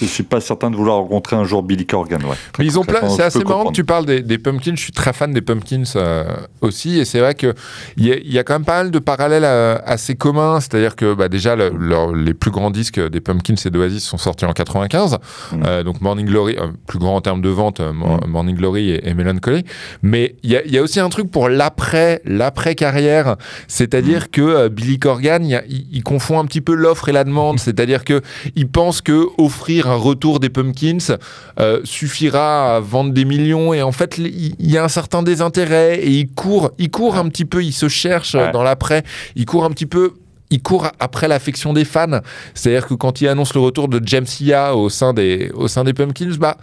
Je 0.00 0.06
suis 0.06 0.22
pas 0.22 0.40
certain 0.40 0.70
de 0.70 0.76
vouloir 0.76 0.98
rencontrer 0.98 1.36
un 1.36 1.44
jour 1.44 1.62
Billy 1.62 1.86
Corgan, 1.86 2.22
ouais. 2.24 2.36
Mais 2.58 2.64
ils 2.66 2.78
ont 2.78 2.84
plein. 2.84 3.08
C'est 3.08 3.22
assez 3.22 3.44
marrant 3.44 3.66
que 3.66 3.72
tu 3.72 3.84
parles 3.84 4.06
des, 4.06 4.22
des 4.22 4.38
pumpkins. 4.38 4.74
Je 4.76 4.80
suis 4.82 4.92
très 4.92 5.12
fan 5.12 5.32
des 5.32 5.40
pumpkins 5.42 5.82
euh, 5.96 6.24
aussi, 6.60 6.98
et 6.98 7.04
c'est 7.04 7.20
vrai 7.20 7.34
que 7.34 7.54
il 7.96 8.06
y, 8.06 8.12
a- 8.12 8.16
il 8.16 8.32
y 8.32 8.38
a 8.38 8.44
quand 8.44 8.54
même 8.54 8.64
pas 8.64 8.82
mal 8.82 8.90
de 8.90 8.98
parallèles 8.98 9.44
euh, 9.44 9.78
assez 9.84 10.14
communs. 10.14 10.60
C'est-à-dire 10.60 10.96
que 10.96 11.14
bah, 11.14 11.28
déjà 11.28 11.56
le- 11.56 11.72
leur- 11.78 12.12
les 12.14 12.34
plus 12.34 12.50
grands 12.50 12.70
disques 12.70 13.00
des 13.00 13.20
pumpkins 13.20 13.54
et 13.64 13.70
d'Oasis 13.70 14.04
sont 14.04 14.18
sortis 14.18 14.44
en 14.44 14.52
95. 14.52 15.18
Mm. 15.52 15.62
Euh, 15.66 15.82
donc 15.82 16.00
Morning 16.00 16.26
Glory, 16.26 16.56
plus 16.86 16.98
grand 16.98 17.16
en 17.16 17.20
termes 17.20 17.42
de 17.42 17.48
vente, 17.48 17.80
euh, 17.80 17.92
Mo- 17.92 18.16
Mm. 18.24 18.26
Morning 18.30 18.56
Glory 18.56 18.90
et, 18.90 19.08
et 19.08 19.14
Melancholy. 19.14 19.64
Mais 20.02 20.36
il 20.42 20.50
y 20.50 20.56
a, 20.56 20.64
il 20.64 20.72
y 20.72 20.78
a 20.78 20.82
aussi 20.82 21.00
un 21.00 21.08
truc 21.08 21.30
pour 21.30 21.48
l'après, 21.48 22.20
l'après 22.24 22.74
carrière. 22.74 23.36
C'est-à-dire 23.68 24.30
que 24.30 24.40
euh, 24.42 24.68
Billy 24.68 24.98
Corgan, 24.98 25.40
il 25.68 26.02
confond 26.02 26.38
un 26.38 26.44
petit 26.44 26.60
peu 26.60 26.74
l'offre 26.74 27.08
et 27.08 27.12
la 27.12 27.24
demande. 27.24 27.58
C'est-à-dire 27.70 28.04
que 28.04 28.20
il 28.56 28.68
pense 28.68 29.00
que 29.00 29.26
offrir 29.38 29.89
un 29.90 29.94
retour 29.96 30.40
des 30.40 30.48
pumpkins 30.50 31.16
euh, 31.58 31.80
suffira 31.84 32.76
à 32.76 32.80
vendre 32.80 33.12
des 33.12 33.24
millions 33.24 33.74
et 33.74 33.82
en 33.82 33.92
fait 33.92 34.18
il 34.18 34.54
y 34.70 34.78
a 34.78 34.84
un 34.84 34.88
certain 34.88 35.22
désintérêt 35.22 35.98
et 35.98 36.10
il 36.10 36.28
court 36.32 36.70
il 36.78 36.90
court 36.90 37.16
un 37.16 37.28
petit 37.28 37.44
peu 37.44 37.62
il 37.62 37.72
se 37.72 37.88
cherche 37.88 38.34
Ouais. 38.34 38.52
dans 38.52 38.62
l'après 38.62 39.02
il 39.36 39.44
court 39.46 39.64
un 39.64 39.70
petit 39.70 39.86
peu 39.86 40.12
il 40.50 40.62
court 40.62 40.88
après 40.98 41.28
l'affection 41.28 41.72
des 41.72 41.84
fans 41.84 42.20
c'est-à-dire 42.54 42.86
que 42.86 42.94
quand 42.94 43.20
il 43.20 43.28
annonce 43.28 43.54
le 43.54 43.60
retour 43.60 43.88
de 43.88 44.00
James 44.04 44.26
au 44.74 44.88
sein 44.88 45.12
des 45.12 45.50
au 45.54 45.68
sein 45.68 45.84
des 45.84 45.92
Pumpkins 45.94 46.36
bah 46.38 46.56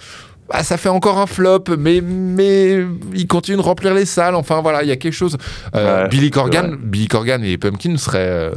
bah, 0.49 0.63
ça 0.63 0.77
fait 0.77 0.87
encore 0.87 1.17
un 1.17 1.25
flop, 1.27 1.65
mais, 1.77 1.99
mais 1.99 2.77
il 3.13 3.27
continue 3.27 3.57
de 3.57 3.61
remplir 3.61 3.93
les 3.93 4.05
salles. 4.05 4.33
Enfin 4.35 4.61
voilà, 4.61 4.81
il 4.81 4.87
y 4.87 4.93
a 4.93 4.95
quelque 4.95 5.11
chose. 5.11 5.35
Euh, 5.75 6.03
Ouais, 6.03 6.07
Billy 6.07 6.31
Corgan. 6.31 6.77
Billy 6.81 7.09
Corgan 7.09 7.43
et 7.43 7.47
les 7.49 7.57
Pumpkins 7.57 7.97
seraient, 7.97 8.19
euh, 8.29 8.51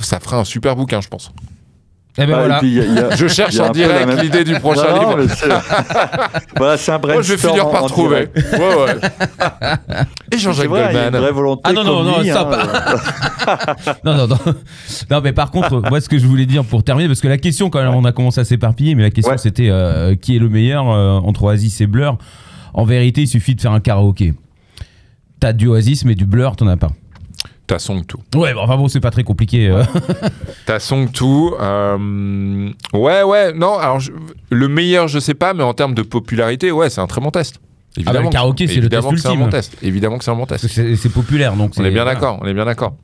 ça 0.00 0.20
ferait 0.20 0.36
un 0.36 0.44
super 0.44 0.76
bouquin, 0.76 1.00
je 1.00 1.08
pense. 1.08 1.32
Eh 2.18 2.24
ben 2.24 2.32
Ah, 2.32 2.36
et 2.36 2.38
voilà. 2.46 2.58
puis, 2.60 2.68
il 2.68 2.74
y 2.76 2.80
a- 2.80 2.84
il 2.84 2.94
y 2.94 2.98
a- 2.98 3.10
Je 3.16 3.26
cherche 3.28 3.54
Il 3.54 3.58
y 3.58 3.60
a 3.60 3.68
en 3.68 3.70
direct 3.72 4.06
même- 4.08 4.20
l'idée 4.20 4.44
du 4.44 4.54
prochain 4.58 4.94
Non, 4.94 5.16
livre. 5.16 5.34
c'est- 5.34 5.48
voilà, 6.56 6.76
c'est 6.78 6.92
un 6.92 6.98
Moi, 6.98 7.20
je 7.22 7.34
vais 7.34 7.36
brainstorm 7.36 7.54
finir 7.58 7.70
par 7.70 7.86
trouver. 7.86 8.28
direct. 8.34 8.52
Ouais, 8.52 8.74
ouais. 8.84 9.96
Et 10.32 10.38
Jean-Jacques 10.38 10.68
vrai, 10.68 10.86
il 10.90 10.94
y 10.94 10.98
a 10.98 11.04
une 11.04 11.10
Goldman. 11.10 11.20
vraie 11.22 11.32
volonté. 11.32 11.62
Ah 11.64 11.72
non, 11.72 11.84
non, 11.84 12.02
non, 12.04 12.20
lui, 12.20 12.28
ça 12.28 12.40
hein, 12.42 12.44
pas. 12.46 13.96
Non, 14.04 14.14
non, 14.16 14.26
non. 14.28 14.38
Non, 15.10 15.20
mais 15.22 15.32
par 15.32 15.50
contre, 15.50 15.82
moi, 15.88 16.00
ce 16.00 16.08
que 16.08 16.18
je 16.18 16.26
voulais 16.26 16.46
dire 16.46 16.64
pour 16.64 16.82
terminer, 16.82 17.08
parce 17.08 17.20
que 17.20 17.28
la 17.28 17.38
question, 17.38 17.68
quand 17.70 17.82
même, 17.82 17.94
on 17.94 18.04
a 18.04 18.12
commencé 18.12 18.40
à 18.40 18.44
s'éparpiller, 18.44 18.94
mais 18.94 19.02
la 19.02 19.10
question, 19.10 19.32
Ouais. 19.32 19.38
c'était 19.38 19.68
euh, 19.70 20.14
qui 20.16 20.36
est 20.36 20.38
le 20.38 20.48
meilleur 20.48 20.90
euh, 20.90 21.18
entre 21.18 21.44
Oasis 21.44 21.80
et 21.80 21.86
Blur? 21.86 22.16
En 22.74 22.84
vérité, 22.84 23.22
il 23.22 23.28
suffit 23.28 23.54
de 23.54 23.60
faire 23.60 23.72
un 23.72 23.80
karaoké. 23.80 24.34
T'as 25.40 25.52
du 25.52 25.68
Oasis, 25.68 26.04
mais 26.04 26.14
du 26.14 26.24
Blur, 26.26 26.56
t'en 26.56 26.66
as 26.66 26.76
pas. 26.76 26.90
T'as 27.66 27.78
Song 27.80 28.02
2. 28.32 28.38
Ouais, 28.38 28.52
enfin 28.56 28.76
bon, 28.76 28.86
c'est 28.88 29.00
pas 29.00 29.10
très 29.10 29.24
compliqué. 29.24 29.68
euh. 29.68 29.82
T'as 30.66 30.78
Song 30.78 31.08
2. 31.10 31.24
euh, 31.60 32.70
ouais, 32.92 33.22
ouais, 33.24 33.52
non, 33.52 33.76
alors 33.78 33.98
je- 34.00 34.12
le 34.50 34.68
meilleur, 34.68 35.08
je 35.08 35.18
sais 35.18 35.34
pas, 35.34 35.52
mais 35.52 35.64
en 35.64 35.74
termes 35.74 35.94
de 35.94 36.02
popularité, 36.02 36.70
ouais, 36.70 36.90
c'est 36.90 37.00
un 37.00 37.06
très 37.08 37.20
bon 37.20 37.30
test. 37.30 37.58
Ah 38.06 38.12
bah, 38.12 38.20
le 38.20 38.26
que- 38.28 38.32
karaoké, 38.32 38.66
c'est 38.68 38.74
le 38.74 38.80
évidemment 38.82 39.10
test 39.10 39.14
que 39.16 39.20
c'est 39.22 39.28
un 39.28 39.30
ultime. 39.32 39.44
bon 39.46 39.50
test. 39.50 39.76
Évidemment 39.82 40.18
que 40.18 40.24
c'est 40.24 40.30
un 40.30 40.36
bon 40.36 40.46
test. 40.46 40.66
c'est 40.68 41.08
populaire, 41.12 41.54
donc 41.56 41.72
On 41.76 41.84
est 41.84 41.90
bien 41.90 42.02
voilà. 42.04 42.14
d'accord, 42.14 42.38
on 42.42 42.46
est 42.46 42.54
bien 42.54 42.66
d'accord. 42.66 42.94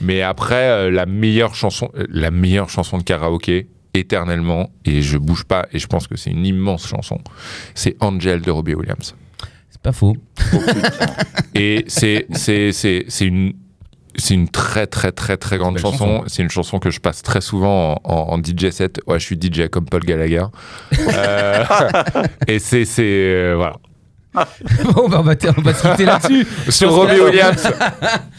Mais 0.00 0.22
après, 0.22 0.68
euh, 0.68 0.90
la 0.90 1.06
meilleure 1.06 1.54
chanson, 1.54 1.90
euh, 1.96 2.06
la 2.10 2.30
meilleure 2.30 2.68
chanson 2.70 2.98
de 2.98 3.02
karaoké, 3.02 3.68
éternellement, 3.94 4.70
et 4.84 5.02
je 5.02 5.18
bouge 5.18 5.44
pas, 5.44 5.66
et 5.72 5.78
je 5.78 5.86
pense 5.86 6.06
que 6.06 6.16
c'est 6.16 6.30
une 6.30 6.46
immense 6.46 6.86
chanson, 6.86 7.18
c'est 7.74 7.96
Angel 8.00 8.40
de 8.40 8.50
Robbie 8.50 8.74
Williams. 8.74 9.14
C'est 9.70 9.82
pas 9.82 9.92
faux. 9.92 10.16
Et 11.54 11.84
c'est 11.88 12.26
une 13.20 13.52
c'est 14.16 14.34
une 14.34 14.48
très 14.48 14.86
très 14.86 15.12
très 15.12 15.36
très 15.36 15.58
grande 15.58 15.78
chanson. 15.78 15.98
chanson. 15.98 16.24
C'est 16.26 16.42
une 16.42 16.50
chanson 16.50 16.78
que 16.78 16.90
je 16.90 17.00
passe 17.00 17.22
très 17.22 17.40
souvent 17.40 17.94
en, 18.04 18.12
en- 18.12 18.34
en 18.34 18.38
DJ 18.38 18.70
set. 18.70 19.00
Ouais, 19.06 19.18
je 19.18 19.24
suis 19.24 19.36
DJ 19.40 19.68
comme 19.68 19.84
Paul 19.86 20.02
Gallagher. 20.02 20.44
Euh, 20.98 21.64
et 22.48 22.58
c'est 22.58 22.84
c'est 22.84 23.02
euh, 23.04 23.54
voilà. 23.56 23.76
bon, 24.94 25.08
bah, 25.10 25.18
on 25.20 25.22
va, 25.22 25.34
on 25.58 25.60
va 25.60 25.74
se 25.74 25.86
quitter 25.88 26.04
là-dessus. 26.06 26.46
Sur 26.70 26.92
Robbie 26.94 27.18
là- 27.18 27.24
Williams. 27.24 27.68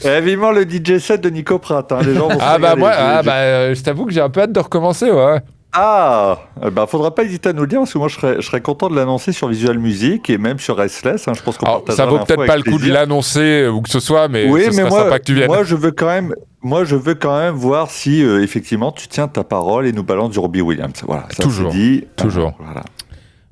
Eh, 0.03 0.21
vivement 0.21 0.51
le 0.51 0.63
DJ 0.63 0.97
set 0.97 1.21
de 1.21 1.29
Nico 1.29 1.59
Pratt. 1.59 1.91
hein, 1.91 1.99
les 2.03 2.15
gens 2.15 2.29
vont 2.29 2.39
se 2.39 2.43
Ah 2.43 2.57
bah 2.57 2.75
moi, 2.75 2.91
ah 2.95 3.21
bah 3.21 3.33
euh, 3.35 3.75
je 3.75 3.81
t'avoue 3.83 4.05
que 4.07 4.11
j'ai 4.11 4.21
un 4.21 4.29
peu 4.31 4.41
hâte 4.41 4.51
de 4.51 4.59
recommencer. 4.59 5.11
Ouais. 5.11 5.39
Ah, 5.75 6.37
eh 6.63 6.69
ben, 6.69 6.85
faudra 6.85 7.15
pas 7.15 7.23
hésiter 7.23 7.49
à 7.49 7.53
nous 7.53 7.61
le 7.61 7.67
dire 7.67 7.79
parce 7.79 7.93
que 7.93 7.97
moi 7.97 8.07
je 8.07 8.15
serais, 8.15 8.35
je 8.37 8.41
serais 8.45 8.61
content 8.61 8.89
de 8.89 8.95
l'annoncer 8.95 9.31
sur 9.31 9.47
Visual 9.47 9.79
Music 9.79 10.29
et 10.29 10.37
même 10.37 10.59
sur 10.59 10.77
Restless. 10.77 11.27
hein, 11.27 11.33
je 11.35 11.41
pense 11.41 11.57
qu'on 11.57 11.83
ça 11.91 12.05
vaut 12.05 12.19
peut-être 12.19 12.45
pas 12.45 12.57
le 12.57 12.63
coup 12.63 12.77
de 12.77 12.91
l'annoncer 12.91 13.67
ou 13.67 13.81
que 13.81 13.89
ce 13.89 13.99
soit, 13.99 14.27
mais 14.27 14.47
Oui, 14.49 14.65
ce 14.71 14.75
mais 14.75 14.87
moi, 14.87 15.03
sympa 15.03 15.17
que 15.19 15.23
tu 15.25 15.33
viennes. 15.33 15.47
moi 15.47 15.63
je 15.63 15.75
veux 15.75 15.91
quand 15.91 16.05
même, 16.05 16.35
moi 16.61 16.83
je 16.83 16.95
veux 16.95 17.15
quand 17.15 17.37
même 17.39 17.55
voir 17.55 17.89
si 17.89 18.23
euh, 18.23 18.43
effectivement 18.43 18.91
tu 18.91 19.07
tiens 19.07 19.27
ta 19.27 19.43
parole 19.43 19.87
et 19.87 19.91
nous 19.93 20.03
balances 20.03 20.29
du 20.29 20.37
Robbie 20.39 20.61
Williams. 20.61 21.01
Voilà, 21.07 21.25
ça 21.35 21.41
Toujours, 21.41 21.71
dit. 21.71 22.05
toujours. 22.17 22.49
Euh, 22.59 22.63
voilà. 22.65 22.83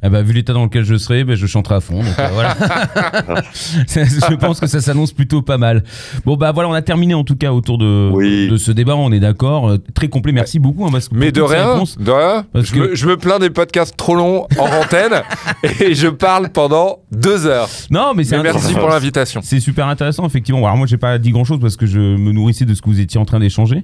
Ah 0.04 0.10
bah, 0.10 0.22
vu 0.24 0.34
l'état 0.34 0.54
dans 0.54 0.64
lequel 0.64 0.84
je 0.84 0.96
serai, 0.98 1.24
bah, 1.24 1.36
je 1.36 1.46
chanterai 1.46 1.76
à 1.76 1.80
fond. 1.80 2.02
Donc, 2.04 2.18
euh, 2.20 2.28
voilà. 2.34 2.56
Je 3.88 4.36
pense 4.36 4.60
que 4.60 4.68
ça 4.68 4.82
s'annonce 4.82 5.12
plutôt 5.14 5.42
pas 5.42 5.58
mal. 5.58 5.84
Bon 6.26 6.36
bah 6.36 6.52
voilà, 6.52 6.70
on 6.70 6.74
a 6.74 6.82
terminé 6.82 7.14
en 7.14 7.24
tout 7.24 7.36
cas 7.36 7.52
autour 7.52 7.78
de, 7.78 8.10
Oui. 8.12 8.48
de 8.50 8.58
ce 8.58 8.72
débat. 8.72 8.96
On 8.96 9.12
est 9.12 9.20
d'accord, 9.20 9.70
Euh, 9.70 9.78
très 9.94 10.08
complet. 10.10 10.32
Merci 10.32 10.60
beaucoup. 10.60 10.86
hein, 10.86 10.90
parce 10.92 11.10
que 11.10 11.16
Mais 11.16 11.32
de 11.32 11.42
rien, 11.42 11.74
réponses- 11.74 11.98
de 11.98 12.12
rien. 12.12 12.46
Parce 12.54 12.68
Je, 12.68 12.74
que- 12.74 12.80
me, 12.80 12.96
je 12.96 13.08
me 13.08 13.18
plains 13.18 13.40
des 13.40 13.50
podcasts 13.50 13.96
trop 13.98 14.16
longs 14.16 14.48
en 14.60 14.66
antenne 14.66 15.22
et 15.80 15.94
je 15.94 16.08
parle 16.08 16.50
pendant 16.50 17.00
deux 17.12 17.46
heures. 17.46 17.68
Non, 17.90 18.14
mais 18.16 18.24
c'est 18.24 18.42
merci 18.42 18.74
pour 18.74 18.90
l'invitation. 18.90 19.42
C'est 19.44 19.60
super 19.60 19.88
intéressant, 19.88 20.26
effectivement. 20.26 20.60
Alors 20.66 20.78
moi, 20.78 20.88
j'ai 20.88 20.98
pas 20.98 21.18
dit 21.18 21.32
grand 21.32 21.44
chose 21.44 21.60
parce 21.60 21.76
que 21.76 21.86
je 21.86 22.00
me 22.00 22.32
nourrissais 22.32 22.66
de 22.66 22.74
ce 22.74 22.82
que 22.82 22.90
vous 22.90 23.00
étiez 23.00 23.20
en 23.20 23.26
train 23.26 23.40
d'échanger. 23.40 23.84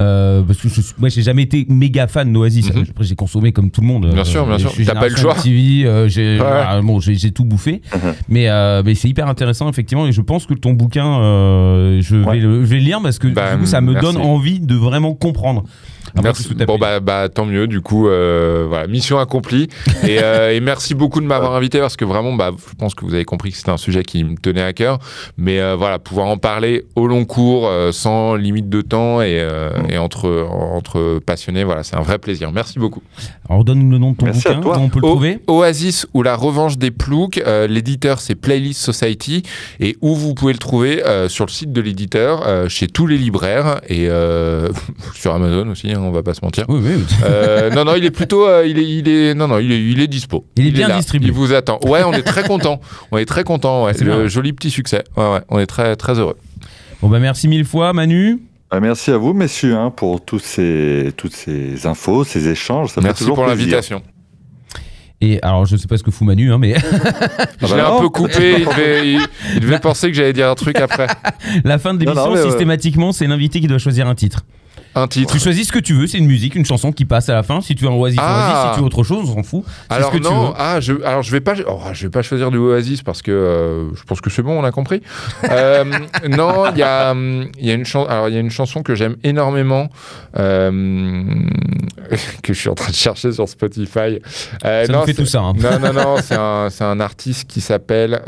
Euh, 0.00 0.42
parce 0.42 0.58
que 0.60 0.68
je, 0.68 0.80
suis- 0.80 0.94
moi, 0.98 1.08
j'ai 1.08 1.22
jamais 1.22 1.42
été 1.42 1.66
méga 1.68 2.06
fan 2.06 2.32
d'Oasis. 2.32 2.72
Mhm. 2.72 2.84
Après, 2.90 3.04
j'ai 3.04 3.14
consommé 3.16 3.52
comme 3.52 3.70
tout 3.70 3.80
le 3.80 3.86
monde. 3.86 4.10
Bien 4.12 4.24
sûr, 4.24 4.46
bien 4.46 4.58
sûr. 4.58 4.72
T'as 4.86 4.94
pas 4.94 5.08
eu 5.08 5.10
le 5.10 5.16
choix. 5.16 5.34
Euh, 5.86 6.08
j'ai 6.08 6.40
Ouais. 6.40 6.82
bon, 6.82 7.00
j'ai 7.00 7.30
tout 7.30 7.44
bouffé. 7.44 7.82
mais 8.28 8.48
euh, 8.48 8.82
mais 8.84 8.94
c'est 8.94 9.08
hyper 9.08 9.26
intéressant, 9.28 9.68
effectivement. 9.68 10.06
Et 10.06 10.12
je 10.12 10.20
pense 10.20 10.46
que 10.46 10.54
ton 10.54 10.72
bouquin, 10.72 11.20
euh, 11.20 12.00
je, 12.02 12.16
Ouais. 12.16 12.36
vais 12.38 12.40
le, 12.46 12.60
je 12.64 12.70
vais 12.70 12.76
le 12.76 12.82
lire 12.84 13.00
parce 13.02 13.18
que 13.18 13.28
Bah, 13.28 13.54
du 13.54 13.60
coup, 13.60 13.66
ça 13.66 13.80
me 13.80 13.92
merci. 13.92 14.06
donne 14.12 14.22
envie 14.22 14.60
de 14.60 14.74
vraiment 14.74 15.14
comprendre. 15.14 15.64
Après 16.10 16.22
Merci. 16.22 16.48
Bon 16.66 16.78
bah, 16.78 17.00
bah 17.00 17.28
tant 17.28 17.44
mieux 17.44 17.66
du 17.66 17.80
coup 17.80 18.08
euh, 18.08 18.66
voilà 18.68 18.86
mission 18.86 19.18
accomplie. 19.18 19.68
Et, 20.06 20.18
euh, 20.22 20.52
et 20.54 20.60
merci 20.60 20.94
beaucoup 20.94 21.20
de 21.20 21.26
m'avoir 21.26 21.54
invité 21.54 21.80
parce 21.80 21.96
que 21.96 22.04
vraiment 22.04 22.32
bah 22.34 22.50
je 22.56 22.74
pense 22.76 22.94
que 22.94 23.04
vous 23.04 23.14
avez 23.14 23.24
compris 23.24 23.50
que 23.50 23.56
c'était 23.56 23.70
un 23.70 23.76
sujet 23.76 24.02
qui 24.04 24.22
me 24.24 24.36
tenait 24.36 24.62
à 24.62 24.72
cœur. 24.72 24.98
Mais 25.36 25.60
euh, 25.60 25.74
voilà 25.76 25.98
pouvoir 25.98 26.28
en 26.28 26.36
parler 26.38 26.84
au 26.96 27.06
long 27.06 27.24
cours 27.24 27.66
euh, 27.66 27.92
sans 27.92 28.34
limite 28.36 28.68
de 28.68 28.80
temps 28.80 29.20
et, 29.22 29.44
et 29.88 29.98
entre 29.98 30.46
entre 30.50 31.18
passionnés 31.24 31.64
voilà 31.64 31.82
c'est 31.82 31.96
un 31.96 32.02
vrai 32.02 32.18
plaisir. 32.18 32.52
Merci 32.52 32.78
beaucoup. 32.78 33.02
Alors 33.48 33.64
donne-nous 33.64 33.90
le 33.90 33.98
nom 33.98 34.12
de 34.12 34.16
ton 34.16 34.26
Merci 34.26 34.48
à 34.48 34.54
bouquin, 34.54 34.78
on 34.80 34.88
peut 34.88 35.00
le 35.00 35.06
O- 35.06 35.10
trouver? 35.10 35.38
Oasis 35.46 36.06
ou 36.14 36.22
la 36.22 36.36
revanche 36.36 36.78
des 36.78 36.90
ploucs. 36.90 37.38
Euh, 37.46 37.66
l'éditeur 37.66 38.20
c'est 38.20 38.34
Playlist 38.34 38.80
Society. 38.80 39.42
Et 39.80 39.96
où 40.00 40.14
vous 40.14 40.34
pouvez 40.34 40.52
le 40.52 40.58
trouver? 40.58 41.04
Euh, 41.06 41.28
sur 41.28 41.44
le 41.46 41.50
site 41.50 41.72
de 41.72 41.80
l'éditeur 41.80 42.46
euh, 42.46 42.68
chez 42.68 42.86
tous 42.86 43.06
les 43.06 43.18
libraires 43.18 43.80
et 43.88 44.08
euh, 44.08 44.68
sur 45.14 45.34
Amazon 45.34 45.68
aussi 45.70 45.94
hein, 45.98 46.02
on 46.04 46.10
va 46.10 46.22
pas 46.22 46.34
se 46.34 46.40
mentir 46.42 46.64
Oui, 46.68 46.80
oui. 46.82 46.92
oui. 46.96 47.04
Euh, 47.24 47.70
non, 47.70 47.84
non, 47.84 47.94
il 47.96 48.04
est 48.04 48.10
plutôt, 48.10 48.46
euh, 48.46 48.66
il 48.66 48.78
est, 48.78 48.84
il 48.88 49.08
est, 49.08 49.34
non, 49.34 49.48
non, 49.48 49.58
il 49.58 49.70
est, 49.72 49.82
il 49.82 50.00
est 50.00 50.06
dispo. 50.06 50.44
Il 50.56 50.66
est 50.66 50.70
bien 50.70 50.96
distribué. 50.96 51.28
Il 51.28 51.32
vous 51.34 51.52
attend. 51.52 51.78
Ouais, 51.84 52.02
on 52.04 52.12
est 52.12 52.22
très 52.22 52.44
content. 52.44 52.80
On 53.12 53.18
est 53.18 53.26
très 53.26 53.44
content. 53.44 53.84
Ouais. 53.84 53.92
C'est 53.94 54.04
Le 54.04 54.14
bien. 54.16 54.26
joli 54.28 54.52
petit 54.52 54.70
succès. 54.70 55.04
Ouais, 55.16 55.30
ouais. 55.32 55.40
On 55.48 55.58
est 55.58 55.66
très, 55.66 55.96
très 55.96 56.18
heureux. 56.18 56.36
Bon 57.02 57.08
bah 57.08 57.18
merci 57.20 57.46
mille 57.48 57.64
fois, 57.64 57.92
Manu? 57.92 58.40
Ah, 58.70 58.80
merci 58.80 59.10
à 59.10 59.16
vous, 59.16 59.32
messieurs, 59.32 59.74
hein, 59.76 59.90
pour 59.90 60.24
tous 60.24 60.40
ces, 60.40 61.12
toutes 61.16 61.34
ces 61.34 61.86
infos, 61.86 62.24
ces 62.24 62.48
échanges. 62.48 62.90
Ça 62.90 63.00
Merci 63.00 63.24
pour 63.24 63.46
l'invitation. 63.46 64.02
Et 65.20 65.40
alors 65.42 65.66
je 65.66 65.76
sais 65.76 65.88
pas 65.88 65.96
ce 65.96 66.04
que 66.04 66.12
fout 66.12 66.24
Manu, 66.26 66.52
hein, 66.52 66.58
mais 66.58 66.74
Je 67.60 67.66
bah 67.66 67.74
l'ai 67.76 67.80
un 67.80 67.88
non. 67.90 68.00
peu 68.02 68.08
coupé. 68.08 68.56
Il 68.60 68.66
devait, 68.66 69.08
il- 69.14 69.26
il 69.54 69.60
devait 69.60 69.80
penser 69.80 70.08
que 70.08 70.12
j'allais 70.16 70.32
dire 70.32 70.48
un 70.48 70.54
truc 70.54 70.76
après. 70.78 71.08
la 71.64 71.78
fin 71.78 71.92
de 71.94 72.04
l'émission 72.04 72.36
euh, 72.36 72.44
systématiquement, 72.44 73.10
c'est 73.10 73.26
l'invité 73.26 73.60
qui 73.60 73.66
doit 73.66 73.78
choisir 73.78 74.06
un 74.06 74.14
titre. 74.14 74.44
Un 75.02 75.08
titre. 75.08 75.32
Tu 75.32 75.38
choisis 75.38 75.68
ce 75.68 75.72
que 75.72 75.78
tu 75.78 75.94
veux, 75.94 76.06
c'est 76.06 76.18
une 76.18 76.26
musique, 76.26 76.54
une 76.54 76.64
chanson 76.64 76.92
qui 76.92 77.04
passe 77.04 77.28
à 77.28 77.34
la 77.34 77.42
fin. 77.42 77.60
Si 77.60 77.74
tu 77.74 77.84
veux 77.84 77.90
un 77.90 77.94
Oasis, 77.94 78.18
Ah. 78.22 78.48
Oasis. 78.48 78.68
Si 78.70 78.74
tu 78.74 78.80
veux 78.80 78.86
autre 78.86 79.02
chose, 79.04 79.30
on 79.30 79.34
s'en 79.36 79.42
fout. 79.42 79.64
Alors 79.88 80.10
ce 80.12 80.16
que 80.18 80.22
tu 80.22 80.28
non, 80.28 80.48
veux. 80.48 80.54
ah, 80.58 80.80
je, 80.80 80.92
alors 81.04 81.22
je 81.22 81.30
vais 81.30 81.40
pas, 81.40 81.54
oh, 81.68 81.80
je 81.92 82.02
vais 82.06 82.10
pas 82.10 82.22
choisir 82.22 82.50
du 82.50 82.58
Oasis 82.58 83.02
parce 83.02 83.22
que 83.22 83.30
euh, 83.30 83.94
je 83.94 84.02
pense 84.04 84.20
que 84.20 84.30
c'est 84.30 84.42
bon, 84.42 84.58
on 84.58 84.64
a 84.64 84.70
compris. 84.72 85.02
Euh, 85.50 85.84
non, 86.28 86.64
il 86.72 86.78
y 86.78 86.82
a, 86.82 87.14
y 87.60 87.70
a 87.70 87.74
une 87.74 87.84
chanson, 87.84 88.08
alors 88.08 88.28
il 88.28 88.34
y 88.34 88.36
a 88.36 88.40
une 88.40 88.50
chanson 88.50 88.82
que 88.82 88.94
j'aime 88.94 89.16
énormément, 89.24 89.88
euh, 90.38 90.70
que 92.42 92.52
je 92.52 92.58
suis 92.58 92.68
en 92.68 92.74
train 92.74 92.90
de 92.90 92.94
chercher 92.96 93.32
sur 93.32 93.48
Spotify. 93.48 94.18
Ça 94.62 94.86
non, 94.88 95.00
nous 95.00 95.06
fait 95.06 95.14
tout 95.14 95.26
ça. 95.26 95.40
hein. 95.40 95.52
Non, 95.56 95.78
non, 95.78 95.92
non, 95.92 96.16
c'est 96.22 96.36
un, 96.36 96.68
c'est 96.70 96.84
un 96.84 97.00
artiste 97.00 97.48
qui 97.48 97.60
s'appelle. 97.60 98.20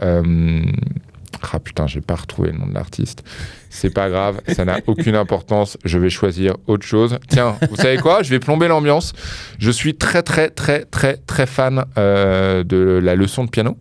Ah 1.53 1.59
putain, 1.59 1.87
j'ai 1.87 2.01
pas 2.01 2.17
retrouvé 2.17 2.51
le 2.53 2.59
nom 2.59 2.67
de 2.67 2.75
l'artiste. 2.75 3.23
C'est 3.71 3.91
pas 3.91 4.11
grave, 4.11 4.41
ça 4.49 4.65
n'a 4.65 4.81
aucune 4.87 5.17
importance. 5.17 5.79
Je 5.85 5.99
vais 5.99 6.11
choisir 6.11 6.57
autre 6.67 6.87
chose. 6.87 7.19
Tiens, 7.29 7.57
vous 7.71 7.77
savez 7.77 7.99
quoi 7.99 8.23
Je 8.23 8.31
vais 8.31 8.41
plomber 8.41 8.69
l'ambiance. 8.69 9.13
Je 9.59 9.71
suis 9.71 9.95
très, 9.95 10.23
très, 10.23 10.51
très, 10.51 10.85
très, 10.85 11.17
très 11.17 11.47
fan 11.47 11.85
euh, 11.97 12.65
de 12.65 13.01
la 13.03 13.15
leçon 13.15 13.45
de 13.45 13.51
piano. 13.51 13.79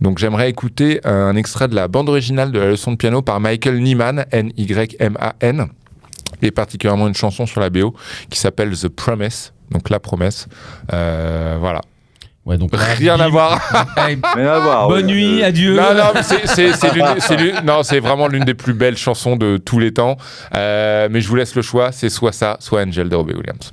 Donc 0.00 0.18
j'aimerais 0.18 0.50
écouter 0.50 1.00
un 1.04 1.36
extrait 1.36 1.68
de 1.68 1.74
la 1.74 1.88
bande 1.88 2.08
originale 2.08 2.52
de 2.52 2.58
la 2.58 2.68
leçon 2.68 2.92
de 2.92 2.96
piano 2.96 3.22
par 3.22 3.40
Michael 3.40 3.80
Nyman, 3.80 4.26
N-Y-M-A-N, 4.30 5.66
et 6.42 6.50
particulièrement 6.50 7.08
une 7.08 7.14
chanson 7.14 7.46
sur 7.46 7.60
la 7.60 7.70
BO 7.70 7.94
qui 8.28 8.38
s'appelle 8.38 8.76
The 8.76 8.88
Promise, 8.88 9.52
donc 9.70 9.88
la 9.90 10.00
promesse. 10.00 10.48
Euh, 10.92 11.56
voilà. 11.60 11.80
Ouais, 12.44 12.58
donc, 12.58 12.70
Rien 12.98 13.20
à 13.20 13.28
voir. 13.28 13.60
Bonne 14.88 15.06
nuit, 15.06 15.42
euh, 15.42 15.46
adieu. 15.46 15.76
Non, 15.76 15.94
non, 15.94 16.10
mais 16.14 16.22
c'est- 16.22 17.62
non, 17.64 17.82
c'est 17.84 18.00
vraiment 18.00 18.26
l'une 18.26 18.44
des 18.44 18.54
plus 18.54 18.74
belles 18.74 18.96
chansons 18.96 19.36
de 19.36 19.58
tous 19.58 19.78
les 19.78 19.92
temps. 19.92 20.16
Euh, 20.56 21.08
mais 21.10 21.20
je 21.20 21.28
vous 21.28 21.36
laisse 21.36 21.54
le 21.54 21.62
choix, 21.62 21.92
c'est 21.92 22.08
soit 22.08 22.32
ça, 22.32 22.56
soit 22.58 22.82
Angel 22.82 23.08
de 23.08 23.14
Robbie 23.14 23.34
Williams. 23.34 23.70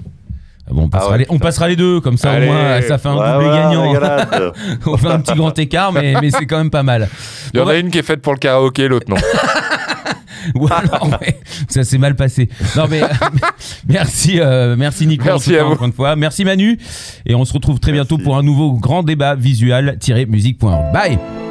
Ah 0.69 0.73
bon, 0.75 0.83
on, 0.83 0.89
passera 0.89 1.07
Ah 1.07 1.11
ouais, 1.13 1.17
les, 1.17 1.25
on 1.29 1.33
putain. 1.33 1.45
passera 1.47 1.67
les 1.67 1.75
deux, 1.75 1.99
comme 1.99 2.17
ça 2.17 2.29
Allez. 2.31 2.47
au 2.47 2.51
moins 2.53 2.81
ça 2.83 2.99
fait 2.99 3.07
un 3.09 3.15
doublé 3.15 3.47
voilà, 3.49 4.25
gagnant. 4.29 4.51
on 4.85 4.97
fait 4.97 5.07
un 5.07 5.19
petit 5.19 5.33
grand 5.33 5.57
écart, 5.57 5.91
mais, 5.91 6.13
mais 6.21 6.29
c'est 6.29 6.45
quand 6.45 6.59
même 6.59 6.69
pas 6.69 6.83
mal. 6.83 7.09
Il 7.55 7.57
y 7.57 7.59
en 7.59 7.63
a 7.63 7.71
bah- 7.71 7.77
une 7.79 7.89
qui 7.89 7.97
est 7.97 8.03
faite 8.03 8.21
pour 8.21 8.33
le 8.33 8.37
karaoké, 8.39 8.87
l'autre 8.87 9.07
non. 9.09 9.15
Ou 10.55 10.67
alors, 10.67 11.09
ça 11.69 11.83
s'est 11.83 11.97
mal 11.97 12.15
passé. 12.15 12.49
Non 12.75 12.85
mais 12.89 13.01
merci, 13.87 14.39
euh, 14.39 14.75
merci 14.77 15.07
Nico 15.07 15.25
Merci 15.25 15.55
à 15.55 15.63
vous. 15.63 15.71
encore 15.73 15.87
une 15.87 15.93
fois. 15.93 16.15
Merci 16.15 16.45
Manu 16.45 16.77
et 17.25 17.35
on 17.35 17.45
se 17.45 17.53
retrouve 17.53 17.79
très 17.79 17.91
bientôt 17.91 18.17
pour 18.17 18.37
un 18.37 18.43
nouveau 18.43 18.73
grand 18.73 19.03
débat 19.03 19.35
visual-musique.org. 19.35 20.93
Bye. 20.93 21.48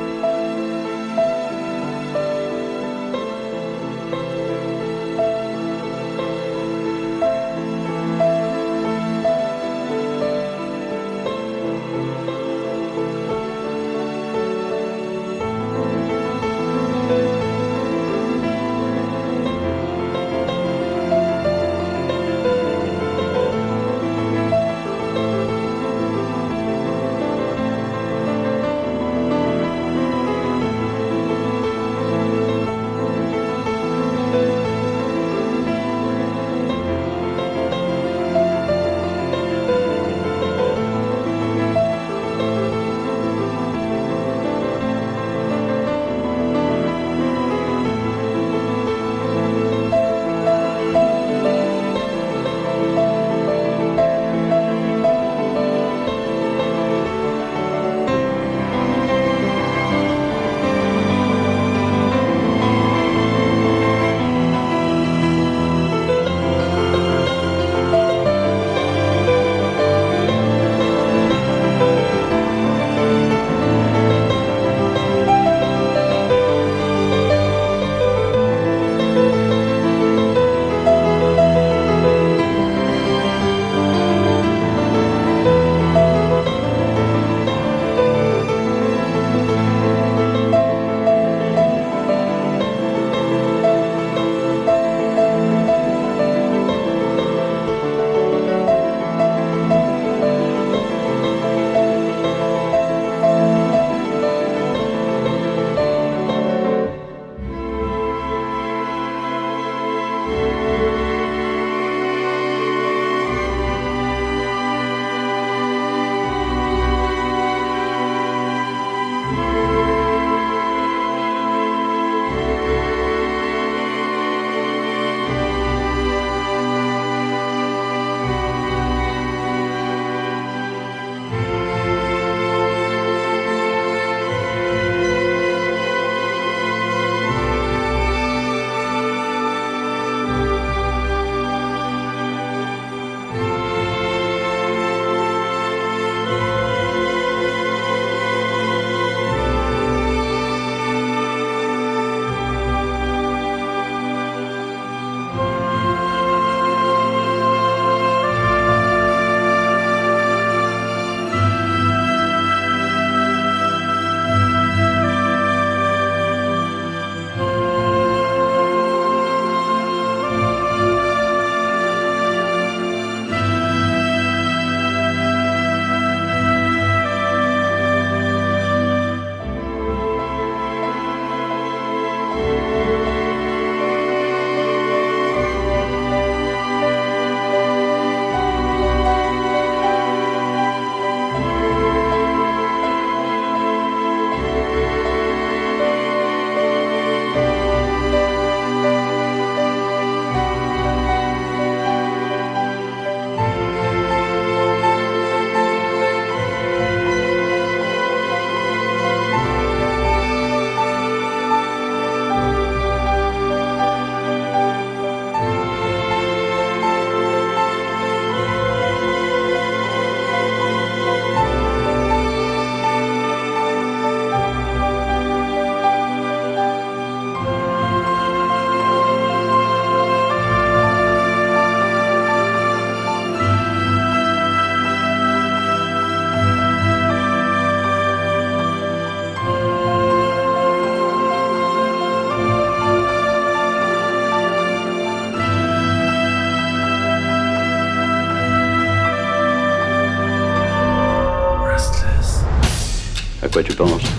Penses 253.79 254.11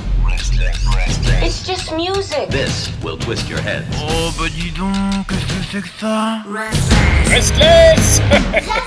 It's 1.43 1.67
just 1.67 1.93
music. 1.93 2.47
This 2.49 2.89
will 3.03 3.17
twist 3.17 3.49
your 3.49 3.59
head. 3.59 3.85
Oh 3.95 4.33
bah 4.39 4.47
dis 4.47 4.71
donc, 4.71 5.27
qu'est-ce 5.27 5.45
que 5.45 5.63
c'est 5.69 5.81
que 5.81 5.89
ça? 5.99 6.43
Restless 7.27 8.21